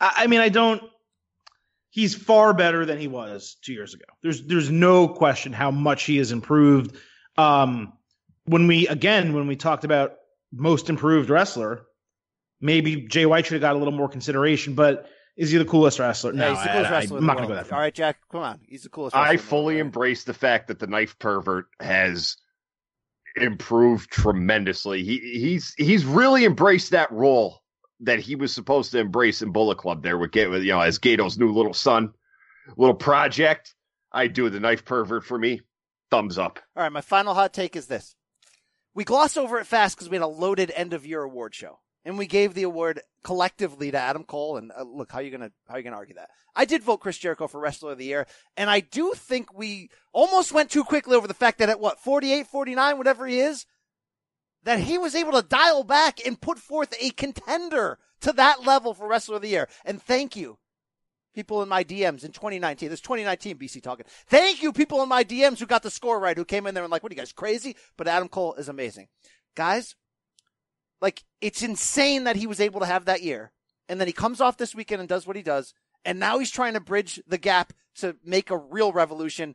I, 0.00 0.26
mean, 0.26 0.40
I 0.40 0.48
don't. 0.48 0.82
He's 1.90 2.14
far 2.14 2.52
better 2.54 2.84
than 2.84 2.98
he 2.98 3.06
was 3.06 3.56
two 3.62 3.72
years 3.72 3.94
ago. 3.94 4.04
There's 4.22 4.44
there's 4.46 4.70
no 4.70 5.06
question 5.08 5.52
how 5.52 5.70
much 5.70 6.04
he 6.04 6.16
has 6.16 6.32
improved. 6.32 6.96
Um, 7.36 7.92
when 8.44 8.66
we 8.66 8.86
again 8.88 9.32
when 9.32 9.46
we 9.46 9.56
talked 9.56 9.84
about 9.84 10.16
most 10.52 10.88
improved 10.88 11.30
wrestler, 11.30 11.86
maybe 12.60 12.96
Jay 13.08 13.26
White 13.26 13.46
should 13.46 13.54
have 13.54 13.62
got 13.62 13.74
a 13.74 13.78
little 13.78 13.92
more 13.94 14.08
consideration. 14.08 14.74
But 14.74 15.08
is 15.36 15.50
he 15.50 15.58
the 15.58 15.64
coolest 15.64 15.98
wrestler? 15.98 16.32
No, 16.32 16.44
Yeah, 16.44 16.54
he's 16.54 16.62
the 16.62 16.68
coolest 16.70 16.90
I, 16.90 16.94
wrestler 16.94 17.18
in 17.18 17.22
am 17.24 17.26
not 17.26 17.36
going 17.36 17.48
to 17.48 17.48
go 17.48 17.54
world. 17.54 17.64
that 17.64 17.68
far. 17.70 17.78
All 17.78 17.82
right, 17.84 17.94
Jack, 17.94 18.18
come 18.30 18.42
on. 18.42 18.60
He's 18.66 18.82
the 18.84 18.88
coolest. 18.88 19.14
wrestler 19.14 19.26
I 19.26 19.30
in 19.32 19.36
the 19.36 19.40
world, 19.42 19.48
fully 19.48 19.74
right? 19.74 19.80
embrace 19.80 20.24
the 20.24 20.34
fact 20.34 20.68
that 20.68 20.78
the 20.78 20.86
knife 20.86 21.18
pervert 21.18 21.66
has 21.80 22.36
improved 23.36 24.10
tremendously. 24.10 25.02
He 25.02 25.18
he's 25.18 25.74
he's 25.76 26.04
really 26.04 26.44
embraced 26.44 26.90
that 26.90 27.10
role 27.10 27.62
that 28.00 28.20
he 28.20 28.36
was 28.36 28.52
supposed 28.52 28.92
to 28.92 28.98
embrace 28.98 29.42
in 29.42 29.50
Bullet 29.50 29.78
Club 29.78 30.02
there 30.02 30.18
with 30.18 30.30
Gato, 30.32 30.56
you 30.56 30.72
know, 30.72 30.80
as 30.80 30.98
Gato's 30.98 31.38
new 31.38 31.52
little 31.52 31.74
son, 31.74 32.12
little 32.76 32.94
project. 32.94 33.74
I 34.12 34.28
do 34.28 34.48
the 34.50 34.60
knife 34.60 34.84
pervert 34.84 35.24
for 35.24 35.38
me. 35.38 35.62
Thumbs 36.14 36.38
up. 36.38 36.60
All 36.76 36.84
right, 36.84 36.92
my 36.92 37.00
final 37.00 37.34
hot 37.34 37.52
take 37.52 37.74
is 37.74 37.86
this. 37.86 38.14
We 38.94 39.02
gloss 39.02 39.36
over 39.36 39.58
it 39.58 39.66
fast 39.66 39.96
because 39.96 40.08
we 40.08 40.14
had 40.14 40.22
a 40.22 40.28
loaded 40.28 40.70
end 40.76 40.92
of 40.92 41.04
year 41.04 41.22
award 41.22 41.56
show. 41.56 41.80
And 42.04 42.16
we 42.16 42.26
gave 42.26 42.54
the 42.54 42.62
award 42.62 43.00
collectively 43.24 43.90
to 43.90 43.98
Adam 43.98 44.22
Cole. 44.22 44.56
And 44.56 44.70
uh, 44.70 44.84
look, 44.84 45.10
how 45.10 45.18
you 45.18 45.32
gonna 45.32 45.50
how 45.68 45.76
you 45.76 45.82
gonna 45.82 45.96
argue 45.96 46.14
that? 46.14 46.30
I 46.54 46.66
did 46.66 46.84
vote 46.84 46.98
Chris 46.98 47.18
Jericho 47.18 47.48
for 47.48 47.58
Wrestler 47.60 47.92
of 47.92 47.98
the 47.98 48.04
Year, 48.04 48.28
and 48.56 48.70
I 48.70 48.78
do 48.78 49.12
think 49.16 49.52
we 49.58 49.88
almost 50.12 50.52
went 50.52 50.70
too 50.70 50.84
quickly 50.84 51.16
over 51.16 51.26
the 51.26 51.34
fact 51.34 51.58
that 51.58 51.70
at 51.70 51.80
what 51.80 51.98
48, 51.98 52.46
49, 52.46 52.98
whatever 52.98 53.26
he 53.26 53.40
is, 53.40 53.66
that 54.62 54.78
he 54.78 54.98
was 54.98 55.16
able 55.16 55.32
to 55.32 55.42
dial 55.42 55.82
back 55.82 56.24
and 56.24 56.40
put 56.40 56.58
forth 56.58 56.94
a 57.00 57.10
contender 57.10 57.98
to 58.20 58.32
that 58.34 58.64
level 58.64 58.94
for 58.94 59.08
Wrestler 59.08 59.36
of 59.36 59.42
the 59.42 59.48
Year. 59.48 59.68
And 59.84 60.00
thank 60.00 60.36
you, 60.36 60.58
people 61.34 61.62
in 61.62 61.68
my 61.68 61.84
DMs 61.84 62.24
in 62.24 62.32
2019. 62.32 62.88
This 62.88 62.98
is 62.98 63.02
2019 63.02 63.58
BC 63.58 63.82
talking. 63.82 64.06
Thank 64.26 64.62
you, 64.62 64.72
people 64.72 65.02
in 65.02 65.08
my 65.08 65.24
DMs 65.24 65.58
who 65.58 65.66
got 65.66 65.82
the 65.82 65.90
score 65.90 66.18
right, 66.18 66.36
who 66.36 66.44
came 66.44 66.66
in 66.66 66.74
there 66.74 66.84
and 66.84 66.90
like, 66.90 67.02
what 67.02 67.12
are 67.12 67.14
you 67.14 67.20
guys 67.20 67.32
crazy? 67.32 67.76
But 67.96 68.08
Adam 68.08 68.28
Cole 68.28 68.54
is 68.54 68.68
amazing. 68.68 69.08
Guys, 69.54 69.96
like, 71.00 71.24
it's 71.40 71.62
insane 71.62 72.24
that 72.24 72.36
he 72.36 72.46
was 72.46 72.60
able 72.60 72.80
to 72.80 72.86
have 72.86 73.04
that 73.04 73.22
year. 73.22 73.52
And 73.88 74.00
then 74.00 74.06
he 74.06 74.12
comes 74.12 74.40
off 74.40 74.56
this 74.56 74.74
weekend 74.74 75.00
and 75.00 75.08
does 75.08 75.26
what 75.26 75.36
he 75.36 75.42
does. 75.42 75.74
And 76.04 76.18
now 76.18 76.38
he's 76.38 76.50
trying 76.50 76.74
to 76.74 76.80
bridge 76.80 77.20
the 77.26 77.38
gap 77.38 77.72
to 77.96 78.16
make 78.24 78.50
a 78.50 78.56
real 78.56 78.92
revolution. 78.92 79.54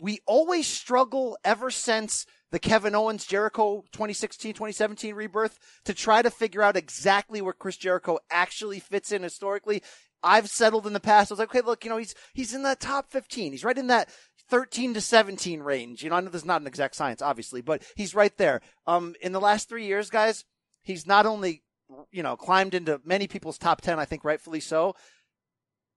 We 0.00 0.20
always 0.26 0.66
struggle 0.66 1.38
ever 1.44 1.70
since 1.70 2.26
the 2.52 2.58
Kevin 2.58 2.94
Owens 2.94 3.26
Jericho 3.26 3.84
2016 3.92 4.52
2017 4.52 5.14
rebirth 5.14 5.58
to 5.84 5.94
try 5.94 6.22
to 6.22 6.30
figure 6.30 6.62
out 6.62 6.76
exactly 6.76 7.40
where 7.40 7.52
Chris 7.52 7.76
Jericho 7.76 8.18
actually 8.30 8.78
fits 8.78 9.10
in 9.10 9.22
historically. 9.22 9.82
I've 10.22 10.48
settled 10.48 10.86
in 10.86 10.92
the 10.92 11.00
past. 11.00 11.30
I 11.30 11.34
was 11.34 11.38
like, 11.38 11.54
okay, 11.54 11.64
look, 11.64 11.84
you 11.84 11.90
know, 11.90 11.98
he's 11.98 12.14
he's 12.34 12.54
in 12.54 12.62
the 12.62 12.76
top 12.76 13.10
15. 13.10 13.52
He's 13.52 13.64
right 13.64 13.78
in 13.78 13.88
that 13.88 14.08
13 14.48 14.94
to 14.94 15.00
17 15.00 15.60
range. 15.60 16.02
You 16.02 16.10
know, 16.10 16.16
I 16.16 16.20
know 16.20 16.30
this 16.30 16.42
is 16.42 16.46
not 16.46 16.60
an 16.60 16.66
exact 16.66 16.94
science, 16.94 17.22
obviously, 17.22 17.60
but 17.60 17.82
he's 17.96 18.14
right 18.14 18.36
there. 18.36 18.60
Um, 18.86 19.14
in 19.20 19.32
the 19.32 19.40
last 19.40 19.68
three 19.68 19.86
years, 19.86 20.10
guys, 20.10 20.44
he's 20.82 21.06
not 21.06 21.26
only 21.26 21.62
you 22.10 22.22
know, 22.22 22.36
climbed 22.36 22.74
into 22.74 23.00
many 23.04 23.26
people's 23.26 23.58
top 23.58 23.80
10, 23.80 23.98
I 23.98 24.04
think 24.04 24.24
rightfully 24.24 24.60
so. 24.60 24.94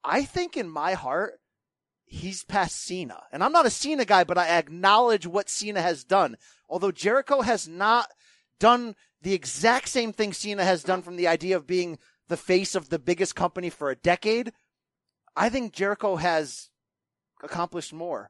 I 0.03 0.23
think 0.23 0.55
in 0.55 0.69
my 0.69 0.93
heart, 0.93 1.39
he's 2.05 2.43
past 2.43 2.83
Cena. 2.83 3.23
And 3.31 3.43
I'm 3.43 3.51
not 3.51 3.65
a 3.65 3.71
Cena 3.71 4.05
guy, 4.05 4.23
but 4.23 4.37
I 4.37 4.47
acknowledge 4.57 5.27
what 5.27 5.49
Cena 5.49 5.81
has 5.81 6.03
done. 6.03 6.37
Although 6.69 6.91
Jericho 6.91 7.41
has 7.41 7.67
not 7.67 8.09
done 8.59 8.95
the 9.21 9.33
exact 9.33 9.89
same 9.89 10.13
thing 10.13 10.33
Cena 10.33 10.63
has 10.63 10.83
done 10.83 11.01
from 11.01 11.15
the 11.15 11.27
idea 11.27 11.55
of 11.55 11.67
being 11.67 11.97
the 12.29 12.37
face 12.37 12.75
of 12.75 12.89
the 12.89 12.99
biggest 12.99 13.35
company 13.35 13.69
for 13.69 13.91
a 13.91 13.95
decade, 13.95 14.53
I 15.35 15.49
think 15.49 15.73
Jericho 15.73 16.15
has 16.15 16.69
accomplished 17.43 17.91
more 17.91 18.29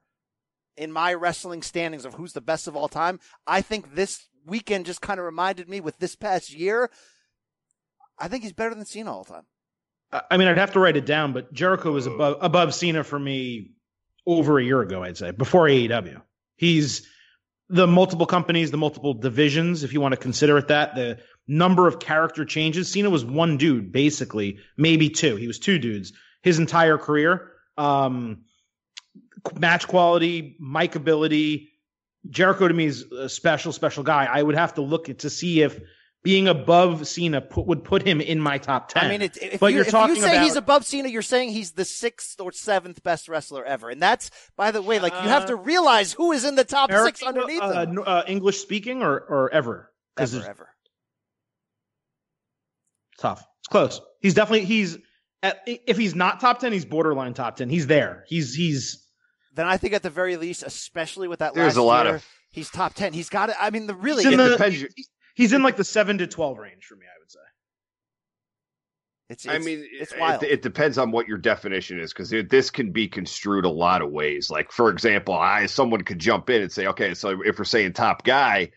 in 0.76 0.92
my 0.92 1.14
wrestling 1.14 1.62
standings 1.62 2.06
of 2.06 2.16
who's 2.16 2.34
the 2.34 2.42
best 2.42 2.68
of 2.68 2.76
all 2.76 2.88
time. 2.88 3.20
I 3.46 3.62
think 3.62 3.96
this 3.96 4.28
weekend 4.46 4.86
just 4.86 5.02
kind 5.02 5.20
of 5.20 5.26
reminded 5.26 5.70
me 5.70 5.82
with 5.82 5.98
this 6.00 6.16
past 6.16 6.52
year. 6.54 6.90
I 8.18 8.28
think 8.28 8.44
he's 8.44 8.54
better 8.54 8.74
than 8.74 8.86
Cena 8.86 9.14
all 9.14 9.24
the 9.24 9.34
time. 9.34 9.46
I 10.32 10.38
mean, 10.38 10.48
I'd 10.48 10.58
have 10.58 10.74
to 10.74 10.80
write 10.80 10.98
it 10.98 11.06
down, 11.06 11.34
but 11.34 11.54
Jericho 11.54 11.92
was 11.92 12.08
oh. 12.08 12.14
above 12.14 12.38
above 12.42 12.74
Cena 12.74 13.04
for 13.04 13.20
me 13.20 13.72
over 14.26 14.58
a 14.58 14.64
year 14.64 14.82
ago. 14.82 15.04
I'd 15.04 15.18
say 15.18 15.32
before 15.32 15.68
AEW. 15.68 16.22
He's 16.56 17.08
the 17.70 17.86
multiple 17.86 18.26
companies, 18.26 18.72
the 18.72 18.78
multiple 18.78 19.14
divisions, 19.14 19.84
if 19.84 19.94
you 19.94 20.02
want 20.02 20.14
to 20.14 20.18
consider 20.18 20.58
it 20.58 20.70
that. 20.70 20.96
The 20.96 21.20
number 21.50 21.88
of 21.88 22.00
character 22.00 22.46
changes. 22.46 22.92
Cena 22.92 23.10
was 23.10 23.26
one 23.26 23.58
dude, 23.58 23.92
basically, 23.92 24.60
maybe 24.78 25.10
two. 25.10 25.36
He 25.36 25.48
was 25.48 25.60
two 25.60 25.80
dudes 25.80 26.14
his 26.42 26.60
entire 26.60 26.98
career. 26.98 27.52
Um, 27.78 28.44
match 29.58 29.88
quality, 29.88 30.56
mic 30.60 30.96
ability. 30.96 31.70
Jericho 32.30 32.68
to 32.68 32.74
me 32.74 32.86
is 32.86 33.04
a 33.12 33.28
special, 33.28 33.74
special 33.74 34.04
guy. 34.04 34.26
I 34.26 34.42
would 34.42 34.56
have 34.56 34.76
to 34.76 34.82
look 34.82 35.18
to 35.18 35.30
see 35.30 35.62
if 35.62 35.82
being 36.22 36.48
above 36.48 37.08
Cena 37.08 37.42
put, 37.42 37.66
would 37.66 37.84
put 37.84 38.04
him 38.04 38.20
in 38.20 38.40
my 38.40 38.58
top 38.58 38.90
ten. 38.90 39.06
I 39.06 39.10
mean, 39.10 39.22
if, 39.22 39.60
but 39.60 39.68
you, 39.68 39.78
you're 39.78 39.86
if 39.86 39.92
talking 39.92 40.18
you 40.18 40.22
say 40.22 40.34
about, 40.34 40.44
he's 40.44 40.56
above 40.58 40.86
Cena, 40.86 41.08
you're 41.08 41.22
saying 41.22 41.50
he's 41.50 41.72
the 41.72 41.86
sixth 41.86 42.42
or 42.42 42.52
seventh 42.52 43.02
best 43.04 43.30
wrestler 43.30 43.64
ever, 43.66 43.90
and 43.90 44.02
that's 44.02 44.30
by 44.58 44.72
the 44.72 44.82
way, 44.82 45.00
like 45.00 45.14
you 45.14 45.30
have 45.30 45.46
to 45.46 45.56
realize 45.56 46.12
who 46.12 46.34
is 46.34 46.44
in 46.44 46.56
the 46.56 46.66
top 46.66 46.92
Eric, 46.92 47.18
six 47.18 47.24
underneath 47.24 47.62
uh, 47.62 47.86
him. 47.86 48.04
uh, 48.06 48.24
English 48.28 48.60
speaking 48.60 49.02
or 49.02 49.18
or 49.18 49.50
ever? 49.54 49.92
Ever, 50.18 50.46
ever. 50.46 50.70
Tough. 53.20 53.46
It's 53.60 53.68
close. 53.68 54.02
He's 54.22 54.34
definitely 54.34 54.66
he's 54.66 54.98
at, 55.44 55.60
if 55.66 55.98
he's 55.98 56.16
not 56.16 56.40
top 56.40 56.60
ten, 56.60 56.72
he's 56.74 56.86
borderline 56.86 57.34
top 57.34 57.56
ten. 57.56 57.70
He's 57.70 57.88
there. 57.88 58.24
He's 58.28 58.54
he's 58.56 59.06
Then 59.56 59.68
I 59.68 59.78
think 59.78 59.94
at 59.94 60.04
the 60.04 60.10
very 60.10 60.38
least, 60.38 60.64
especially 60.64 61.28
with 61.28 61.40
that 61.40 61.54
There's 61.54 61.76
last 61.76 61.78
a 61.78 61.84
lot 61.84 62.06
year, 62.06 62.16
of- 62.16 62.26
he's 62.52 62.70
top 62.70 62.94
ten. 62.94 63.14
He's 63.14 63.30
got 63.30 63.50
it. 63.50 63.56
I 63.60 63.70
mean, 63.70 63.88
the 63.88 63.96
really 63.96 64.24
he's 64.24 64.34
in 64.34 64.40
It 64.40 64.44
the 64.44 64.50
depends. 64.58 64.86
he's 65.36 65.54
in 65.54 65.64
like 65.64 65.76
the 65.78 65.84
seven 65.84 66.18
to 66.20 66.28
twelve 66.28 66.58
range 66.58 66.84
for 66.86 66.96
me. 66.96 67.06
I 67.06 67.18
would 67.22 67.32
say. 67.32 67.40
it's, 69.30 69.48
I 69.48 69.60
mean, 69.60 69.86
it's 69.92 70.14
wild. 70.18 70.44
It, 70.44 70.52
it 70.52 70.62
depends 70.62 70.98
on 70.98 71.12
what 71.12 71.28
your 71.28 71.38
definition 71.38 72.00
is 72.00 72.12
because 72.12 72.32
this 72.50 72.70
can 72.72 72.92
be 72.92 73.08
construed 73.08 73.66
a 73.66 73.70
lot 73.70 74.02
of 74.02 74.10
ways. 74.12 74.50
Like, 74.50 74.72
for 74.72 74.90
example, 74.90 75.36
I 75.36 75.68
someone 75.68 76.02
could 76.04 76.20
jump 76.20 76.50
in 76.50 76.62
and 76.64 76.72
say, 76.72 76.88
okay, 76.88 77.14
so 77.14 77.42
if 77.46 77.58
we're 77.60 77.66
saying 77.66 77.94
top 77.94 78.24
guy, 78.24 78.72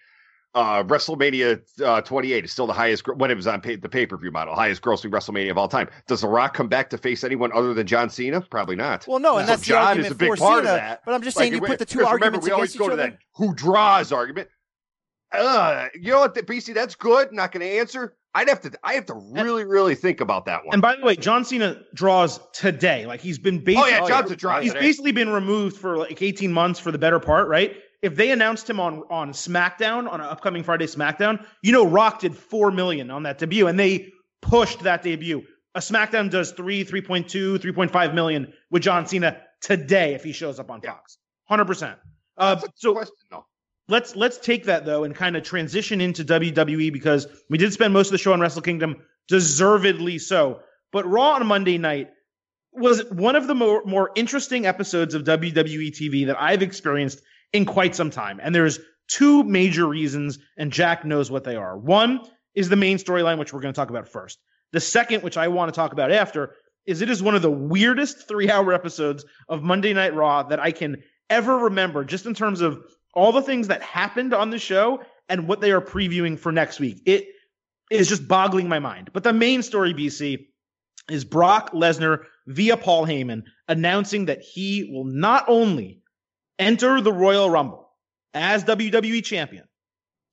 uh, 0.55 0.82
WrestleMania 0.84 1.61
uh, 1.82 2.00
28 2.03 2.44
is 2.44 2.53
still 2.53 2.66
the 2.66 2.72
highest 2.72 3.07
when 3.16 3.30
it 3.30 3.34
was 3.36 3.46
on 3.46 3.61
pay, 3.61 3.76
the 3.76 3.88
pay 3.88 4.05
per 4.07 4.16
view 4.18 4.30
model, 4.30 4.55
highest 4.55 4.82
grossing 4.82 5.11
WrestleMania 5.11 5.50
of 5.50 5.59
all 5.59 5.68
time. 5.68 5.88
Does 6.09 6.20
The 6.20 6.28
Rock 6.28 6.53
come 6.55 6.68
back 6.68 6.90
to 6.90 6.98
face 6.98 7.24
anyone 7.24 7.50
other 7.55 7.72
than 7.74 7.86
John 7.86 8.11
Cena? 8.11 8.40
Probably 8.40 8.76
not. 8.76 9.07
well, 9.09 9.18
no, 9.18 9.38
and 9.38 9.46
So 9.46 9.53
that's 9.53 9.62
the 9.62 9.68
John 9.68 9.82
argument 9.86 10.07
is 10.07 10.12
a 10.12 10.14
big 10.16 10.28
for 10.30 10.36
part 10.36 10.64
Cena. 10.64 10.70
of 10.74 10.76
that. 10.80 11.03
But 11.07 11.14
I'm 11.14 11.22
just 11.22 11.36
Like, 11.36 11.44
saying, 11.44 11.55
you 11.55 11.61
wait, 11.61 11.68
put 11.68 11.78
the 11.78 11.86
two 11.86 11.98
because 11.98 12.12
arguments 12.12 12.44
remember, 12.46 12.46
we 12.46 12.53
always 12.53 12.70
against 12.74 12.78
go 12.78 12.84
each 12.84 12.96
to 12.98 13.03
other. 13.03 13.11
that 13.12 13.18
who 13.36 13.55
draws 13.55 14.12
argument. 14.12 14.48
Uh, 15.32 15.88
you 15.94 16.12
know 16.12 16.20
what, 16.20 16.34
BC, 16.34 16.74
that's 16.74 16.94
good. 16.94 17.32
Not 17.32 17.53
going 17.53 17.62
to 17.66 17.78
answer. 17.78 18.14
I'd 18.34 18.48
have 18.48 18.61
to. 18.62 18.72
I 18.82 18.94
have 18.94 19.07
to 19.07 19.14
really, 19.14 19.64
really 19.64 19.94
think 19.94 20.20
about 20.20 20.44
that 20.46 20.64
one. 20.64 20.74
And 20.74 20.82
by 20.82 20.96
the 20.96 21.03
way, 21.05 21.16
John 21.16 21.44
Cena 21.44 21.80
draws 21.94 22.40
today. 22.53 23.05
Like 23.07 23.20
he's 23.20 23.38
been 23.38 23.59
basically, 23.62 23.92
oh 23.92 23.94
yeah, 23.94 24.00
Oh, 24.03 24.09
John's 24.09 24.28
yeah. 24.30 24.34
a 24.34 24.36
draw. 24.36 24.61
he's 24.61 24.72
today. 24.72 24.86
basically 24.86 25.12
been 25.12 25.30
removed 25.30 25.76
for 25.76 25.96
like 25.98 26.20
18 26.20 26.53
months 26.53 26.78
for 26.80 26.90
the 26.92 26.98
better 26.98 27.20
part, 27.20 27.48
right? 27.48 27.76
If 28.03 28.16
they 28.16 28.32
announced 28.32 28.68
him 28.68 28.80
on 28.80 29.05
on 29.11 29.32
SmackDown 29.32 30.11
on 30.11 30.20
an 30.20 30.26
upcoming 30.26 30.64
Friday 30.64 30.86
SmackDown, 30.86 31.46
you 31.62 31.72
know 31.72 31.86
Rock 31.86 32.20
did 32.20 32.36
four 32.36 32.70
million 32.70 33.11
on 33.11 33.22
that 33.22 33.38
debut, 33.38 33.68
and 33.68 33.78
they 33.78 34.12
pushed 34.42 34.80
that 34.80 35.03
debut. 35.03 35.44
A 35.74 35.80
SmackDown 35.80 36.28
does 36.28 36.53
three, 36.53 36.84
3.2, 36.84 37.59
3.5 37.59 38.14
million 38.14 38.53
with 38.70 38.82
John 38.82 39.07
Cena 39.07 39.40
today 39.62 40.14
if 40.14 40.22
he 40.22 40.32
shows 40.32 40.59
up 40.59 40.70
on. 40.70 40.82
Fox. 40.82 41.16
100%. 41.50 41.96
Uh, 42.36 42.61
a 42.62 42.68
so 42.74 42.92
question, 42.92 43.14
though. 43.30 43.46
let's 43.88 44.16
let's 44.16 44.38
take 44.38 44.64
that 44.64 44.84
though 44.84 45.05
and 45.05 45.14
kind 45.14 45.36
of 45.36 45.44
transition 45.44 46.00
into 46.00 46.24
WWE 46.24 46.92
because 46.92 47.26
we 47.48 47.57
did 47.57 47.72
spend 47.72 47.92
most 47.92 48.09
of 48.09 48.12
the 48.12 48.18
show 48.18 48.32
on 48.32 48.40
Wrestle 48.40 48.62
Kingdom, 48.62 48.96
deservedly 49.28 50.18
so. 50.18 50.61
But 50.92 51.07
Raw 51.07 51.32
on 51.32 51.46
Monday 51.46 51.78
night 51.78 52.11
was 52.72 53.05
one 53.11 53.36
of 53.36 53.46
the 53.46 53.55
more, 53.55 53.82
more 53.84 54.11
interesting 54.14 54.66
episodes 54.66 55.14
of 55.14 55.24
WWE 55.24 55.90
TV 55.90 56.26
that 56.26 56.40
I've 56.40 56.62
experienced 56.62 57.22
in 57.53 57.64
quite 57.64 57.94
some 57.94 58.11
time. 58.11 58.40
And 58.42 58.55
there's 58.55 58.78
two 59.09 59.42
major 59.42 59.86
reasons, 59.86 60.38
and 60.57 60.72
Jack 60.72 61.05
knows 61.05 61.30
what 61.30 61.44
they 61.44 61.57
are. 61.57 61.76
One 61.76 62.20
is 62.55 62.68
the 62.68 62.76
main 62.76 62.98
storyline, 62.98 63.38
which 63.38 63.53
we're 63.53 63.61
going 63.61 63.74
to 63.74 63.78
talk 63.78 63.90
about 63.90 64.09
first. 64.09 64.38
The 64.72 64.80
second, 64.80 65.22
which 65.22 65.36
I 65.36 65.48
want 65.48 65.72
to 65.72 65.76
talk 65.76 65.92
about 65.92 66.11
after, 66.11 66.55
is 66.86 67.03
it 67.03 67.11
is 67.11 67.22
one 67.22 67.34
of 67.34 67.42
the 67.42 67.50
weirdest 67.50 68.26
three 68.26 68.50
hour 68.50 68.72
episodes 68.72 69.24
of 69.48 69.62
Monday 69.62 69.92
Night 69.92 70.14
Raw 70.14 70.44
that 70.44 70.61
I 70.61 70.72
can 70.72 71.03
ever 71.30 71.57
remember, 71.57 72.05
just 72.05 72.26
in 72.26 72.34
terms 72.34 72.61
of 72.61 72.82
all 73.14 73.32
the 73.32 73.42
things 73.42 73.68
that 73.68 73.82
happened 73.82 74.32
on 74.34 74.50
the 74.50 74.59
show 74.59 75.03
and 75.28 75.46
what 75.46 75.61
they 75.61 75.72
are 75.72 75.80
previewing 75.80 76.38
for 76.38 76.50
next 76.53 76.80
week. 76.80 77.03
It 77.07 77.26
is 77.90 78.09
just 78.09 78.26
boggling 78.26 78.68
my 78.68 78.78
mind. 78.78 79.11
But 79.12 79.22
the 79.22 79.32
main 79.32 79.62
story, 79.62 79.94
BC, 79.94 80.46
is 81.11 81.24
Brock 81.24 81.72
Lesnar 81.72 82.24
via 82.46 82.76
Paul 82.76 83.07
Heyman 83.07 83.44
announcing 83.68 84.26
that 84.26 84.40
he 84.40 84.90
will 84.92 85.05
not 85.05 85.44
only 85.48 86.01
enter 86.63 87.01
the 87.01 87.13
Royal 87.13 87.51
Rumble 87.51 87.91
as 88.33 88.65
WWE 88.65 89.25
champion, 89.25 89.65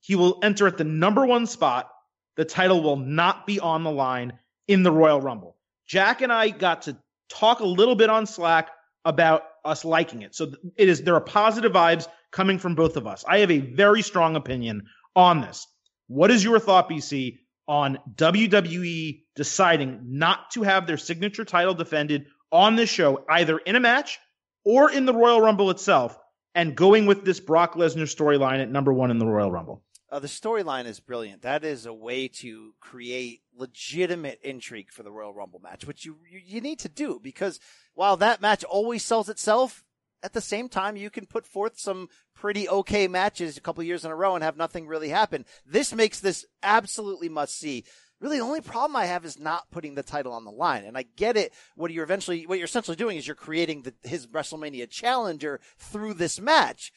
he 0.00 0.16
will 0.16 0.38
enter 0.42 0.66
at 0.66 0.78
the 0.78 0.84
number 0.84 1.26
one 1.26 1.46
spot. 1.46 1.90
The 2.36 2.44
title 2.44 2.82
will 2.82 2.96
not 2.96 3.46
be 3.46 3.60
on 3.60 3.82
the 3.82 3.90
line 3.90 4.38
in 4.68 4.82
the 4.82 4.92
Royal 4.92 5.20
Rumble. 5.20 5.56
Jack 5.86 6.22
and 6.22 6.32
I 6.32 6.50
got 6.50 6.82
to 6.82 6.96
talk 7.28 7.60
a 7.60 7.66
little 7.66 7.96
bit 7.96 8.08
on 8.08 8.26
Slack 8.26 8.70
about 9.04 9.42
us 9.64 9.84
liking 9.84 10.22
it. 10.22 10.34
So 10.34 10.52
it 10.76 10.88
is 10.88 11.02
there 11.02 11.16
are 11.16 11.20
positive 11.20 11.72
vibes 11.72 12.06
coming 12.30 12.58
from 12.58 12.74
both 12.74 12.96
of 12.96 13.06
us. 13.06 13.24
I 13.26 13.38
have 13.38 13.50
a 13.50 13.58
very 13.58 14.02
strong 14.02 14.36
opinion 14.36 14.86
on 15.16 15.40
this. 15.40 15.66
What 16.06 16.30
is 16.30 16.44
your 16.44 16.60
thought, 16.60 16.88
BC, 16.88 17.38
on 17.66 17.98
WWE 18.14 19.22
deciding 19.36 20.00
not 20.04 20.50
to 20.52 20.62
have 20.62 20.86
their 20.86 20.96
signature 20.96 21.44
title 21.44 21.74
defended 21.74 22.26
on 22.52 22.76
this 22.76 22.90
show, 22.90 23.24
either 23.28 23.58
in 23.58 23.76
a 23.76 23.80
match 23.80 24.18
or 24.64 24.90
in 24.90 25.06
the 25.06 25.14
Royal 25.14 25.40
Rumble 25.40 25.70
itself, 25.70 26.18
and 26.54 26.76
going 26.76 27.06
with 27.06 27.24
this 27.24 27.40
Brock 27.40 27.74
Lesnar 27.74 28.02
storyline 28.02 28.60
at 28.60 28.70
number 28.70 28.92
one 28.92 29.10
in 29.10 29.18
the 29.18 29.26
Royal 29.26 29.50
Rumble? 29.50 29.82
Uh, 30.10 30.18
the 30.18 30.26
storyline 30.26 30.86
is 30.86 30.98
brilliant. 30.98 31.42
That 31.42 31.64
is 31.64 31.86
a 31.86 31.94
way 31.94 32.26
to 32.26 32.74
create 32.80 33.42
legitimate 33.56 34.40
intrigue 34.42 34.90
for 34.90 35.04
the 35.04 35.12
Royal 35.12 35.32
Rumble 35.32 35.60
match, 35.60 35.86
which 35.86 36.04
you, 36.04 36.18
you 36.28 36.40
you 36.44 36.60
need 36.60 36.80
to 36.80 36.88
do 36.88 37.20
because 37.22 37.60
while 37.94 38.16
that 38.16 38.40
match 38.40 38.64
always 38.64 39.04
sells 39.04 39.28
itself, 39.28 39.84
at 40.22 40.32
the 40.32 40.40
same 40.40 40.68
time 40.68 40.96
you 40.96 41.10
can 41.10 41.26
put 41.26 41.46
forth 41.46 41.78
some 41.78 42.08
pretty 42.34 42.68
okay 42.68 43.06
matches 43.06 43.56
a 43.56 43.60
couple 43.60 43.84
years 43.84 44.04
in 44.04 44.10
a 44.10 44.16
row 44.16 44.34
and 44.34 44.42
have 44.42 44.56
nothing 44.56 44.88
really 44.88 45.10
happen. 45.10 45.44
This 45.64 45.94
makes 45.94 46.18
this 46.18 46.44
absolutely 46.62 47.28
must 47.28 47.56
see. 47.56 47.84
Really, 48.20 48.38
the 48.38 48.44
only 48.44 48.60
problem 48.60 48.96
I 48.96 49.06
have 49.06 49.24
is 49.24 49.38
not 49.38 49.70
putting 49.70 49.94
the 49.94 50.02
title 50.02 50.32
on 50.32 50.44
the 50.44 50.50
line. 50.50 50.84
And 50.84 50.96
I 50.96 51.04
get 51.16 51.36
it. 51.36 51.54
What 51.74 51.90
you're 51.90 52.04
eventually, 52.04 52.46
what 52.46 52.58
you're 52.58 52.66
essentially 52.66 52.96
doing 52.96 53.16
is 53.16 53.26
you're 53.26 53.34
creating 53.34 53.82
the, 53.82 53.94
his 54.02 54.26
WrestleMania 54.26 54.90
challenger 54.90 55.60
through 55.78 56.14
this 56.14 56.38
match. 56.38 56.92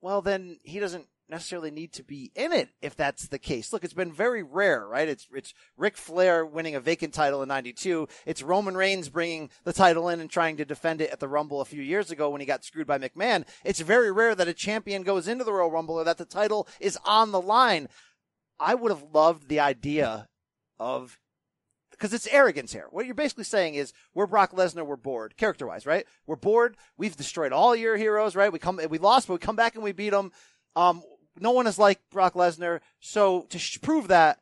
Well, 0.00 0.22
then 0.22 0.58
he 0.62 0.78
doesn't 0.78 1.08
necessarily 1.28 1.70
need 1.70 1.92
to 1.92 2.04
be 2.04 2.30
in 2.34 2.52
it 2.52 2.70
if 2.80 2.96
that's 2.96 3.28
the 3.28 3.38
case. 3.38 3.72
Look, 3.72 3.84
it's 3.84 3.92
been 3.92 4.12
very 4.12 4.42
rare, 4.42 4.86
right? 4.86 5.08
It's 5.08 5.26
it's 5.34 5.52
Ric 5.76 5.96
Flair 5.96 6.46
winning 6.46 6.74
a 6.74 6.80
vacant 6.80 7.12
title 7.12 7.42
in 7.42 7.48
92. 7.48 8.08
It's 8.24 8.42
Roman 8.42 8.76
Reigns 8.76 9.08
bringing 9.08 9.50
the 9.64 9.72
title 9.72 10.08
in 10.08 10.20
and 10.20 10.30
trying 10.30 10.56
to 10.56 10.64
defend 10.64 11.00
it 11.00 11.10
at 11.10 11.20
the 11.20 11.28
Rumble 11.28 11.60
a 11.60 11.66
few 11.66 11.82
years 11.82 12.10
ago 12.10 12.30
when 12.30 12.40
he 12.40 12.46
got 12.46 12.64
screwed 12.64 12.86
by 12.86 12.98
McMahon. 12.98 13.44
It's 13.64 13.80
very 13.80 14.12
rare 14.12 14.34
that 14.34 14.48
a 14.48 14.54
champion 14.54 15.02
goes 15.02 15.28
into 15.28 15.44
the 15.44 15.52
Royal 15.52 15.70
Rumble 15.70 15.96
or 15.96 16.04
that 16.04 16.18
the 16.18 16.24
title 16.24 16.68
is 16.80 16.98
on 17.04 17.32
the 17.32 17.40
line. 17.40 17.88
I 18.58 18.74
would 18.74 18.90
have 18.90 19.12
loved 19.12 19.48
the 19.48 19.60
idea 19.60 20.28
of 20.78 21.18
because 21.96 22.12
it's 22.12 22.26
arrogance 22.26 22.72
here. 22.72 22.86
What 22.90 23.06
you're 23.06 23.14
basically 23.14 23.44
saying 23.44 23.74
is 23.74 23.92
we're 24.14 24.26
Brock 24.26 24.52
Lesnar, 24.52 24.86
we're 24.86 24.96
bored, 24.96 25.36
character 25.36 25.66
wise, 25.66 25.86
right? 25.86 26.06
We're 26.26 26.36
bored. 26.36 26.76
We've 26.96 27.16
destroyed 27.16 27.52
all 27.52 27.74
your 27.74 27.96
heroes, 27.96 28.36
right? 28.36 28.52
We 28.52 28.58
come, 28.58 28.80
we 28.90 28.98
lost, 28.98 29.28
but 29.28 29.34
we 29.34 29.38
come 29.38 29.56
back 29.56 29.74
and 29.74 29.84
we 29.84 29.92
beat 29.92 30.10
them. 30.10 30.32
Um, 30.74 31.02
no 31.38 31.52
one 31.52 31.66
is 31.66 31.78
like 31.78 32.00
Brock 32.10 32.34
Lesnar. 32.34 32.80
So 33.00 33.42
to 33.50 33.58
sh- 33.58 33.80
prove 33.80 34.08
that, 34.08 34.40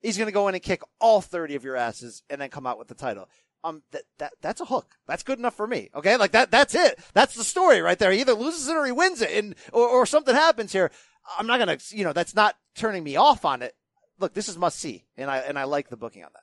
he's 0.00 0.18
going 0.18 0.26
to 0.26 0.32
go 0.32 0.48
in 0.48 0.54
and 0.54 0.62
kick 0.62 0.82
all 1.00 1.20
30 1.20 1.54
of 1.54 1.64
your 1.64 1.76
asses 1.76 2.22
and 2.28 2.40
then 2.40 2.50
come 2.50 2.66
out 2.66 2.78
with 2.78 2.88
the 2.88 2.94
title. 2.94 3.28
Um, 3.64 3.82
that, 3.90 4.02
that, 4.18 4.32
that's 4.40 4.60
a 4.60 4.66
hook. 4.66 4.96
That's 5.06 5.22
good 5.22 5.38
enough 5.38 5.54
for 5.54 5.66
me. 5.66 5.90
Okay. 5.94 6.16
Like 6.16 6.32
that, 6.32 6.50
that's 6.50 6.74
it. 6.74 6.98
That's 7.14 7.34
the 7.34 7.44
story 7.44 7.80
right 7.80 7.98
there. 7.98 8.12
He 8.12 8.20
either 8.20 8.34
loses 8.34 8.68
it 8.68 8.76
or 8.76 8.84
he 8.84 8.92
wins 8.92 9.22
it 9.22 9.30
and, 9.32 9.54
or, 9.72 9.88
or 9.88 10.06
something 10.06 10.34
happens 10.34 10.72
here. 10.72 10.90
I'm 11.38 11.46
not 11.46 11.58
going 11.58 11.76
to, 11.76 11.96
you 11.96 12.04
know, 12.04 12.12
that's 12.12 12.34
not 12.34 12.56
turning 12.74 13.02
me 13.02 13.16
off 13.16 13.44
on 13.44 13.62
it. 13.62 13.74
Look, 14.18 14.34
this 14.34 14.48
is 14.48 14.56
must 14.56 14.78
see, 14.78 15.04
and 15.16 15.30
I 15.30 15.38
and 15.38 15.58
I 15.58 15.64
like 15.64 15.88
the 15.88 15.96
booking 15.96 16.24
on 16.24 16.30
that. 16.34 16.42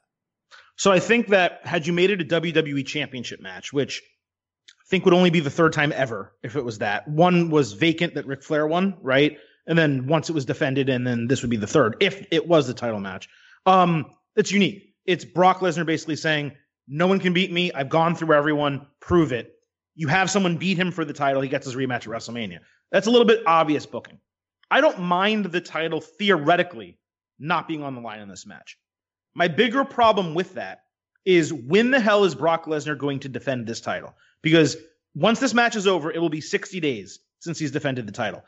So 0.75 0.91
I 0.91 0.99
think 0.99 1.27
that 1.27 1.65
had 1.65 1.85
you 1.87 1.93
made 1.93 2.09
it 2.09 2.21
a 2.21 2.25
WWE 2.25 2.85
Championship 2.85 3.39
match, 3.39 3.71
which 3.71 4.01
I 4.69 4.85
think 4.89 5.05
would 5.05 5.13
only 5.13 5.29
be 5.29 5.39
the 5.39 5.49
third 5.49 5.73
time 5.73 5.93
ever 5.95 6.33
if 6.43 6.55
it 6.55 6.63
was 6.63 6.79
that. 6.79 7.07
One 7.07 7.49
was 7.49 7.73
vacant 7.73 8.15
that 8.15 8.25
Ric 8.25 8.43
Flair 8.43 8.65
won, 8.67 8.97
right? 9.01 9.37
And 9.67 9.77
then 9.77 10.07
once 10.07 10.29
it 10.29 10.33
was 10.33 10.45
defended, 10.45 10.89
and 10.89 11.05
then 11.05 11.27
this 11.27 11.41
would 11.41 11.51
be 11.51 11.57
the 11.57 11.67
third 11.67 11.97
if 11.99 12.25
it 12.31 12.47
was 12.47 12.67
the 12.67 12.73
title 12.73 12.99
match. 12.99 13.29
Um, 13.65 14.07
it's 14.35 14.51
unique. 14.51 14.95
It's 15.05 15.25
Brock 15.25 15.59
Lesnar 15.59 15.85
basically 15.85 16.15
saying, 16.15 16.53
"No 16.87 17.07
one 17.07 17.19
can 17.19 17.33
beat 17.33 17.51
me. 17.51 17.71
I've 17.71 17.89
gone 17.89 18.15
through 18.15 18.33
everyone. 18.33 18.87
Prove 18.99 19.31
it." 19.31 19.51
You 19.95 20.07
have 20.07 20.31
someone 20.31 20.57
beat 20.57 20.77
him 20.77 20.91
for 20.91 21.05
the 21.05 21.13
title. 21.13 21.41
He 21.41 21.49
gets 21.49 21.65
his 21.65 21.75
rematch 21.75 21.97
at 21.97 22.05
WrestleMania. 22.05 22.59
That's 22.91 23.05
a 23.05 23.11
little 23.11 23.27
bit 23.27 23.43
obvious 23.45 23.85
booking. 23.85 24.19
I 24.71 24.81
don't 24.81 25.01
mind 25.01 25.45
the 25.45 25.61
title 25.61 26.01
theoretically 26.01 26.97
not 27.43 27.67
being 27.67 27.83
on 27.83 27.95
the 27.95 28.01
line 28.01 28.21
in 28.21 28.29
this 28.29 28.45
match. 28.45 28.77
My 29.35 29.47
bigger 29.47 29.83
problem 29.83 30.33
with 30.33 30.55
that 30.55 30.83
is 31.25 31.53
when 31.53 31.91
the 31.91 31.99
hell 31.99 32.23
is 32.23 32.35
Brock 32.35 32.65
Lesnar 32.65 32.97
going 32.97 33.19
to 33.19 33.29
defend 33.29 33.67
this 33.67 33.81
title? 33.81 34.15
Because 34.41 34.77
once 35.15 35.39
this 35.39 35.53
match 35.53 35.75
is 35.75 35.87
over, 35.87 36.11
it 36.11 36.19
will 36.19 36.29
be 36.29 36.41
60 36.41 36.79
days 36.79 37.19
since 37.39 37.59
he's 37.59 37.71
defended 37.71 38.07
the 38.07 38.11
title. 38.11 38.43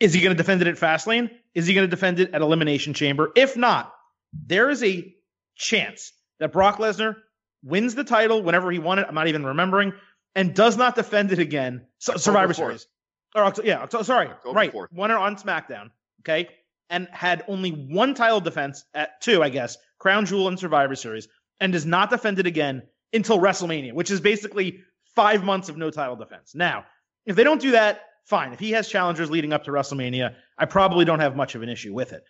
Is 0.00 0.14
he 0.14 0.20
going 0.20 0.34
to 0.34 0.36
defend 0.36 0.62
it 0.62 0.68
at 0.68 0.76
Fastlane? 0.76 1.30
Is 1.54 1.66
he 1.66 1.74
going 1.74 1.86
to 1.86 1.90
defend 1.90 2.20
it 2.20 2.32
at 2.32 2.40
Elimination 2.40 2.94
Chamber? 2.94 3.32
If 3.34 3.56
not, 3.56 3.92
there 4.32 4.70
is 4.70 4.82
a 4.82 5.12
chance 5.56 6.12
that 6.38 6.52
Brock 6.52 6.78
Lesnar 6.78 7.16
wins 7.64 7.94
the 7.94 8.04
title 8.04 8.42
whenever 8.42 8.70
he 8.70 8.78
won 8.78 8.98
it. 8.98 9.06
I'm 9.08 9.14
not 9.14 9.28
even 9.28 9.44
remembering, 9.44 9.92
and 10.34 10.54
does 10.54 10.76
not 10.76 10.94
defend 10.94 11.32
it 11.32 11.40
again. 11.40 11.86
So, 11.98 12.16
Survivor 12.16 12.52
4th. 12.52 12.56
Series. 12.56 12.86
Or 13.34 13.52
yeah, 13.64 13.86
sorry, 13.88 14.28
October 14.28 14.54
right. 14.54 14.72
4th. 14.72 14.92
Won 14.92 15.10
it 15.10 15.14
on 15.14 15.36
SmackDown. 15.36 15.90
Okay, 16.20 16.48
and 16.90 17.08
had 17.10 17.44
only 17.48 17.70
one 17.70 18.14
title 18.14 18.40
defense 18.40 18.84
at 18.94 19.20
two, 19.20 19.42
I 19.42 19.48
guess, 19.48 19.76
Crown 19.98 20.26
Jewel 20.26 20.48
and 20.48 20.58
Survivor 20.58 20.94
Series, 20.94 21.28
and 21.60 21.72
does 21.72 21.86
not 21.86 22.10
defend 22.10 22.38
it 22.38 22.46
again 22.46 22.82
until 23.12 23.38
WrestleMania, 23.38 23.92
which 23.92 24.10
is 24.10 24.20
basically 24.20 24.80
five 25.14 25.44
months 25.44 25.68
of 25.68 25.76
no 25.76 25.90
title 25.90 26.16
defense. 26.16 26.54
Now, 26.54 26.84
if 27.26 27.36
they 27.36 27.44
don't 27.44 27.60
do 27.60 27.72
that, 27.72 28.02
fine. 28.24 28.52
If 28.52 28.60
he 28.60 28.70
has 28.72 28.88
challengers 28.88 29.30
leading 29.30 29.52
up 29.52 29.64
to 29.64 29.70
WrestleMania, 29.70 30.34
I 30.56 30.64
probably 30.66 31.04
don't 31.04 31.20
have 31.20 31.36
much 31.36 31.54
of 31.54 31.62
an 31.62 31.68
issue 31.68 31.92
with 31.92 32.12
it. 32.12 32.24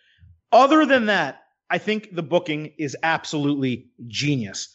Other 0.53 0.87
than 0.87 1.07
that, 1.07 1.43
I 1.71 1.79
think 1.79 2.15
the 2.15 2.23
booking 2.23 2.73
is 2.79 2.97
absolutely 3.03 3.91
genius. 4.07 4.75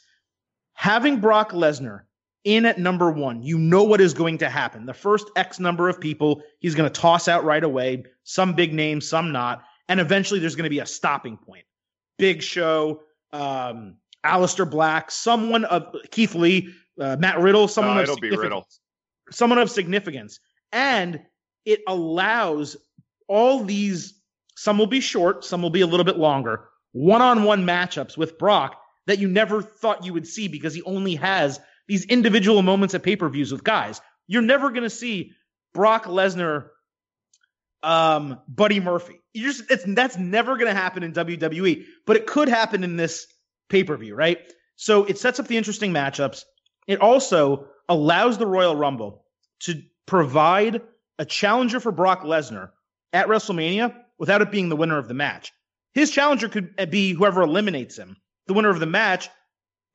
Having 0.73 1.21
Brock 1.21 1.51
Lesnar 1.51 2.01
in 2.43 2.65
at 2.65 2.77
number 2.77 3.09
one, 3.09 3.41
you 3.41 3.57
know 3.57 3.83
what 3.83 4.01
is 4.01 4.13
going 4.13 4.37
to 4.39 4.49
happen. 4.49 4.85
The 4.85 4.93
first 4.93 5.29
X 5.35 5.59
number 5.59 5.89
of 5.89 5.99
people 5.99 6.43
he's 6.59 6.75
going 6.75 6.91
to 6.91 7.01
toss 7.01 7.27
out 7.27 7.45
right 7.45 7.63
away, 7.63 8.03
some 8.23 8.53
big 8.53 8.73
names, 8.73 9.07
some 9.07 9.31
not. 9.31 9.63
And 9.93 9.99
eventually 9.99 10.39
there's 10.39 10.55
going 10.55 10.63
to 10.63 10.71
be 10.71 10.79
a 10.79 10.87
stopping 10.87 11.37
point. 11.37 11.65
Big 12.17 12.41
Show, 12.41 13.01
um, 13.31 13.97
Aleister 14.25 14.67
Black, 14.67 15.11
someone 15.11 15.65
of 15.65 15.95
Keith 16.09 16.33
Lee, 16.33 16.73
uh, 16.99 17.15
Matt 17.19 17.39
Riddle, 17.39 17.67
someone 17.67 17.97
No, 17.97 18.01
of 18.01 18.03
it'll 18.05 18.15
be 18.15 18.21
significance. 18.21 18.43
Riddle. 18.43 18.67
Someone 19.29 19.59
of 19.59 19.69
significance. 19.69 20.39
And 20.71 21.21
it 21.65 21.81
allows 21.87 22.75
all 23.27 23.63
these, 23.63 24.19
some 24.57 24.79
will 24.79 24.87
be 24.87 24.99
short, 24.99 25.45
some 25.45 25.61
will 25.61 25.69
be 25.69 25.81
a 25.81 25.87
little 25.87 26.05
bit 26.05 26.17
longer, 26.17 26.69
one 26.93 27.21
on 27.21 27.43
one 27.43 27.63
matchups 27.63 28.17
with 28.17 28.39
Brock 28.39 28.81
that 29.05 29.19
you 29.19 29.27
never 29.27 29.61
thought 29.61 30.03
you 30.03 30.13
would 30.13 30.25
see 30.25 30.47
because 30.47 30.73
he 30.73 30.81
only 30.81 31.13
has 31.13 31.59
these 31.87 32.03
individual 32.05 32.63
moments 32.63 32.95
at 32.95 33.03
pay 33.03 33.15
per 33.15 33.29
views 33.29 33.51
with 33.51 33.63
guys. 33.63 34.01
You're 34.25 34.41
never 34.41 34.71
going 34.71 34.81
to 34.81 34.89
see 34.89 35.33
Brock 35.71 36.05
Lesnar, 36.05 36.69
um, 37.83 38.39
Buddy 38.47 38.79
Murphy. 38.79 39.19
You 39.33 39.43
just 39.43 39.69
it's 39.69 39.83
that's 39.85 40.17
never 40.17 40.55
going 40.57 40.67
to 40.67 40.79
happen 40.79 41.03
in 41.03 41.13
WWE, 41.13 41.85
but 42.05 42.15
it 42.15 42.27
could 42.27 42.49
happen 42.49 42.83
in 42.83 42.95
this 42.95 43.27
pay 43.69 43.83
per 43.83 43.97
view, 43.97 44.15
right? 44.15 44.39
So 44.75 45.05
it 45.05 45.17
sets 45.17 45.39
up 45.39 45.47
the 45.47 45.57
interesting 45.57 45.91
matchups. 45.91 46.43
It 46.87 47.01
also 47.01 47.67
allows 47.89 48.37
the 48.37 48.47
Royal 48.47 48.75
Rumble 48.75 49.25
to 49.61 49.81
provide 50.05 50.81
a 51.19 51.25
challenger 51.25 51.79
for 51.79 51.91
Brock 51.91 52.23
Lesnar 52.23 52.71
at 53.11 53.27
WrestleMania 53.27 53.95
without 54.17 54.41
it 54.41 54.51
being 54.51 54.69
the 54.69 54.75
winner 54.75 54.97
of 54.97 55.07
the 55.07 55.13
match. 55.13 55.51
His 55.93 56.11
challenger 56.11 56.49
could 56.49 56.75
be 56.89 57.13
whoever 57.13 57.41
eliminates 57.41 57.97
him. 57.97 58.17
The 58.47 58.53
winner 58.53 58.69
of 58.69 58.79
the 58.79 58.85
match, 58.85 59.29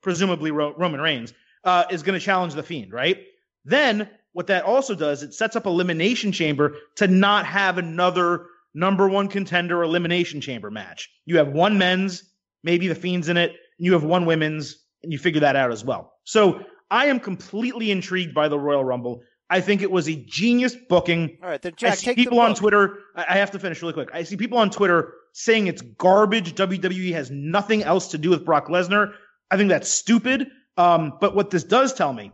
presumably 0.01 0.51
Ro- 0.51 0.73
Roman 0.77 1.01
Reigns, 1.01 1.33
uh, 1.63 1.85
is 1.89 2.03
going 2.03 2.17
to 2.17 2.25
challenge 2.25 2.53
the 2.53 2.63
Fiend, 2.63 2.93
right? 2.93 3.25
Then 3.65 4.09
what 4.31 4.47
that 4.47 4.63
also 4.63 4.95
does, 4.95 5.23
it 5.23 5.33
sets 5.33 5.55
up 5.55 5.65
elimination 5.65 6.31
chamber 6.31 6.77
to 6.95 7.07
not 7.07 7.45
have 7.45 7.77
another 7.77 8.45
number 8.73 9.07
one 9.09 9.27
contender 9.27 9.83
elimination 9.83 10.41
chamber 10.41 10.71
match. 10.71 11.09
You 11.25 11.37
have 11.37 11.49
one 11.49 11.77
men's, 11.77 12.23
maybe 12.63 12.87
the 12.87 12.95
Fiend's 12.95 13.29
in 13.29 13.37
it, 13.37 13.51
and 13.51 13.85
you 13.85 13.93
have 13.93 14.03
one 14.03 14.25
women's, 14.25 14.83
and 15.03 15.11
you 15.11 15.17
figure 15.17 15.41
that 15.41 15.55
out 15.55 15.71
as 15.71 15.83
well. 15.83 16.13
So 16.23 16.61
I 16.91 17.07
am 17.07 17.19
completely 17.19 17.91
intrigued 17.91 18.33
by 18.33 18.47
the 18.47 18.59
Royal 18.59 18.83
Rumble. 18.83 19.21
I 19.49 19.61
think 19.61 19.81
it 19.81 19.89
was 19.89 20.07
a 20.07 20.15
genius 20.15 20.75
booking. 20.89 21.37
All 21.41 21.49
right, 21.49 21.61
then 21.61 21.73
I 21.73 21.75
Jack, 21.75 21.97
see 21.97 22.05
take 22.05 22.17
the 22.17 22.23
people 22.23 22.39
on. 22.39 22.53
Twitter. 22.53 22.99
I 23.15 23.25
I 23.29 23.37
have 23.37 23.51
to 23.51 23.59
finish 23.59 23.81
really 23.81 23.93
quick. 23.93 24.09
I 24.13 24.23
see 24.23 24.37
people 24.37 24.59
on 24.59 24.69
Twitter 24.69 25.13
saying 25.33 25.67
it's 25.67 25.81
garbage. 25.81 26.53
WWE 26.53 27.13
has 27.13 27.31
nothing 27.31 27.83
else 27.83 28.09
to 28.09 28.17
do 28.17 28.29
with 28.29 28.45
Brock 28.45 28.67
Lesnar. 28.67 29.13
I 29.49 29.57
think 29.57 29.69
that's 29.69 29.89
stupid. 29.89 30.47
Um, 30.77 31.13
but 31.19 31.35
what 31.35 31.49
this 31.49 31.63
does 31.63 31.93
tell 31.93 32.13
me 32.13 32.31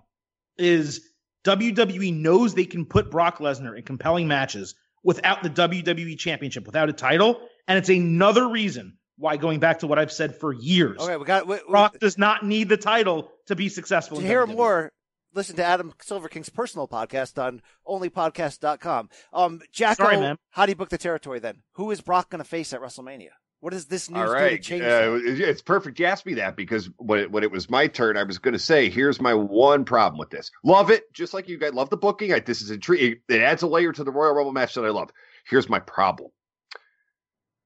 is 0.57 1.01
WWE 1.45 2.13
knows 2.13 2.53
they 2.53 2.65
can 2.65 2.85
put 2.85 3.11
Brock 3.11 3.39
Lesnar 3.39 3.77
in 3.77 3.83
compelling 3.83 4.27
matches 4.27 4.75
without 5.05 5.41
the 5.43 5.49
WWE 5.49 6.17
Championship, 6.19 6.65
without 6.65 6.89
a 6.89 6.93
title, 6.93 7.39
and 7.69 7.77
it's 7.77 7.87
another 7.89 8.49
reason 8.49 8.97
why, 9.17 9.37
going 9.37 9.61
back 9.61 9.79
to 9.79 9.87
what 9.87 9.97
I've 9.97 10.11
said 10.11 10.35
for 10.35 10.51
years, 10.51 10.99
Okay, 10.99 11.15
we 11.15 11.23
got 11.23 11.47
we, 11.47 11.55
we- 11.55 11.61
Brock 11.69 11.97
does 11.99 12.17
not 12.17 12.43
need 12.45 12.67
the 12.67 12.75
title 12.75 13.31
to 13.45 13.55
be 13.55 13.69
successful. 13.69 14.17
to 14.19 14.25
hear 14.27 14.45
WWE. 14.45 14.55
more. 14.55 14.91
Listen 15.33 15.55
to 15.57 15.63
Adam 15.65 15.93
Silver 16.01 16.27
King's 16.29 16.49
personal 16.49 16.87
podcast 16.87 17.41
on 17.41 17.61
onlypodcast.com. 17.87 19.09
Um, 19.33 19.61
Jacko, 19.71 20.03
Sorry, 20.05 20.17
man. 20.17 20.37
how 20.51 20.65
do 20.65 20.71
you 20.71 20.75
book 20.75 20.89
the 20.89 20.97
territory 20.97 21.39
then? 21.39 21.61
Who 21.73 21.91
is 21.91 22.01
Brock 22.01 22.29
going 22.29 22.39
to 22.43 22.47
face 22.49 22.73
at 22.73 22.81
WrestleMania? 22.81 23.29
What 23.65 23.73
does 23.73 23.87
this 23.87 24.11
news 24.11 24.29
All 24.29 24.37
do 24.37 24.49
to 24.49 24.59
change 24.59 24.83
Uh, 24.83 25.17
it's 25.23 25.63
perfect 25.63 25.99
you 25.99 26.05
asked 26.05 26.27
me 26.27 26.35
that 26.35 26.55
because 26.55 26.87
when 26.97 27.17
it, 27.21 27.31
when 27.31 27.41
it 27.43 27.49
was 27.49 27.67
my 27.67 27.87
turn, 27.87 28.15
I 28.15 28.21
was 28.21 28.37
going 28.37 28.51
to 28.51 28.59
say, 28.59 28.91
here's 28.91 29.19
my 29.19 29.33
one 29.33 29.85
problem 29.85 30.19
with 30.19 30.29
this. 30.29 30.51
Love 30.63 30.91
it. 30.91 31.11
Just 31.13 31.33
like 31.33 31.49
you 31.49 31.57
guys 31.57 31.73
love 31.73 31.89
the 31.89 31.97
booking. 31.97 32.31
I, 32.31 32.41
this 32.41 32.61
is 32.61 32.69
intriguing. 32.69 33.21
It 33.27 33.41
adds 33.41 33.63
a 33.63 33.67
layer 33.67 33.91
to 33.91 34.03
the 34.03 34.11
Royal 34.11 34.35
Rumble 34.35 34.51
match 34.53 34.75
that 34.75 34.85
I 34.85 34.89
love. 34.89 35.09
Here's 35.49 35.67
my 35.67 35.79
problem. 35.79 36.29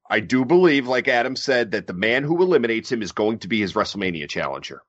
I 0.09 0.21
do 0.21 0.45
believe, 0.45 0.87
like 0.87 1.09
Adam 1.09 1.35
said, 1.35 1.71
that 1.71 1.85
the 1.85 1.93
man 1.93 2.23
who 2.23 2.41
eliminates 2.41 2.89
him 2.89 3.01
is 3.01 3.11
going 3.11 3.39
to 3.39 3.49
be 3.49 3.59
his 3.59 3.73
WrestleMania 3.73 4.29
challenger. 4.29 4.83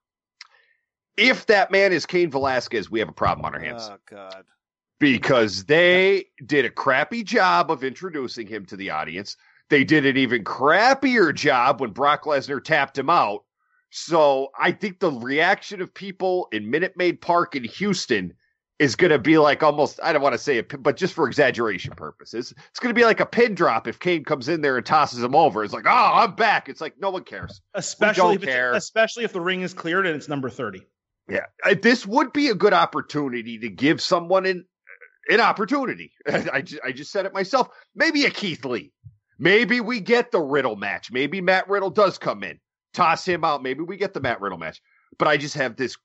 If 1.16 1.46
that 1.46 1.72
man 1.72 1.92
is 1.92 2.06
Cain 2.06 2.30
Velasquez, 2.30 2.88
we 2.88 3.00
have 3.00 3.08
a 3.08 3.12
problem 3.12 3.44
on 3.46 3.54
our 3.56 3.60
hands 3.60 3.90
Oh 3.90 3.96
God. 4.08 4.44
because 5.00 5.64
they 5.64 6.26
did 6.46 6.66
a 6.66 6.70
crappy 6.70 7.24
job 7.24 7.72
of 7.72 7.82
introducing 7.82 8.46
him 8.46 8.64
to 8.66 8.76
the 8.76 8.90
audience. 8.90 9.36
They 9.70 9.84
did 9.84 10.04
an 10.04 10.16
even 10.16 10.44
crappier 10.44 11.34
job 11.34 11.80
when 11.80 11.90
Brock 11.90 12.24
Lesnar 12.24 12.62
tapped 12.62 12.98
him 12.98 13.08
out. 13.08 13.44
So 13.90 14.48
I 14.58 14.72
think 14.72 15.00
the 15.00 15.10
reaction 15.10 15.80
of 15.80 15.92
people 15.94 16.48
in 16.52 16.70
Minute 16.70 16.96
Maid 16.96 17.20
Park 17.20 17.56
in 17.56 17.64
Houston 17.64 18.34
is 18.78 18.96
going 18.96 19.10
to 19.10 19.18
be 19.18 19.36
like 19.36 19.62
almost, 19.62 20.00
I 20.02 20.12
don't 20.12 20.22
want 20.22 20.32
to 20.32 20.38
say 20.38 20.56
it, 20.56 20.82
but 20.82 20.96
just 20.96 21.12
for 21.12 21.26
exaggeration 21.26 21.92
purposes, 21.94 22.54
it's 22.70 22.80
going 22.80 22.94
to 22.94 22.98
be 22.98 23.04
like 23.04 23.20
a 23.20 23.26
pin 23.26 23.54
drop 23.54 23.86
if 23.86 23.98
Cain 23.98 24.24
comes 24.24 24.48
in 24.48 24.62
there 24.62 24.76
and 24.76 24.86
tosses 24.86 25.22
him 25.22 25.34
over. 25.34 25.62
It's 25.62 25.74
like, 25.74 25.86
oh, 25.86 26.10
I'm 26.14 26.34
back. 26.34 26.68
It's 26.68 26.80
like, 26.80 26.94
no 26.98 27.10
one 27.10 27.24
cares. 27.24 27.60
especially 27.74 28.36
if 28.36 28.42
care. 28.42 28.72
especially 28.72 29.24
if 29.24 29.32
the 29.32 29.40
ring 29.40 29.60
is 29.60 29.74
cleared 29.74 30.06
and 30.06 30.16
it's 30.16 30.28
number 30.28 30.48
thirty. 30.48 30.82
Yeah, 31.28 31.46
Uh, 31.64 31.76
this 31.80 32.04
would 32.06 32.32
be 32.32 32.48
a 32.48 32.54
good 32.54 32.72
opportunity 32.72 33.58
to 33.58 33.68
give 33.68 34.00
someone 34.00 34.46
an 34.46 34.64
an 35.28 35.40
opportunity. 35.40 36.12
I 36.26 36.62
just, 36.62 36.82
I 36.84 36.92
just 36.92 37.12
said 37.12 37.26
it 37.26 37.34
myself. 37.34 37.68
Maybe 37.94 38.24
a 38.24 38.30
Keith 38.30 38.64
Lee. 38.64 38.92
Maybe 39.40 39.80
we 39.80 39.98
get 40.00 40.30
the 40.30 40.40
Riddle 40.40 40.76
match. 40.76 41.10
Maybe 41.10 41.40
Matt 41.40 41.68
Riddle 41.68 41.90
does 41.90 42.18
come 42.18 42.44
in, 42.44 42.60
toss 42.94 43.24
him 43.26 43.42
out. 43.42 43.62
Maybe 43.62 43.80
we 43.82 43.96
get 43.96 44.12
the 44.14 44.20
Matt 44.20 44.40
Riddle 44.40 44.58
match. 44.58 44.80
But 45.18 45.26
I 45.28 45.36
just 45.38 45.54
have 45.54 45.76
this 45.76 45.96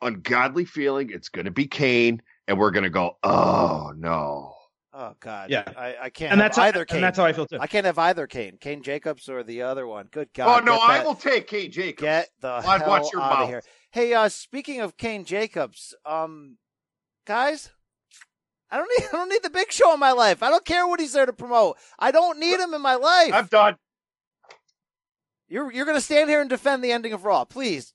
ungodly 0.00 0.64
feeling 0.64 1.10
it's 1.12 1.28
going 1.28 1.44
to 1.46 1.50
be 1.50 1.66
Cain, 1.66 2.22
and 2.46 2.58
we're 2.58 2.70
going 2.70 2.84
to 2.84 2.90
go, 2.90 3.16
oh 3.24 3.92
no. 3.96 4.54
Oh 4.94 5.14
God. 5.20 5.50
Yeah. 5.50 5.64
I, 5.76 5.96
I 6.02 6.10
can't 6.10 6.32
And 6.32 6.40
have 6.40 6.46
that's 6.50 6.56
how, 6.56 6.62
either 6.64 6.84
Kane. 6.84 6.96
and 6.96 7.04
that's 7.04 7.18
how 7.18 7.24
I 7.24 7.32
feel 7.32 7.46
too. 7.46 7.58
I 7.60 7.66
can't 7.66 7.84
have 7.86 7.98
either 7.98 8.26
Kane. 8.26 8.56
Kane 8.60 8.82
Jacobs 8.82 9.28
or 9.28 9.42
the 9.42 9.62
other 9.62 9.86
one. 9.86 10.08
Good 10.10 10.28
God. 10.34 10.62
oh 10.62 10.64
no, 10.64 10.76
get 10.76 10.82
I 10.82 10.98
that- 10.98 11.06
will 11.06 11.14
take 11.14 11.46
Kane 11.46 11.70
Jacobs. 11.70 12.02
Get 12.02 12.28
the 12.40 12.48
I'd 12.48 12.80
hell 12.80 12.88
watch 12.88 13.12
your 13.12 13.20
out 13.22 13.42
of 13.42 13.48
here. 13.48 13.62
Hey, 13.90 14.14
uh, 14.14 14.28
speaking 14.28 14.80
of 14.80 14.96
Kane 14.96 15.24
Jacobs, 15.24 15.94
um, 16.06 16.56
guys, 17.26 17.70
I 18.70 18.76
don't 18.78 18.90
need 18.98 19.08
I 19.12 19.16
don't 19.16 19.28
need 19.28 19.42
the 19.42 19.50
Big 19.50 19.72
Show 19.72 19.92
in 19.94 20.00
my 20.00 20.12
life. 20.12 20.42
I 20.42 20.50
don't 20.50 20.64
care 20.64 20.86
what 20.86 21.00
he's 21.00 21.12
there 21.12 21.26
to 21.26 21.32
promote. 21.32 21.76
I 21.98 22.10
don't 22.10 22.38
need 22.38 22.60
him 22.60 22.74
in 22.74 22.82
my 22.82 22.96
life. 22.96 23.32
I'm 23.32 23.46
done. 23.46 23.76
You're 25.48 25.72
you're 25.72 25.86
gonna 25.86 26.00
stand 26.00 26.28
here 26.30 26.40
and 26.40 26.50
defend 26.50 26.84
the 26.84 26.92
ending 26.92 27.12
of 27.12 27.24
Raw, 27.24 27.44
please. 27.44 27.94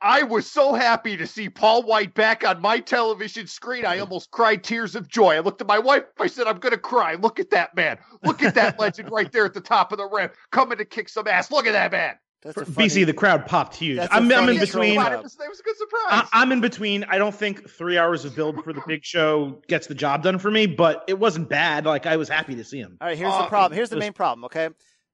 I 0.00 0.22
was 0.22 0.50
so 0.50 0.74
happy 0.74 1.16
to 1.16 1.26
see 1.26 1.48
Paul 1.48 1.82
White 1.84 2.12
back 2.12 2.46
on 2.46 2.60
my 2.60 2.78
television 2.78 3.46
screen. 3.46 3.86
I 3.86 4.00
almost 4.00 4.30
cried 4.30 4.62
tears 4.62 4.94
of 4.94 5.08
joy. 5.08 5.36
I 5.36 5.38
looked 5.38 5.62
at 5.62 5.66
my 5.66 5.78
wife. 5.78 6.02
I 6.20 6.26
said, 6.26 6.46
I'm 6.46 6.58
going 6.58 6.74
to 6.74 6.78
cry. 6.78 7.14
Look 7.14 7.40
at 7.40 7.48
that 7.50 7.74
man. 7.74 7.96
Look 8.22 8.42
at 8.42 8.54
that 8.56 8.78
legend 8.78 9.10
right 9.10 9.32
there 9.32 9.46
at 9.46 9.54
the 9.54 9.62
top 9.62 9.92
of 9.92 9.98
the 9.98 10.06
ramp 10.06 10.34
coming 10.52 10.76
to 10.76 10.84
kick 10.84 11.08
some 11.08 11.26
ass. 11.26 11.50
Look 11.50 11.66
at 11.66 11.72
that 11.72 11.90
man. 11.92 12.16
That's 12.44 12.56
a 12.58 12.66
funny- 12.66 12.88
BC, 12.88 13.06
the 13.06 13.14
crowd 13.14 13.46
popped 13.46 13.74
huge. 13.76 13.96
That's 13.96 14.12
a 14.12 14.16
I'm, 14.16 14.30
I'm 14.30 14.48
in 14.50 14.58
between. 14.60 15.00
It 15.00 15.22
was, 15.22 15.34
it 15.40 15.48
was 15.48 15.60
a 15.60 15.62
good 15.62 15.76
surprise. 15.78 16.02
I, 16.10 16.28
I'm 16.32 16.52
in 16.52 16.60
between. 16.60 17.04
I 17.04 17.16
don't 17.18 17.34
think 17.34 17.68
three 17.70 17.96
hours 17.96 18.24
of 18.26 18.36
build 18.36 18.62
for 18.62 18.72
the 18.74 18.82
big 18.86 19.02
show 19.04 19.62
gets 19.66 19.86
the 19.86 19.94
job 19.94 20.22
done 20.22 20.38
for 20.38 20.50
me, 20.50 20.66
but 20.66 21.04
it 21.08 21.18
wasn't 21.18 21.48
bad. 21.48 21.86
Like 21.86 22.04
I 22.06 22.16
was 22.18 22.28
happy 22.28 22.54
to 22.56 22.64
see 22.64 22.78
him. 22.78 22.98
All 23.00 23.08
right, 23.08 23.16
here's 23.16 23.32
Uh, 23.32 23.42
the 23.42 23.48
problem. 23.48 23.74
Here's 23.76 23.88
the 23.88 23.96
just- 23.96 24.04
main 24.04 24.12
problem, 24.12 24.44
okay? 24.44 24.68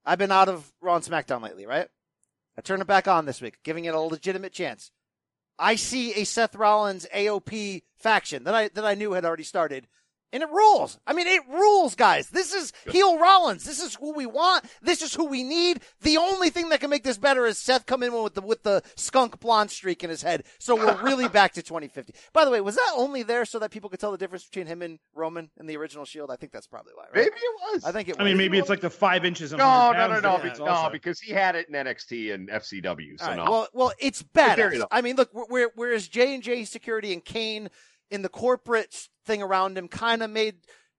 I've 0.05 0.19
been 0.19 0.33
out 0.33 0.49
of 0.49 0.73
Raw 0.81 0.97
and 0.97 1.05
SmackDown 1.05 1.43
lately, 1.43 1.67
right? 1.67 1.87
I 2.59 2.63
turned 2.63 2.83
it 2.83 2.89
back 2.89 3.07
on 3.07 3.27
this 3.27 3.41
week, 3.41 3.59
giving 3.63 3.85
it 3.85 3.95
a 3.95 4.01
legitimate 4.01 4.53
chance. 4.53 4.91
I 5.59 5.77
see 5.77 6.15
a 6.15 6.25
Seth 6.25 6.57
Rollins 6.57 7.07
AOP 7.15 7.83
faction 7.99 8.45
that 8.45 8.55
I 8.55 8.69
that 8.69 8.85
I 8.85 8.95
knew 8.95 9.13
had 9.13 9.25
already 9.25 9.45
started. 9.45 9.87
And 10.33 10.43
it 10.45 10.49
rules. 10.51 10.99
I 11.07 11.13
mean, 11.13 11.27
it 11.27 11.43
rules, 11.49 11.97
guys. 11.97 12.31
This 12.31 12.55
is 12.55 12.73
heel 12.89 13.19
Rollins. 13.19 13.65
This 13.65 13.81
is 13.81 13.97
who 13.97 14.13
we 14.15 14.27
want. 14.27 14.65
This 14.81 15.03
is 15.03 15.13
who 15.13 15.25
we 15.25 15.43
need. 15.43 15.81
The 16.03 16.19
only 16.19 16.51
thing 16.51 16.69
that 16.69 16.81
can 16.81 16.89
make 16.89 17.03
this 17.03 17.19
better 17.19 17.47
is 17.47 17.59
Seth 17.59 17.85
come 17.87 18.03
in 18.05 18.13
with 18.13 18.35
the 18.35 18.43
with 18.43 18.63
the 18.63 18.83
skunk 18.95 19.41
blonde 19.41 19.73
streak 19.73 20.05
in 20.05 20.11
his 20.11 20.23
head. 20.23 20.45
So 20.59 20.77
we're 20.77 21.03
really 21.03 21.29
back 21.29 21.55
to 21.55 21.63
2050. 21.63 22.15
By 22.33 22.45
the 22.45 22.51
way, 22.53 22.61
was 22.61 22.77
that 22.77 22.93
only 22.97 23.25
there 23.25 23.45
so 23.45 23.59
that 23.59 23.73
people 23.73 23.91
could 23.91 23.99
tell 23.99 24.13
the 24.13 24.19
difference 24.19 24.45
between 24.45 24.67
him 24.67 24.83
and 24.83 25.01
Roman 25.15 25.51
in 25.59 25.67
the 25.67 25.77
original 25.77 26.05
Shield? 26.05 26.31
I 26.31 26.37
think 26.37 26.53
that's 26.53 26.69
probably 26.69 26.93
why. 26.95 27.05
Right? 27.05 27.25
Maybe 27.25 27.37
it 27.37 27.61
was. 27.73 27.85
I 27.85 27.91
think 27.91 28.09
it. 28.09 28.17
Was. 28.17 28.21
I 28.21 28.25
mean, 28.25 28.37
maybe 28.37 28.59
it's 28.59 28.69
like 28.69 28.81
the 28.81 28.91
five 28.91 29.25
inches. 29.25 29.53
Of 29.53 29.59
no, 29.59 29.93
no, 29.93 30.07
no, 30.07 30.21
no, 30.21 30.37
difference 30.37 30.59
no, 30.61 30.89
because 30.93 31.19
he 31.19 31.33
had 31.33 31.57
it 31.57 31.69
in 31.69 31.75
NXT 31.75 32.35
and 32.35 32.49
FCW. 32.49 33.19
So 33.19 33.25
All 33.25 33.31
right, 33.31 33.37
no. 33.37 33.51
Well, 33.51 33.69
well, 33.73 33.93
it's 33.99 34.23
fair 34.33 34.57
badass. 34.57 34.75
enough. 34.75 34.89
I 34.93 35.01
mean, 35.01 35.17
look, 35.17 35.31
where, 35.33 35.71
whereas 35.75 36.07
J 36.07 36.35
and 36.35 36.43
J 36.43 36.65
Security 36.65 37.13
and 37.13 37.25
Kane 37.25 37.69
in 38.11 38.23
the 38.23 38.29
corporate 38.29 39.09
thing 39.25 39.43
around 39.43 39.79
him 39.79 39.89
kind 39.89 40.23
of 40.23 40.31
made 40.31 40.57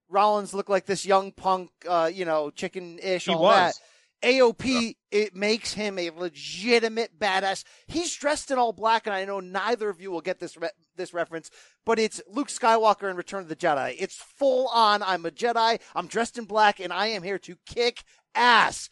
Rollins 0.09 0.53
look 0.53 0.69
like 0.69 0.85
this 0.85 1.05
young 1.05 1.31
punk, 1.31 1.71
uh, 1.87 2.09
you 2.13 2.25
know, 2.25 2.49
chicken 2.49 2.99
ish, 2.99 3.25
He 3.25 3.33
all 3.33 3.41
was. 3.43 3.73
that. 3.73 4.27
AOP, 4.27 4.95
it 5.09 5.35
makes 5.35 5.73
him 5.73 5.97
a 5.97 6.11
legitimate 6.11 7.17
badass. 7.17 7.63
He's 7.87 8.15
dressed 8.15 8.51
in 8.51 8.59
all 8.59 8.71
black, 8.71 9.07
and 9.07 9.15
I 9.15 9.25
know 9.25 9.39
neither 9.39 9.89
of 9.89 9.99
you 9.99 10.11
will 10.11 10.21
get 10.21 10.39
this 10.39 10.55
re- 10.57 10.69
this 10.95 11.11
reference, 11.11 11.49
but 11.87 11.97
it's 11.97 12.21
Luke 12.27 12.49
Skywalker 12.49 13.09
in 13.09 13.15
Return 13.17 13.41
of 13.41 13.49
the 13.49 13.55
Jedi. 13.55 13.95
It's 13.97 14.15
full 14.17 14.67
on. 14.67 15.01
I'm 15.01 15.25
a 15.25 15.31
Jedi. 15.31 15.79
I'm 15.95 16.05
dressed 16.05 16.37
in 16.37 16.45
black, 16.45 16.79
and 16.79 16.93
I 16.93 17.07
am 17.07 17.23
here 17.23 17.39
to 17.39 17.57
kick 17.65 18.03
ass 18.35 18.89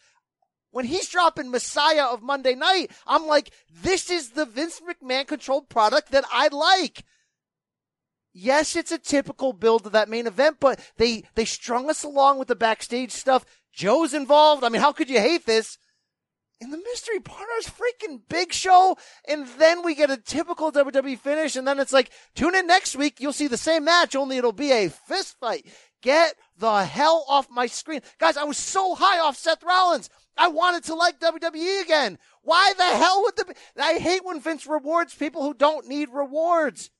when 0.72 0.84
he's 0.84 1.08
dropping 1.08 1.50
Messiah 1.50 2.06
of 2.06 2.22
Monday 2.22 2.54
night, 2.54 2.90
I'm 3.06 3.26
like, 3.26 3.50
this 3.82 4.10
is 4.10 4.30
the 4.30 4.44
Vince 4.46 4.80
McMahon 4.80 5.26
controlled 5.26 5.68
product 5.68 6.12
that 6.12 6.24
I 6.32 6.48
like. 6.48 7.04
Yes, 8.32 8.76
it's 8.76 8.92
a 8.92 8.98
typical 8.98 9.52
build 9.52 9.86
of 9.86 9.92
that 9.92 10.08
main 10.08 10.26
event, 10.26 10.58
but 10.60 10.80
they, 10.96 11.24
they 11.34 11.44
strung 11.44 11.90
us 11.90 12.04
along 12.04 12.38
with 12.38 12.48
the 12.48 12.54
backstage 12.54 13.10
stuff. 13.10 13.44
Joe's 13.72 14.14
involved. 14.14 14.62
I 14.62 14.68
mean, 14.68 14.82
how 14.82 14.92
could 14.92 15.10
you 15.10 15.18
hate 15.18 15.46
this? 15.46 15.78
And 16.60 16.72
the 16.72 16.78
mystery 16.78 17.20
partner's 17.20 17.66
freaking 17.66 18.20
big 18.28 18.52
show. 18.52 18.96
And 19.26 19.48
then 19.58 19.82
we 19.82 19.94
get 19.94 20.10
a 20.10 20.16
typical 20.16 20.70
WWE 20.70 21.18
finish. 21.18 21.56
And 21.56 21.66
then 21.66 21.80
it's 21.80 21.92
like, 21.92 22.10
tune 22.34 22.54
in 22.54 22.66
next 22.66 22.94
week. 22.94 23.16
You'll 23.18 23.32
see 23.32 23.46
the 23.46 23.56
same 23.56 23.84
match, 23.84 24.14
only 24.14 24.36
it'll 24.36 24.52
be 24.52 24.70
a 24.70 24.90
fist 24.90 25.36
fight. 25.40 25.66
Get 26.02 26.34
the 26.56 26.84
hell 26.84 27.24
off 27.28 27.50
my 27.50 27.66
screen. 27.66 28.00
Guys, 28.18 28.36
I 28.36 28.44
was 28.44 28.58
so 28.58 28.94
high 28.94 29.18
off 29.18 29.36
Seth 29.36 29.62
Rollins. 29.62 30.08
I 30.36 30.48
wanted 30.48 30.84
to 30.84 30.94
like 30.94 31.20
WWE 31.20 31.82
again. 31.82 32.18
Why 32.42 32.72
the 32.76 32.84
hell 32.84 33.22
would 33.22 33.36
the, 33.36 33.54
I 33.78 33.98
hate 33.98 34.24
when 34.24 34.40
Vince 34.40 34.66
rewards 34.66 35.14
people 35.14 35.42
who 35.42 35.52
don't 35.52 35.88
need 35.88 36.08
rewards. 36.10 36.90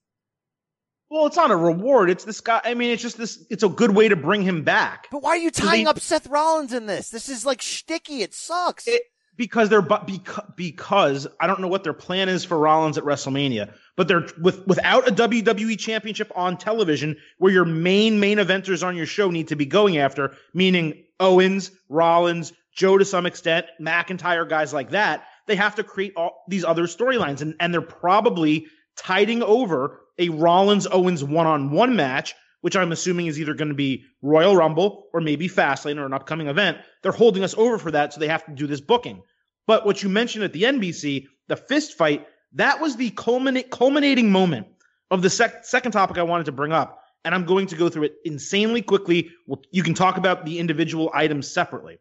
Well, 1.10 1.26
it's 1.26 1.36
not 1.36 1.50
a 1.50 1.56
reward. 1.56 2.08
It's 2.08 2.24
this 2.24 2.40
guy. 2.40 2.60
I 2.64 2.74
mean, 2.74 2.90
it's 2.90 3.02
just 3.02 3.18
this. 3.18 3.44
It's 3.50 3.64
a 3.64 3.68
good 3.68 3.94
way 3.94 4.08
to 4.08 4.16
bring 4.16 4.42
him 4.42 4.62
back. 4.62 5.08
But 5.10 5.22
why 5.22 5.30
are 5.30 5.36
you 5.36 5.50
tying 5.50 5.84
they- 5.84 5.90
up 5.90 5.98
Seth 5.98 6.28
Rollins 6.28 6.72
in 6.72 6.86
this? 6.86 7.10
This 7.10 7.28
is 7.28 7.44
like 7.44 7.60
shticky. 7.60 8.20
It 8.20 8.32
sucks. 8.32 8.86
It- 8.86 9.02
because 9.36 9.70
they're 9.70 9.80
but 9.80 10.06
because, 10.06 10.44
because 10.54 11.26
I 11.40 11.46
don't 11.46 11.60
know 11.60 11.68
what 11.68 11.82
their 11.82 11.94
plan 11.94 12.28
is 12.28 12.44
for 12.44 12.58
Rollins 12.58 12.98
at 12.98 13.04
WrestleMania, 13.04 13.72
but 13.96 14.06
they're 14.06 14.26
with 14.38 14.66
without 14.66 15.08
a 15.08 15.12
WWE 15.12 15.78
championship 15.78 16.30
on 16.36 16.58
television 16.58 17.16
where 17.38 17.50
your 17.50 17.64
main 17.64 18.20
main 18.20 18.36
eventers 18.36 18.86
on 18.86 18.96
your 18.96 19.06
show 19.06 19.30
need 19.30 19.48
to 19.48 19.56
be 19.56 19.64
going 19.64 19.96
after, 19.96 20.36
meaning 20.52 21.04
Owens, 21.20 21.70
Rollins, 21.88 22.52
Joe 22.74 22.98
to 22.98 23.04
some 23.04 23.24
extent, 23.24 23.66
McIntyre, 23.80 24.46
guys 24.46 24.74
like 24.74 24.90
that, 24.90 25.24
they 25.46 25.56
have 25.56 25.74
to 25.76 25.84
create 25.84 26.12
all 26.16 26.44
these 26.46 26.64
other 26.64 26.84
storylines 26.84 27.40
and, 27.40 27.54
and 27.60 27.72
they're 27.72 27.80
probably 27.80 28.66
tiding 28.96 29.42
over 29.42 30.00
a 30.20 30.28
Rollins 30.28 30.86
Owens 30.86 31.24
one-on-one 31.24 31.96
match 31.96 32.34
which 32.60 32.76
I'm 32.76 32.92
assuming 32.92 33.26
is 33.26 33.40
either 33.40 33.54
going 33.54 33.68
to 33.68 33.74
be 33.74 34.04
Royal 34.22 34.56
Rumble 34.56 35.06
or 35.12 35.20
maybe 35.20 35.48
Fastlane 35.48 35.98
or 35.98 36.06
an 36.06 36.12
upcoming 36.12 36.48
event. 36.48 36.78
They're 37.02 37.12
holding 37.12 37.42
us 37.42 37.54
over 37.54 37.78
for 37.78 37.90
that, 37.92 38.12
so 38.12 38.20
they 38.20 38.28
have 38.28 38.44
to 38.46 38.52
do 38.52 38.66
this 38.66 38.80
booking. 38.80 39.22
But 39.66 39.86
what 39.86 40.02
you 40.02 40.08
mentioned 40.08 40.44
at 40.44 40.52
the 40.52 40.64
NBC, 40.64 41.26
the 41.48 41.56
fist 41.56 41.96
fight, 41.96 42.26
that 42.54 42.80
was 42.80 42.96
the 42.96 43.10
culminate, 43.10 43.70
culminating 43.70 44.30
moment 44.30 44.66
of 45.10 45.22
the 45.22 45.30
sec- 45.30 45.64
second 45.64 45.92
topic 45.92 46.18
I 46.18 46.22
wanted 46.22 46.46
to 46.46 46.52
bring 46.52 46.72
up. 46.72 47.02
And 47.24 47.34
I'm 47.34 47.44
going 47.44 47.66
to 47.66 47.76
go 47.76 47.88
through 47.88 48.04
it 48.04 48.14
insanely 48.24 48.80
quickly. 48.80 49.30
You 49.70 49.82
can 49.82 49.94
talk 49.94 50.16
about 50.16 50.46
the 50.46 50.58
individual 50.58 51.10
items 51.12 51.50
separately. 51.50 51.98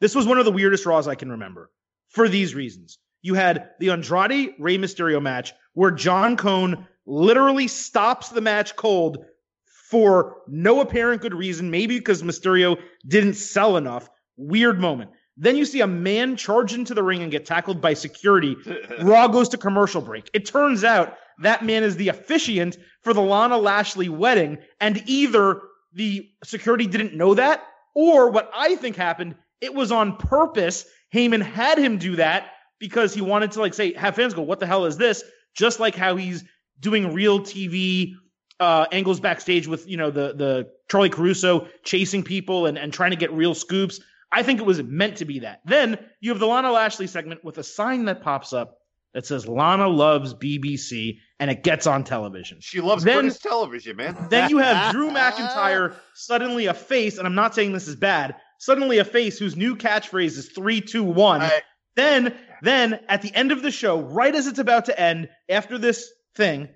This 0.00 0.14
was 0.14 0.26
one 0.26 0.38
of 0.38 0.44
the 0.44 0.52
weirdest 0.52 0.86
Raws 0.86 1.08
I 1.08 1.14
can 1.14 1.30
remember 1.30 1.70
for 2.08 2.28
these 2.28 2.54
reasons. 2.54 2.98
You 3.20 3.34
had 3.34 3.70
the 3.80 3.90
Andrade 3.90 4.54
Rey 4.58 4.78
Mysterio 4.78 5.20
match 5.20 5.52
where 5.74 5.90
John 5.90 6.36
Cone 6.36 6.86
literally 7.06 7.68
stops 7.68 8.28
the 8.28 8.40
match 8.40 8.76
cold 8.76 9.24
for 9.64 10.38
no 10.48 10.80
apparent 10.80 11.22
good 11.22 11.34
reason, 11.34 11.70
maybe 11.70 11.98
because 11.98 12.22
Mysterio 12.22 12.78
didn't 13.06 13.34
sell 13.34 13.76
enough. 13.76 14.08
Weird 14.36 14.80
moment. 14.80 15.10
Then 15.36 15.56
you 15.56 15.64
see 15.64 15.80
a 15.80 15.86
man 15.86 16.36
charge 16.36 16.74
into 16.74 16.94
the 16.94 17.02
ring 17.02 17.22
and 17.22 17.30
get 17.30 17.46
tackled 17.46 17.80
by 17.80 17.94
security. 17.94 18.56
Raw 19.02 19.28
goes 19.28 19.50
to 19.50 19.58
commercial 19.58 20.00
break. 20.00 20.30
It 20.34 20.46
turns 20.46 20.82
out 20.82 21.16
that 21.42 21.64
man 21.64 21.84
is 21.84 21.96
the 21.96 22.08
officiant 22.08 22.78
for 23.02 23.12
the 23.12 23.20
Lana 23.20 23.58
Lashley 23.58 24.08
wedding, 24.08 24.58
and 24.80 25.02
either 25.06 25.60
the 25.92 26.28
security 26.42 26.86
didn't 26.86 27.14
know 27.14 27.34
that, 27.34 27.62
or 27.94 28.30
what 28.30 28.50
I 28.54 28.76
think 28.76 28.96
happened, 28.96 29.36
it 29.60 29.74
was 29.74 29.92
on 29.92 30.16
purpose. 30.16 30.84
Heyman 31.14 31.42
had 31.42 31.78
him 31.78 31.98
do 31.98 32.16
that 32.16 32.50
because 32.78 33.14
he 33.14 33.20
wanted 33.20 33.52
to 33.52 33.60
like 33.60 33.74
say, 33.74 33.92
have 33.94 34.16
fans 34.16 34.34
go, 34.34 34.42
what 34.42 34.60
the 34.60 34.66
hell 34.66 34.86
is 34.86 34.96
this? 34.96 35.22
Just 35.54 35.80
like 35.80 35.94
how 35.94 36.16
he's 36.16 36.44
doing 36.80 37.12
real 37.12 37.40
TV 37.40 38.14
uh, 38.58 38.86
angles 38.92 39.20
backstage 39.20 39.66
with 39.66 39.88
you 39.88 39.96
know 39.96 40.10
the 40.10 40.34
the 40.34 40.70
Charly 40.88 41.10
Caruso 41.10 41.68
chasing 41.84 42.22
people 42.22 42.66
and, 42.66 42.78
and 42.78 42.92
trying 42.92 43.10
to 43.10 43.16
get 43.16 43.32
real 43.32 43.54
scoops. 43.54 44.00
I 44.32 44.42
think 44.42 44.60
it 44.60 44.66
was 44.66 44.82
meant 44.82 45.18
to 45.18 45.24
be 45.24 45.40
that. 45.40 45.60
Then 45.64 45.98
you 46.20 46.30
have 46.30 46.40
the 46.40 46.46
Lana 46.46 46.72
Lashley 46.72 47.06
segment 47.06 47.44
with 47.44 47.58
a 47.58 47.62
sign 47.62 48.06
that 48.06 48.22
pops 48.22 48.52
up 48.52 48.78
that 49.16 49.24
says 49.24 49.48
Lana 49.48 49.88
loves 49.88 50.34
BBC 50.34 51.20
and 51.40 51.50
it 51.50 51.62
gets 51.62 51.86
on 51.86 52.04
television. 52.04 52.58
She 52.60 52.82
loves 52.82 53.02
Then- 53.02 53.20
British 53.20 53.38
television, 53.38 53.96
man. 53.96 54.26
Then 54.28 54.50
you 54.50 54.58
have 54.58 54.92
Drew 54.92 55.10
McIntyre 55.10 55.94
suddenly 56.14 56.66
a 56.66 56.74
face, 56.74 57.16
and 57.18 57.26
I'm 57.26 57.34
not 57.34 57.54
saying 57.54 57.72
this 57.72 57.88
is 57.88 57.96
bad. 57.96 58.36
Suddenly 58.58 58.98
a 58.98 59.04
face 59.04 59.38
whose 59.38 59.56
new 59.56 59.76
catchphrase 59.76 60.36
is 60.36 60.50
three, 60.50 60.80
two, 60.82 61.02
one. 61.02 61.40
Right. 61.40 61.62
Then, 61.94 62.34
then 62.60 63.00
at 63.08 63.22
the 63.22 63.34
end 63.34 63.52
of 63.52 63.62
the 63.62 63.70
show, 63.70 64.00
right 64.00 64.34
as 64.34 64.46
it's 64.46 64.58
about 64.58 64.84
to 64.86 65.00
end, 65.00 65.30
after 65.48 65.78
this 65.78 66.10
thing, 66.36 66.68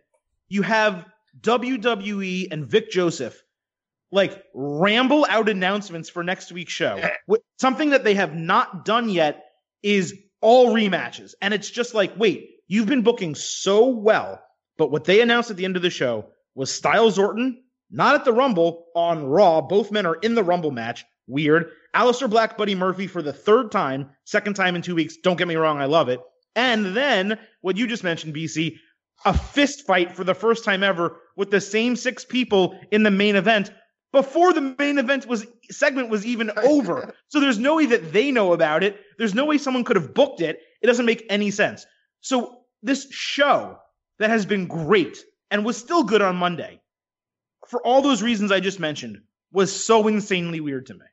you 0.48 0.62
have 0.62 1.06
WWE 1.40 2.48
and 2.50 2.66
Vic 2.66 2.90
Joseph 2.90 3.40
like 4.12 4.42
ramble 4.54 5.26
out 5.28 5.48
announcements 5.48 6.08
for 6.08 6.24
next 6.24 6.50
week's 6.52 6.72
show. 6.72 7.00
Something 7.60 7.90
that 7.90 8.04
they 8.04 8.14
have 8.14 8.34
not 8.34 8.84
done 8.84 9.08
yet 9.08 9.44
is 9.82 10.14
all 10.40 10.74
rematches. 10.74 11.34
And 11.40 11.54
it's 11.54 11.70
just 11.70 11.94
like, 11.94 12.12
wait, 12.16 12.50
you've 12.66 12.88
been 12.88 13.02
booking 13.02 13.34
so 13.34 13.88
well, 13.88 14.42
but 14.78 14.90
what 14.90 15.04
they 15.04 15.20
announced 15.20 15.50
at 15.50 15.56
the 15.56 15.64
end 15.64 15.76
of 15.76 15.82
the 15.82 15.90
show 15.90 16.26
was 16.54 16.72
Styles 16.72 17.18
Orton, 17.18 17.62
not 17.90 18.14
at 18.14 18.24
the 18.24 18.32
Rumble, 18.32 18.86
on 18.94 19.26
Raw. 19.26 19.60
Both 19.60 19.92
men 19.92 20.06
are 20.06 20.16
in 20.16 20.34
the 20.34 20.44
Rumble 20.44 20.70
match. 20.70 21.04
Weird. 21.26 21.70
Aleister 21.94 22.28
Black, 22.28 22.56
Buddy 22.56 22.74
Murphy 22.74 23.06
for 23.06 23.22
the 23.22 23.32
third 23.32 23.70
time, 23.70 24.10
second 24.24 24.54
time 24.54 24.76
in 24.76 24.82
two 24.82 24.94
weeks. 24.94 25.16
Don't 25.22 25.36
get 25.36 25.48
me 25.48 25.56
wrong, 25.56 25.80
I 25.80 25.86
love 25.86 26.08
it. 26.08 26.20
And 26.56 26.96
then 26.96 27.38
what 27.60 27.76
you 27.76 27.86
just 27.86 28.04
mentioned, 28.04 28.34
BC, 28.34 28.76
a 29.24 29.36
fist 29.36 29.86
fight 29.86 30.16
for 30.16 30.24
the 30.24 30.34
first 30.34 30.64
time 30.64 30.82
ever 30.82 31.20
with 31.36 31.51
the 31.51 31.60
same 31.60 31.97
six 31.97 32.24
people 32.24 32.78
in 32.90 33.02
the 33.02 33.10
main 33.10 33.36
event 33.36 33.70
before 34.12 34.52
the 34.52 34.74
main 34.78 34.98
event 34.98 35.26
was 35.26 35.47
segment 35.70 36.10
was 36.10 36.26
even 36.26 36.51
over. 36.56 37.14
so 37.28 37.40
there's 37.40 37.59
no 37.59 37.76
way 37.76 37.86
that 37.86 38.12
they 38.12 38.30
know 38.30 38.52
about 38.52 38.82
it. 38.82 38.98
There's 39.18 39.34
no 39.34 39.44
way 39.44 39.59
someone 39.59 39.84
could 39.84 39.97
have 39.97 40.14
booked 40.14 40.40
it. 40.40 40.60
It 40.82 40.86
doesn't 40.86 41.06
make 41.06 41.24
any 41.30 41.51
sense. 41.51 41.86
So 42.20 42.62
this 42.82 43.06
show 43.10 43.78
that 44.18 44.30
has 44.30 44.47
been 44.47 44.66
great 44.66 45.18
and 45.51 45.64
was 45.64 45.76
still 45.76 46.05
good 46.05 46.22
on 46.22 46.36
Monday, 46.36 46.80
for 47.68 47.84
all 47.86 48.02
those 48.02 48.22
reasons 48.22 48.52
I 48.52 48.60
just 48.60 48.80
mentioned, 48.80 49.20
was 49.52 49.74
so 49.74 50.06
insanely 50.09 50.60
weird 50.60 50.86
to 50.86 50.94
me. 50.94 51.06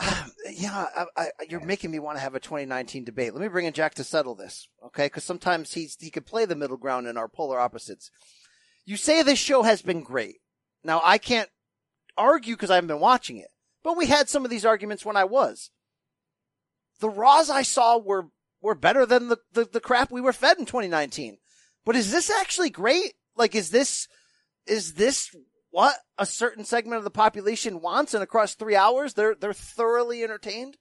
yeah, 0.50 0.86
I, 0.96 1.06
I, 1.16 1.28
you're 1.48 1.64
making 1.64 1.90
me 1.90 1.98
want 1.98 2.16
to 2.16 2.22
have 2.22 2.34
a 2.34 2.40
2019 2.40 3.04
debate. 3.04 3.32
Let 3.32 3.42
me 3.42 3.48
bring 3.48 3.66
in 3.66 3.72
Jack 3.72 3.94
to 3.94 4.04
settle 4.04 4.34
this, 4.34 4.68
okay? 4.86 5.06
Because 5.06 5.24
sometimes 5.24 5.74
he's 5.74 5.96
he 6.00 6.10
could 6.10 6.26
play 6.26 6.44
the 6.44 6.56
middle 6.56 6.76
ground 6.76 7.06
in 7.06 7.16
our 7.16 7.28
polar 7.28 7.58
opposites. 7.58 8.10
You 8.84 8.96
say 8.96 9.22
this 9.22 9.38
show 9.38 9.62
has 9.62 9.82
been 9.82 10.02
great. 10.02 10.36
Now 10.84 11.02
I 11.04 11.18
can't 11.18 11.50
argue 12.16 12.54
because 12.54 12.70
I 12.70 12.76
haven't 12.76 12.88
been 12.88 13.00
watching 13.00 13.36
it, 13.36 13.48
but 13.82 13.96
we 13.96 14.06
had 14.06 14.28
some 14.28 14.44
of 14.44 14.50
these 14.50 14.64
arguments 14.64 15.04
when 15.04 15.16
I 15.16 15.24
was. 15.24 15.70
The 17.00 17.10
Raws 17.10 17.50
I 17.50 17.62
saw 17.62 17.98
were 17.98 18.28
were 18.62 18.74
better 18.74 19.06
than 19.06 19.28
the, 19.28 19.38
the, 19.52 19.64
the 19.64 19.80
crap 19.80 20.10
we 20.10 20.20
were 20.20 20.32
fed 20.32 20.58
in 20.58 20.66
2019. 20.66 21.38
But 21.84 21.96
is 21.96 22.12
this 22.12 22.30
actually 22.30 22.70
great? 22.70 23.14
Like, 23.36 23.54
is 23.54 23.70
this 23.70 24.06
is 24.66 24.94
this 24.94 25.34
what 25.70 25.96
a 26.18 26.26
certain 26.26 26.64
segment 26.64 26.98
of 26.98 27.04
the 27.04 27.10
population 27.10 27.80
wants, 27.80 28.14
and 28.14 28.22
across 28.22 28.54
three 28.54 28.76
hours, 28.76 29.14
they're 29.14 29.34
they're 29.34 29.52
thoroughly 29.52 30.22
entertained. 30.24 30.76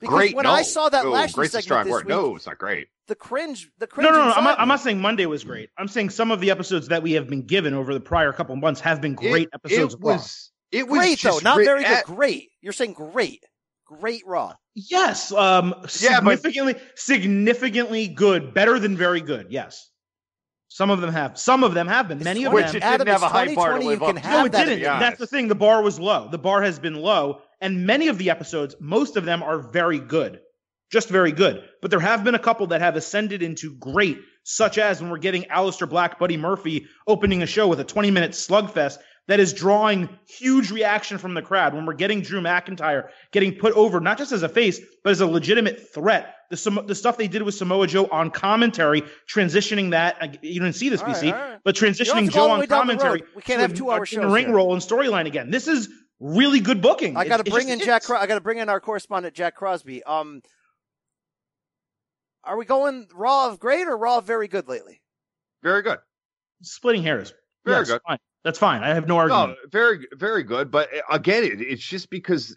Because 0.00 0.14
great. 0.14 0.36
when 0.36 0.44
no. 0.44 0.50
I 0.52 0.60
saw 0.62 0.88
that 0.90 1.06
Ooh, 1.06 1.10
last 1.10 1.34
great's 1.34 1.54
a 1.54 1.62
segment 1.62 1.64
strong 1.64 1.84
this 1.84 1.92
word. 1.92 2.04
week, 2.04 2.08
No, 2.08 2.36
it's 2.36 2.46
not 2.46 2.58
great. 2.58 2.88
the 3.08 3.14
cringe, 3.14 3.70
the 3.78 3.86
cringe. 3.86 4.10
No, 4.10 4.12
no, 4.12 4.26
no. 4.26 4.32
I'm 4.32 4.44
not, 4.44 4.60
I'm 4.60 4.68
not 4.68 4.80
saying 4.80 5.00
Monday 5.00 5.24
was 5.24 5.42
great. 5.42 5.70
I'm 5.78 5.88
saying 5.88 6.10
some 6.10 6.30
of 6.30 6.40
the 6.40 6.50
episodes 6.50 6.88
that 6.88 7.02
we 7.02 7.12
have 7.12 7.28
been 7.30 7.46
given 7.46 7.72
over 7.72 7.94
the 7.94 8.00
prior 8.00 8.30
couple 8.34 8.54
of 8.54 8.60
months 8.60 8.80
have 8.82 9.00
been 9.00 9.14
great 9.14 9.44
it, 9.44 9.54
episodes. 9.54 9.94
It 9.94 9.96
of 9.96 10.02
Raw. 10.02 10.12
was. 10.16 10.52
It 10.70 10.86
was 10.86 10.98
great 10.98 11.22
though, 11.22 11.38
not 11.38 11.56
ri- 11.56 11.64
very 11.64 11.82
good. 11.84 12.04
Great. 12.04 12.50
You're 12.60 12.74
saying 12.74 12.92
great, 12.92 13.42
great 13.86 14.22
Raw. 14.26 14.52
Yes, 14.74 15.32
um, 15.32 15.68
Yeah, 16.00 16.20
but- 16.20 16.40
significantly, 16.42 16.74
significantly 16.96 18.08
good, 18.08 18.52
better 18.52 18.78
than 18.78 18.96
very 18.98 19.22
good. 19.22 19.46
Yes, 19.50 19.88
some 20.76 20.90
of 20.90 21.00
them 21.00 21.10
have. 21.10 21.38
Some 21.38 21.64
of 21.64 21.72
them 21.72 21.88
have 21.88 22.06
been. 22.06 22.18
Many 22.18 22.44
of 22.44 22.52
Which 22.52 22.66
them. 22.66 22.76
it 22.76 22.80
didn't 22.80 23.08
have 23.08 23.22
it's 23.22 23.22
a 23.22 23.28
high 23.28 23.54
bar 23.54 23.78
to 23.78 23.80
2020, 23.80 23.84
live 23.86 24.00
you 24.00 24.06
can 24.08 24.18
up 24.18 24.24
have 24.24 24.40
no, 24.40 24.44
it 24.44 24.52
that 24.52 24.64
didn't. 24.66 24.80
Yeah. 24.80 24.98
That's 25.00 25.18
the 25.18 25.26
thing. 25.26 25.48
The 25.48 25.54
bar 25.54 25.80
was 25.82 25.98
low. 25.98 26.28
The 26.30 26.36
bar 26.36 26.60
has 26.60 26.78
been 26.78 26.96
low, 26.96 27.40
and 27.62 27.86
many 27.86 28.08
of 28.08 28.18
the 28.18 28.28
episodes, 28.28 28.76
most 28.78 29.16
of 29.16 29.24
them 29.24 29.42
are 29.42 29.58
very 29.58 29.98
good, 29.98 30.40
just 30.92 31.08
very 31.08 31.32
good. 31.32 31.64
But 31.80 31.90
there 31.90 32.00
have 32.00 32.24
been 32.24 32.34
a 32.34 32.38
couple 32.38 32.66
that 32.66 32.82
have 32.82 32.94
ascended 32.94 33.42
into 33.42 33.74
great, 33.76 34.18
such 34.44 34.76
as 34.76 35.00
when 35.00 35.10
we're 35.10 35.16
getting 35.16 35.44
Aleister 35.44 35.88
Black, 35.88 36.18
Buddy 36.18 36.36
Murphy 36.36 36.84
opening 37.06 37.42
a 37.42 37.46
show 37.46 37.68
with 37.68 37.80
a 37.80 37.84
20 37.84 38.10
minute 38.10 38.32
slugfest 38.32 38.98
that 39.28 39.40
is 39.40 39.54
drawing 39.54 40.10
huge 40.28 40.70
reaction 40.70 41.16
from 41.16 41.32
the 41.32 41.40
crowd. 41.40 41.72
When 41.72 41.86
we're 41.86 41.94
getting 41.94 42.20
Drew 42.20 42.42
McIntyre 42.42 43.08
getting 43.32 43.54
put 43.54 43.72
over 43.72 43.98
not 43.98 44.18
just 44.18 44.32
as 44.32 44.42
a 44.42 44.48
face, 44.50 44.78
but 45.02 45.10
as 45.10 45.22
a 45.22 45.26
legitimate 45.26 45.94
threat. 45.94 46.35
The, 46.50 46.84
the 46.86 46.94
stuff 46.94 47.16
they 47.18 47.26
did 47.28 47.42
with 47.42 47.54
Samoa 47.56 47.86
Joe 47.88 48.06
on 48.12 48.30
commentary, 48.30 49.02
transitioning 49.28 49.90
that, 49.90 50.38
you 50.44 50.60
didn't 50.60 50.74
see 50.74 50.88
this, 50.88 51.00
All 51.00 51.08
right, 51.08 51.16
BC, 51.16 51.32
all 51.32 51.38
right. 51.38 51.58
but 51.64 51.80
You 51.80 51.86
don't 51.88 51.96
have 51.98 52.06
transitioning 52.06 52.32
Joe 52.32 52.50
on 52.50 52.60
way 52.60 52.66
down 52.66 52.86
the 52.86 52.92
road. 52.94 52.98
commentary. 53.00 53.22
We 53.34 53.42
can't 53.42 53.60
have 53.60 53.72
a- 53.72 53.74
two-hour 53.74 54.02
a 54.04 54.06
shows 54.06 54.32
ring 54.32 54.46
here. 54.46 54.54
roll 54.54 54.72
and 54.72 54.80
storyline 54.82 55.26
again. 55.26 55.50
This 55.50 55.66
is 55.66 55.88
really 56.20 56.60
good 56.60 56.80
booking. 56.80 57.16
I 57.16 57.26
got 57.26 57.38
to 57.38 57.40
It- 57.42 57.48
it 57.48 57.50
bring 57.52 57.66
just 57.68 57.80
in 57.80 57.86
Jack. 57.86 58.02
is. 58.04 58.10
I 58.10 58.26
got 58.26 58.36
to 58.36 58.40
bring 58.40 58.58
in 58.58 58.68
our 58.68 58.80
correspondent 58.80 59.34
Jack 59.34 59.56
Crosby. 59.56 60.04
Um, 60.04 60.40
are 62.44 62.56
we 62.56 62.64
going 62.64 63.08
Raw 63.12 63.48
of 63.48 63.58
great 63.58 63.88
or 63.88 63.96
Raw 63.96 64.18
of 64.18 64.24
very 64.24 64.46
good 64.48 64.68
lately? 64.68 65.02
Very 65.62 65.82
good. 65.82 65.98
Splitting 66.62 67.02
hairs. 67.02 67.34
Very 67.64 67.78
Yes, 67.78 67.88
good. 67.88 68.00
Fine. 68.06 68.18
That's 68.44 68.58
fine. 68.60 68.84
I 68.84 68.94
have 68.94 69.08
no 69.08 69.16
argument. 69.18 69.58
No, 69.64 69.68
very, 69.72 70.06
very 70.14 70.44
good. 70.44 70.70
But 70.70 70.88
uh, 70.94 71.00
again, 71.10 71.42
it, 71.42 71.60
it's 71.60 71.82
just 71.82 72.08
because 72.08 72.52
uh, 72.52 72.54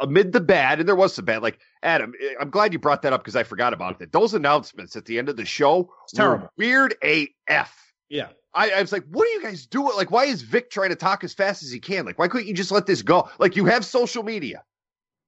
amid 0.00 0.32
the 0.32 0.40
bad, 0.40 0.80
and 0.80 0.88
there 0.88 0.96
was 0.96 1.14
some 1.14 1.24
bad. 1.24 1.42
Like 1.42 1.58
Adam, 1.82 2.12
eh, 2.20 2.34
I'm 2.40 2.50
glad 2.50 2.72
you 2.72 2.78
brought 2.78 3.02
that 3.02 3.12
up 3.12 3.22
because 3.22 3.36
I 3.36 3.42
forgot 3.42 3.72
about 3.72 4.00
it. 4.00 4.12
Those 4.12 4.34
announcements 4.34 4.96
at 4.96 5.04
the 5.04 5.18
end 5.18 5.28
of 5.28 5.36
the 5.36 5.44
show, 5.44 5.90
It's 6.04 6.12
terrible. 6.12 6.48
weird 6.56 6.94
AF. 7.02 7.74
Yeah. 8.08 8.28
I, 8.54 8.70
I 8.70 8.80
was 8.80 8.92
like, 8.92 9.04
what 9.10 9.26
are 9.26 9.30
you 9.32 9.42
guys 9.42 9.66
doing? 9.66 9.96
Like, 9.96 10.12
why 10.12 10.26
is 10.26 10.42
Vic 10.42 10.70
trying 10.70 10.90
to 10.90 10.96
talk 10.96 11.24
as 11.24 11.34
fast 11.34 11.62
as 11.64 11.72
he 11.72 11.80
can? 11.80 12.04
Like, 12.06 12.18
why 12.20 12.28
couldn't 12.28 12.46
you 12.46 12.54
just 12.54 12.70
let 12.70 12.86
this 12.86 13.02
go? 13.02 13.28
Like, 13.40 13.56
you 13.56 13.64
have 13.64 13.84
social 13.84 14.22
media. 14.22 14.62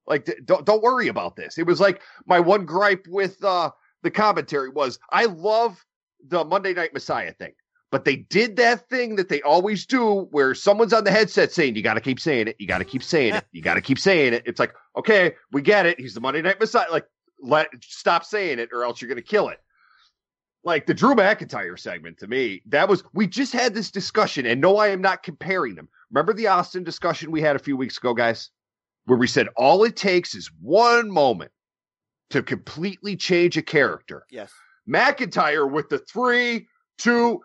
Like, 0.06 0.30
don't 0.44 0.64
don't 0.64 0.82
worry 0.82 1.08
about 1.08 1.34
this. 1.34 1.58
It 1.58 1.66
was 1.66 1.80
like 1.80 2.00
my 2.26 2.38
one 2.38 2.64
gripe 2.64 3.06
with 3.08 3.42
uh 3.42 3.70
the 4.02 4.10
commentary 4.12 4.68
was 4.68 5.00
I 5.10 5.24
love 5.24 5.84
the 6.28 6.44
Monday 6.44 6.72
Night 6.74 6.92
Messiah 6.94 7.32
thing, 7.32 7.52
but 7.90 8.04
they 8.04 8.16
did 8.16 8.56
that 8.56 8.88
thing 8.88 9.16
that 9.16 9.28
they 9.28 9.42
always 9.42 9.86
do 9.86 10.28
where 10.30 10.54
someone's 10.54 10.92
on 10.92 11.04
the 11.04 11.10
headset 11.10 11.52
saying, 11.52 11.76
"You 11.76 11.82
got 11.82 11.94
to 11.94 12.00
keep 12.00 12.20
saying 12.20 12.48
it. 12.48 12.56
You 12.58 12.66
got 12.66 12.78
to 12.78 12.84
keep 12.84 13.02
saying 13.02 13.34
it. 13.34 13.46
You 13.52 13.62
got 13.62 13.74
to 13.74 13.80
keep 13.80 13.98
saying 13.98 14.34
it." 14.34 14.42
It's 14.46 14.60
like, 14.60 14.74
okay, 14.96 15.34
we 15.52 15.62
get 15.62 15.86
it. 15.86 16.00
He's 16.00 16.14
the 16.14 16.20
Monday 16.20 16.42
Night 16.42 16.60
Messiah. 16.60 16.90
Like, 16.90 17.06
let 17.40 17.68
stop 17.82 18.24
saying 18.24 18.58
it, 18.58 18.70
or 18.72 18.84
else 18.84 19.00
you're 19.00 19.08
gonna 19.08 19.22
kill 19.22 19.48
it 19.48 19.60
like 20.66 20.84
the 20.84 20.92
Drew 20.92 21.14
McIntyre 21.14 21.78
segment 21.78 22.18
to 22.18 22.26
me, 22.26 22.60
that 22.66 22.88
was 22.88 23.04
we 23.14 23.26
just 23.28 23.52
had 23.52 23.72
this 23.72 23.90
discussion, 23.90 24.44
and 24.44 24.60
no, 24.60 24.76
I 24.76 24.88
am 24.88 25.00
not 25.00 25.22
comparing 25.22 25.76
them. 25.76 25.88
Remember 26.10 26.34
the 26.34 26.48
Austin 26.48 26.82
discussion 26.82 27.30
we 27.30 27.40
had 27.40 27.56
a 27.56 27.60
few 27.60 27.76
weeks 27.76 27.96
ago, 27.96 28.12
guys, 28.12 28.50
where 29.04 29.16
we 29.16 29.28
said 29.28 29.48
all 29.56 29.84
it 29.84 29.96
takes 29.96 30.34
is 30.34 30.50
one 30.60 31.08
moment 31.10 31.52
to 32.30 32.42
completely 32.42 33.16
change 33.16 33.56
a 33.56 33.62
character. 33.62 34.26
Yes. 34.28 34.52
McIntyre 34.88 35.70
with 35.70 35.88
the 35.88 35.98
three, 35.98 36.66
two, 36.98 37.40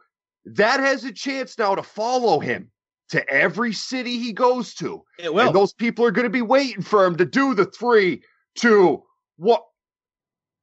that 0.46 0.80
has 0.80 1.04
a 1.04 1.12
chance 1.12 1.58
now 1.58 1.76
to 1.76 1.84
follow 1.84 2.40
him 2.40 2.70
to 3.10 3.28
every 3.30 3.74
city 3.74 4.18
he 4.20 4.32
goes 4.34 4.74
to. 4.76 5.04
It 5.20 5.34
will. 5.34 5.48
And 5.48 5.56
those 5.56 5.74
people 5.74 6.06
are 6.06 6.12
going 6.12 6.24
to 6.26 6.30
be 6.30 6.42
waiting 6.42 6.82
for 6.82 7.06
him 7.06 7.16
to 7.18 7.26
do 7.26 7.54
the 7.54 7.66
three, 7.66 8.24
two, 8.56 9.04
what? 9.38 9.64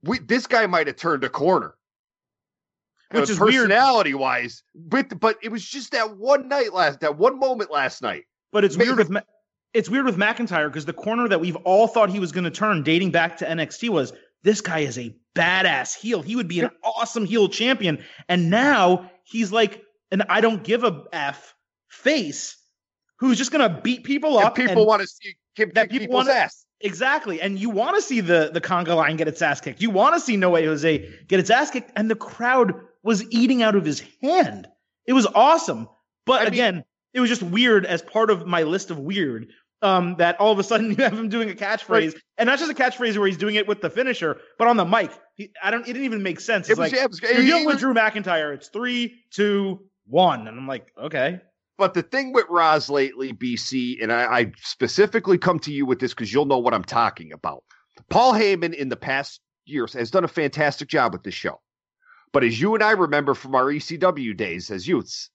We, 0.03 0.19
this 0.21 0.47
guy 0.47 0.67
might 0.67 0.87
have 0.87 0.97
turned 0.97 1.25
a 1.25 1.29
corner. 1.29 1.75
Which 3.11 3.31
Uh, 3.31 3.33
is 3.33 3.41
weird. 3.41 3.55
personality 3.71 4.13
wise, 4.15 4.63
but 4.75 5.19
but 5.19 5.37
it 5.43 5.51
was 5.51 5.65
just 5.65 5.93
that 5.93 6.17
one 6.19 6.47
night 6.49 6.75
last, 6.75 7.01
that 7.01 7.17
one 7.17 7.39
moment 7.39 7.71
last 7.71 8.03
night. 8.03 8.25
But 8.53 8.65
it's 8.65 8.77
Maybe- 8.77 8.89
weird 8.91 8.99
with 8.99 9.11
Ma- 9.11 9.21
it's 9.73 9.89
weird 9.89 10.05
with 10.05 10.17
McIntyre 10.19 10.69
because 10.69 10.85
the 10.85 10.93
corner 10.93 11.27
that 11.29 11.41
we've 11.41 11.57
all 11.57 11.87
thought 11.87 12.11
he 12.11 12.21
was 12.21 12.33
going 12.33 12.45
to 12.45 12.51
turn, 12.51 12.83
dating 12.83 13.11
back 13.11 13.37
to 13.39 13.47
NXT, 13.47 13.89
was 13.89 14.13
this 14.43 14.61
guy 14.61 14.81
is 14.81 14.99
a 14.99 15.15
badass 15.35 15.95
heel. 15.97 16.23
He 16.23 16.37
would 16.37 16.49
be 16.49 16.61
an 16.61 16.71
awesome 16.83 17.25
heel 17.25 17.49
champion, 17.49 18.03
and 18.29 18.51
now 18.51 19.11
he's 19.25 19.53
like 19.53 19.83
an 20.11 20.23
I 20.29 20.41
don't 20.41 20.63
give 20.65 20.85
a 20.85 21.05
f 21.13 21.55
face 21.89 22.57
who's 23.19 23.39
just 23.39 23.51
going 23.51 23.69
to 23.69 23.81
beat 23.81 24.05
people 24.05 24.39
And 24.39 24.47
up. 24.47 24.55
people 24.55 24.87
want 24.87 25.03
to 25.03 25.09
see 25.09 25.35
him 25.55 25.71
that 25.75 25.85
kick 25.91 26.01
people 26.01 26.07
people's 26.07 26.27
wanna- 26.27 26.39
ass. 26.41 26.65
Exactly. 26.81 27.41
And 27.41 27.59
you 27.59 27.71
want 27.71 27.97
to 27.97 28.03
see 28.03 28.21
the 28.21 28.51
the 28.53 28.61
conga 28.61 28.95
line 28.95 29.17
get 29.17 29.27
its 29.27 29.43
ass 29.43 29.61
kicked. 29.61 29.83
You 29.83 29.91
want 29.91 30.15
to 30.15 30.21
see 30.21 30.37
No 30.37 30.51
Way 30.51 30.65
Jose 30.65 31.13
get 31.27 31.41
its 31.41 31.51
ass 31.51 31.71
kicked. 31.73 31.91
And 31.97 32.09
the 32.09 32.15
crowd 32.15 32.73
was 33.03 33.25
eating 33.33 33.63
out 33.65 33.75
of 33.75 33.85
his 33.85 34.03
hand. 34.23 34.69
It 35.05 35.13
was 35.15 35.27
awesome. 35.27 35.89
But 36.25 36.43
I 36.43 36.45
mean- 36.45 36.53
again, 36.53 36.85
it 37.15 37.21
was 37.21 37.29
just 37.29 37.43
weird 37.43 37.85
as 37.85 38.01
part 38.03 38.31
of 38.31 38.47
my 38.47 38.63
list 38.63 38.93
of 38.93 38.99
weird. 38.99 39.49
Um, 39.81 40.17
that 40.17 40.41
all 40.41 40.51
of 40.51 40.59
a 40.59 40.65
sudden 40.65 40.91
you 40.99 41.05
have 41.05 41.13
him 41.13 41.29
doing 41.29 41.51
a 41.51 41.55
catchphrase, 41.55 42.17
and 42.37 42.49
not 42.49 42.59
just 42.59 42.71
a 42.71 42.75
catchphrase 42.75 43.17
where 43.17 43.29
he's 43.29 43.37
doing 43.37 43.55
it 43.55 43.69
with 43.69 43.81
the 43.81 43.91
finisher, 43.91 44.41
but 44.59 44.67
on 44.67 44.77
the 44.77 44.85
mic. 44.85 45.13
He, 45.35 45.53
I 45.63 45.71
don't. 45.71 45.83
It 45.83 45.93
didn't 45.93 46.05
even 46.05 46.23
make 46.23 46.41
sense. 46.41 46.69
It 46.69 46.73
It's 46.73 46.79
was, 46.81 46.91
like 46.91 46.99
yeah, 46.99 47.05
it 47.05 47.11
was 47.11 47.23
you're 47.23 47.35
he 47.41 47.47
dealing 47.47 47.67
with 47.67 47.79
Drew 47.79 47.95
McIntyre. 47.95 48.53
It's 48.55 48.69
three, 48.69 49.23
two, 49.31 49.81
one, 50.07 50.49
and 50.49 50.59
I'm 50.59 50.67
like, 50.67 50.93
okay. 51.01 51.41
But 51.77 51.95
the 51.95 52.03
thing 52.03 52.33
with 52.33 52.47
Raws 52.49 52.91
lately, 52.91 53.33
BC, 53.33 54.03
and 54.03 54.13
I, 54.13 54.25
I 54.25 54.53
specifically 54.57 55.39
come 55.39 55.61
to 55.61 55.73
you 55.73 55.87
with 55.87 56.01
this 56.01 56.13
because 56.13 56.33
you'll 56.33 56.47
know 56.47 56.59
what 56.59 56.75
I'm 56.75 56.83
talking 56.83 57.33
about. 57.33 57.63
Paul 58.11 58.33
Heyman 58.33 58.75
in 58.75 58.89
the 58.89 58.97
past 58.97 59.41
years 59.65 59.93
has 59.93 60.11
done 60.11 60.25
a 60.25 60.29
fantastic 60.29 60.89
job 60.89 61.13
with 61.13 61.23
this 61.23 61.35
show. 61.35 61.61
But 62.33 62.43
as 62.45 62.61
you 62.61 62.75
and 62.75 62.83
I 62.83 62.93
remember 62.93 63.35
from 63.35 63.55
our 63.55 63.67
ECW 63.67 64.37
days 64.37 64.71
as 64.71 64.89
youths, 64.89 65.31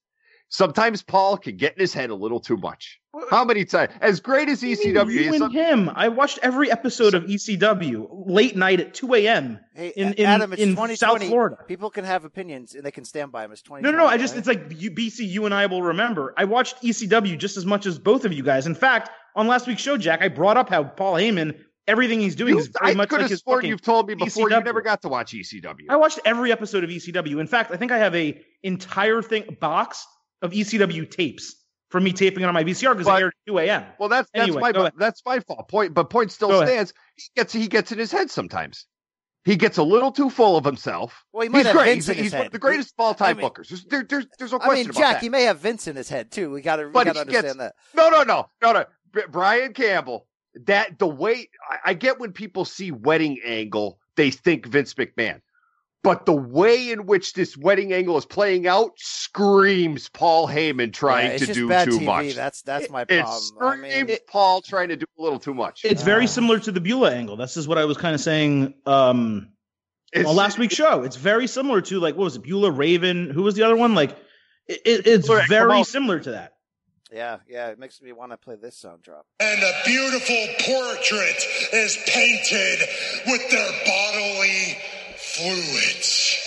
sometimes 0.53 1.01
Paul 1.01 1.37
can 1.37 1.57
get 1.57 1.73
in 1.73 1.79
his 1.79 1.93
head 1.93 2.11
a 2.11 2.15
little 2.15 2.39
too 2.39 2.55
much. 2.55 2.99
How 3.29 3.43
many 3.43 3.65
times? 3.65 3.91
As 4.01 4.19
great 4.19 4.49
as 4.49 4.61
What 4.61 4.69
you 4.69 4.77
ECW 4.77 5.07
mean, 5.07 5.17
you 5.17 5.33
is, 5.33 5.41
and 5.41 5.53
him. 5.53 5.89
I 5.93 6.07
watched 6.09 6.39
every 6.41 6.71
episode 6.71 7.13
of 7.13 7.23
ECW 7.23 8.07
late 8.27 8.55
night 8.55 8.79
at 8.79 8.93
2 8.93 9.13
a.m. 9.15 9.59
Hey, 9.75 9.93
in, 9.95 10.09
A- 10.09 10.11
in, 10.11 10.25
Adam, 10.25 10.53
it's 10.53 10.61
in 10.61 10.69
2020. 10.69 10.95
South 10.95 11.23
Florida. 11.29 11.57
People 11.67 11.89
can 11.89 12.05
have 12.05 12.23
opinions 12.25 12.75
and 12.75 12.83
they 12.85 12.91
can 12.91 13.03
stand 13.05 13.31
by 13.31 13.41
them. 13.43 13.51
It's 13.51 13.61
twenty. 13.61 13.83
No, 13.83 13.91
no, 13.91 13.97
no. 13.99 14.05
I 14.05 14.17
just 14.17 14.35
it's 14.35 14.47
like 14.47 14.65
you, 14.75 14.91
BC, 14.91 15.27
you 15.27 15.45
and 15.45 15.53
I 15.53 15.65
will 15.65 15.81
remember. 15.83 16.33
I 16.37 16.45
watched 16.45 16.81
ECW 16.81 17.37
just 17.37 17.57
as 17.57 17.65
much 17.65 17.85
as 17.85 17.99
both 17.99 18.25
of 18.25 18.33
you 18.33 18.43
guys. 18.43 18.65
In 18.67 18.75
fact, 18.75 19.09
on 19.35 19.47
last 19.47 19.67
week's 19.67 19.81
show, 19.81 19.97
Jack, 19.97 20.21
I 20.21 20.27
brought 20.27 20.57
up 20.57 20.69
how 20.69 20.83
Paul 20.83 21.15
Heyman, 21.15 21.59
everything 21.87 22.19
he's 22.19 22.35
doing 22.35 22.53
you, 22.53 22.59
is 22.59 22.67
very 22.79 22.91
I 22.91 22.95
much 22.95 23.09
could 23.09 23.15
like 23.17 23.21
have 23.23 23.31
his 23.31 23.39
sworn 23.41 23.57
fucking 23.59 23.69
you've 23.69 23.81
told 23.81 24.07
me 24.07 24.15
before 24.15 24.49
you 24.49 24.55
ECW. 24.55 24.65
never 24.65 24.81
got 24.81 25.01
to 25.03 25.07
watch 25.09 25.33
ECW. 25.33 25.85
I 25.89 25.95
watched 25.97 26.19
every 26.25 26.51
episode 26.51 26.83
of 26.83 26.89
ECW. 26.89 27.39
In 27.39 27.47
fact, 27.47 27.71
I 27.71 27.77
think 27.77 27.91
I 27.91 27.97
have 27.99 28.15
a 28.15 28.41
entire 28.63 29.21
thing 29.21 29.57
box 29.59 30.05
of 30.43 30.51
ECW 30.51 31.09
tapes 31.09 31.55
for 31.89 31.99
me 31.99 32.11
taping 32.13 32.43
it 32.43 32.47
on 32.47 32.53
my 32.53 32.63
VCR 32.63 32.93
because 32.93 33.07
it 33.07 33.09
But- 33.09 33.21
aired 33.21 33.33
at 33.47 33.51
2 33.51 33.57
a.m. 33.59 33.85
Well, 33.99 34.09
that's 34.09 34.29
that's 34.33 34.43
Anyway, 34.49 34.61
my 34.73 34.91
that's 34.97 35.21
my 35.25 35.39
fault. 35.39 35.67
Point, 35.69 35.93
but 35.95 36.09
point 36.11 36.31
still 36.31 36.49
Go 36.49 36.61
ahead. 36.61 36.67
stands. 36.69 36.93
He 37.15 37.23
gets 37.35 37.53
he 37.53 37.67
gets 37.67 37.91
in 37.91 37.97
his 37.97 38.11
head 38.11 38.29
sometimes. 38.29 38.85
He 39.45 39.57
gets 39.57 39.77
a 39.77 39.83
little 39.83 40.11
too 40.11 40.29
full 40.29 40.55
of 40.55 40.63
himself. 40.63 41.25
Well, 41.33 41.43
he 41.43 41.49
might 41.49 41.59
he's 41.59 41.67
have 41.67 41.75
great. 41.75 41.85
Vince 41.95 42.05
he's 42.05 42.09
in 42.09 42.15
his 42.15 42.23
he's 42.25 42.31
one 42.31 42.37
head. 42.37 42.45
of 42.47 42.51
the 42.53 42.59
greatest 42.59 42.93
of 42.97 43.03
all 43.03 43.13
time 43.13 43.37
I 43.37 43.41
mean- 43.41 43.49
bookers. 43.49 43.67
There's, 43.69 43.85
there, 43.85 44.03
there's 44.03 44.25
there's 44.39 44.51
no 44.53 44.59
I 44.59 44.63
question 44.65 44.79
mean, 44.83 44.89
about 44.91 44.99
Jack, 44.99 45.13
that. 45.15 45.21
he 45.21 45.29
may 45.29 45.43
have 45.43 45.59
Vince 45.59 45.87
in 45.87 45.95
his 45.95 46.09
head 46.09 46.31
too. 46.31 46.51
We 46.51 46.61
got 46.61 46.77
to, 46.77 46.85
we 46.85 46.91
But 46.91 47.07
he 47.07 47.19
understand 47.19 47.43
gets- 47.45 47.57
that. 47.57 47.75
No, 47.93 48.09
no, 48.09 48.23
no, 48.23 48.47
no, 48.61 48.71
no. 48.73 48.85
B- 49.13 49.21
Brian 49.29 49.73
Campbell. 49.73 50.27
That 50.65 50.99
the 50.99 51.07
way 51.07 51.49
I, 51.69 51.77
I 51.85 51.93
get 51.95 52.19
when 52.19 52.31
people 52.31 52.63
see 52.63 52.91
wedding 52.91 53.39
angle, 53.43 53.99
they 54.15 54.29
think 54.31 54.65
Vince 54.67 54.93
McMahon. 54.93 55.41
But 56.03 56.25
the 56.25 56.33
way 56.33 56.91
in 56.91 57.05
which 57.05 57.33
this 57.33 57.55
wedding 57.57 57.93
angle 57.93 58.17
is 58.17 58.25
playing 58.25 58.67
out 58.67 58.91
screams 58.97 60.09
Paul 60.09 60.47
Heyman 60.47 60.93
trying 60.93 61.27
Yeah, 61.27 61.31
it's 61.33 61.39
to 61.41 61.47
just 61.47 61.57
do 61.57 61.69
bad 61.69 61.85
too 61.85 61.99
TV. 61.99 62.05
much. 62.05 62.35
That's 62.35 62.61
that's 62.61 62.89
my 62.89 63.01
it 63.03 63.07
problem. 63.21 63.27
I 63.61 63.75
screams 63.77 64.07
mean, 64.09 64.17
Paul 64.27 64.61
trying 64.61 64.89
to 64.89 64.95
do 64.95 65.05
a 65.17 65.21
little 65.21 65.39
too 65.39 65.53
much. 65.53 65.81
It's 65.83 66.03
very 66.03 66.27
similar 66.27 66.59
to 66.59 66.71
the 66.71 66.81
Beulah 66.81 67.11
angle. 67.13 67.35
This 67.37 67.57
is 67.57 67.67
what 67.67 67.77
I 67.77 67.85
was 67.85 67.97
kind 67.97 68.13
of 68.13 68.21
saying 68.21 68.73
um, 68.85 69.49
It's- 70.11 70.27
on 70.29 70.35
last 70.35 70.57
week's 70.59 70.75
show. 70.75 71.03
It's 71.03 71.15
very 71.15 71.47
similar 71.47 71.81
to 71.81 71.99
like 71.99 72.15
what 72.15 72.25
was 72.25 72.35
it, 72.35 72.43
Beulah 72.43 72.71
Raven? 72.71 73.29
Who 73.29 73.43
was 73.43 73.55
the 73.55 73.63
other 73.63 73.75
one? 73.75 73.95
Like 73.95 74.11
it, 74.67 74.81
it- 74.85 75.07
it's 75.07 75.27
Sorry, 75.27 75.41
come 75.41 75.49
very 75.49 75.83
similar 75.83 76.19
to 76.19 76.31
that. 76.31 76.53
yeah, 77.11 77.37
yeah, 77.47 77.67
it 77.69 77.79
makes 77.79 78.01
me 78.01 78.11
want 78.11 78.31
to 78.31 78.37
play 78.37 78.55
this 78.55 78.75
sound 78.77 79.01
drop. 79.03 79.25
And 79.39 79.61
a 79.61 79.71
beautiful 79.85 80.45
portrait 80.65 81.37
is 81.73 81.97
painted 82.07 82.79
with 83.27 83.49
their 83.51 83.71
bodily 83.85 84.77
fluids. 85.33 86.39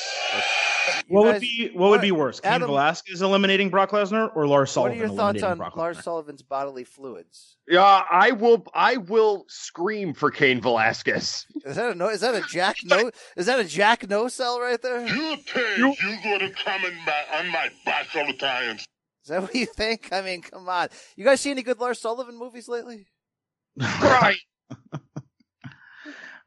What 1.08 1.24
would 1.24 1.40
be 1.40 1.70
what 1.74 1.90
would 1.90 2.00
be 2.00 2.12
worse? 2.12 2.40
Cain 2.40 2.60
Velasquez 2.60 3.22
eliminating 3.22 3.70
Brock 3.70 3.90
Lesnar 3.90 4.34
or 4.34 4.46
Lars 4.46 4.70
Sullivan? 4.70 4.98
What 4.98 5.04
are 5.04 5.08
your 5.08 5.16
thoughts 5.16 5.42
on 5.42 5.58
Brock 5.58 5.76
Lars 5.76 5.98
Lesnar? 5.98 6.02
Sullivan's 6.02 6.42
bodily 6.42 6.84
fluids? 6.84 7.56
Yeah, 7.68 8.02
I 8.10 8.32
will. 8.32 8.64
I 8.74 8.96
will 8.96 9.44
scream 9.48 10.14
for 10.14 10.30
Cain 10.30 10.60
Velasquez. 10.60 11.46
Is 11.64 11.76
that 11.76 11.92
a 11.92 11.94
no? 11.94 12.08
Is 12.08 12.20
that 12.20 12.34
a 12.34 12.42
Jack 12.48 12.76
no? 12.84 13.10
Is 13.36 13.46
that 13.46 13.58
a 13.58 13.64
Jack 13.64 14.08
no 14.08 14.28
cell 14.28 14.60
right 14.60 14.80
there? 14.80 15.06
You 15.06 15.36
think 15.36 15.78
you, 15.78 15.88
are 15.88 16.22
going 16.22 16.40
to 16.40 16.50
come 16.50 16.84
in 16.84 16.94
my, 17.04 17.38
on 17.38 17.48
my 17.50 17.70
back 17.84 18.06
all 18.14 18.26
the 18.26 18.32
time? 18.34 18.76
Is 18.76 19.28
that 19.28 19.42
what 19.42 19.54
you 19.54 19.66
think? 19.66 20.12
I 20.12 20.22
mean, 20.22 20.42
come 20.42 20.68
on. 20.68 20.88
You 21.16 21.24
guys 21.24 21.40
see 21.40 21.50
any 21.50 21.62
good 21.62 21.80
Lars 21.80 22.00
Sullivan 22.00 22.38
movies 22.38 22.68
lately? 22.68 23.06
Right. 23.76 24.38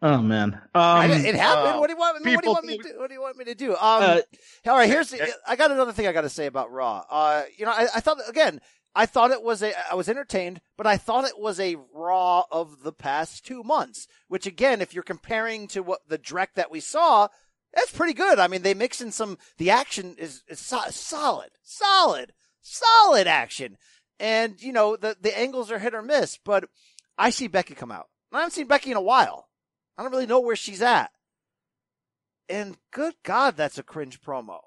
Oh 0.01 0.21
man. 0.21 0.61
I- 0.73 1.05
Um, 1.05 1.11
it 1.25 1.35
happened. 1.35 1.75
uh, 1.75 1.77
what 1.79 1.87
do 1.87 1.93
you 1.93 1.99
want? 1.99 2.15
What 2.15 2.41
do 2.43 2.49
you 2.49 2.53
want 2.53 2.65
me 2.65 2.77
to 2.77 2.83
do? 2.83 2.99
What 2.99 3.07
do 3.09 3.13
you 3.13 3.21
want 3.21 3.37
me 3.37 3.45
to 3.45 3.55
do? 3.55 3.71
Um, 3.71 3.77
Uh, 3.81 4.21
all 4.67 4.77
right. 4.77 4.89
Here's. 4.89 5.13
I 5.47 5.55
got 5.55 5.71
another 5.71 5.91
thing 5.91 6.07
I 6.07 6.13
got 6.13 6.21
to 6.21 6.29
say 6.29 6.45
about 6.45 6.71
Raw. 6.71 7.03
Uh, 7.09 7.43
you 7.57 7.65
know, 7.65 7.71
I, 7.71 7.87
I 7.95 7.99
thought 7.99 8.17
again. 8.27 8.61
I 8.95 9.05
thought 9.05 9.31
it 9.31 9.43
was 9.43 9.61
a. 9.61 9.73
I 9.91 9.95
was 9.95 10.09
entertained, 10.09 10.61
but 10.77 10.87
I 10.87 10.97
thought 10.97 11.25
it 11.25 11.37
was 11.39 11.59
a 11.59 11.75
Raw 11.93 12.43
of 12.51 12.81
the 12.83 12.91
past 12.93 13.45
two 13.45 13.61
months. 13.63 14.07
Which 14.29 14.47
again, 14.47 14.81
if 14.81 14.93
you're 14.93 15.03
comparing 15.03 15.67
to 15.69 15.81
what 15.83 15.99
the 16.07 16.17
direct 16.17 16.55
that 16.55 16.71
we 16.71 16.79
saw, 16.79 17.27
that's 17.73 17.91
pretty 17.91 18.13
good. 18.13 18.39
I 18.39 18.47
mean, 18.47 18.61
they 18.61 18.73
mix 18.73 18.99
in 19.01 19.11
some. 19.11 19.37
The 19.57 19.69
action 19.69 20.15
is, 20.17 20.43
is 20.47 20.59
so, 20.59 20.79
solid, 20.89 21.49
solid, 21.61 22.33
solid 22.61 23.27
action, 23.27 23.77
and 24.19 24.61
you 24.61 24.71
know 24.71 24.95
the 24.95 25.15
the 25.21 25.37
angles 25.37 25.71
are 25.71 25.79
hit 25.79 25.93
or 25.93 26.01
miss. 26.01 26.39
But 26.43 26.65
I 27.17 27.29
see 27.29 27.47
Becky 27.47 27.75
come 27.75 27.91
out. 27.91 28.07
I 28.31 28.37
haven't 28.37 28.51
seen 28.53 28.67
Becky 28.67 28.91
in 28.91 28.97
a 28.97 29.01
while. 29.01 29.48
I 29.99 30.01
don't 30.01 30.11
really 30.13 30.27
know 30.27 30.39
where 30.39 30.55
she's 30.55 30.81
at. 30.81 31.11
And 32.47 32.77
good 32.91 33.15
God, 33.23 33.57
that's 33.57 33.77
a 33.77 33.83
cringe 33.83 34.21
promo. 34.21 34.59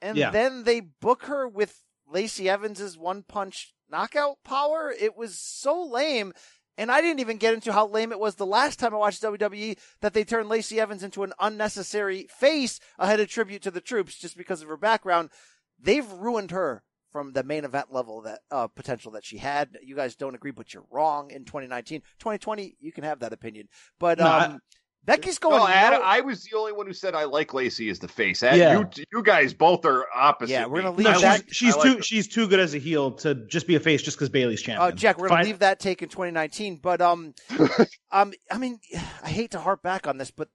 And 0.00 0.16
Yeah. 0.16 0.30
then 0.30 0.62
they 0.62 0.78
book 0.78 1.24
her 1.24 1.48
with 1.48 1.82
Lacey 2.06 2.48
Evans's 2.48 2.96
one 2.96 3.24
punch 3.24 3.74
knockout 3.88 4.38
power. 4.44 4.94
It 4.96 5.16
was 5.16 5.36
so 5.36 5.82
lame. 5.82 6.32
And 6.78 6.92
I 6.92 7.00
didn't 7.00 7.18
even 7.18 7.38
get 7.38 7.54
into 7.54 7.72
how 7.72 7.88
lame 7.88 8.12
it 8.12 8.20
was 8.20 8.36
the 8.36 8.46
last 8.46 8.78
time 8.78 8.94
I 8.94 8.98
watched 8.98 9.20
WWE 9.20 9.76
that 10.00 10.14
they 10.14 10.22
turned 10.22 10.48
Lacey 10.48 10.78
Evans 10.78 11.02
into 11.02 11.24
an 11.24 11.32
unnecessary 11.40 12.28
face 12.28 12.78
ahead 13.00 13.18
of 13.18 13.28
tribute 13.28 13.62
to 13.62 13.72
the 13.72 13.80
troops 13.80 14.14
just 14.14 14.36
because 14.36 14.62
of 14.62 14.68
her 14.68 14.76
background. 14.76 15.30
They've 15.76 16.08
ruined 16.08 16.52
her 16.52 16.84
from 17.12 17.32
the 17.32 17.42
main 17.44 17.64
event 17.64 17.92
level 17.92 18.22
that 18.22 18.40
uh, 18.50 18.66
potential 18.68 19.12
that 19.12 19.24
she 19.24 19.36
had. 19.38 19.76
You 19.82 19.94
guys 19.94 20.16
don't 20.16 20.34
agree, 20.34 20.50
but 20.50 20.72
you're 20.72 20.84
wrong 20.90 21.30
in 21.30 21.44
2019. 21.44 22.00
2020, 22.18 22.76
you 22.80 22.90
can 22.92 23.04
have 23.04 23.20
that 23.20 23.32
opinion. 23.32 23.68
But 23.98 24.18
No, 24.18 24.24
I- 24.26 24.44
um, 24.46 24.60
Becky's 25.04 25.38
going. 25.40 25.56
No, 25.58 25.66
Adam, 25.66 25.98
no- 26.00 26.06
I 26.06 26.20
was 26.20 26.44
the 26.44 26.56
only 26.56 26.70
one 26.72 26.86
who 26.86 26.92
said 26.92 27.16
I 27.16 27.24
like 27.24 27.52
Lacey 27.52 27.88
as 27.90 27.98
the 27.98 28.06
face. 28.06 28.42
Ad- 28.44 28.56
Yeah. 28.56 28.78
You, 28.78 28.88
you 29.12 29.22
guys 29.24 29.52
both 29.52 29.84
are 29.84 30.06
opposite. 30.14 30.52
Yeah, 30.52 30.66
we're 30.66 30.76
me. 30.76 30.82
gonna 30.84 30.96
leave 30.96 31.04
no, 31.06 31.28
I 31.28 31.36
she's, 31.38 31.44
she's 31.56 31.74
I 31.74 31.78
like 31.78 31.86
too 31.90 31.96
her. 31.96 32.02
she's 32.02 32.28
too 32.28 32.46
good 32.46 32.60
as 32.60 32.72
a 32.74 32.78
heel 32.78 33.10
to 33.16 33.34
just 33.46 33.66
be 33.66 33.74
a 33.74 33.80
face 33.80 34.00
just 34.02 34.16
because 34.16 34.28
Bayley's 34.28 34.62
champion. 34.62 34.88
Oh, 34.92 34.94
Jack, 34.94 35.18
we're 35.18 35.26
gonna 35.28 35.40
Fine. 35.40 35.46
leave 35.46 35.58
that 35.58 35.80
take 35.80 36.02
in 36.02 36.08
2019. 36.08 36.76
But 36.80 37.00
um, 37.00 37.34
um, 38.12 38.32
I 38.50 38.58
mean, 38.58 38.78
I 39.24 39.28
hate 39.28 39.50
to 39.50 39.58
harp 39.58 39.82
back 39.82 40.06
on 40.06 40.18
this, 40.18 40.30
but 40.30 40.48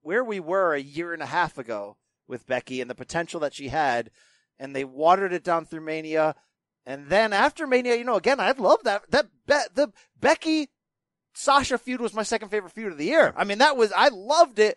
where 0.00 0.24
we 0.24 0.40
were 0.40 0.72
a 0.74 0.80
year 0.80 1.12
and 1.12 1.22
a 1.22 1.26
half 1.26 1.58
ago 1.58 1.98
with 2.26 2.46
Becky 2.46 2.80
and 2.80 2.88
the 2.88 2.94
potential 2.94 3.40
that 3.40 3.52
she 3.52 3.68
had, 3.68 4.10
and 4.60 4.76
they 4.76 4.84
watered 4.84 5.32
it 5.32 5.42
down 5.42 5.64
through 5.64 5.80
Mania, 5.80 6.36
and 6.86 7.08
then 7.08 7.32
after 7.32 7.66
Mania, 7.66 7.96
you 7.96 8.04
know, 8.04 8.16
again, 8.16 8.38
I 8.38 8.52
love 8.52 8.84
that 8.84 9.10
that 9.10 9.26
Be- 9.46 9.74
the 9.74 9.92
Becky 10.20 10.68
Sasha 11.34 11.78
feud 11.78 12.00
was 12.00 12.14
my 12.14 12.22
second 12.22 12.50
favorite 12.50 12.72
feud 12.72 12.92
of 12.92 12.98
the 12.98 13.06
year. 13.06 13.34
I 13.36 13.44
mean, 13.44 13.58
that 13.58 13.76
was 13.76 13.92
I 13.96 14.08
loved 14.08 14.58
it. 14.58 14.76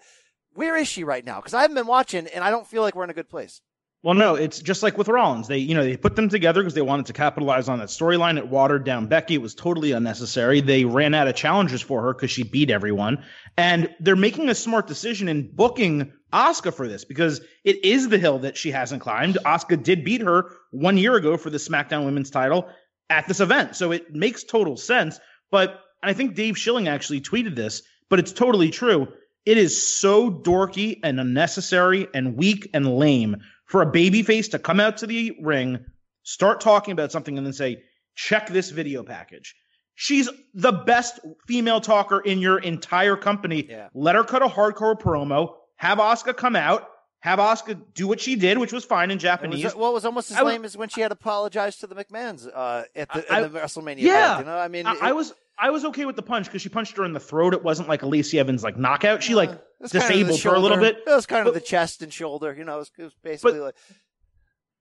Where 0.53 0.77
is 0.77 0.87
she 0.87 1.03
right 1.03 1.25
now? 1.25 1.37
Because 1.37 1.53
I 1.53 1.61
haven't 1.61 1.75
been 1.75 1.87
watching, 1.87 2.27
and 2.27 2.43
I 2.43 2.49
don't 2.49 2.67
feel 2.67 2.81
like 2.81 2.95
we're 2.95 3.03
in 3.03 3.09
a 3.09 3.15
good 3.15 3.29
place. 3.29 3.61
Well, 4.03 4.15
no, 4.15 4.35
it's 4.35 4.59
just 4.59 4.83
like 4.83 4.97
with 4.97 5.07
Rollins. 5.07 5.47
They, 5.47 5.59
you 5.59 5.73
know, 5.73 5.83
they 5.83 5.95
put 5.95 6.17
them 6.17 6.27
together 6.27 6.61
because 6.61 6.73
they 6.73 6.81
wanted 6.81 7.05
to 7.05 7.13
capitalize 7.13 7.69
on 7.69 7.79
that 7.79 7.87
storyline. 7.87 8.37
It 8.37 8.49
watered 8.49 8.83
down 8.83 9.07
Becky. 9.07 9.35
It 9.35 9.41
was 9.41 9.55
totally 9.55 9.93
unnecessary. 9.93 10.59
They 10.59 10.83
ran 10.83 11.13
out 11.13 11.29
of 11.29 11.35
challengers 11.35 11.81
for 11.81 12.01
her 12.01 12.13
because 12.13 12.29
she 12.29 12.43
beat 12.43 12.69
everyone. 12.69 13.23
And 13.57 13.89
they're 14.01 14.17
making 14.17 14.49
a 14.49 14.55
smart 14.55 14.87
decision 14.87 15.29
in 15.29 15.49
booking 15.55 16.11
Asuka 16.33 16.73
for 16.73 16.89
this 16.89 17.05
because 17.05 17.39
it 17.63 17.85
is 17.85 18.09
the 18.09 18.17
hill 18.17 18.39
that 18.39 18.57
she 18.57 18.71
hasn't 18.71 19.01
climbed. 19.01 19.37
Asuka 19.45 19.81
did 19.81 20.03
beat 20.03 20.21
her 20.21 20.51
one 20.71 20.97
year 20.97 21.15
ago 21.15 21.37
for 21.37 21.49
the 21.49 21.57
SmackDown 21.57 22.03
Women's 22.03 22.29
title 22.29 22.67
at 23.09 23.29
this 23.29 23.39
event. 23.39 23.77
So 23.77 23.93
it 23.93 24.13
makes 24.13 24.43
total 24.43 24.75
sense. 24.75 25.17
But 25.49 25.79
I 26.01 26.11
think 26.11 26.35
Dave 26.35 26.57
Schilling 26.57 26.89
actually 26.89 27.21
tweeted 27.21 27.55
this, 27.55 27.83
but 28.09 28.19
it's 28.19 28.33
totally 28.33 28.69
true. 28.69 29.07
It 29.45 29.57
is 29.57 29.81
so 29.81 30.29
dorky 30.29 30.99
and 31.03 31.21
unnecessary 31.21 32.07
and 32.13 32.35
weak 32.35 32.69
and 32.73 32.97
lame 32.97 33.37
for 33.65 33.81
a 33.81 33.85
babyface 33.85 34.51
to 34.51 34.59
come 34.59 34.79
out 34.79 34.97
to 34.97 35.07
the 35.07 35.35
ring, 35.41 35.83
start 36.23 36.61
talking 36.61 36.91
about 36.91 37.11
something, 37.11 37.37
and 37.37 37.45
then 37.45 37.53
say, 37.53 37.83
check 38.15 38.47
this 38.47 38.69
video 38.69 39.03
package. 39.03 39.55
She's 39.95 40.29
the 40.53 40.71
best 40.71 41.19
female 41.47 41.79
talker 41.81 42.19
in 42.19 42.39
your 42.39 42.59
entire 42.59 43.15
company. 43.15 43.67
Yeah. 43.69 43.89
Let 43.93 44.15
her 44.15 44.23
cut 44.23 44.41
a 44.41 44.47
hardcore 44.47 44.99
promo, 44.99 45.53
have 45.75 45.99
Asuka 45.99 46.35
come 46.35 46.55
out, 46.55 46.87
have 47.19 47.39
Asuka 47.39 47.79
do 47.93 48.07
what 48.07 48.19
she 48.19 48.35
did, 48.35 48.57
which 48.57 48.73
was 48.73 48.83
fine 48.83 49.11
in 49.11 49.19
Japanese. 49.19 49.63
was, 49.63 49.75
well, 49.75 49.91
it 49.91 49.93
was 49.93 50.05
almost 50.05 50.31
as 50.31 50.37
I 50.37 50.43
was- 50.43 50.51
lame 50.53 50.65
as 50.65 50.75
when 50.75 50.89
she 50.89 51.01
had 51.01 51.11
apologized 51.11 51.79
to 51.81 51.87
the 51.87 51.95
McMahons 51.95 52.47
uh, 52.53 52.83
at 52.95 53.11
the, 53.13 53.33
I- 53.33 53.41
the 53.47 53.59
WrestleMania. 53.59 53.99
yeah. 54.01 54.27
belt, 54.27 54.39
you 54.39 54.45
know, 54.45 54.57
I 54.57 54.67
mean, 54.67 54.85
I, 54.87 54.93
it- 54.93 55.03
I 55.03 55.11
was 55.13 55.33
I 55.57 55.69
was 55.69 55.85
okay 55.85 56.05
with 56.05 56.15
the 56.15 56.23
punch 56.23 56.47
because 56.47 56.61
she 56.61 56.69
punched 56.69 56.97
her 56.97 57.05
in 57.05 57.13
the 57.13 57.19
throat. 57.19 57.53
It 57.53 57.63
wasn't 57.63 57.87
like 57.87 58.01
a 58.01 58.07
Lacey 58.07 58.39
Evans 58.39 58.63
like 58.63 58.77
knockout. 58.77 59.21
She 59.23 59.35
like 59.35 59.51
Uh, 59.51 59.57
was 59.79 59.91
kind 59.91 60.03
of 60.03 60.09
disabled 60.09 60.41
her 60.41 60.55
a 60.55 60.59
little 60.59 60.77
bit. 60.77 60.97
It 61.05 61.09
was 61.09 61.25
kind 61.25 61.47
of 61.47 61.53
the 61.53 61.61
chest 61.61 62.01
and 62.01 62.11
shoulder. 62.11 62.53
You 62.57 62.63
know, 62.63 62.75
it 62.75 62.79
was, 62.79 62.91
it 62.97 63.03
was 63.03 63.13
basically 63.23 63.59
like 63.59 63.75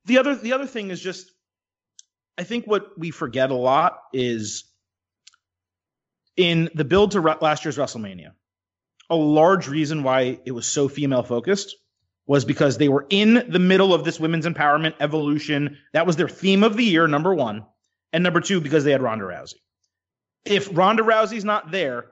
the 0.07 0.19
other 0.19 0.35
the 0.35 0.53
other 0.55 0.67
thing 0.67 0.91
is 0.91 1.01
just 1.01 1.31
I 2.39 2.45
think 2.45 2.67
what 2.67 2.99
we 2.99 3.11
forget 3.11 3.51
a 3.51 3.55
lot 3.55 3.99
is 4.13 4.65
in 6.37 6.71
the 6.75 6.85
build 6.85 7.11
to 7.13 7.21
re- 7.21 7.35
last 7.41 7.65
year's 7.65 7.77
WrestleMania, 7.77 8.33
a 9.11 9.17
large 9.17 9.69
reason 9.69 10.03
why 10.03 10.41
it 10.47 10.53
was 10.53 10.67
so 10.67 10.89
female 10.89 11.23
focused 11.23 11.77
was 12.27 12.45
because 12.45 12.79
they 12.79 12.89
were 12.89 13.07
in 13.11 13.45
the 13.51 13.59
middle 13.59 13.93
of 13.93 14.05
this 14.05 14.19
women's 14.19 14.47
empowerment 14.47 14.95
evolution. 15.01 15.77
That 15.93 16.07
was 16.07 16.17
their 16.17 16.29
theme 16.29 16.63
of 16.65 16.77
the 16.77 16.85
year, 16.85 17.07
number 17.07 17.35
one. 17.35 17.67
And 18.13 18.23
number 18.23 18.41
two, 18.41 18.61
because 18.61 18.85
they 18.85 18.93
had 18.93 19.03
Ronda 19.03 19.25
Rousey. 19.25 19.55
If 20.45 20.69
Ronda 20.77 21.03
Rousey's 21.03 21.45
not 21.45 21.71
there, 21.71 22.07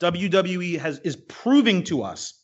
WWE 0.00 0.78
has 0.78 0.98
is 1.00 1.16
proving 1.16 1.84
to 1.84 2.02
us 2.02 2.34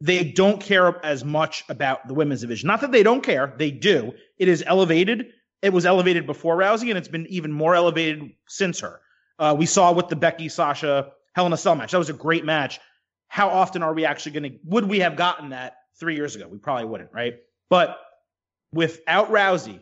they 0.00 0.24
don't 0.24 0.60
care 0.60 1.04
as 1.04 1.24
much 1.24 1.64
about 1.68 2.06
the 2.08 2.14
women's 2.14 2.42
division. 2.42 2.66
Not 2.66 2.80
that 2.82 2.92
they 2.92 3.02
don't 3.02 3.22
care, 3.22 3.54
they 3.56 3.70
do. 3.70 4.12
It 4.38 4.48
is 4.48 4.62
elevated. 4.66 5.26
It 5.62 5.72
was 5.72 5.86
elevated 5.86 6.26
before 6.26 6.58
Rousey, 6.58 6.90
and 6.90 6.98
it's 6.98 7.08
been 7.08 7.26
even 7.28 7.52
more 7.52 7.74
elevated 7.74 8.32
since 8.46 8.80
her. 8.80 9.00
Uh, 9.38 9.54
we 9.56 9.66
saw 9.66 9.92
with 9.92 10.08
the 10.08 10.16
Becky 10.16 10.48
Sasha 10.48 11.12
Hell 11.34 11.46
in 11.46 11.52
a 11.52 11.56
Cell 11.56 11.74
match. 11.74 11.92
That 11.92 11.98
was 11.98 12.10
a 12.10 12.14
great 12.14 12.44
match. 12.44 12.80
How 13.28 13.48
often 13.48 13.82
are 13.82 13.94
we 13.94 14.04
actually 14.04 14.32
going 14.32 14.52
to? 14.52 14.58
Would 14.66 14.84
we 14.88 15.00
have 15.00 15.16
gotten 15.16 15.50
that 15.50 15.76
three 15.98 16.16
years 16.16 16.36
ago? 16.36 16.48
We 16.48 16.58
probably 16.58 16.84
wouldn't, 16.84 17.10
right? 17.12 17.34
But 17.70 17.98
without 18.72 19.30
Rousey, 19.30 19.80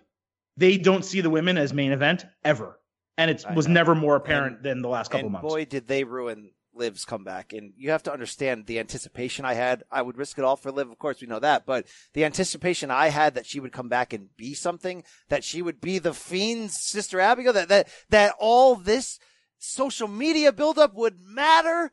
they 0.56 0.78
don't 0.78 1.04
see 1.04 1.20
the 1.20 1.30
women 1.30 1.58
as 1.58 1.72
main 1.72 1.92
event 1.92 2.24
ever, 2.44 2.78
and 3.22 3.30
it 3.30 3.44
was 3.54 3.68
know. 3.68 3.74
never 3.74 3.94
more 3.94 4.16
apparent 4.16 4.62
than 4.62 4.82
the 4.82 4.88
last 4.88 5.10
couple 5.10 5.26
and 5.26 5.32
months. 5.32 5.48
boy, 5.48 5.64
did 5.64 5.86
they 5.86 6.04
ruin 6.04 6.50
Liv's 6.74 7.04
comeback. 7.04 7.52
And 7.52 7.72
you 7.76 7.90
have 7.90 8.02
to 8.04 8.12
understand 8.12 8.66
the 8.66 8.78
anticipation 8.78 9.44
I 9.44 9.54
had. 9.54 9.84
I 9.90 10.02
would 10.02 10.16
risk 10.16 10.38
it 10.38 10.44
all 10.44 10.56
for 10.56 10.70
Liv. 10.70 10.90
Of 10.90 10.98
course, 10.98 11.20
we 11.20 11.26
know 11.26 11.38
that. 11.38 11.66
But 11.66 11.86
the 12.14 12.24
anticipation 12.24 12.90
I 12.90 13.08
had 13.08 13.34
that 13.34 13.46
she 13.46 13.60
would 13.60 13.72
come 13.72 13.88
back 13.88 14.12
and 14.12 14.34
be 14.36 14.54
something, 14.54 15.04
that 15.28 15.44
she 15.44 15.62
would 15.62 15.80
be 15.80 15.98
the 15.98 16.14
Fiend's 16.14 16.80
sister 16.80 17.20
Abigail, 17.20 17.52
that, 17.52 17.68
that, 17.68 17.88
that 18.10 18.34
all 18.38 18.74
this 18.74 19.18
social 19.58 20.08
media 20.08 20.52
buildup 20.52 20.94
would 20.94 21.20
matter. 21.20 21.90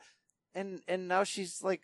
And, 0.56 0.82
and 0.88 1.08
now 1.08 1.24
she's 1.24 1.62
like 1.62 1.82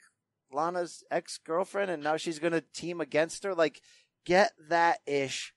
Lana's 0.52 1.04
ex-girlfriend 1.12 1.92
and 1.92 2.04
now 2.04 2.18
she's 2.18 2.40
going 2.40 2.54
to 2.54 2.62
team 2.62 3.02
against 3.02 3.44
her. 3.44 3.54
Like, 3.54 3.82
get 4.26 4.52
that 4.70 5.00
ish 5.06 5.54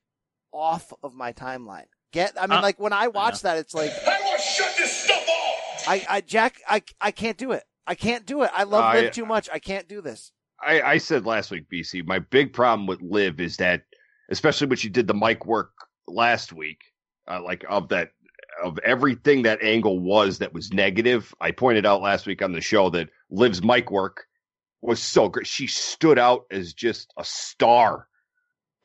off 0.53 0.93
of 1.03 1.15
my 1.15 1.33
timeline. 1.33 1.87
Get, 2.13 2.33
I 2.41 2.47
mean, 2.47 2.59
Uh, 2.59 2.63
like 2.63 2.81
when 2.81 2.93
I 2.93 3.09
watch 3.09 3.43
that, 3.43 3.59
it's 3.59 3.75
like, 3.75 3.91
I 4.07 4.21
want 4.25 4.41
to 4.41 4.47
shut 4.47 4.75
this 4.79 5.05
stuff 5.05 5.29
off. 5.29 5.85
I, 5.89 6.07
I, 6.09 6.21
Jack, 6.23 6.57
I, 6.69 6.83
I 7.01 7.11
can't 7.11 7.37
do 7.37 7.53
it. 7.53 7.65
I 7.87 7.95
can't 7.95 8.27
do 8.27 8.43
it. 8.43 8.51
I 8.55 8.65
love 8.65 8.85
I- 8.85 9.01
Liv 9.01 9.13
too 9.13 9.27
much. 9.27 9.49
I 9.53 9.59
can't 9.59 9.89
do 9.89 10.01
this. 10.01 10.33
I, 10.61 10.81
I 10.83 10.99
said 10.99 11.25
last 11.25 11.51
week, 11.51 11.67
BC, 11.73 12.05
my 12.07 12.19
big 12.19 12.53
problem 12.53 12.87
with 12.87 13.01
Liv 13.01 13.41
is 13.41 13.57
that, 13.59 13.83
especially 14.31 14.67
when 14.67 14.77
she 14.77 14.89
did 14.89 15.07
the 15.07 15.15
mic 15.15 15.47
work 15.47 15.71
last 16.09 16.53
week, 16.53 16.81
uh, 17.31 17.41
like 17.43 17.65
of 17.69 17.89
that, 17.91 18.11
of 18.63 18.77
everything 18.81 19.43
that 19.43 19.63
angle 19.63 20.01
was 20.01 20.39
that 20.39 20.53
was 20.53 20.73
negative. 20.73 21.33
I 21.41 21.53
pointed 21.53 21.87
out 21.87 22.03
last 22.03 22.27
week 22.27 22.43
on 22.43 22.51
the 22.53 22.61
show 22.61 22.91
that 22.91 23.09
Liv's 23.31 23.63
mic 23.63 23.91
work 23.93 24.27
was 24.83 25.01
so 25.01 25.29
great. 25.29 25.47
She 25.47 25.69
stood 25.69 26.19
out 26.19 26.47
as 26.51 26.73
just 26.75 27.13
a 27.17 27.25
star. 27.25 28.09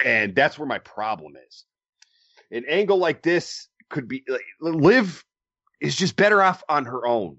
And 0.03 0.35
that's 0.35 0.59
where 0.59 0.67
my 0.67 0.79
problem 0.79 1.33
is. 1.47 1.65
An 2.53 2.63
angle 2.69 2.97
like 2.97 3.23
this 3.23 3.67
could 3.89 4.07
be 4.07 4.23
like 4.29 4.45
Liv 4.61 5.25
is 5.81 5.95
just 5.95 6.15
better 6.15 6.41
off 6.41 6.63
on 6.69 6.85
her 6.85 7.05
own. 7.05 7.37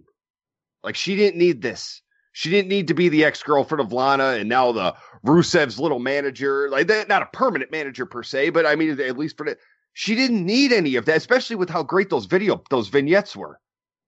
Like 0.82 0.96
she 0.96 1.16
didn't 1.16 1.38
need 1.38 1.62
this. 1.62 2.02
She 2.32 2.50
didn't 2.50 2.68
need 2.68 2.88
to 2.88 2.94
be 2.94 3.08
the 3.08 3.24
ex 3.24 3.42
girlfriend 3.42 3.80
of 3.80 3.92
Lana 3.92 4.30
and 4.30 4.48
now 4.48 4.72
the 4.72 4.94
Rusev's 5.24 5.78
little 5.78 6.00
manager. 6.00 6.68
Like 6.68 6.88
that, 6.88 7.08
not 7.08 7.22
a 7.22 7.26
permanent 7.26 7.70
manager 7.70 8.06
per 8.06 8.24
se, 8.24 8.50
but 8.50 8.66
I 8.66 8.74
mean, 8.74 9.00
at 9.00 9.16
least 9.16 9.36
for 9.36 9.46
the, 9.46 9.56
she 9.92 10.16
didn't 10.16 10.44
need 10.44 10.72
any 10.72 10.96
of 10.96 11.04
that, 11.06 11.16
especially 11.16 11.54
with 11.54 11.70
how 11.70 11.84
great 11.84 12.10
those 12.10 12.26
video, 12.26 12.60
those 12.70 12.88
vignettes 12.88 13.36
were 13.36 13.60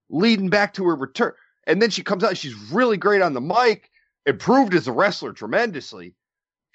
leading 0.09 0.49
back 0.49 0.73
to 0.73 0.83
her 0.85 0.95
return. 0.95 1.31
And 1.65 1.81
then 1.81 1.89
she 1.89 2.03
comes 2.03 2.23
out, 2.23 2.37
she's 2.37 2.55
really 2.69 2.97
great 2.97 3.21
on 3.21 3.33
the 3.33 3.41
mic, 3.41 3.89
improved 4.25 4.73
as 4.73 4.89
a 4.89 4.91
wrestler 4.91 5.31
tremendously. 5.31 6.13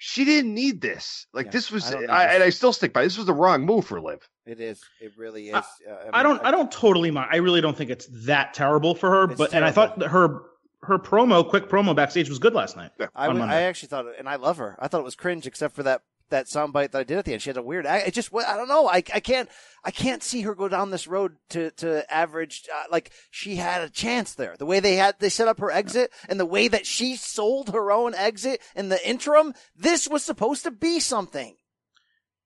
She 0.05 0.25
didn't 0.25 0.53
need 0.53 0.81
this. 0.81 1.27
Like 1.33 1.45
Yeah, 1.45 1.51
this 1.53 1.71
was, 1.71 1.85
I 1.85 1.97
I, 1.97 2.01
this. 2.01 2.09
and 2.09 2.43
I 2.43 2.49
still 2.49 2.73
stick 2.73 2.91
by 2.91 3.03
this 3.03 3.15
was 3.15 3.25
the 3.25 3.33
wrong 3.33 3.65
move 3.65 3.85
for 3.85 4.01
Liv. 4.01 4.27
It 4.45 4.59
is. 4.59 4.83
It 4.99 5.13
really 5.15 5.47
is. 5.47 5.55
I- 5.55 5.59
Uh, 5.89 6.09
I 6.11 6.23
don't 6.23 6.43
I 6.43 6.51
don't 6.51 6.69
totally 6.69 7.09
mind. 7.09 7.29
I 7.31 7.37
really 7.37 7.61
don't 7.61 7.77
think 7.77 7.89
it's 7.89 8.07
that 8.25 8.53
terrible 8.53 8.95
for 8.95 9.09
her. 9.09 9.31
It's 9.31 9.37
but 9.37 9.53
and 9.53 9.63
I 9.63 9.71
thought 9.71 9.99
that 9.99 10.09
her 10.09 10.41
her 10.81 10.99
promo, 10.99 11.47
quick 11.49 11.69
promo 11.69 11.95
backstage 11.95 12.27
was 12.27 12.37
good 12.39 12.53
last 12.53 12.75
night. 12.75 12.91
I, 13.15 13.27
on 13.29 13.39
would- 13.39 13.49
I 13.49 13.61
actually 13.61 13.87
thought, 13.87 14.05
and 14.19 14.27
I 14.27 14.35
love 14.35 14.57
her. 14.57 14.75
I 14.77 14.89
thought 14.89 14.99
it 14.99 15.05
was 15.05 15.15
cringe, 15.15 15.47
except 15.47 15.73
for 15.73 15.83
that 15.83 16.01
that 16.29 16.47
soundbite 16.47 16.91
that 16.91 16.99
I 16.99 17.03
did 17.03 17.17
at 17.17 17.25
the 17.25 17.33
end. 17.33 17.41
She 17.41 17.49
had 17.49 17.57
a 17.57 17.61
weird. 17.61 17.85
I 17.85 17.97
it 17.99 18.13
just. 18.13 18.33
I 18.33 18.55
don't 18.55 18.67
know. 18.67 18.87
I 18.87 18.97
I 19.13 19.19
can't. 19.19 19.49
I 19.83 19.91
can't 19.91 20.23
see 20.23 20.41
her 20.41 20.55
go 20.55 20.67
down 20.67 20.89
this 20.89 21.07
road 21.07 21.35
to 21.49 21.71
to 21.71 22.11
average. 22.11 22.63
Uh, 22.73 22.83
like 22.91 23.11
she 23.31 23.55
had 23.57 23.81
a 23.81 23.89
chance 23.89 24.33
there. 24.33 24.55
The 24.57 24.65
way 24.65 24.79
they 24.79 24.95
had 24.95 25.15
they 25.19 25.29
set 25.29 25.47
up 25.47 25.59
her 25.59 25.69
exit 25.71 26.11
and 26.27 26.39
the 26.39 26.45
way 26.45 26.67
that 26.67 26.85
she 26.85 27.15
sold 27.15 27.69
her 27.71 27.91
own 27.91 28.15
exit 28.15 28.61
in 28.75 28.89
the 28.89 29.07
interim. 29.07 29.53
This 29.75 30.07
was 30.07 30.23
supposed 30.23 30.63
to 30.63 30.71
be 30.71 30.99
something. 30.99 31.55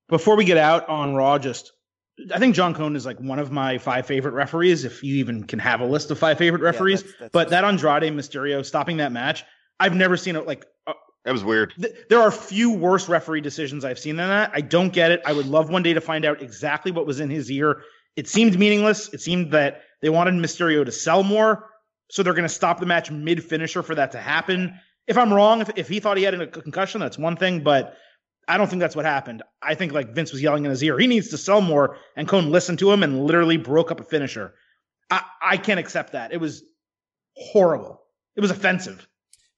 Before 0.09 0.35
we 0.35 0.45
get 0.45 0.57
out 0.57 0.87
on 0.89 1.15
Raw, 1.15 1.37
just 1.37 1.71
I 2.33 2.39
think 2.39 2.55
John 2.55 2.73
Cone 2.73 2.95
is 2.95 3.05
like 3.05 3.19
one 3.19 3.39
of 3.39 3.51
my 3.51 3.77
five 3.77 4.05
favorite 4.07 4.33
referees, 4.33 4.85
if 4.85 5.03
you 5.03 5.17
even 5.17 5.43
can 5.43 5.59
have 5.59 5.81
a 5.81 5.85
list 5.85 6.09
of 6.11 6.17
five 6.17 6.37
favorite 6.37 6.61
referees. 6.63 7.01
that's- 7.03 7.13
that's- 7.19 7.31
but 7.31 7.49
that 7.49 7.63
Andrade 7.63 8.11
Mysterio 8.13 8.65
stopping 8.65 8.97
that 8.97 9.11
match, 9.11 9.43
I've 9.79 9.95
never 9.95 10.17
seen 10.17 10.35
it 10.35 10.47
like. 10.47 10.65
That 11.27 11.33
was 11.33 11.43
weird. 11.43 11.73
th- 11.77 11.93
there 12.07 12.21
are 12.21 12.31
few 12.31 12.71
worse 12.71 13.09
referee 13.09 13.41
decisions 13.41 13.83
I've 13.83 13.99
seen 13.99 14.15
than 14.15 14.29
that. 14.29 14.51
I 14.53 14.61
don't 14.61 14.93
get 14.93 15.11
it. 15.11 15.21
I 15.25 15.33
would 15.33 15.45
love 15.45 15.69
one 15.69 15.83
day 15.83 15.93
to 15.93 15.99
find 15.99 16.23
out 16.23 16.41
exactly 16.41 16.89
what 16.93 17.05
was 17.05 17.19
in 17.19 17.29
his 17.29 17.51
ear. 17.51 17.81
It 18.15 18.29
seemed 18.29 18.57
meaningless. 18.57 19.13
It 19.13 19.19
seemed 19.19 19.51
that 19.51 19.81
they 20.01 20.07
wanted 20.07 20.35
Mysterio 20.35 20.85
to 20.85 20.91
sell 20.93 21.23
more, 21.23 21.69
so 22.09 22.23
they're 22.23 22.31
going 22.33 22.43
to 22.47 22.49
stop 22.49 22.79
the 22.79 22.85
match 22.85 23.11
mid 23.11 23.43
finisher 23.43 23.83
for 23.83 23.93
that 23.95 24.13
to 24.13 24.19
happen. 24.19 24.79
If 25.05 25.17
I'm 25.17 25.33
wrong, 25.33 25.59
if, 25.59 25.69
if 25.75 25.89
he 25.89 25.99
thought 25.99 26.15
he 26.15 26.23
had 26.23 26.33
a 26.33 26.47
concussion, 26.47 27.01
that's 27.01 27.17
one 27.17 27.35
thing, 27.35 27.61
but 27.61 27.97
I 28.47 28.57
don't 28.57 28.69
think 28.69 28.79
that's 28.79 28.95
what 28.95 29.03
happened. 29.03 29.43
I 29.61 29.75
think 29.75 29.91
like 29.91 30.15
Vince 30.15 30.31
was 30.31 30.41
yelling 30.41 30.63
in 30.63 30.71
his 30.71 30.81
ear, 30.81 30.97
he 30.97 31.07
needs 31.07 31.27
to 31.31 31.37
sell 31.37 31.59
more, 31.59 31.97
and 32.15 32.25
Cone 32.25 32.51
listened 32.51 32.79
to 32.79 32.89
him 32.89 33.03
and 33.03 33.25
literally 33.25 33.57
broke 33.57 33.91
up 33.91 33.99
a 33.99 34.05
finisher. 34.05 34.53
I, 35.11 35.23
I 35.41 35.57
can't 35.57 35.81
accept 35.81 36.13
that. 36.13 36.31
It 36.31 36.37
was 36.37 36.63
horrible. 37.35 38.01
It 38.37 38.39
was 38.39 38.49
offensive. 38.49 39.05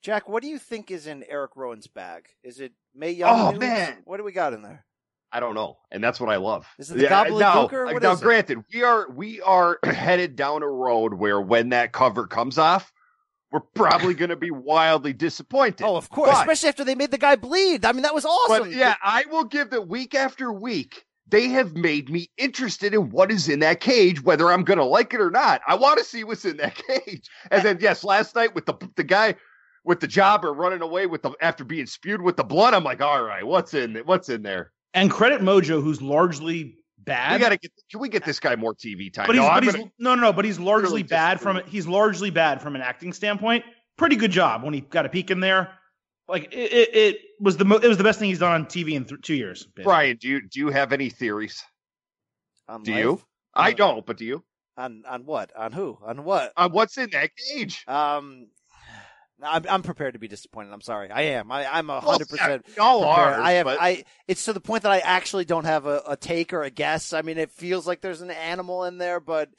Jack, 0.01 0.29
what 0.29 0.41
do 0.41 0.49
you 0.49 0.57
think 0.57 0.91
is 0.91 1.07
in 1.07 1.23
Erick 1.29 1.55
Rowan's 1.55 1.87
bag? 1.87 2.27
Is 2.43 2.59
it 2.59 2.71
Mae 2.95 3.11
Young? 3.11 3.39
Oh, 3.39 3.51
news? 3.51 3.59
man. 3.59 3.97
what 4.05 4.17
do 4.17 4.23
we 4.23 4.31
got 4.31 4.53
in 4.53 4.61
there? 4.61 4.85
I 5.31 5.39
don't 5.39 5.53
know, 5.53 5.77
and 5.91 6.03
that's 6.03 6.19
what 6.19 6.29
I 6.29 6.37
love. 6.37 6.65
Is 6.79 6.89
it 6.89 6.97
the 6.97 7.03
gobbledygook 7.05 7.71
or 7.73 7.85
now, 7.85 7.93
what 7.93 8.01
now 8.01 8.11
is 8.13 8.21
it? 8.21 8.23
granted, 8.23 8.63
we 8.73 8.81
are 8.81 9.09
we 9.11 9.41
are 9.41 9.77
headed 9.85 10.35
down 10.35 10.63
a 10.63 10.67
road 10.67 11.13
where 11.13 11.39
when 11.39 11.69
that 11.69 11.91
cover 11.91 12.25
comes 12.25 12.57
off, 12.57 12.91
we're 13.51 13.59
probably 13.59 14.15
going 14.15 14.29
to 14.29 14.35
be 14.35 14.49
wildly 14.49 15.13
disappointed. 15.13 15.83
Oh, 15.83 15.97
of 15.97 16.09
course, 16.09 16.31
But- 16.31 16.39
especially 16.39 16.69
after 16.69 16.83
they 16.83 16.95
made 16.95 17.11
the 17.11 17.17
guy 17.19 17.35
bleed. 17.35 17.85
I 17.85 17.91
mean, 17.91 18.03
that 18.03 18.15
was 18.15 18.25
awesome. 18.25 18.69
But 18.69 18.71
yeah, 18.71 18.95
I 19.03 19.25
will 19.29 19.43
give 19.43 19.69
that 19.71 19.87
week 19.87 20.15
after 20.15 20.51
week. 20.51 21.05
They 21.27 21.49
have 21.49 21.75
made 21.75 22.09
me 22.09 22.31
interested 22.37 22.95
in 22.95 23.11
what 23.11 23.31
is 23.31 23.47
in 23.49 23.59
that 23.59 23.81
cage, 23.81 24.23
whether 24.23 24.51
I'm 24.51 24.63
going 24.63 24.79
to 24.79 24.83
like 24.85 25.13
it 25.13 25.21
or 25.21 25.29
not. 25.29 25.61
I 25.67 25.75
want 25.75 25.99
to 25.99 26.03
see 26.03 26.23
what's 26.23 26.43
in 26.43 26.57
that 26.57 26.73
cage. 26.87 27.29
And 27.51 27.61
then, 27.61 27.77
yes, 27.81 28.03
last 28.03 28.33
night 28.35 28.55
with 28.55 28.65
the 28.65 28.73
the 28.95 29.03
guy 29.03 29.35
with 29.85 29.99
the 29.99 30.07
jobber 30.07 30.53
running 30.53 30.81
away 30.81 31.05
with 31.07 31.21
the 31.21 31.31
after 31.41 31.63
being 31.63 31.85
spewed 31.85 32.21
with 32.21 32.37
the 32.37 32.43
blood, 32.43 32.73
I'm 32.73 32.83
like, 32.83 33.01
all 33.01 33.23
right, 33.23 33.45
what's 33.45 33.73
in 33.73 33.95
what's 34.05 34.29
in 34.29 34.41
there? 34.41 34.71
And 34.93 35.09
credit 35.11 35.41
Mojo, 35.41 35.81
who's 35.83 36.01
largely 36.01 36.75
bad. 36.97 37.33
We 37.33 37.39
got 37.39 37.49
to 37.49 37.57
get. 37.57 37.71
Can 37.91 37.99
we 37.99 38.09
get 38.09 38.25
this 38.25 38.39
guy 38.39 38.55
more 38.55 38.73
TV 38.75 39.13
time? 39.13 39.27
But 39.27 39.35
he's, 39.35 39.43
No, 39.43 39.49
but 39.51 39.63
he's 39.63 39.73
gonna- 39.75 39.91
no, 39.99 40.15
no, 40.15 40.21
no. 40.23 40.33
But 40.33 40.45
he's 40.45 40.59
largely 40.59 40.89
really 40.89 41.03
bad 41.03 41.39
from 41.39 41.57
it. 41.57 41.67
He's 41.67 41.87
largely 41.87 42.29
bad 42.29 42.61
from 42.61 42.75
an 42.75 42.81
acting 42.81 43.13
standpoint. 43.13 43.63
Pretty 43.97 44.15
good 44.15 44.31
job 44.31 44.63
when 44.63 44.73
he 44.73 44.81
got 44.81 45.05
a 45.05 45.09
peek 45.09 45.29
in 45.31 45.39
there. 45.39 45.71
Like 46.27 46.53
it, 46.53 46.71
it, 46.71 46.95
it 46.95 47.17
was 47.39 47.57
the 47.57 47.65
mo- 47.65 47.77
it 47.77 47.87
was 47.87 47.97
the 47.97 48.03
best 48.03 48.19
thing 48.19 48.29
he's 48.29 48.39
done 48.39 48.51
on 48.53 48.65
TV 48.65 48.93
in 48.93 49.05
th- 49.05 49.21
two 49.21 49.33
years. 49.35 49.63
basically. 49.65 49.83
Brian, 49.83 50.17
do 50.17 50.27
you 50.27 50.47
do 50.47 50.59
you 50.59 50.69
have 50.69 50.93
any 50.93 51.09
theories? 51.09 51.63
On 52.67 52.83
Do 52.83 52.91
life? 52.91 52.99
you? 53.01 53.21
I 53.55 53.73
don't, 53.73 54.05
but 54.05 54.17
do 54.17 54.25
you? 54.25 54.43
On 54.77 55.03
on 55.07 55.25
what? 55.25 55.51
On 55.57 55.71
who? 55.71 55.97
On 56.03 56.23
what? 56.23 56.53
On 56.55 56.71
what's 56.71 56.97
in 56.97 57.09
that 57.11 57.31
cage? 57.35 57.83
Um, 57.87 58.47
I'm 59.43 59.65
I'm 59.69 59.81
prepared 59.83 60.13
to 60.13 60.19
be 60.19 60.27
disappointed. 60.27 60.71
I'm 60.73 60.81
sorry. 60.81 61.09
I 61.11 61.21
am. 61.21 61.51
I 61.51 61.65
I'm 61.65 61.89
a 61.89 61.99
hundred 61.99 62.29
percent. 62.29 62.65
All 62.79 63.01
prepared. 63.03 63.35
are. 63.35 63.41
I 63.41 63.51
have. 63.53 63.65
but- 63.65 63.77
I. 63.81 64.03
It's 64.27 64.45
to 64.45 64.53
the 64.53 64.59
point 64.59 64.83
that 64.83 64.91
I 64.91 64.99
actually 64.99 65.45
don't 65.45 65.65
have 65.65 65.85
a, 65.85 66.01
a 66.07 66.17
take 66.17 66.53
or 66.53 66.63
a 66.63 66.69
guess. 66.69 67.13
I 67.13 67.21
mean, 67.21 67.37
it 67.37 67.51
feels 67.51 67.87
like 67.87 68.01
there's 68.01 68.21
an 68.21 68.31
animal 68.31 68.83
in 68.85 68.97
there, 68.97 69.19
but 69.19 69.49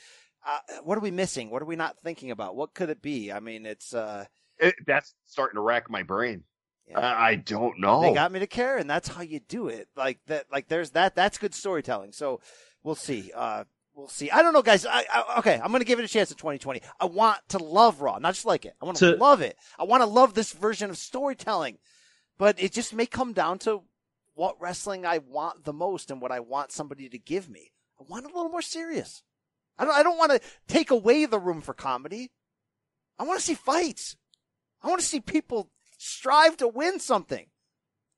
uh, 0.46 0.58
what 0.84 0.96
are 0.98 1.02
we 1.02 1.10
missing? 1.10 1.50
What 1.50 1.62
are 1.62 1.66
we 1.66 1.76
not 1.76 1.96
thinking 2.02 2.30
about? 2.30 2.56
What 2.56 2.74
could 2.74 2.90
it 2.90 3.02
be? 3.02 3.32
I 3.32 3.40
mean, 3.40 3.66
it's 3.66 3.94
uh, 3.94 4.26
it- 4.58 4.74
that's 4.86 5.14
starting 5.26 5.56
to 5.56 5.62
rack 5.62 5.88
my 5.90 6.02
brain. 6.02 6.44
Yeah. 6.88 6.98
I, 6.98 7.30
I 7.30 7.34
don't 7.36 7.78
know. 7.78 8.02
they 8.02 8.12
got 8.14 8.32
me 8.32 8.40
to 8.40 8.46
care, 8.48 8.76
and 8.76 8.90
that's 8.90 9.08
how 9.08 9.22
you 9.22 9.40
do 9.40 9.68
it. 9.68 9.88
Like 9.96 10.18
that. 10.26 10.46
Like 10.52 10.68
there's 10.68 10.90
that. 10.90 11.14
That's 11.14 11.38
good 11.38 11.54
storytelling. 11.54 12.12
So 12.12 12.40
we'll 12.82 12.94
see. 12.96 13.30
Uh, 13.34 13.64
we'll 14.00 14.08
see. 14.08 14.30
I 14.30 14.42
don't 14.42 14.52
know, 14.52 14.62
guys. 14.62 14.84
I, 14.86 15.04
I, 15.12 15.34
okay, 15.38 15.60
I'm 15.62 15.68
going 15.70 15.80
to 15.80 15.86
give 15.86 15.98
it 15.98 16.04
a 16.04 16.08
chance 16.08 16.30
in 16.30 16.36
2020. 16.36 16.82
I 16.98 17.04
want 17.04 17.38
to 17.50 17.58
love 17.58 18.00
Raw, 18.00 18.18
not 18.18 18.34
just 18.34 18.46
like 18.46 18.64
it. 18.64 18.74
I 18.80 18.84
want 18.84 18.96
to 18.98 19.12
To- 19.12 19.18
love 19.18 19.40
it. 19.40 19.56
I 19.78 19.84
want 19.84 20.02
to 20.02 20.06
love 20.06 20.34
this 20.34 20.52
version 20.52 20.90
of 20.90 20.98
storytelling, 20.98 21.78
but 22.38 22.60
it 22.60 22.72
just 22.72 22.92
may 22.94 23.06
come 23.06 23.32
down 23.32 23.58
to 23.60 23.82
what 24.34 24.60
wrestling 24.60 25.04
I 25.06 25.18
want 25.18 25.64
the 25.64 25.72
most 25.72 26.10
and 26.10 26.20
what 26.20 26.32
I 26.32 26.40
want 26.40 26.72
somebody 26.72 27.08
to 27.08 27.18
give 27.18 27.48
me. 27.48 27.72
I 28.00 28.04
want 28.08 28.24
a 28.24 28.28
little 28.28 28.48
more 28.48 28.62
serious. 28.62 29.22
I 29.78 29.84
don't. 29.84 29.94
I 29.94 30.02
don't 30.02 30.18
want 30.18 30.32
to 30.32 30.40
take 30.68 30.90
away 30.90 31.26
the 31.26 31.38
room 31.38 31.60
for 31.60 31.74
comedy. 31.74 32.30
I 33.18 33.24
want 33.24 33.38
to 33.38 33.44
see 33.44 33.54
fights. 33.54 34.16
I 34.82 34.88
want 34.88 35.00
to 35.00 35.06
see 35.06 35.20
people 35.20 35.70
strive 35.98 36.56
to 36.58 36.68
win 36.68 37.00
something. 37.00 37.46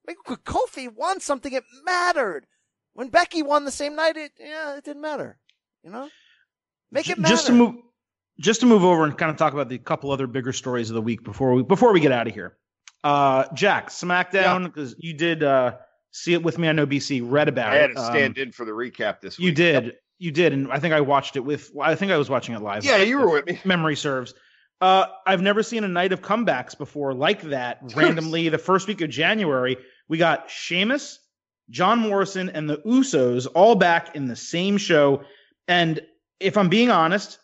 Like 0.06 0.16
Kofi 0.44 0.92
won 0.92 1.20
something, 1.20 1.52
it 1.52 1.64
mattered. 1.84 2.46
When 2.94 3.08
Becky 3.08 3.42
won 3.42 3.64
the 3.64 3.70
same 3.70 3.96
night, 3.96 4.16
it 4.16 4.32
yeah, 4.38 4.76
it 4.76 4.84
didn't 4.84 5.02
matter. 5.02 5.38
You 5.84 5.90
know, 5.90 6.08
make 6.90 7.08
it 7.10 7.18
matter. 7.18 7.32
Just 7.34 7.46
to 7.48 7.52
move, 7.52 7.74
just 8.40 8.60
to 8.60 8.66
move 8.66 8.84
over 8.84 9.04
and 9.04 9.16
kind 9.16 9.30
of 9.30 9.36
talk 9.36 9.52
about 9.52 9.68
the 9.68 9.78
couple 9.78 10.10
other 10.10 10.26
bigger 10.26 10.52
stories 10.52 10.90
of 10.90 10.94
the 10.94 11.02
week 11.02 11.24
before 11.24 11.52
we 11.54 11.62
before 11.62 11.92
we 11.92 12.00
get 12.00 12.12
out 12.12 12.26
of 12.28 12.34
here. 12.34 12.56
Uh, 13.04 13.44
Jack, 13.54 13.88
SmackDown 13.90 14.64
because 14.64 14.94
you 14.98 15.12
did 15.14 15.42
uh, 15.42 15.76
see 16.12 16.34
it 16.34 16.42
with 16.42 16.56
me 16.58 16.68
on 16.68 16.76
OBC, 16.76 17.20
read 17.24 17.48
about 17.48 17.72
I 17.72 17.76
had 17.76 17.90
it. 17.90 17.94
to 17.94 18.00
Um, 18.00 18.12
stand 18.12 18.38
in 18.38 18.52
for 18.52 18.64
the 18.64 18.70
recap 18.72 19.20
this 19.20 19.38
week. 19.38 19.46
You 19.46 19.52
did, 19.52 19.94
you 20.18 20.30
did, 20.30 20.52
and 20.52 20.70
I 20.70 20.78
think 20.78 20.94
I 20.94 21.00
watched 21.00 21.34
it 21.36 21.40
with. 21.40 21.70
I 21.80 21.96
think 21.96 22.12
I 22.12 22.16
was 22.16 22.30
watching 22.30 22.54
it 22.54 22.62
live. 22.62 22.84
Yeah, 22.84 22.98
you 22.98 23.18
were 23.18 23.30
with 23.30 23.46
me. 23.46 23.60
memory 23.64 23.96
serves. 23.96 24.34
Uh, 24.80 25.06
I've 25.26 25.42
never 25.42 25.62
seen 25.62 25.84
a 25.84 25.88
night 25.88 26.12
of 26.12 26.22
comebacks 26.22 26.76
before 26.76 27.12
like 27.14 27.42
that. 27.42 27.78
Randomly, 27.94 28.48
the 28.48 28.58
first 28.58 28.86
week 28.88 29.00
of 29.00 29.10
January, 29.10 29.76
we 30.08 30.18
got 30.18 30.50
Sheamus, 30.50 31.18
John 31.70 31.98
Morrison, 32.00 32.50
and 32.50 32.68
the 32.70 32.78
Usos 32.78 33.46
all 33.54 33.74
back 33.76 34.14
in 34.16 34.26
the 34.26 34.34
same 34.36 34.76
show. 34.78 35.22
And 35.68 36.00
if 36.40 36.56
I'm 36.56 36.68
being 36.68 36.90
honest, 36.90 37.38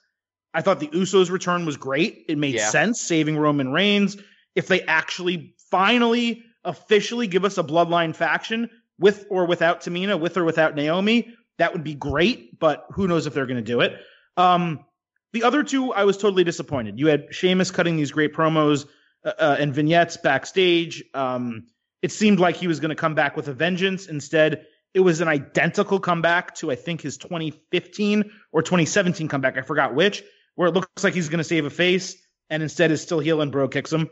I 0.54 0.62
thought 0.62 0.80
the 0.80 0.88
Usos' 0.88 1.30
return 1.30 1.66
was 1.66 1.76
great. 1.76 2.24
It 2.28 2.38
made 2.38 2.54
Yeah. 2.54 2.68
sense, 2.70 3.00
saving 3.00 3.36
Roman 3.36 3.70
Reigns. 3.70 4.16
If 4.54 4.66
they 4.66 4.82
actually 4.82 5.54
finally 5.70 6.42
officially 6.64 7.26
give 7.26 7.44
us 7.44 7.58
a 7.58 7.62
bloodline 7.62 8.14
faction 8.14 8.70
with 8.98 9.26
or 9.30 9.46
without 9.46 9.82
Tamina, 9.82 10.18
with 10.18 10.36
or 10.36 10.44
without 10.44 10.74
Naomi, 10.74 11.34
that 11.58 11.72
would 11.72 11.84
be 11.84 11.94
great. 11.94 12.58
But 12.58 12.86
who 12.90 13.06
knows 13.06 13.26
if 13.26 13.34
they're 13.34 13.46
going 13.46 13.56
to 13.56 13.62
do 13.62 13.80
it? 13.80 14.00
Um, 14.36 14.84
the 15.32 15.42
other 15.44 15.62
two, 15.62 15.92
I 15.92 16.04
was 16.04 16.16
totally 16.16 16.44
disappointed. 16.44 16.98
You 16.98 17.08
had 17.08 17.26
Sheamus 17.34 17.70
cutting 17.70 17.96
these 17.96 18.10
great 18.10 18.32
promos 18.34 18.86
uh, 19.24 19.32
uh, 19.38 19.56
and 19.58 19.74
vignettes 19.74 20.16
backstage. 20.16 21.04
Um, 21.14 21.66
it 22.02 22.12
seemed 22.12 22.40
like 22.40 22.56
he 22.56 22.66
was 22.66 22.80
going 22.80 22.90
to 22.90 22.94
come 22.94 23.14
back 23.14 23.36
with 23.36 23.48
a 23.48 23.52
vengeance. 23.52 24.06
Instead, 24.06 24.66
it 24.94 25.00
was 25.00 25.20
an 25.20 25.28
identical 25.28 26.00
comeback 26.00 26.54
to 26.56 26.70
I 26.70 26.74
think 26.74 27.00
his 27.00 27.16
2015 27.18 28.30
or 28.52 28.62
2017 28.62 29.28
comeback. 29.28 29.56
I 29.56 29.62
forgot 29.62 29.94
which, 29.94 30.22
where 30.54 30.68
it 30.68 30.74
looks 30.74 31.04
like 31.04 31.14
he's 31.14 31.28
going 31.28 31.38
to 31.38 31.44
save 31.44 31.66
a 31.66 31.70
face, 31.70 32.16
and 32.50 32.62
instead 32.62 32.90
is 32.90 33.02
still 33.02 33.20
heel 33.20 33.40
and 33.40 33.52
Brogue 33.52 33.72
kicks 33.72 33.92
him. 33.92 34.08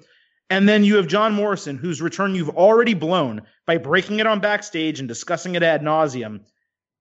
And 0.49 0.69
then 0.69 0.85
you 0.85 0.97
have 0.97 1.09
John 1.09 1.33
Morrison, 1.33 1.77
whose 1.77 2.01
return 2.01 2.35
you've 2.35 2.51
already 2.51 2.95
blown 2.95 3.43
by 3.67 3.79
breaking 3.79 4.21
it 4.21 4.27
on 4.27 4.39
backstage 4.39 5.01
and 5.01 5.09
discussing 5.09 5.57
it 5.57 5.63
ad 5.63 5.83
nauseum. 5.83 6.41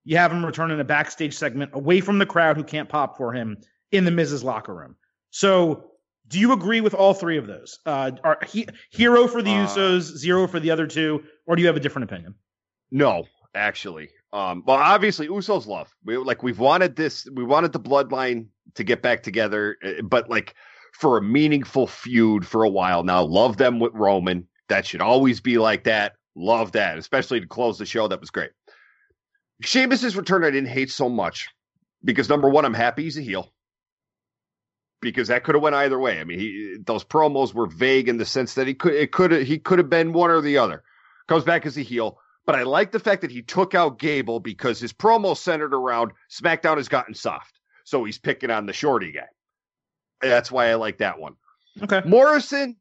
You 0.04 0.18
have 0.18 0.32
him 0.32 0.46
return 0.46 0.72
in 0.72 0.80
a 0.80 0.86
backstage 0.86 1.36
segment 1.36 1.72
away 1.74 2.02
from 2.02 2.18
the 2.18 2.26
crowd 2.26 2.58
who 2.58 2.64
can't 2.64 2.90
pop 2.90 3.18
for 3.18 3.34
him 3.34 3.58
in 3.92 4.06
the 4.06 4.12
Miz's 4.12 4.44
locker 4.44 4.74
room. 4.74 4.96
So, 5.30 5.92
do 6.28 6.40
you 6.40 6.54
agree 6.54 6.82
with 6.82 6.96
all 6.96 7.14
three 7.14 7.38
of 7.38 7.46
those? 7.46 7.80
Uh, 7.86 8.12
are 8.24 8.40
he, 8.48 8.68
hero 8.90 9.28
for 9.28 9.44
the 9.44 9.52
Uh, 9.52 9.68
Usos, 9.68 10.02
zero 10.02 10.48
for 10.48 10.60
the 10.60 10.72
other 10.72 10.88
two, 10.88 11.24
or 11.46 11.56
do 11.56 11.62
you 11.62 11.68
have 11.68 11.76
a 11.76 11.80
different 11.80 12.10
opinion? 12.10 12.34
No, 12.90 13.26
actually. 13.56 14.10
Um, 14.34 14.64
well, 14.66 14.78
obviously, 14.78 15.28
Usos 15.28 15.66
love. 15.66 15.94
We 16.04 16.18
like 16.18 16.44
we've 16.44 16.60
wanted 16.60 16.96
this. 16.96 17.28
We 17.34 17.44
wanted 17.44 17.74
the 17.74 17.80
bloodline 17.80 18.48
to 18.76 18.84
get 18.84 19.02
back 19.02 19.24
together, 19.24 19.78
uh, 19.84 20.02
but 20.04 20.30
like 20.30 20.56
for 20.94 21.18
a 21.18 21.22
meaningful 21.22 21.88
feud 21.88 22.46
for 22.46 22.64
a 22.64 22.70
while 22.70 23.04
now. 23.04 23.24
Love 23.24 23.58
them 23.58 23.80
with 23.80 23.94
Roman. 23.94 24.48
That 24.70 24.86
should 24.86 25.02
always 25.02 25.42
be 25.42 25.58
like 25.58 25.84
that. 25.86 26.14
Love 26.36 26.74
that, 26.74 26.98
especially 26.98 27.40
to 27.40 27.48
close 27.48 27.78
the 27.78 27.86
show. 27.86 28.08
That 28.08 28.20
was 28.20 28.30
great. 28.30 28.52
Sheamus's 29.62 30.18
return, 30.18 30.44
I 30.44 30.52
didn't 30.52 30.70
hate 30.70 30.92
so 30.92 31.08
much 31.08 31.48
because 32.04 32.28
number 32.28 32.50
one, 32.50 32.66
I'm 32.66 32.74
happy 32.74 33.04
he's 33.04 33.18
a 33.18 33.22
heel 33.22 33.54
because 35.02 35.28
that 35.30 35.44
could 35.44 35.56
have 35.56 35.62
went 35.62 35.76
either 35.76 36.00
way. 36.00 36.20
I 36.20 36.24
mean, 36.24 36.40
he, 36.40 36.78
those 36.86 37.04
promos 37.04 37.54
were 37.54 37.68
vague 37.68 38.10
in 38.10 38.18
the 38.18 38.26
sense 38.26 38.56
that 38.56 38.68
he 38.68 38.74
could 38.74 38.94
it 38.94 39.12
could 39.12 39.32
he 39.32 39.60
could 39.60 39.80
have 39.80 39.90
been 39.90 40.14
one 40.14 40.32
or 40.32 40.42
the 40.42 40.58
other. 40.58 40.84
Comes 41.28 41.44
back 41.44 41.66
as 41.66 41.78
a 41.78 41.82
heel, 41.82 42.20
but 42.46 42.56
I 42.56 42.64
like 42.64 42.92
the 42.92 43.00
fact 43.00 43.22
that 43.22 43.32
he 43.32 43.42
took 43.42 43.76
out 43.76 44.00
Gable 44.00 44.40
because 44.40 44.80
his 44.80 44.94
promo 44.94 45.36
centered 45.36 45.74
around 45.74 46.12
SmackDown 46.30 46.78
has 46.78 46.88
gotten 46.88 47.14
soft, 47.14 47.60
so 47.84 48.04
he's 48.04 48.18
picking 48.18 48.52
on 48.52 48.66
the 48.66 48.74
shorty 48.74 49.12
guy. 49.12 49.28
That's 50.22 50.52
why 50.52 50.70
I 50.70 50.76
like 50.76 51.00
that 51.00 51.20
one. 51.20 51.36
Okay. 51.82 52.02
Morrison 52.06 52.78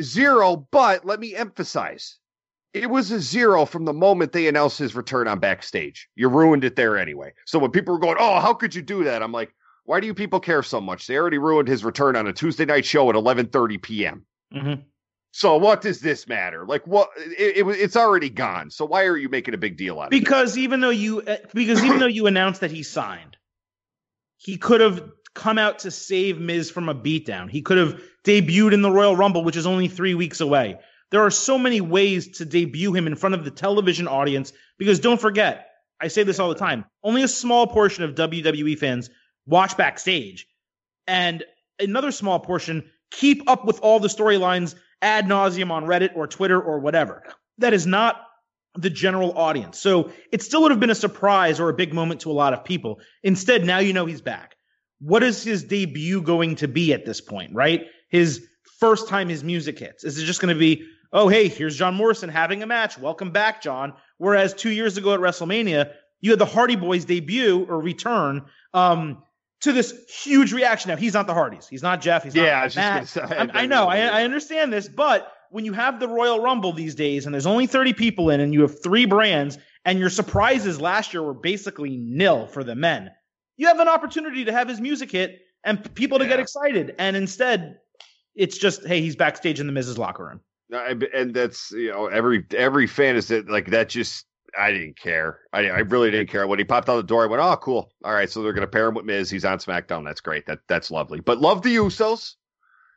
zero, 0.00 0.68
but 0.70 1.04
let 1.04 1.20
me 1.20 1.34
emphasize. 1.34 2.18
It 2.72 2.90
was 2.90 3.10
a 3.10 3.20
zero 3.20 3.64
from 3.66 3.84
the 3.84 3.92
moment 3.92 4.32
they 4.32 4.48
announced 4.48 4.78
his 4.78 4.96
return 4.96 5.28
on 5.28 5.38
backstage. 5.38 6.08
You 6.16 6.28
ruined 6.28 6.64
it 6.64 6.76
there 6.76 6.98
anyway. 6.98 7.32
So 7.46 7.58
when 7.58 7.70
people 7.70 7.94
were 7.94 8.00
going, 8.00 8.16
"Oh, 8.18 8.40
how 8.40 8.52
could 8.52 8.74
you 8.74 8.82
do 8.82 9.04
that?" 9.04 9.22
I'm 9.22 9.32
like, 9.32 9.54
"Why 9.84 10.00
do 10.00 10.06
you 10.06 10.14
people 10.14 10.40
care 10.40 10.62
so 10.62 10.80
much? 10.80 11.06
They 11.06 11.16
already 11.16 11.38
ruined 11.38 11.68
his 11.68 11.84
return 11.84 12.16
on 12.16 12.26
a 12.26 12.32
Tuesday 12.32 12.64
night 12.64 12.84
show 12.84 13.08
at 13.08 13.16
11:30 13.16 13.80
p.m." 13.80 14.26
Mm-hmm. 14.52 14.82
So 15.36 15.56
what 15.56 15.80
does 15.80 15.98
this 15.98 16.28
matter? 16.28 16.64
Like 16.64 16.86
what? 16.86 17.10
It, 17.16 17.56
it, 17.56 17.66
it's 17.66 17.96
already 17.96 18.30
gone. 18.30 18.70
So 18.70 18.84
why 18.84 19.02
are 19.06 19.16
you 19.16 19.28
making 19.28 19.52
a 19.52 19.58
big 19.58 19.76
deal 19.76 19.98
out 19.98 20.06
of 20.06 20.12
it? 20.12 20.20
Because 20.20 20.56
even 20.56 20.80
though 20.80 20.90
you 20.90 21.22
uh, 21.22 21.38
because 21.52 21.82
even 21.82 21.98
though 21.98 22.06
you 22.06 22.26
announced 22.28 22.60
that 22.60 22.70
he 22.70 22.84
signed, 22.84 23.36
he 24.36 24.56
could 24.56 24.80
have 24.80 25.10
come 25.34 25.58
out 25.58 25.80
to 25.80 25.90
save 25.90 26.40
Miz 26.40 26.70
from 26.70 26.88
a 26.88 26.94
beatdown. 26.94 27.50
He 27.50 27.62
could 27.62 27.78
have 27.78 28.00
debuted 28.22 28.74
in 28.74 28.82
the 28.82 28.92
Royal 28.92 29.16
Rumble, 29.16 29.42
which 29.42 29.56
is 29.56 29.66
only 29.66 29.88
three 29.88 30.14
weeks 30.14 30.40
away. 30.40 30.78
There 31.10 31.22
are 31.22 31.32
so 31.32 31.58
many 31.58 31.80
ways 31.80 32.38
to 32.38 32.44
debut 32.44 32.92
him 32.92 33.08
in 33.08 33.16
front 33.16 33.34
of 33.34 33.44
the 33.44 33.50
television 33.50 34.06
audience 34.06 34.52
because 34.78 35.00
don't 35.00 35.20
forget, 35.20 35.66
I 36.00 36.06
say 36.06 36.22
this 36.22 36.38
all 36.38 36.48
the 36.48 36.54
time, 36.54 36.84
only 37.02 37.24
a 37.24 37.28
small 37.28 37.66
portion 37.66 38.04
of 38.04 38.14
WWE 38.14 38.78
fans 38.78 39.10
watch 39.46 39.76
backstage. 39.76 40.46
And 41.08 41.42
another 41.80 42.12
small 42.12 42.38
portion 42.38 42.88
keep 43.10 43.50
up 43.50 43.64
with 43.64 43.80
all 43.80 43.98
the 43.98 44.06
storylines 44.06 44.76
ad 45.04 45.26
nauseum 45.26 45.70
on 45.70 45.84
Reddit 45.84 46.16
or 46.16 46.26
Twitter 46.26 46.60
or 46.60 46.80
whatever. 46.80 47.22
That 47.58 47.74
is 47.74 47.86
not 47.86 48.20
the 48.76 48.90
general 48.90 49.36
audience. 49.38 49.78
So 49.78 50.10
it 50.32 50.42
still 50.42 50.62
would 50.62 50.72
have 50.72 50.80
been 50.80 50.90
a 50.90 50.96
surprise 50.96 51.60
or 51.60 51.68
a 51.68 51.74
big 51.74 51.94
moment 51.94 52.22
to 52.22 52.30
a 52.30 52.32
lot 52.32 52.52
of 52.52 52.64
people. 52.64 53.00
Instead, 53.22 53.64
now 53.64 53.78
you 53.78 53.92
know 53.92 54.06
he's 54.06 54.20
back. 54.20 54.56
What 55.00 55.22
is 55.22 55.44
his 55.44 55.62
debut 55.64 56.22
going 56.22 56.56
to 56.56 56.68
be 56.68 56.92
at 56.92 57.04
this 57.04 57.20
point, 57.20 57.54
right? 57.54 57.86
His 58.08 58.46
first 58.80 59.08
time 59.08 59.28
his 59.28 59.44
music 59.44 59.78
hits. 59.78 60.02
Is 60.02 60.18
it 60.18 60.24
just 60.24 60.40
going 60.40 60.54
to 60.54 60.58
be, 60.58 60.86
oh, 61.12 61.28
hey, 61.28 61.48
here's 61.48 61.76
John 61.76 61.94
Morrison 61.94 62.28
having 62.28 62.62
a 62.62 62.66
match. 62.66 62.98
Welcome 62.98 63.30
back, 63.30 63.62
John. 63.62 63.92
Whereas 64.18 64.54
two 64.54 64.70
years 64.70 64.96
ago 64.96 65.14
at 65.14 65.20
WrestleMania, 65.20 65.92
you 66.20 66.30
had 66.30 66.38
the 66.38 66.46
Hardy 66.46 66.76
Boys 66.76 67.04
debut 67.04 67.66
or 67.68 67.80
return 67.80 68.46
um, 68.72 69.22
to 69.62 69.72
this 69.72 69.94
huge 70.08 70.52
reaction. 70.52 70.90
Now, 70.90 70.96
he's 70.96 71.14
not 71.14 71.26
the 71.26 71.34
Hardys. 71.34 71.66
He's 71.68 71.82
not 71.82 72.00
Jeff. 72.00 72.22
He's 72.24 72.34
not 72.34 72.44
Yeah, 72.44 72.60
I 72.60 72.64
just 72.66 72.76
Matt. 72.76 73.08
say, 73.08 73.20
I'm- 73.22 73.50
I 73.54 73.66
know. 73.66 73.86
I, 73.86 73.98
I 74.00 74.22
understand 74.24 74.72
this, 74.72 74.88
but 74.88 75.30
when 75.50 75.64
you 75.64 75.72
have 75.72 76.00
the 76.00 76.08
Royal 76.08 76.40
Rumble 76.40 76.72
these 76.72 76.94
days 76.94 77.26
and 77.26 77.34
there's 77.34 77.46
only 77.46 77.66
30 77.66 77.92
people 77.92 78.30
in 78.30 78.40
and 78.40 78.52
you 78.52 78.60
have 78.62 78.82
three 78.82 79.04
brands 79.06 79.56
and 79.84 79.98
your 79.98 80.10
surprises 80.10 80.80
last 80.80 81.14
year 81.14 81.22
were 81.22 81.32
basically 81.34 81.96
nil 81.96 82.46
for 82.46 82.64
the 82.64 82.74
men, 82.74 83.10
you 83.56 83.66
have 83.68 83.78
an 83.78 83.88
opportunity 83.88 84.44
to 84.44 84.52
have 84.52 84.68
his 84.68 84.80
music 84.80 85.10
hit 85.12 85.40
and 85.62 85.94
people 85.94 86.18
to 86.18 86.26
get 86.26 86.40
excited. 86.40 86.94
And 86.98 87.16
instead, 87.16 87.78
it's 88.34 88.58
just, 88.58 88.84
hey, 88.84 89.00
he's 89.00 89.14
backstage 89.16 89.60
in 89.60 89.66
the 89.66 89.72
Mrs. 89.72 89.96
locker 89.96 90.24
room. 90.26 90.40
No, 90.70 90.84
and 91.14 91.32
that's 91.34 91.70
you 91.72 91.90
know 91.92 92.06
every 92.06 92.44
every 92.56 92.86
fan 92.86 93.16
is 93.16 93.28
that 93.28 93.48
like 93.50 93.70
that. 93.70 93.90
Just 93.90 94.24
I 94.58 94.70
didn't 94.72 94.96
care. 94.98 95.40
I 95.52 95.68
I 95.68 95.78
really 95.80 96.10
didn't 96.10 96.30
care 96.30 96.46
when 96.46 96.58
he 96.58 96.64
popped 96.64 96.88
out 96.88 96.96
the 96.96 97.02
door. 97.02 97.24
I 97.24 97.26
went, 97.26 97.42
oh, 97.42 97.56
cool. 97.56 97.90
All 98.04 98.14
right, 98.14 98.30
so 98.30 98.42
they're 98.42 98.52
gonna 98.52 98.66
pair 98.66 98.88
him 98.88 98.94
with 98.94 99.04
Miz. 99.04 99.30
He's 99.30 99.44
on 99.44 99.58
SmackDown. 99.58 100.04
That's 100.04 100.20
great. 100.20 100.46
That 100.46 100.60
that's 100.68 100.90
lovely. 100.90 101.20
But 101.20 101.38
love 101.40 101.62
the 101.62 101.74
Usos. 101.76 102.34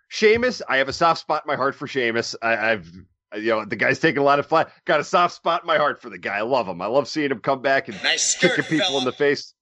Sheamus, 0.10 0.62
I 0.70 0.78
have 0.78 0.88
a 0.88 0.94
soft 0.94 1.20
spot 1.22 1.44
in 1.46 1.48
my 1.50 1.56
heart 1.58 1.76
for 1.76 1.88
Sheamus. 1.88 2.36
I, 2.42 2.72
I've 2.72 2.92
you 3.36 3.50
know 3.50 3.66
the 3.66 3.76
guy's 3.76 4.00
taking 4.00 4.20
a 4.22 4.24
lot 4.24 4.40
of 4.40 4.46
flack. 4.46 4.70
Got 4.86 5.00
a 5.02 5.04
soft 5.04 5.36
spot 5.36 5.64
in 5.64 5.68
my 5.68 5.78
heart 5.78 6.02
for 6.02 6.10
the 6.10 6.18
guy. 6.18 6.38
I 6.38 6.42
love 6.42 6.68
him. 6.68 6.82
I 6.82 6.86
love 6.86 7.08
seeing 7.08 7.32
him 7.32 7.40
come 7.40 7.62
back 7.62 7.88
and 7.90 8.02
Nice 8.04 8.24
skirt, 8.36 8.56
kicking 8.56 8.64
people 8.78 8.88
fella. 8.88 9.00
in 9.00 9.06
the 9.06 9.12
face. 9.12 9.54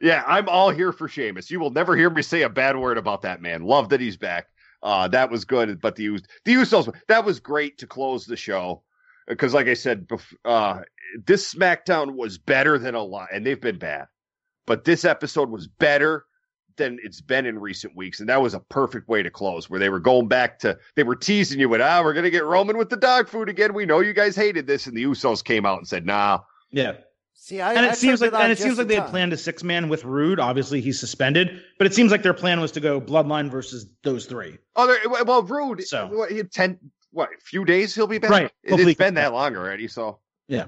Yeah, 0.00 0.24
I'm 0.26 0.48
all 0.48 0.70
here 0.70 0.92
for 0.92 1.08
Sheamus. 1.08 1.50
You 1.50 1.60
will 1.60 1.70
never 1.70 1.96
hear 1.96 2.10
me 2.10 2.22
say 2.22 2.42
a 2.42 2.48
bad 2.50 2.76
word 2.76 2.98
about 2.98 3.22
that 3.22 3.40
man. 3.40 3.62
Love 3.62 3.88
that 3.90 4.00
he's 4.00 4.16
back. 4.16 4.46
Uh, 4.82 5.08
that 5.08 5.30
was 5.30 5.44
good. 5.44 5.80
But 5.80 5.96
the 5.96 6.20
the 6.44 6.54
Usos 6.54 6.92
that 7.08 7.24
was 7.24 7.40
great 7.40 7.78
to 7.78 7.86
close 7.86 8.26
the 8.26 8.36
show 8.36 8.82
because, 9.26 9.54
like 9.54 9.66
I 9.66 9.74
said, 9.74 10.06
uh, 10.44 10.80
this 11.24 11.54
SmackDown 11.54 12.14
was 12.14 12.38
better 12.38 12.78
than 12.78 12.94
a 12.94 13.02
lot, 13.02 13.28
and 13.32 13.44
they've 13.44 13.60
been 13.60 13.78
bad. 13.78 14.06
But 14.66 14.84
this 14.84 15.04
episode 15.04 15.50
was 15.50 15.66
better 15.68 16.24
than 16.76 16.98
it's 17.02 17.20
been 17.20 17.46
in 17.46 17.58
recent 17.58 17.96
weeks, 17.96 18.20
and 18.20 18.28
that 18.28 18.42
was 18.42 18.54
a 18.54 18.60
perfect 18.60 19.08
way 19.08 19.22
to 19.22 19.30
close. 19.30 19.70
Where 19.70 19.80
they 19.80 19.88
were 19.88 20.00
going 20.00 20.28
back 20.28 20.58
to 20.60 20.78
they 20.94 21.02
were 21.02 21.16
teasing 21.16 21.58
you 21.60 21.68
with, 21.68 21.80
ah, 21.80 22.02
we're 22.02 22.12
gonna 22.12 22.30
get 22.30 22.44
Roman 22.44 22.76
with 22.76 22.90
the 22.90 22.96
dog 22.96 23.28
food 23.28 23.48
again. 23.48 23.74
We 23.74 23.86
know 23.86 24.00
you 24.00 24.12
guys 24.12 24.36
hated 24.36 24.66
this, 24.66 24.86
and 24.86 24.96
the 24.96 25.04
Usos 25.04 25.42
came 25.42 25.64
out 25.64 25.78
and 25.78 25.88
said, 25.88 26.04
nah. 26.04 26.40
Yeah. 26.70 26.94
See, 27.38 27.60
I, 27.60 27.74
and 27.74 27.86
I 27.86 27.90
it 27.90 27.96
seems 27.96 28.20
like 28.20 28.32
and 28.32 28.50
it 28.50 28.58
seems 28.58 28.78
like 28.78 28.84
in 28.84 28.88
they 28.88 28.94
had 28.96 29.08
planned 29.08 29.32
a 29.32 29.36
six 29.36 29.62
man 29.62 29.88
with 29.88 30.04
Roode. 30.04 30.40
Obviously, 30.40 30.80
he's 30.80 30.98
suspended, 30.98 31.62
but 31.78 31.86
it 31.86 31.94
seems 31.94 32.10
like 32.10 32.22
their 32.22 32.34
plan 32.34 32.60
was 32.60 32.72
to 32.72 32.80
go 32.80 33.00
Bloodline 33.00 33.50
versus 33.50 33.86
those 34.02 34.26
three. 34.26 34.58
Oh, 34.74 34.96
well, 35.24 35.42
Roode. 35.42 35.82
So- 35.84 36.08
what, 36.08 36.30
he 36.30 36.38
had 36.38 36.50
ten, 36.50 36.78
what, 37.16 37.30
a 37.30 37.40
few 37.40 37.64
days 37.64 37.94
he'll 37.94 38.06
be 38.06 38.18
back. 38.18 38.30
Right. 38.30 38.50
It, 38.62 38.70
Hopefully- 38.70 38.92
has 38.92 38.96
been 38.96 39.14
that 39.14 39.32
long 39.32 39.56
already. 39.56 39.88
So 39.88 40.18
Yeah. 40.48 40.66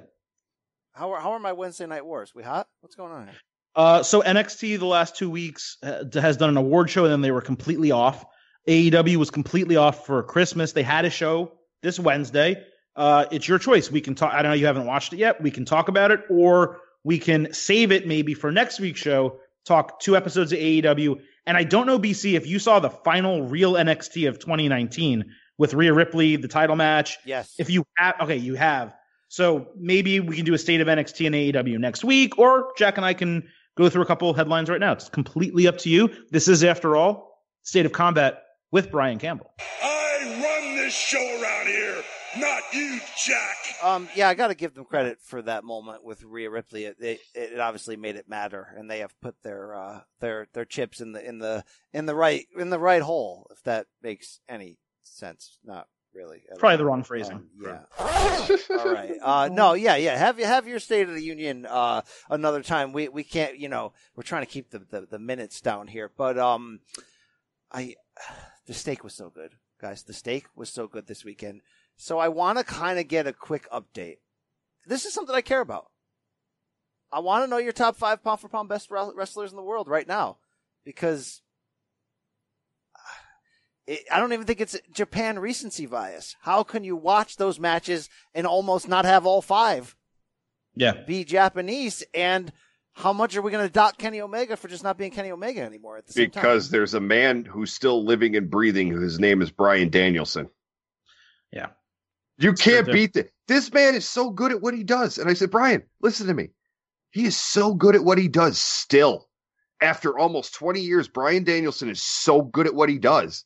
How 0.93 1.12
are, 1.12 1.20
how 1.20 1.33
are 1.33 1.39
my 1.39 1.53
Wednesday 1.53 1.87
night 1.87 2.05
wars? 2.05 2.35
We 2.35 2.43
hot? 2.43 2.66
What's 2.81 2.97
going 2.97 3.12
on 3.12 3.27
here? 3.27 3.37
Uh, 3.77 4.03
so 4.03 4.23
NXT 4.23 4.79
the 4.79 4.87
last 4.87 5.15
two 5.16 5.31
weeks 5.31 5.77
uh, 5.83 6.03
has 6.15 6.37
done 6.37 6.49
an 6.49 6.57
award 6.57 6.91
show, 6.91 7.05
and 7.05 7.12
then 7.12 7.20
they 7.20 7.31
were 7.31 7.43
completely 7.43 7.93
off. 7.93 8.25
AEW 8.66 9.16
was 9.16 9.31
completely 9.31 9.77
off 9.77 10.07
for 10.07 10.23
Christmas. 10.25 10.73
They 10.73 10.83
had 10.83 11.05
a 11.05 11.11
show 11.11 11.53
this 11.83 12.01
Wednesday. 12.01 12.65
Uh, 12.97 13.27
it's 13.31 13.47
your 13.47 13.61
choice. 13.61 13.93
We 13.93 14.01
can 14.01 14.16
talk. 14.16 14.33
I 14.35 14.43
don't 14.43 14.51
know. 14.51 14.57
You 14.57 14.66
haven't 14.66 14.87
watched 14.87 15.12
it 15.12 15.19
yet. 15.19 15.41
We 15.41 15.53
can 15.53 15.65
talk 15.65 15.89
about 15.89 16.11
it, 16.11 16.23
or 16.29 16.81
we 17.05 17.19
can 17.20 17.53
save 17.53 17.93
it 17.93 18.09
maybe 18.09 18.35
for 18.35 18.51
next 18.51 18.81
week's 18.81 18.99
show. 19.01 19.39
Talk 19.65 20.01
two 20.01 20.16
episodes 20.16 20.53
of 20.53 20.59
AEW. 20.59 21.20
And 21.47 21.57
I 21.57 21.62
don't 21.62 21.87
know, 21.87 21.99
BC, 21.99 22.35
if 22.35 22.47
you 22.47 22.59
saw 22.59 22.81
the 22.81 22.91
final 22.91 23.43
real 23.43 23.75
NXT 23.75 24.29
of 24.29 24.39
2019 24.41 25.27
with 25.59 25.75
Rhea 25.75 25.93
Ripley, 25.93 26.37
the 26.37 26.49
title 26.49 26.77
match. 26.77 27.19
Yes. 27.25 27.55
If 27.59 27.69
you 27.69 27.85
have, 27.97 28.15
okay, 28.23 28.37
you 28.37 28.55
have. 28.55 28.95
So 29.29 29.69
maybe 29.77 30.21
we 30.21 30.37
can 30.37 30.45
do 30.45 30.55
a 30.55 30.59
state 30.59 30.81
of 30.81 30.89
NXT 30.89 31.27
and 31.27 31.35
AEW 31.35 31.79
next 31.79 32.03
week, 32.05 32.39
or 32.39 32.73
Jack 32.79 32.97
and 32.97 33.05
I 33.05 33.13
can 33.13 33.47
go 33.77 33.91
through 33.91 34.03
a 34.03 34.07
couple 34.07 34.33
headlines 34.33 34.71
right 34.71 34.81
now. 34.81 34.93
It's 34.93 35.09
completely 35.09 35.67
up 35.67 35.79
to 35.79 35.91
you. 35.91 36.11
This 36.31 36.49
is, 36.49 36.65
after 36.65 36.97
all, 36.97 37.45
State 37.63 37.85
of 37.85 37.93
Combat 37.93 38.43
with 38.71 38.91
Brian 38.91 39.19
Campbell. 39.19 39.53
I 39.83 40.41
run 40.43 40.77
this 40.77 40.95
show 40.95 41.19
around 41.43 41.67
here, 41.67 42.03
not 42.39 42.63
you, 42.73 43.01
Jack. 43.23 43.57
Um, 43.83 44.09
yeah, 44.15 44.29
I 44.29 44.35
got 44.35 44.49
to 44.49 44.55
give 44.55 44.75
them 44.75 44.87
credit 44.87 45.19
for 45.23 45.43
that 45.43 45.63
moment 45.63 46.05
with 46.05 46.23
Rhea 46.25 46.49
Ripley. 46.49 46.85
It, 46.85 46.97
it, 46.99 47.21
it 47.35 47.61
obviously 47.61 47.97
made 47.97 48.17
it 48.17 48.29
matter, 48.29 48.75
and 48.77 48.91
they 48.91 49.01
have 49.01 49.15
put 49.21 49.37
their 49.43 49.75
uh, 49.75 50.01
their 50.21 50.49
their 50.55 50.65
chips 50.65 51.01
in 51.01 51.13
the 51.13 51.27
in 51.27 51.39
the 51.39 51.65
in 51.93 52.07
the 52.07 52.15
right 52.15 52.47
in 52.59 52.71
the 52.71 52.79
right 52.79 53.03
hole. 53.03 53.47
If 53.51 53.63
that 53.65 53.87
makes 54.03 54.41
any 54.49 54.79
sense, 55.17 55.59
not 55.65 55.89
really. 56.13 56.43
Probably 56.59 56.75
all. 56.75 56.79
the 56.79 56.85
wrong 56.85 57.03
phrasing. 57.03 57.37
Um, 57.37 57.49
yeah. 57.63 57.81
All 58.79 58.93
right. 58.93 59.15
Uh, 59.23 59.49
no. 59.53 59.75
Yeah. 59.75 59.97
Yeah. 59.97 60.17
Have 60.17 60.39
you 60.39 60.45
have 60.47 60.67
your 60.67 60.81
State 60.81 61.09
of 61.09 61.15
the 61.15 61.23
Union 61.23 61.67
uh, 61.67 62.03
another 62.29 62.63
time? 62.63 62.93
We 62.93 63.09
we 63.09 63.25
can't. 63.25 63.59
You 63.59 63.69
know, 63.69 63.93
we're 64.17 64.23
trying 64.23 64.43
to 64.43 64.51
keep 64.51 64.71
the, 64.71 64.81
the 64.81 65.07
the 65.11 65.19
minutes 65.19 65.61
down 65.61 65.87
here, 65.87 66.11
but 66.17 66.39
um, 66.39 66.81
I 67.73 67.95
the 68.67 68.75
steak 68.75 69.05
was 69.05 69.15
so 69.15 69.31
good, 69.31 69.53
guys. 69.81 70.03
The 70.03 70.13
steak 70.13 70.47
was 70.55 70.71
so 70.71 70.87
good 70.87 71.07
this 71.07 71.25
weekend. 71.25 71.63
So 71.97 72.19
I 72.19 72.29
want 72.29 72.59
to 72.59 72.65
kind 72.65 72.99
of 72.99 73.09
get 73.09 73.27
a 73.27 73.33
quick 73.33 73.69
update. 73.71 74.19
This 74.87 75.05
is 75.05 75.13
something 75.13 75.35
I 75.35 75.41
care 75.41 75.61
about. 75.61 75.87
I 77.13 77.21
want 77.21 77.45
to 77.45 77.51
know 77.51 77.59
your 77.59 77.73
top 77.73 77.97
five 77.97 78.23
pound 78.23 78.41
for 78.41 78.49
pound 78.49 78.69
best 78.69 78.91
wrestlers 78.91 79.51
in 79.51 79.57
the 79.57 79.63
world 79.63 79.89
right 79.89 80.07
now, 80.07 80.37
because 80.85 81.43
it, 83.89 84.01
I 84.12 84.20
don't 84.20 84.32
even 84.32 84.47
think 84.47 84.60
it's 84.60 84.78
Japan 84.93 85.39
recency 85.39 85.86
bias. 85.86 86.36
How 86.43 86.62
can 86.62 86.85
you 86.85 86.94
watch 86.94 87.36
those 87.36 87.59
matches 87.59 88.09
and 88.35 88.47
almost 88.47 88.86
not 88.89 89.05
have 89.05 89.27
all 89.27 89.43
five 89.43 89.97
Yeah. 90.77 90.93
be 91.06 91.24
Japanese? 91.24 92.05
And 92.15 92.52
how 92.93 93.12
much 93.12 93.36
are 93.36 93.43
we 93.43 93.51
going 93.51 93.66
to 93.66 93.73
dock 93.73 93.97
Kenny 93.97 94.20
Omega 94.20 94.56
for 94.56 94.69
just 94.69 94.85
not 94.85 94.98
being 94.98 95.10
Kenny 95.10 95.31
Omega 95.31 95.62
anymore 95.62 95.97
at 95.97 96.06
the 96.06 96.12
same 96.12 96.31
time? 96.31 96.43
Because 96.43 96.70
there's 96.70 96.94
a 96.94 97.01
man 97.01 97.44
who's 97.44 97.73
still 97.73 98.05
living 98.05 98.36
and 98.36 98.51
breathing 98.51 98.89
His 98.89 99.19
name 99.19 99.40
is 99.40 99.51
Bryan 99.51 99.89
Danielson. 99.89 100.48
Yeah. 101.52 101.69
You 102.36 102.52
can't 102.52 102.86
beat 102.86 103.16
it. 103.16 103.32
This 103.48 103.73
man 103.73 103.94
is 103.94 104.06
so 104.06 104.31
good 104.31 104.52
at 104.52 104.60
what 104.60 104.74
he 104.74 104.85
does. 104.85 105.19
And 105.19 105.31
I 105.31 105.35
said, 105.35 105.51
Brian, 105.51 105.82
listen 106.02 106.27
to 106.27 106.35
me. 106.35 106.51
He 107.10 107.24
is 107.24 107.36
so 107.36 107.74
good 107.74 107.94
at 107.97 108.05
what 108.05 108.19
he 108.19 108.28
does 108.28 108.60
still. 108.60 109.28
After 109.81 110.19
almost 110.19 110.55
20 110.55 110.81
years, 110.81 111.09
Bryan 111.09 111.44
Danielson 111.44 111.89
is 111.89 112.02
so 112.02 112.43
good 112.43 112.66
at 112.66 112.74
what 112.74 112.89
he 112.89 112.98
does. 112.98 113.44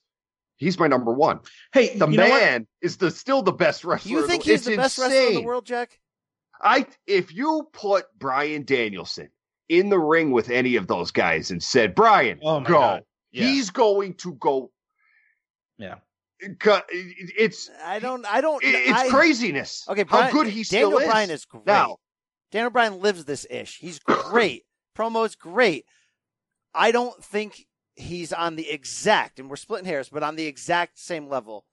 He's 0.63 0.79
my 0.79 0.87
number 0.89 1.13
one. 1.13 1.41
Hey, 1.73 1.97
The 1.97 2.07
you 2.09 2.17
know 2.17 2.29
what? 2.29 2.41
man 2.43 2.67
is 2.81 2.97
the 2.97 3.11
still 3.11 3.43
the 3.43 3.53
best 3.53 3.85
wrestler. 3.85 4.11
you 4.13 4.27
think 4.27 4.45
he's 4.45 4.55
it's 4.55 4.65
the 4.67 4.77
best 4.77 4.99
wrestler 4.99 5.17
in 5.29 5.35
the 5.35 5.43
world, 5.43 5.67
Jack? 5.67 5.99
I 6.61 6.87
if 7.07 7.35
you 7.35 7.69
put 7.73 8.05
Bryan 8.19 8.65
Danielson 8.65 9.31
in 9.69 9.89
the 9.89 9.99
ring 9.99 10.31
with 10.31 10.51
any 10.51 10.77
of 10.77 10.87
those 10.87 11.11
guys 11.11 11.51
and 11.51 11.63
said, 11.63 11.95
Brian, 11.95 12.39
Oh 12.43 12.61
go, 12.61 13.01
Yeah. 13.33 13.45
he's 13.47 13.71
going 13.71 14.15
to 14.19 14.35
go. 14.35 14.71
Yeah. 15.79 15.97
Cut- 16.59 16.87
It's 16.91 17.71
I 17.85 17.99
don't. 18.01 18.25
I 18.27 18.41
don't. 18.41 18.61
it's 18.65 18.91
I, 18.99 19.09
craziness. 19.09 19.85
Okay, 19.89 20.05
how 20.09 20.31
good 20.31 20.47
he 20.49 20.65
Daniel 20.65 20.91
still 20.91 20.99
is. 20.99 21.07
Bryan 21.09 21.31
is 21.31 21.45
great. 21.45 21.67
Now, 21.67 21.97
Daniel 22.51 22.71
Bryan 22.71 23.01
lives 23.01 23.25
this 23.25 23.47
ish. 23.49 23.79
He's 23.79 23.99
great. 24.01 24.65
Promo's 24.97 25.37
great. 25.37 25.85
I 26.75 26.91
don't 26.91 27.23
think 27.25 27.65
he's 27.97 28.32
on 28.32 28.56
the 28.56 28.70
exact, 28.70 29.39
and 29.40 29.48
we're 29.51 29.56
splitting 29.56 29.86
hairs, 29.86 30.09
but 30.09 30.23
on 30.23 30.36
the 30.36 30.47
exact 30.47 30.98
same 30.98 31.28
level 31.28 31.64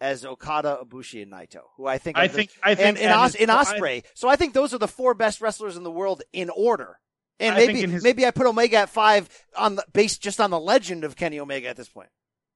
as 0.00 0.24
Okada, 0.24 0.78
Ibushi, 0.84 1.22
and 1.22 1.32
Naito, 1.32 1.60
who 1.76 1.86
I 1.86 1.98
think 1.98 2.16
are 2.16 2.22
I 2.22 2.26
the- 2.26 2.34
think 2.34 2.50
I 2.62 2.74
think 2.74 2.88
and, 2.88 2.98
and, 2.98 3.06
at 3.10 3.16
Os- 3.16 3.32
his- 3.34 3.42
in 3.42 3.50
I- 3.50 3.64
Ospreay. 3.64 4.04
So 4.14 4.28
I 4.28 4.36
think 4.36 4.52
those 4.54 4.74
are 4.74 4.78
the 4.78 4.88
four 4.88 5.14
best 5.14 5.40
wrestlers 5.40 5.76
in 5.76 5.82
the 5.82 5.90
world 5.90 6.22
in 6.32 6.50
order. 6.50 6.98
And 7.40 7.54
I 7.54 7.66
maybe 7.66 7.80
his- 7.86 8.02
maybe 8.04 8.26
I 8.26 8.30
put 8.30 8.46
Omega 8.46 8.76
at 8.78 8.88
five 8.90 9.28
on 9.56 9.76
the 9.76 9.84
based 9.92 10.20
just 10.22 10.40
on 10.40 10.50
the 10.50 10.60
legend 10.60 11.04
of 11.04 11.16
Kenny 11.16 11.40
Omega 11.40 11.68
at 11.68 11.76
this 11.76 11.88
point. 11.88 12.08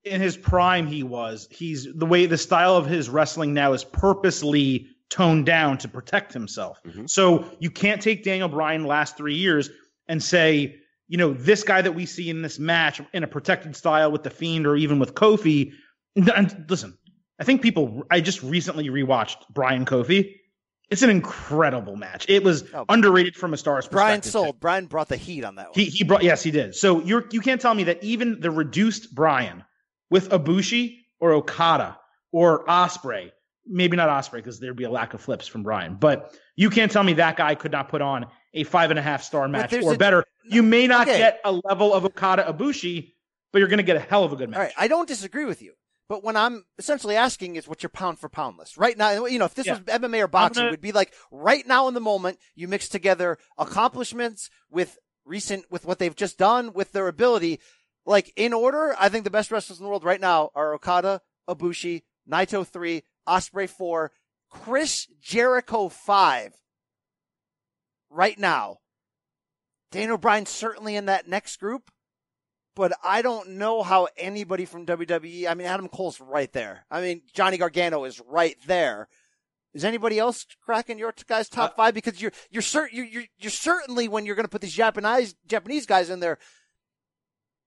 in 0.04 0.20
his 0.20 0.36
prime 0.36 0.86
he 0.86 1.02
was 1.02 1.48
he's 1.50 1.86
the 1.92 2.06
way 2.06 2.24
the 2.26 2.38
style 2.38 2.76
of 2.76 2.86
his 2.86 3.08
wrestling 3.10 3.52
now 3.52 3.72
is 3.72 3.82
purposely 3.82 4.86
toned 5.10 5.44
down 5.44 5.76
to 5.76 5.88
protect 5.88 6.32
himself 6.32 6.78
Mhm. 6.86 7.10
so 7.10 7.44
you 7.58 7.68
can't 7.70 8.00
take 8.00 8.22
daniel 8.22 8.48
bryan 8.48 8.84
last 8.84 9.16
three 9.16 9.34
years 9.34 9.68
and 10.06 10.22
say 10.22 10.76
you 11.09 11.16
know 11.18 11.32
this 11.32 11.64
guy 11.64 11.80
that 11.82 11.93
we 11.93 12.06
see 12.06 12.30
in 12.30 12.43
this 12.43 12.59
match 12.59 13.01
in 13.12 13.24
a 13.24 13.26
protected 13.26 13.74
style 13.74 14.12
with 14.12 14.22
the 14.22 14.30
fiend 14.30 14.66
or 14.66 14.76
even 14.76 14.98
with 14.98 15.14
kofi 15.14 15.72
and, 16.16 16.64
listen 16.68 16.97
i 17.40 17.44
think 17.44 17.62
people 17.62 18.05
i 18.10 18.20
just 18.20 18.43
recently 18.43 18.89
rewatched 18.90 19.36
brian 19.51 19.85
kofi 19.85 20.35
it's 20.90 21.02
an 21.02 21.10
incredible 21.10 21.97
match 21.97 22.26
it 22.28 22.43
was 22.44 22.64
Oh. 22.74 22.85
underrated 22.89 23.36
from 23.36 23.52
a 23.55 23.56
star's 23.56 23.86
Brian 23.89 24.20
perspective 24.20 24.32
Brian 24.32 24.47
sold. 24.47 24.60
Brian 24.60 24.86
brought 24.86 25.09
the 25.09 25.16
heat 25.16 25.44
on 25.44 25.56
that 25.56 25.66
one. 25.66 25.74
he 25.74 25.85
he 25.86 26.05
brought 26.05 26.22
yes 26.22 26.43
he 26.43 26.51
did. 26.51 26.74
So 26.74 27.01
you're 27.02 27.26
you 27.30 27.40
can't 27.40 27.60
tell 27.60 27.74
me 27.74 27.85
that 27.85 28.02
even 28.02 28.40
the 28.40 28.51
reduced 28.51 29.14
Brian 29.14 29.64
with 30.10 30.30
Ibushi 30.30 30.97
or 31.20 31.32
Okada 31.32 31.98
or 32.32 32.64
Ospreay, 32.66 33.32
maybe 33.66 33.97
not 33.98 34.09
Ospreay 34.09 34.36
because 34.36 34.60
there'd 34.60 34.76
be 34.76 34.85
a 34.85 34.90
lack 34.90 35.12
of 35.12 35.20
flips 35.20 35.47
from 35.47 35.62
Brian, 35.62 35.97
but 36.01 36.35
you 36.56 36.70
can't 36.70 36.90
tell 36.90 37.02
me 37.05 37.12
that 37.14 37.36
guy 37.36 37.55
could 37.55 37.72
not 37.72 37.90
put 37.90 38.01
on 38.01 38.24
a 38.55 38.64
five 38.64 38.89
and 38.90 38.98
a 38.98 39.02
half 39.02 39.22
star 39.22 39.47
match 39.47 39.74
or 39.74 39.93
a- 39.93 39.97
better. 39.98 40.24
You 40.50 40.62
may 40.62 40.86
not 40.86 41.08
Okay. 41.08 41.18
get 41.18 41.40
a 41.44 41.52
level 41.52 41.92
of 41.94 42.04
Okada 42.04 42.44
Ibushi, 42.52 43.12
but 43.52 43.58
you're 43.58 43.68
going 43.68 43.78
to 43.78 43.82
get 43.84 43.96
a 43.96 44.00
hell 44.00 44.24
of 44.24 44.32
a 44.32 44.36
good 44.36 44.50
match. 44.50 44.58
All 44.58 44.64
right, 44.64 44.72
I 44.76 44.88
don't 44.88 45.06
disagree 45.08 45.44
with 45.44 45.62
you. 45.62 45.74
But 46.08 46.24
when 46.24 46.36
I'm 46.36 46.64
essentially 46.78 47.16
asking 47.16 47.56
is 47.56 47.68
what's 47.68 47.82
your 47.82 47.90
pound 47.90 48.18
for 48.18 48.28
pound 48.30 48.56
list 48.56 48.78
right 48.78 48.96
now? 48.96 49.26
You 49.26 49.38
know, 49.38 49.44
if 49.44 49.54
this 49.54 49.66
Yeah. 49.66 49.74
was 49.74 49.82
MMA 49.88 50.20
or 50.22 50.26
boxing, 50.28 50.60
gonna- 50.62 50.68
it 50.68 50.70
would 50.70 50.80
be 50.80 50.92
like 50.92 51.12
right 51.30 51.66
now 51.66 51.86
in 51.88 51.92
the 51.94 52.00
moment, 52.00 52.38
you 52.54 52.66
mix 52.66 52.88
together 52.88 53.36
accomplishments 53.58 54.48
with 54.70 54.98
recent, 55.26 55.70
with 55.70 55.84
what 55.84 55.98
they've 55.98 56.16
just 56.16 56.38
done, 56.38 56.72
with 56.72 56.92
their 56.92 57.08
ability. 57.08 57.60
Like 58.06 58.32
in 58.36 58.54
order, 58.54 58.96
I 58.98 59.10
think 59.10 59.24
the 59.24 59.30
best 59.30 59.50
wrestlers 59.50 59.78
in 59.80 59.84
the 59.84 59.90
world 59.90 60.04
right 60.04 60.20
now 60.20 60.50
are 60.54 60.72
Okada, 60.72 61.20
Ibushi, 61.46 62.04
Naito 62.26 62.66
three, 62.66 63.02
Ospreay 63.28 63.68
four, 63.68 64.10
Chris 64.48 65.06
Jericho 65.20 65.90
five. 65.90 66.54
Right 68.08 68.38
now, 68.38 68.78
Daniel 69.90 70.19
Bryan 70.19 70.47
certainly 70.47 70.97
in 70.97 71.06
that 71.06 71.28
next 71.28 71.59
group 71.59 71.90
but 72.78 72.93
I 73.02 73.23
don't 73.23 73.48
know 73.51 73.82
how 73.82 74.06
anybody 74.16 74.65
from 74.65 74.86
WWE. 74.86 75.48
I 75.51 75.55
mean, 75.55 75.66
Adam 75.66 75.89
Cole's 75.89 76.20
right 76.20 76.51
there. 76.52 76.86
I 76.89 77.01
mean, 77.01 77.23
Johnny 77.35 77.59
Gargano 77.59 78.05
is 78.05 78.20
right 78.20 78.56
there. 78.69 79.09
Is 79.74 79.85
anybody 79.85 80.16
else 80.20 80.47
cracking 80.65 80.97
your 80.97 81.12
guys' 81.27 81.48
top 81.48 81.73
uh, 81.73 81.74
five? 81.74 81.94
Because 81.94 82.23
you're 82.23 82.31
you're 82.51 82.62
certain 82.62 82.97
you're, 82.97 83.06
you're 83.06 83.24
you're 83.36 83.51
certainly 83.51 84.06
when 84.06 84.24
you're 84.24 84.36
going 84.36 84.44
to 84.44 84.51
put 84.51 84.60
these 84.60 84.73
Japanese 84.73 85.35
Japanese 85.48 85.86
guys 85.86 86.09
in 86.09 86.20
there, 86.20 86.39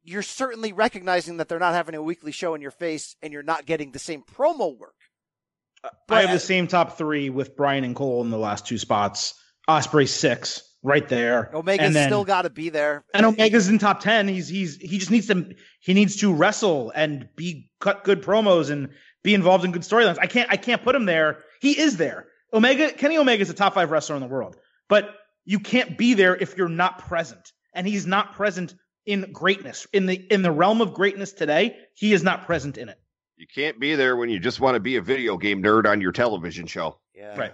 you're 0.02 0.22
certainly 0.22 0.72
recognizing 0.72 1.35
that 1.38 1.49
they're 1.49 1.60
not 1.60 1.73
having 1.73 1.93
a 1.93 2.02
weekly 2.02 2.31
show 2.31 2.56
in 2.56 2.61
your 2.61 2.72
face, 2.72 3.18
and 3.22 3.34
you're 3.34 3.43
not 3.43 3.65
getting 3.65 3.91
the 3.91 3.99
same 3.99 4.23
promo 4.23 4.77
work. 4.77 4.95
But, 5.84 6.18
I 6.18 6.22
have 6.22 6.31
the 6.31 6.39
same 6.39 6.68
top 6.68 6.98
three 6.98 7.30
with 7.30 7.57
Brian 7.57 7.84
and 7.84 7.98
Cole 7.98 8.22
in 8.22 8.30
the 8.30 8.38
last 8.38 8.65
two 8.65 8.77
spots. 8.77 9.34
Ospreay 9.68 10.07
six 10.07 10.64
right 10.83 11.07
there. 11.07 11.55
Omega's 11.55 11.87
and 11.87 11.95
then, 11.95 12.09
still 12.09 12.25
got 12.25 12.43
to 12.43 12.49
be 12.49 12.69
there. 12.69 13.03
and 13.13 13.25
Omega's 13.25 13.69
in 13.69 13.79
top 13.79 13.99
ten. 13.99 14.27
He's 14.27 14.47
he's 14.47 14.77
he 14.77 14.97
just 14.97 15.11
needs 15.11 15.27
to 15.27 15.53
he 15.79 15.93
needs 15.93 16.17
to 16.17 16.33
wrestle 16.33 16.91
and 16.95 17.27
be 17.35 17.69
cut 17.79 18.03
good 18.03 18.21
promos 18.21 18.69
and 18.69 18.89
be 19.23 19.33
involved 19.33 19.65
in 19.65 19.71
good 19.71 19.83
storylines. 19.83 20.17
I 20.19 20.27
can't 20.27 20.49
I 20.51 20.57
can't 20.57 20.83
put 20.83 20.95
him 20.95 21.05
there. 21.05 21.39
He 21.61 21.79
is 21.79 21.97
there. 21.97 22.27
Omega 22.53 22.91
Kenny 22.91 23.17
Omega 23.17 23.41
is 23.41 23.49
a 23.49 23.53
top 23.53 23.73
five 23.73 23.91
wrestler 23.91 24.15
in 24.15 24.21
the 24.21 24.27
world, 24.27 24.57
but 24.89 25.15
you 25.45 25.59
can't 25.59 25.97
be 25.97 26.13
there 26.13 26.35
if 26.35 26.57
you're 26.57 26.69
not 26.69 26.99
present. 26.99 27.51
And 27.73 27.87
he's 27.87 28.05
not 28.05 28.33
present 28.33 28.75
in 29.05 29.31
greatness 29.31 29.87
in 29.93 30.05
the 30.05 30.15
in 30.15 30.41
the 30.41 30.51
realm 30.51 30.81
of 30.81 30.93
greatness 30.93 31.31
today. 31.31 31.77
He 31.95 32.13
is 32.13 32.23
not 32.23 32.45
present 32.45 32.77
in 32.77 32.89
it. 32.89 32.97
you 33.37 33.47
can't 33.47 33.79
be 33.79 33.95
there 33.95 34.15
when 34.17 34.29
you 34.29 34.39
just 34.39 34.59
want 34.59 34.75
to 34.75 34.79
be 34.79 34.97
a 34.97 35.01
video 35.01 35.37
game 35.37 35.63
nerd 35.63 35.85
on 35.89 36.01
your 36.01 36.11
television 36.11 36.67
show. 36.67 36.99
Yeah. 37.15 37.37
Right. 37.37 37.53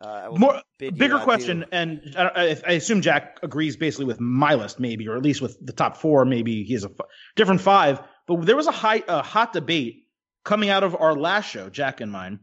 Uh, 0.00 0.28
More 0.36 0.60
bigger 0.78 1.18
question, 1.20 1.66
and 1.70 2.14
I, 2.16 2.22
I, 2.24 2.56
I 2.66 2.72
assume 2.72 3.00
Jack 3.00 3.38
agrees 3.42 3.76
basically 3.76 4.06
with 4.06 4.20
my 4.20 4.54
list, 4.54 4.80
maybe, 4.80 5.06
or 5.08 5.16
at 5.16 5.22
least 5.22 5.40
with 5.40 5.56
the 5.64 5.72
top 5.72 5.96
four. 5.98 6.24
Maybe 6.24 6.64
he 6.64 6.72
has 6.74 6.84
a 6.84 6.88
f- 6.88 7.06
different 7.36 7.60
five. 7.60 8.00
But 8.26 8.44
there 8.44 8.56
was 8.56 8.66
a 8.66 8.72
high, 8.72 9.02
a 9.06 9.22
hot 9.22 9.52
debate 9.52 10.08
coming 10.44 10.68
out 10.68 10.82
of 10.82 10.96
our 10.96 11.14
last 11.14 11.48
show, 11.48 11.70
Jack 11.70 12.00
and 12.00 12.10
mine, 12.10 12.40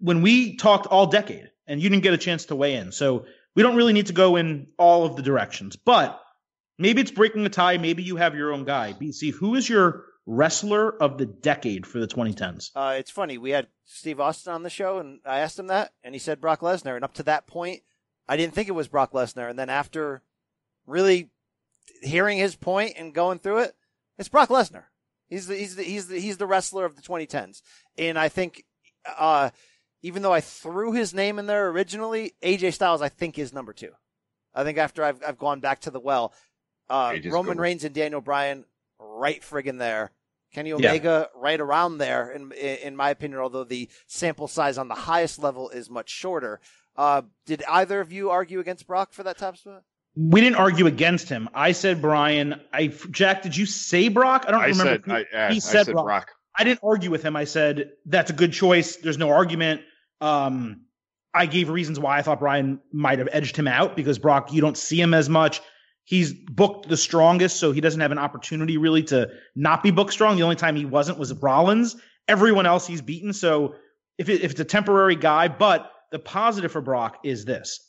when 0.00 0.22
we 0.22 0.56
talked 0.56 0.86
all 0.86 1.06
decade, 1.06 1.50
and 1.66 1.80
you 1.80 1.88
didn't 1.88 2.02
get 2.02 2.14
a 2.14 2.18
chance 2.18 2.46
to 2.46 2.56
weigh 2.56 2.74
in. 2.74 2.92
So 2.92 3.24
we 3.56 3.62
don't 3.62 3.76
really 3.76 3.92
need 3.92 4.06
to 4.06 4.12
go 4.12 4.36
in 4.36 4.68
all 4.78 5.06
of 5.06 5.16
the 5.16 5.22
directions, 5.22 5.76
but 5.76 6.20
maybe 6.78 7.00
it's 7.00 7.10
breaking 7.10 7.46
a 7.46 7.48
tie. 7.48 7.78
Maybe 7.78 8.02
you 8.02 8.16
have 8.16 8.34
your 8.34 8.52
own 8.52 8.64
guy. 8.64 8.92
BC, 8.92 9.32
who 9.32 9.54
is 9.54 9.68
your 9.68 10.04
wrestler 10.26 10.90
of 11.02 11.18
the 11.18 11.26
decade 11.26 11.86
for 11.86 11.98
the 11.98 12.06
2010s? 12.06 12.70
Uh, 12.74 12.94
it's 12.98 13.10
funny. 13.10 13.38
We 13.38 13.50
had 13.50 13.68
Steve 13.84 14.20
Austin 14.20 14.52
on 14.52 14.62
the 14.62 14.70
show, 14.70 14.98
and 14.98 15.20
I 15.24 15.40
asked 15.40 15.58
him 15.58 15.68
that, 15.68 15.92
and 16.02 16.14
he 16.14 16.18
said 16.18 16.40
Brock 16.40 16.60
Lesnar. 16.60 16.96
And 16.96 17.04
up 17.04 17.14
to 17.14 17.22
that 17.24 17.46
point, 17.46 17.82
I 18.28 18.36
didn't 18.36 18.54
think 18.54 18.68
it 18.68 18.72
was 18.72 18.88
Brock 18.88 19.12
Lesnar. 19.12 19.50
And 19.50 19.58
then 19.58 19.70
after 19.70 20.22
really 20.86 21.30
hearing 22.02 22.38
his 22.38 22.56
point 22.56 22.94
and 22.96 23.14
going 23.14 23.38
through 23.38 23.58
it, 23.60 23.74
it's 24.18 24.28
Brock 24.28 24.48
Lesnar. 24.48 24.84
He's 25.28 25.46
the 25.46 25.56
he's 25.56 25.76
the 25.76 25.82
he's 25.82 26.08
the 26.08 26.20
he's 26.20 26.36
the 26.36 26.46
wrestler 26.46 26.84
of 26.84 26.96
the 26.96 27.02
2010s. 27.02 27.62
And 27.98 28.18
I 28.18 28.28
think, 28.28 28.64
uh, 29.18 29.50
even 30.02 30.22
though 30.22 30.32
I 30.32 30.40
threw 30.40 30.92
his 30.92 31.14
name 31.14 31.38
in 31.38 31.46
there 31.46 31.68
originally, 31.70 32.34
AJ 32.42 32.74
Styles 32.74 33.02
I 33.02 33.08
think 33.08 33.38
is 33.38 33.52
number 33.52 33.72
two. 33.72 33.90
I 34.54 34.64
think 34.64 34.78
after 34.78 35.02
I've 35.02 35.22
I've 35.26 35.38
gone 35.38 35.60
back 35.60 35.80
to 35.82 35.90
the 35.90 35.98
well, 36.00 36.32
uh, 36.88 37.16
Roman 37.24 37.56
good. 37.56 37.62
Reigns 37.62 37.84
and 37.84 37.94
Daniel 37.94 38.20
Bryan 38.20 38.64
right 39.04 39.42
friggin' 39.42 39.78
there. 39.78 40.10
Kenny 40.52 40.70
Yeah. 40.70 40.76
Omega 40.76 41.28
right 41.34 41.60
around 41.60 41.98
there, 41.98 42.30
in 42.30 42.52
in 42.52 42.94
my 42.96 43.10
opinion. 43.10 43.40
Although 43.40 43.64
the 43.64 43.88
sample 44.06 44.46
size 44.48 44.78
on 44.78 44.88
the 44.88 44.94
highest 44.94 45.38
level 45.42 45.68
is 45.70 45.90
much 45.90 46.08
shorter. 46.10 46.60
Uh, 46.96 47.22
did 47.44 47.64
either 47.68 48.00
of 48.00 48.12
you 48.12 48.30
argue 48.30 48.60
against 48.60 48.86
Brock 48.86 49.12
for 49.12 49.24
that 49.24 49.36
top 49.36 49.56
spot? 49.56 49.82
We 50.16 50.40
didn't 50.40 50.56
argue 50.56 50.86
against 50.86 51.28
him. 51.28 51.48
I 51.54 51.72
said 51.72 52.00
Brian. 52.00 52.60
I 52.72 52.86
Jack, 53.10 53.42
did 53.42 53.56
you 53.56 53.66
say 53.66 54.08
Brock? 54.08 54.44
I 54.46 54.52
don't 54.52 54.60
I 54.60 54.66
remember. 54.66 54.92
said, 54.92 55.02
who- 55.04 55.12
I, 55.12 55.46
I, 55.46 55.50
he 55.50 55.56
I 55.56 55.58
said 55.58 55.86
said 55.86 55.92
Brock. 55.92 56.04
Brock. 56.04 56.30
I 56.56 56.62
didn't 56.62 56.80
argue 56.84 57.10
with 57.10 57.24
him. 57.24 57.34
I 57.34 57.44
said 57.44 57.90
that's 58.06 58.30
a 58.30 58.34
good 58.34 58.52
choice. 58.52 58.94
There's 58.96 59.18
no 59.18 59.30
argument. 59.30 59.80
Um, 60.20 60.82
I 61.34 61.46
gave 61.46 61.68
reasons 61.68 61.98
why 61.98 62.16
I 62.16 62.22
thought 62.22 62.38
Brian 62.38 62.78
might 62.92 63.18
have 63.18 63.28
edged 63.32 63.56
him 63.56 63.66
out 63.66 63.96
because 63.96 64.20
Brock, 64.20 64.52
you 64.52 64.60
don't 64.60 64.78
see 64.78 65.00
him 65.00 65.14
as 65.14 65.28
much. 65.28 65.60
He's 66.04 66.34
booked 66.34 66.88
the 66.88 66.96
strongest, 66.96 67.58
so 67.58 67.72
he 67.72 67.80
doesn't 67.80 68.00
have 68.00 68.12
an 68.12 68.18
opportunity 68.18 68.76
really 68.76 69.02
to 69.04 69.28
not 69.56 69.82
be 69.82 69.90
booked 69.90 70.12
strong. 70.12 70.36
The 70.36 70.42
only 70.42 70.56
time 70.56 70.76
he 70.76 70.84
wasn't 70.84 71.18
was 71.18 71.32
Rollins. 71.32 71.96
Everyone 72.28 72.66
else 72.66 72.86
he's 72.86 73.00
beaten. 73.00 73.32
So 73.32 73.74
if, 74.18 74.28
it, 74.28 74.42
if 74.42 74.52
it's 74.52 74.60
a 74.60 74.64
temporary 74.64 75.16
guy, 75.16 75.48
but 75.48 75.90
the 76.10 76.18
positive 76.18 76.72
for 76.72 76.80
Brock 76.80 77.20
is 77.24 77.44
this 77.44 77.80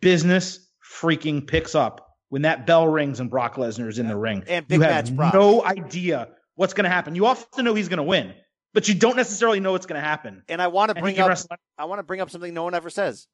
business 0.00 0.66
freaking 1.00 1.46
picks 1.46 1.74
up 1.74 2.16
when 2.28 2.42
that 2.42 2.66
bell 2.66 2.86
rings 2.86 3.20
and 3.20 3.28
Brock 3.28 3.56
Lesnar 3.56 3.88
is 3.88 3.98
in 3.98 4.06
the 4.08 4.16
ring. 4.16 4.44
And 4.46 4.66
big 4.66 4.76
you 4.76 4.80
match 4.80 5.08
have 5.08 5.16
Brock. 5.16 5.34
no 5.34 5.64
idea 5.64 6.28
what's 6.54 6.74
going 6.74 6.84
to 6.84 6.90
happen. 6.90 7.14
You 7.14 7.26
often 7.26 7.64
know 7.64 7.74
he's 7.74 7.88
going 7.88 7.98
to 7.98 8.02
win, 8.04 8.34
but 8.72 8.88
you 8.88 8.94
don't 8.94 9.16
necessarily 9.16 9.60
know 9.60 9.72
what's 9.72 9.86
going 9.86 10.00
to 10.00 10.06
happen. 10.06 10.42
And 10.48 10.62
I 10.62 10.68
want 10.68 10.94
to 10.94 11.00
bring 11.00 11.18
up 11.18 11.28
wrestle- 11.28 11.56
I 11.76 11.86
want 11.86 11.98
to 11.98 12.04
bring 12.04 12.20
up 12.20 12.30
something 12.30 12.54
no 12.54 12.64
one 12.64 12.74
ever 12.74 12.90
says. 12.90 13.26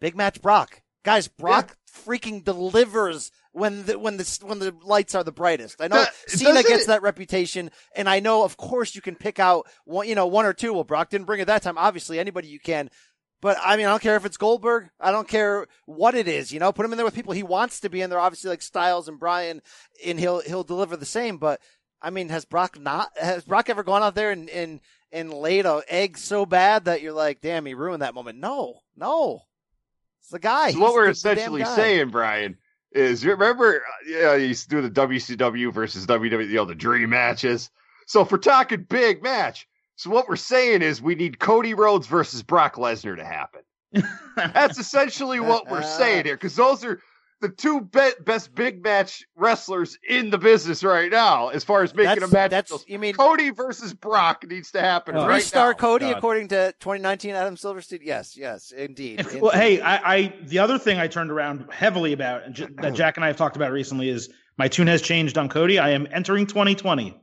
Big 0.00 0.16
match 0.16 0.42
Brock. 0.42 0.82
Guys, 1.02 1.28
Brock 1.28 1.76
freaking 2.06 2.44
delivers 2.44 3.30
when 3.52 3.84
the 3.84 3.98
when 3.98 4.16
the 4.16 4.38
when 4.42 4.58
the 4.60 4.74
lights 4.82 5.14
are 5.14 5.24
the 5.24 5.32
brightest. 5.32 5.80
I 5.80 5.88
know 5.88 5.96
That- 5.96 6.14
Cena 6.28 6.62
gets 6.62 6.84
it- 6.84 6.86
that 6.88 7.02
reputation, 7.02 7.70
and 7.96 8.08
I 8.08 8.20
know, 8.20 8.44
of 8.44 8.56
course, 8.56 8.94
you 8.94 9.00
can 9.02 9.16
pick 9.16 9.38
out 9.38 9.66
one, 9.84 10.08
you 10.08 10.14
know, 10.14 10.26
one 10.26 10.46
or 10.46 10.52
two. 10.52 10.72
Well, 10.72 10.84
Brock 10.84 11.10
didn't 11.10 11.26
bring 11.26 11.40
it 11.40 11.46
that 11.46 11.62
time. 11.62 11.76
Obviously, 11.78 12.18
anybody 12.18 12.48
you 12.48 12.60
can. 12.60 12.90
But 13.42 13.56
I 13.62 13.76
mean, 13.76 13.86
I 13.86 13.90
don't 13.90 14.02
care 14.02 14.16
if 14.16 14.24
it's 14.26 14.36
Goldberg. 14.36 14.90
I 15.00 15.10
don't 15.12 15.26
care 15.26 15.66
what 15.86 16.14
it 16.14 16.28
is. 16.28 16.52
You 16.52 16.60
know, 16.60 16.72
put 16.72 16.84
him 16.84 16.92
in 16.92 16.96
there 16.98 17.06
with 17.06 17.14
people 17.14 17.32
he 17.32 17.42
wants 17.42 17.80
to 17.80 17.88
be 17.88 18.02
in 18.02 18.10
there. 18.10 18.20
Obviously, 18.20 18.50
like 18.50 18.60
Styles 18.62 19.08
and 19.08 19.18
Bryan, 19.18 19.62
and 20.04 20.20
he'll 20.20 20.40
he'll 20.40 20.62
deliver 20.62 20.96
the 20.96 21.06
same. 21.06 21.38
But 21.38 21.60
I 22.02 22.10
mean, 22.10 22.28
has 22.28 22.44
Brock 22.44 22.78
not? 22.78 23.08
Has 23.18 23.44
Brock 23.44 23.70
ever 23.70 23.82
gone 23.82 24.02
out 24.02 24.14
there 24.14 24.30
and 24.30 24.48
and 24.50 24.80
and 25.10 25.32
laid 25.32 25.64
a 25.66 25.82
egg 25.88 26.18
so 26.18 26.44
bad 26.46 26.84
that 26.84 27.00
you're 27.02 27.14
like, 27.14 27.40
damn, 27.40 27.64
he 27.66 27.74
ruined 27.74 28.02
that 28.02 28.14
moment? 28.14 28.38
No, 28.38 28.80
no. 28.96 29.40
It's 30.20 30.28
the 30.28 30.38
guy. 30.38 30.72
So 30.72 30.78
what 30.80 30.92
we're 30.92 31.00
the- 31.02 31.06
the 31.06 31.10
essentially 31.12 31.62
guy. 31.62 31.74
saying, 31.76 32.10
Brian, 32.10 32.58
is 32.92 33.22
you 33.22 33.30
remember, 33.30 33.76
uh, 33.76 34.08
yeah, 34.08 34.34
you 34.34 34.48
used 34.48 34.68
to 34.68 34.76
do 34.76 34.82
the 34.82 34.90
WCW 34.90 35.72
versus 35.72 36.06
WWE, 36.06 36.48
you 36.48 36.54
know, 36.54 36.64
the 36.64 36.74
dream 36.74 37.10
matches. 37.10 37.70
So 38.06 38.22
if 38.22 38.32
we're 38.32 38.38
talking 38.38 38.86
big 38.88 39.22
match, 39.22 39.68
so 39.96 40.10
what 40.10 40.28
we're 40.28 40.36
saying 40.36 40.82
is 40.82 41.00
we 41.00 41.14
need 41.14 41.38
Cody 41.38 41.74
Rhodes 41.74 42.06
versus 42.06 42.42
Brock 42.42 42.76
Lesnar 42.76 43.16
to 43.16 43.24
happen. 43.24 43.60
That's 44.36 44.78
essentially 44.78 45.40
what 45.40 45.70
we're 45.70 45.82
saying 45.82 46.24
here, 46.24 46.36
because 46.36 46.56
those 46.56 46.84
are 46.84 47.00
the 47.40 47.48
two 47.48 47.80
be- 47.80 48.10
best 48.24 48.54
big 48.54 48.82
match 48.82 49.24
wrestlers 49.36 49.98
in 50.08 50.30
the 50.30 50.38
business 50.38 50.84
right 50.84 51.10
now, 51.10 51.48
as 51.48 51.64
far 51.64 51.82
as 51.82 51.94
making 51.94 52.20
That's, 52.20 52.30
a 52.32 52.34
match. 52.34 52.50
that's 52.50 52.84
you 52.86 52.98
mean 52.98 53.14
Cody 53.14 53.50
versus 53.50 53.94
Brock 53.94 54.44
needs 54.48 54.70
to 54.72 54.80
happen 54.80 55.16
Oh, 55.16 55.26
right 55.26 55.34
three-star 55.40 55.70
now. 55.72 55.78
Cody 55.78 56.06
God. 56.06 56.18
according 56.18 56.48
to 56.48 56.72
2019 56.80 57.34
Adam 57.34 57.56
Silverstein? 57.56 58.00
Yes, 58.02 58.36
yes, 58.36 58.72
indeed. 58.72 59.26
well, 59.40 59.52
hey, 59.52 59.80
I, 59.80 60.14
I 60.14 60.34
the 60.44 60.58
other 60.58 60.78
thing 60.78 60.98
I 60.98 61.06
turned 61.08 61.30
around 61.30 61.66
heavily 61.72 62.12
about 62.12 62.44
and 62.44 62.54
J- 62.54 62.68
that 62.82 62.94
Jack 62.94 63.16
and 63.16 63.24
I 63.24 63.28
have 63.28 63.36
talked 63.36 63.56
about 63.56 63.72
recently 63.72 64.08
is 64.08 64.28
my 64.58 64.68
tune 64.68 64.86
has 64.88 65.00
changed 65.00 65.38
on 65.38 65.48
Cody. 65.48 65.78
I 65.78 65.90
am 65.90 66.06
entering 66.12 66.46
2020 66.46 67.18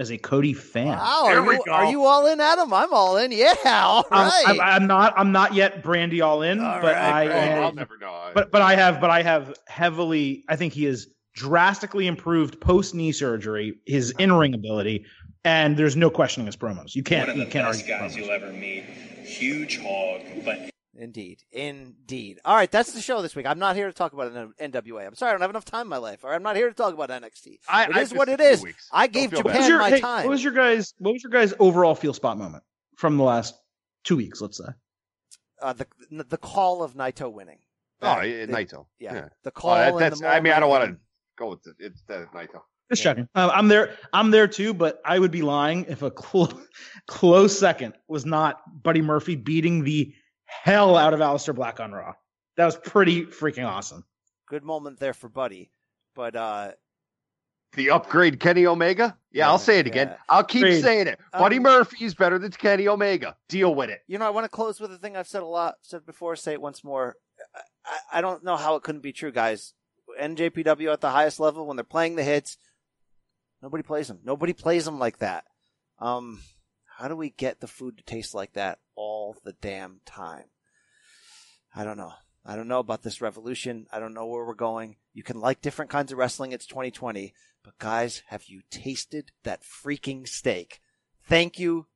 as 0.00 0.10
a 0.10 0.18
Cody 0.18 0.52
fan. 0.54 0.88
Wow, 0.98 1.22
There 1.26 1.38
are 1.38 1.42
we 1.46 1.54
you, 1.54 1.62
go. 1.64 1.72
are 1.72 1.84
you 1.90 2.04
all 2.04 2.26
in, 2.26 2.40
Adam? 2.40 2.72
I'm 2.72 2.92
all 2.92 3.16
in. 3.18 3.30
Yeah, 3.30 3.54
all 3.66 4.04
I'm- 4.10 4.26
right. 4.28 4.44
I'm, 4.48 4.60
I'm 4.60 4.86
not. 4.88 5.14
I'm 5.16 5.30
not 5.32 5.54
yet 5.54 5.82
Brandy 5.82 6.20
all 6.22 6.42
in, 6.42 6.58
All 6.60 6.80
but 6.80 6.94
right, 6.94 6.96
I 6.96 7.24
am. 7.24 7.62
I'll 7.62 7.72
never 7.74 7.96
know. 7.98 8.30
But 8.34 8.50
but 8.50 8.62
I 8.62 8.74
have 8.74 9.00
but 9.00 9.10
I 9.10 9.22
have 9.22 9.54
heavily. 9.68 10.44
I 10.48 10.56
think 10.56 10.72
he 10.72 10.84
has 10.84 11.06
drastically 11.34 12.06
improved 12.06 12.60
post 12.60 12.94
knee 12.94 13.12
surgery, 13.12 13.74
his 13.86 14.10
in 14.18 14.32
ring 14.32 14.54
ability, 14.54 15.04
and 15.44 15.76
there's 15.76 15.96
no 15.96 16.10
questioning 16.10 16.46
his 16.46 16.56
promos. 16.56 16.94
You 16.94 17.02
can't 17.02 17.28
One 17.28 17.30
of 17.30 17.36
you 17.36 17.44
the 17.44 17.50
can't 17.50 17.66
best 17.66 17.82
argue 17.82 17.94
guys 17.98 18.14
promos. 18.14 18.18
you'll 18.18 18.30
ever 18.30 18.52
meet. 18.52 18.84
Huge 19.24 19.78
hog, 19.80 20.22
but 20.44 20.70
Indeed, 20.96 21.44
indeed. 21.52 22.40
All 22.44 22.56
right, 22.56 22.70
that's 22.70 22.92
the 22.92 23.00
show 23.00 23.22
this 23.22 23.36
week. 23.36 23.46
I'm 23.46 23.60
not 23.60 23.76
here 23.76 23.86
to 23.86 23.92
talk 23.92 24.12
about 24.12 24.32
an 24.32 24.52
NWA. 24.60 25.06
I'm 25.06 25.14
sorry, 25.14 25.30
I 25.30 25.32
don't 25.34 25.40
have 25.42 25.50
enough 25.50 25.64
time 25.64 25.82
in 25.82 25.88
my 25.88 25.98
life. 25.98 26.24
All 26.24 26.30
right, 26.30 26.36
I'm 26.36 26.42
not 26.42 26.56
here 26.56 26.68
to 26.68 26.74
talk 26.74 26.92
about 26.92 27.10
NXT. 27.10 27.60
I- 27.68 27.84
It 27.84 27.96
I 27.96 28.00
is 28.00 28.12
what 28.12 28.26
missed 28.26 28.40
it 28.40 28.42
a 28.42 28.46
few 28.46 28.52
is. 28.54 28.62
weeks. 28.62 28.88
I 28.92 29.06
gave 29.06 29.30
feel. 29.30 29.38
What 29.38 29.46
was 29.46 29.54
Japan 29.54 29.68
your, 29.70 29.78
my 29.78 29.90
hey, 29.90 30.00
time. 30.00 30.24
what 30.24 30.30
was 30.30 30.42
your 30.42 30.52
guys? 30.52 30.92
What 30.98 31.12
was 31.12 31.22
your 31.22 31.30
guys' 31.30 31.54
overall 31.60 31.94
feel 31.94 32.12
spot 32.12 32.38
moment 32.38 32.64
from 32.96 33.16
the 33.18 33.22
last 33.22 33.54
two 34.02 34.16
weeks? 34.16 34.40
Let's 34.40 34.58
say. 34.58 34.72
uh, 35.62 35.74
the 35.74 35.86
the 36.24 36.38
call 36.38 36.82
of 36.82 36.94
Naito 36.94 37.30
winning. 37.32 37.58
Oh, 38.02 38.06
That- 38.16 38.28
yeah, 38.28 38.46
the- 38.46 38.52
Naito. 38.52 38.86
Yeah, 38.98 39.14
Yeah. 39.14 39.28
the 39.44 39.50
Oh, 39.50 39.60
call. 39.60 39.74
that- 39.76 39.94
and 40.12 40.16
the 40.16 40.28
I 40.28 40.40
mean, 40.40 40.52
I 40.54 40.58
don't 40.60 40.70
want 40.70 40.90
to 40.90 40.98
go 41.38 41.50
with 41.50 41.66
it. 41.68 41.76
It's 41.78 42.02
the 42.08 42.26
Naito. 42.34 42.62
Just 42.90 43.04
Yeah. 43.04 43.10
checking. 43.12 43.28
Uh, 43.36 43.50
I'm 43.54 43.68
there. 43.68 43.96
I'm 44.12 44.32
there 44.32 44.48
too, 44.48 44.74
but 44.74 45.00
I 45.04 45.20
would 45.20 45.30
be 45.30 45.42
lying 45.42 45.84
if 45.88 46.02
a 46.02 46.10
clo- 46.22 46.48
close 47.06 47.56
second 47.56 47.94
was 48.08 48.26
not 48.26 48.82
Buddy 48.82 49.02
Murphy 49.02 49.36
beating 49.36 49.84
the 49.84 50.12
hell 50.62 50.96
out 50.96 51.14
of 51.14 51.20
Aleister 51.20 51.54
Black 51.54 51.80
on 51.80 51.92
Raw. 51.92 52.14
That 52.56 52.66
was 52.66 52.76
pretty 52.76 53.26
freaking 53.26 53.66
awesome. 53.66 54.04
Good 54.48 54.64
moment 54.64 54.98
there 54.98 55.14
for 55.14 55.28
Buddy, 55.28 55.70
but 56.14 56.34
uh, 56.36 56.72
The 57.74 57.90
upgrade 57.90 58.40
Kenny 58.40 58.66
Omega? 58.66 59.16
Yeah, 59.30 59.44
Yeah, 59.44 59.48
I'll 59.50 59.58
say 59.58 59.78
it 59.78 59.86
again. 59.86 60.08
yeah. 60.08 60.16
I'll 60.28 60.44
keep 60.44 60.62
Agreed. 60.62 60.82
saying 60.82 61.06
it. 61.06 61.20
Buddy 61.32 61.56
Um, 61.58 61.62
Murphy 61.62 62.04
is 62.04 62.14
better 62.14 62.38
than 62.38 62.50
Kenny 62.50 62.88
Omega. 62.88 63.36
Deal 63.48 63.74
with 63.74 63.90
it. 63.90 64.00
you 64.08 64.18
know, 64.18 64.26
I 64.26 64.30
want 64.30 64.44
to 64.44 64.48
close 64.48 64.80
with 64.80 64.92
a 64.92 64.98
thing 64.98 65.16
I've 65.16 65.28
said 65.28 65.42
a 65.42 65.46
lot, 65.46 65.76
said 65.82 66.04
before. 66.04 66.34
Say 66.36 66.52
it 66.52 66.60
once 66.60 66.82
more. 66.84 67.16
I, 67.54 67.60
I- 67.60 68.18
I 68.18 68.20
don't 68.20 68.44
know 68.44 68.56
how 68.56 68.74
it 68.76 68.82
couldn't 68.82 69.00
be 69.02 69.12
true, 69.12 69.32
guys. 69.32 69.72
NJPW 70.20 70.92
at 70.92 71.00
the 71.00 71.10
highest 71.10 71.38
level 71.40 71.66
when 71.66 71.76
they're 71.76 71.84
playing 71.84 72.16
the 72.16 72.22
hits, 72.24 72.58
nobody 73.62 73.82
plays 73.82 74.08
them. 74.08 74.18
Nobody 74.24 74.52
plays 74.52 74.84
them 74.84 74.98
like 74.98 75.18
that. 75.18 75.44
Um, 75.98 76.40
how 76.98 77.08
do 77.08 77.16
we 77.16 77.30
get 77.30 77.60
the 77.60 77.66
food 77.68 77.96
to 77.98 78.02
taste 78.04 78.34
like 78.34 78.52
that 78.54 78.78
all 79.00 79.34
the 79.42 79.54
damn 79.62 80.00
time? 80.04 80.44
I 81.74 81.84
don't 81.84 81.96
know. 81.96 82.12
I 82.44 82.54
don't 82.54 82.68
know 82.68 82.80
about 82.80 83.02
this 83.02 83.22
revolution. 83.22 83.86
I 83.90 83.98
don't 83.98 84.12
know 84.12 84.26
where 84.26 84.44
we're 84.44 84.54
going. 84.54 84.96
You 85.14 85.22
can 85.22 85.40
like 85.40 85.62
different 85.62 85.90
kinds 85.90 86.12
of 86.12 86.18
wrestling. 86.18 86.52
It's 86.52 86.66
2020. 86.66 87.32
But 87.64 87.78
guys, 87.78 88.22
have 88.28 88.44
you 88.46 88.60
tasted 88.70 89.32
that 89.42 89.62
freaking 89.62 90.28
steak? 90.28 90.80
Thank 91.24 91.58
you, 91.58 91.86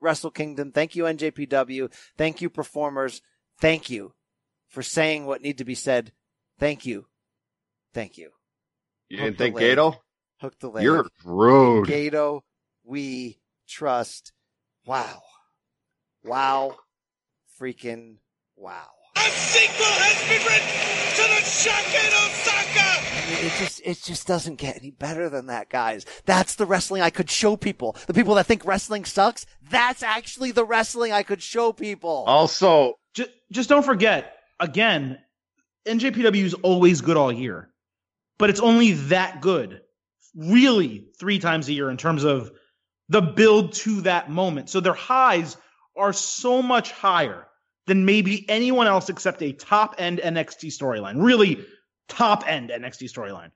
Wrestle 0.00 0.30
Kingdom. 0.30 0.70
Thank 0.70 0.94
you, 0.94 1.04
NJPW. 1.04 1.92
Thank 2.16 2.40
you, 2.40 2.48
performers. 2.48 3.22
Thank 3.58 3.90
you 3.90 4.14
for 4.68 4.82
saying 4.82 5.26
what 5.26 5.42
need 5.42 5.58
to 5.58 5.64
be 5.64 5.74
said. 5.74 6.12
Thank 6.58 6.86
you. 6.86 7.06
Thank 7.92 8.18
you. 8.18 8.30
You 9.08 9.18
Hook 9.18 9.26
didn't 9.26 9.38
think 9.38 9.56
leg. 9.56 9.76
Gedo? 9.76 9.96
Hook 10.40 10.58
the 10.60 10.68
leg. 10.68 10.84
You're 10.84 11.06
rude. 11.24 11.88
Gedo, 11.88 12.42
we 12.84 13.40
trust. 13.68 14.32
Wow. 14.86 15.22
Wow. 16.24 16.76
Freaking 17.60 18.16
wow. 18.56 18.88
A 19.16 19.20
sequel 19.20 19.86
has 19.86 20.20
been 20.28 20.46
written 20.46 20.68
to 21.16 21.22
the 21.22 21.44
Shaka 21.44 21.98
Osaka! 22.24 23.02
I 23.14 23.30
mean, 23.30 23.46
it 23.46 23.52
just 23.58 23.80
it 23.84 24.02
just 24.02 24.26
doesn't 24.26 24.56
get 24.56 24.76
any 24.76 24.90
better 24.90 25.28
than 25.28 25.46
that, 25.46 25.68
guys. 25.68 26.06
That's 26.24 26.54
the 26.54 26.64
wrestling 26.66 27.02
I 27.02 27.10
could 27.10 27.30
show 27.30 27.56
people. 27.56 27.96
The 28.06 28.14
people 28.14 28.34
that 28.36 28.46
think 28.46 28.64
wrestling 28.64 29.04
sucks, 29.04 29.46
that's 29.70 30.02
actually 30.02 30.52
the 30.52 30.64
wrestling 30.64 31.12
I 31.12 31.22
could 31.22 31.42
show 31.42 31.72
people. 31.72 32.24
Also, 32.26 32.94
Just, 33.14 33.30
just 33.50 33.68
don't 33.68 33.84
forget, 33.84 34.32
again, 34.58 35.18
NJPW 35.86 36.44
is 36.44 36.54
always 36.54 37.00
good 37.00 37.16
all 37.16 37.30
year, 37.32 37.68
but 38.38 38.48
it's 38.48 38.60
only 38.60 38.92
that 38.92 39.40
good, 39.40 39.82
really, 40.34 41.06
three 41.20 41.38
times 41.38 41.68
a 41.68 41.72
year 41.72 41.90
in 41.90 41.96
terms 41.96 42.24
of 42.24 42.50
the 43.08 43.20
build 43.20 43.74
to 43.74 44.00
that 44.02 44.30
moment. 44.30 44.70
So 44.70 44.80
their 44.80 44.94
highs 44.94 45.56
are 45.96 46.12
so 46.12 46.62
much 46.62 46.92
higher 46.92 47.46
than 47.86 48.04
maybe 48.04 48.48
anyone 48.48 48.86
else 48.86 49.08
except 49.08 49.42
a 49.42 49.52
top 49.52 49.96
end 49.98 50.18
NXT 50.18 50.68
storyline, 50.68 51.22
really 51.22 51.64
top 52.08 52.44
end 52.46 52.70
NXT 52.70 53.10
storyline. 53.12 53.50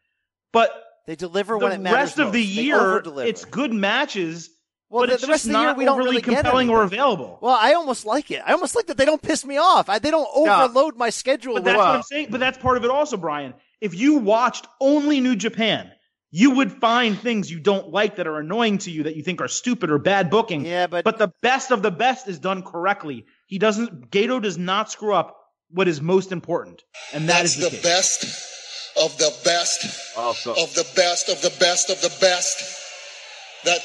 But 0.52 0.70
They 1.06 1.16
deliver 1.16 1.54
the 1.54 1.64
when 1.64 1.72
it 1.72 1.80
matters. 1.80 2.14
The 2.14 2.22
rest 2.24 2.28
of 2.28 2.32
the 2.32 2.42
year, 2.42 3.02
it's 3.18 3.44
good 3.44 3.72
matches, 3.72 4.50
Well, 4.88 5.02
but 5.02 5.08
the, 5.08 5.12
it's 5.14 5.22
the 5.22 5.28
rest 5.28 5.44
just 5.44 5.46
of 5.46 5.52
the 5.52 5.60
year 5.60 5.74
we 5.74 5.84
don't 5.84 5.98
really 5.98 6.22
compelling 6.22 6.70
or 6.70 6.82
available. 6.82 7.38
Well, 7.40 7.56
I 7.58 7.74
almost 7.74 8.04
like 8.04 8.30
it. 8.30 8.42
I 8.44 8.52
almost 8.52 8.74
like 8.74 8.86
that 8.86 8.96
they 8.96 9.04
don't 9.04 9.22
piss 9.22 9.44
me 9.44 9.58
off. 9.58 9.88
I, 9.88 9.98
they 9.98 10.10
don't 10.10 10.28
overload 10.34 10.96
my 10.96 11.10
schedule. 11.10 11.54
But 11.54 11.64
that's 11.64 11.78
what 11.78 11.86
uh, 11.86 11.92
I'm 11.92 12.02
saying. 12.02 12.28
But 12.30 12.40
that's 12.40 12.58
part 12.58 12.76
of 12.76 12.84
it 12.84 12.90
also, 12.90 13.16
Brian. 13.16 13.54
If 13.80 13.94
you 13.94 14.16
watched 14.16 14.66
only 14.80 15.20
New 15.20 15.36
Japan, 15.36 15.92
you 16.36 16.50
would 16.50 16.70
find 16.70 17.18
things 17.18 17.50
you 17.50 17.58
don't 17.58 17.88
like 17.88 18.16
that 18.16 18.26
are 18.26 18.38
annoying 18.38 18.76
to 18.76 18.90
you 18.90 19.04
that 19.04 19.16
you 19.16 19.22
think 19.22 19.40
are 19.40 19.48
stupid 19.48 19.90
or 19.90 19.98
bad 19.98 20.28
booking. 20.28 20.66
yeah, 20.66 20.86
but, 20.86 21.02
But 21.02 21.16
the 21.16 21.32
best 21.40 21.70
of 21.70 21.80
the 21.80 21.90
best 21.90 22.28
is 22.28 22.38
done 22.38 22.62
correctly. 22.62 23.24
He 23.46 23.58
doesn't. 23.58 24.10
Gedo 24.10 24.42
does 24.42 24.58
not 24.58 24.90
screw 24.90 25.14
up 25.14 25.38
what 25.70 25.88
is 25.88 26.02
most 26.02 26.32
important, 26.32 26.84
and 27.14 27.26
that 27.30 27.38
That's 27.40 27.56
is 27.56 27.70
the, 27.70 27.74
the 27.74 27.82
best 27.82 28.24
of 29.02 29.16
the 29.16 29.34
best 29.46 30.14
also, 30.18 30.52
of 30.52 30.74
the 30.74 30.86
best 30.94 31.30
of 31.30 31.40
the 31.40 31.54
best 31.58 31.88
of 31.88 32.02
the 32.02 32.14
best 32.20 32.82
that 33.64 33.80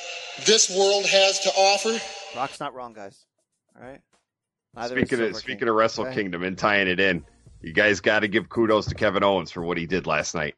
this 0.46 0.70
world 0.70 1.06
has 1.06 1.40
to 1.40 1.50
offer. 1.52 1.98
Brock's 2.34 2.60
not 2.60 2.74
wrong, 2.74 2.92
guys. 2.92 3.26
All 3.78 3.88
right. 3.88 4.02
Neither 4.76 5.06
speaking 5.06 5.26
of 5.26 5.38
speaking 5.38 5.60
King. 5.60 5.70
of 5.70 5.76
Wrestle 5.76 6.06
Okay. 6.06 6.16
Kingdom 6.16 6.44
and 6.44 6.58
tying 6.58 6.90
it 6.90 7.00
in, 7.00 7.24
you 7.62 7.72
guys 7.72 8.02
got 8.02 8.20
to 8.20 8.28
give 8.28 8.50
kudos 8.50 8.88
to 8.88 8.96
Kevin 8.96 9.24
Owens 9.24 9.52
for 9.52 9.62
what 9.62 9.78
he 9.78 9.86
did 9.86 10.06
last 10.06 10.36
night. 10.36 10.56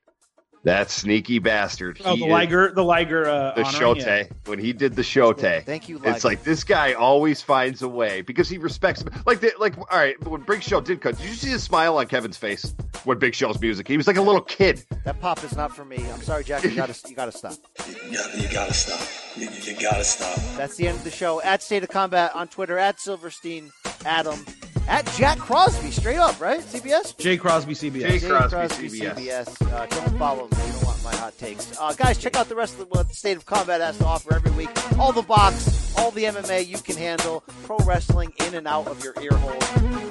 That 0.65 0.90
sneaky 0.90 1.40
bastard. 1.40 1.99
Oh, 2.06 2.14
He 2.14 2.22
the 2.22 2.26
is- 2.27 2.31
Liger, 2.31 2.72
the 2.73 2.84
Liger, 2.85 3.26
uh, 3.27 3.53
the 3.53 3.64
honoring, 3.65 3.95
Shotei 3.95 4.06
yeah. 4.06 4.34
when 4.45 4.60
he 4.60 4.72
did 4.72 4.95
the 4.95 5.02
Shotei. 5.02 5.64
Thank 5.65 5.90
you, 5.90 5.99
It's 6.06 6.23
like 6.23 6.44
this 6.44 6.64
guy 6.64 6.94
always 6.94 7.41
finds 7.41 7.81
a 7.81 7.88
way 7.90 8.22
because 8.22 8.48
he 8.48 8.57
respects 8.57 9.02
him. 9.02 9.10
Like, 9.26 9.41
the, 9.41 9.52
like, 9.60 9.77
all 9.77 9.85
right, 9.91 10.15
when 10.26 10.41
Big 10.44 10.64
Show 10.64 10.80
did 10.80 11.02
cut, 11.02 11.18
did 11.18 11.27
you 11.27 11.34
see 11.35 11.52
the 11.52 11.60
smile 11.60 11.98
on 11.98 12.07
Kevin's 12.07 12.38
face 12.38 12.73
when 13.03 13.19
Big 13.19 13.35
Show's 13.35 13.60
music? 13.60 13.88
He 13.90 13.98
was 13.98 14.07
like 14.07 14.15
a 14.15 14.22
little 14.22 14.40
kid. 14.41 14.85
That 15.03 15.19
pop 15.19 15.44
is 15.44 15.56
not 15.56 15.76
for 15.76 15.84
me. 15.84 15.98
I'm 16.14 16.22
sorry, 16.22 16.45
Jack. 16.45 16.64
You 16.64 16.72
gotta, 16.76 16.95
you 17.10 17.15
gotta 17.15 17.31
stop. 17.34 17.53
You, 18.10 18.19
you 18.38 18.48
gotta 18.53 18.73
stop. 18.73 19.07
You, 19.35 19.49
you 19.64 19.76
gotta 19.81 20.03
stop. 20.03 20.38
That's 20.56 20.76
the 20.77 20.88
end 20.88 20.98
of 20.99 21.03
the 21.03 21.11
show. 21.11 21.41
At 21.41 21.61
State 21.64 21.84
of 21.84 21.90
Combat 21.90 22.34
on 22.35 22.48
Twitter. 22.48 22.77
At 22.77 22.99
Silverstein 22.99 23.72
Adam. 24.06 24.45
At 24.88 25.05
Jack 25.14 25.38
Crosby, 25.38 25.91
straight 25.91 26.18
up, 26.18 26.39
right? 26.39 26.61
CBS? 26.61 27.18
Jay 27.18 27.38
Crosby, 27.38 27.73
CBS. 27.73 28.01
Jay 28.01 28.19
Jay 28.19 28.27
Crosby, 28.27 28.89
CBS. 28.89 29.72
Uh, 29.72 29.85
don't 29.85 30.18
follow 30.18 30.43
me. 30.43 30.57
You 30.65 30.73
don't 30.73 30.85
want 30.85 31.03
my 31.03 31.15
hot 31.15 31.38
takes. 31.38 31.77
Uh, 31.80 31.93
guys, 31.93 32.18
check 32.18 32.35
out 32.35 32.49
the 32.49 32.55
rest 32.55 32.80
of 32.80 32.88
what 32.89 33.14
State 33.14 33.38
of 33.38 33.45
Combat 33.45 33.81
has 33.81 33.97
to 33.97 34.05
offer 34.05 34.34
every 34.35 34.51
week. 34.51 34.69
All 34.99 35.11
the 35.11 35.22
box, 35.22 35.93
all 35.97 36.11
the 36.11 36.23
MMA 36.26 36.68
you 36.68 36.77
can 36.77 36.97
handle, 36.97 37.43
pro 37.64 37.77
wrestling 37.80 38.34
in 38.47 38.55
and 38.55 38.68
out 38.68 38.88
of 38.88 39.03
your 39.03 39.14
ear 39.22 39.34
hole. 39.34 39.60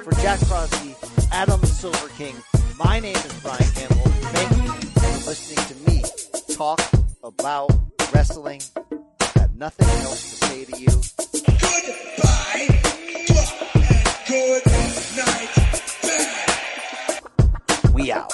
For 0.01 0.11
Jack 0.21 0.39
Crosby, 0.41 0.95
Adam 1.31 1.61
Silver 1.63 2.09
King, 2.09 2.35
my 2.77 2.99
name 2.99 3.15
is 3.15 3.41
Brian 3.41 3.63
Campbell. 3.75 4.11
Thank 4.33 4.63
you 4.63 4.71
for 4.99 5.29
listening 5.29 5.65
to 5.65 5.75
me 5.91 6.03
talk 6.53 6.81
about 7.23 7.71
wrestling. 8.13 8.61
I 9.19 9.39
have 9.39 9.55
nothing 9.55 9.87
else 10.05 10.39
to 10.39 10.45
say 10.45 10.65
to 10.65 10.79
you. 10.79 10.87
Goodbye. 13.55 13.69
Good 14.33 14.65
night. 15.15 15.51
Bad. 16.01 17.93
We 17.93 18.11
out. 18.11 18.33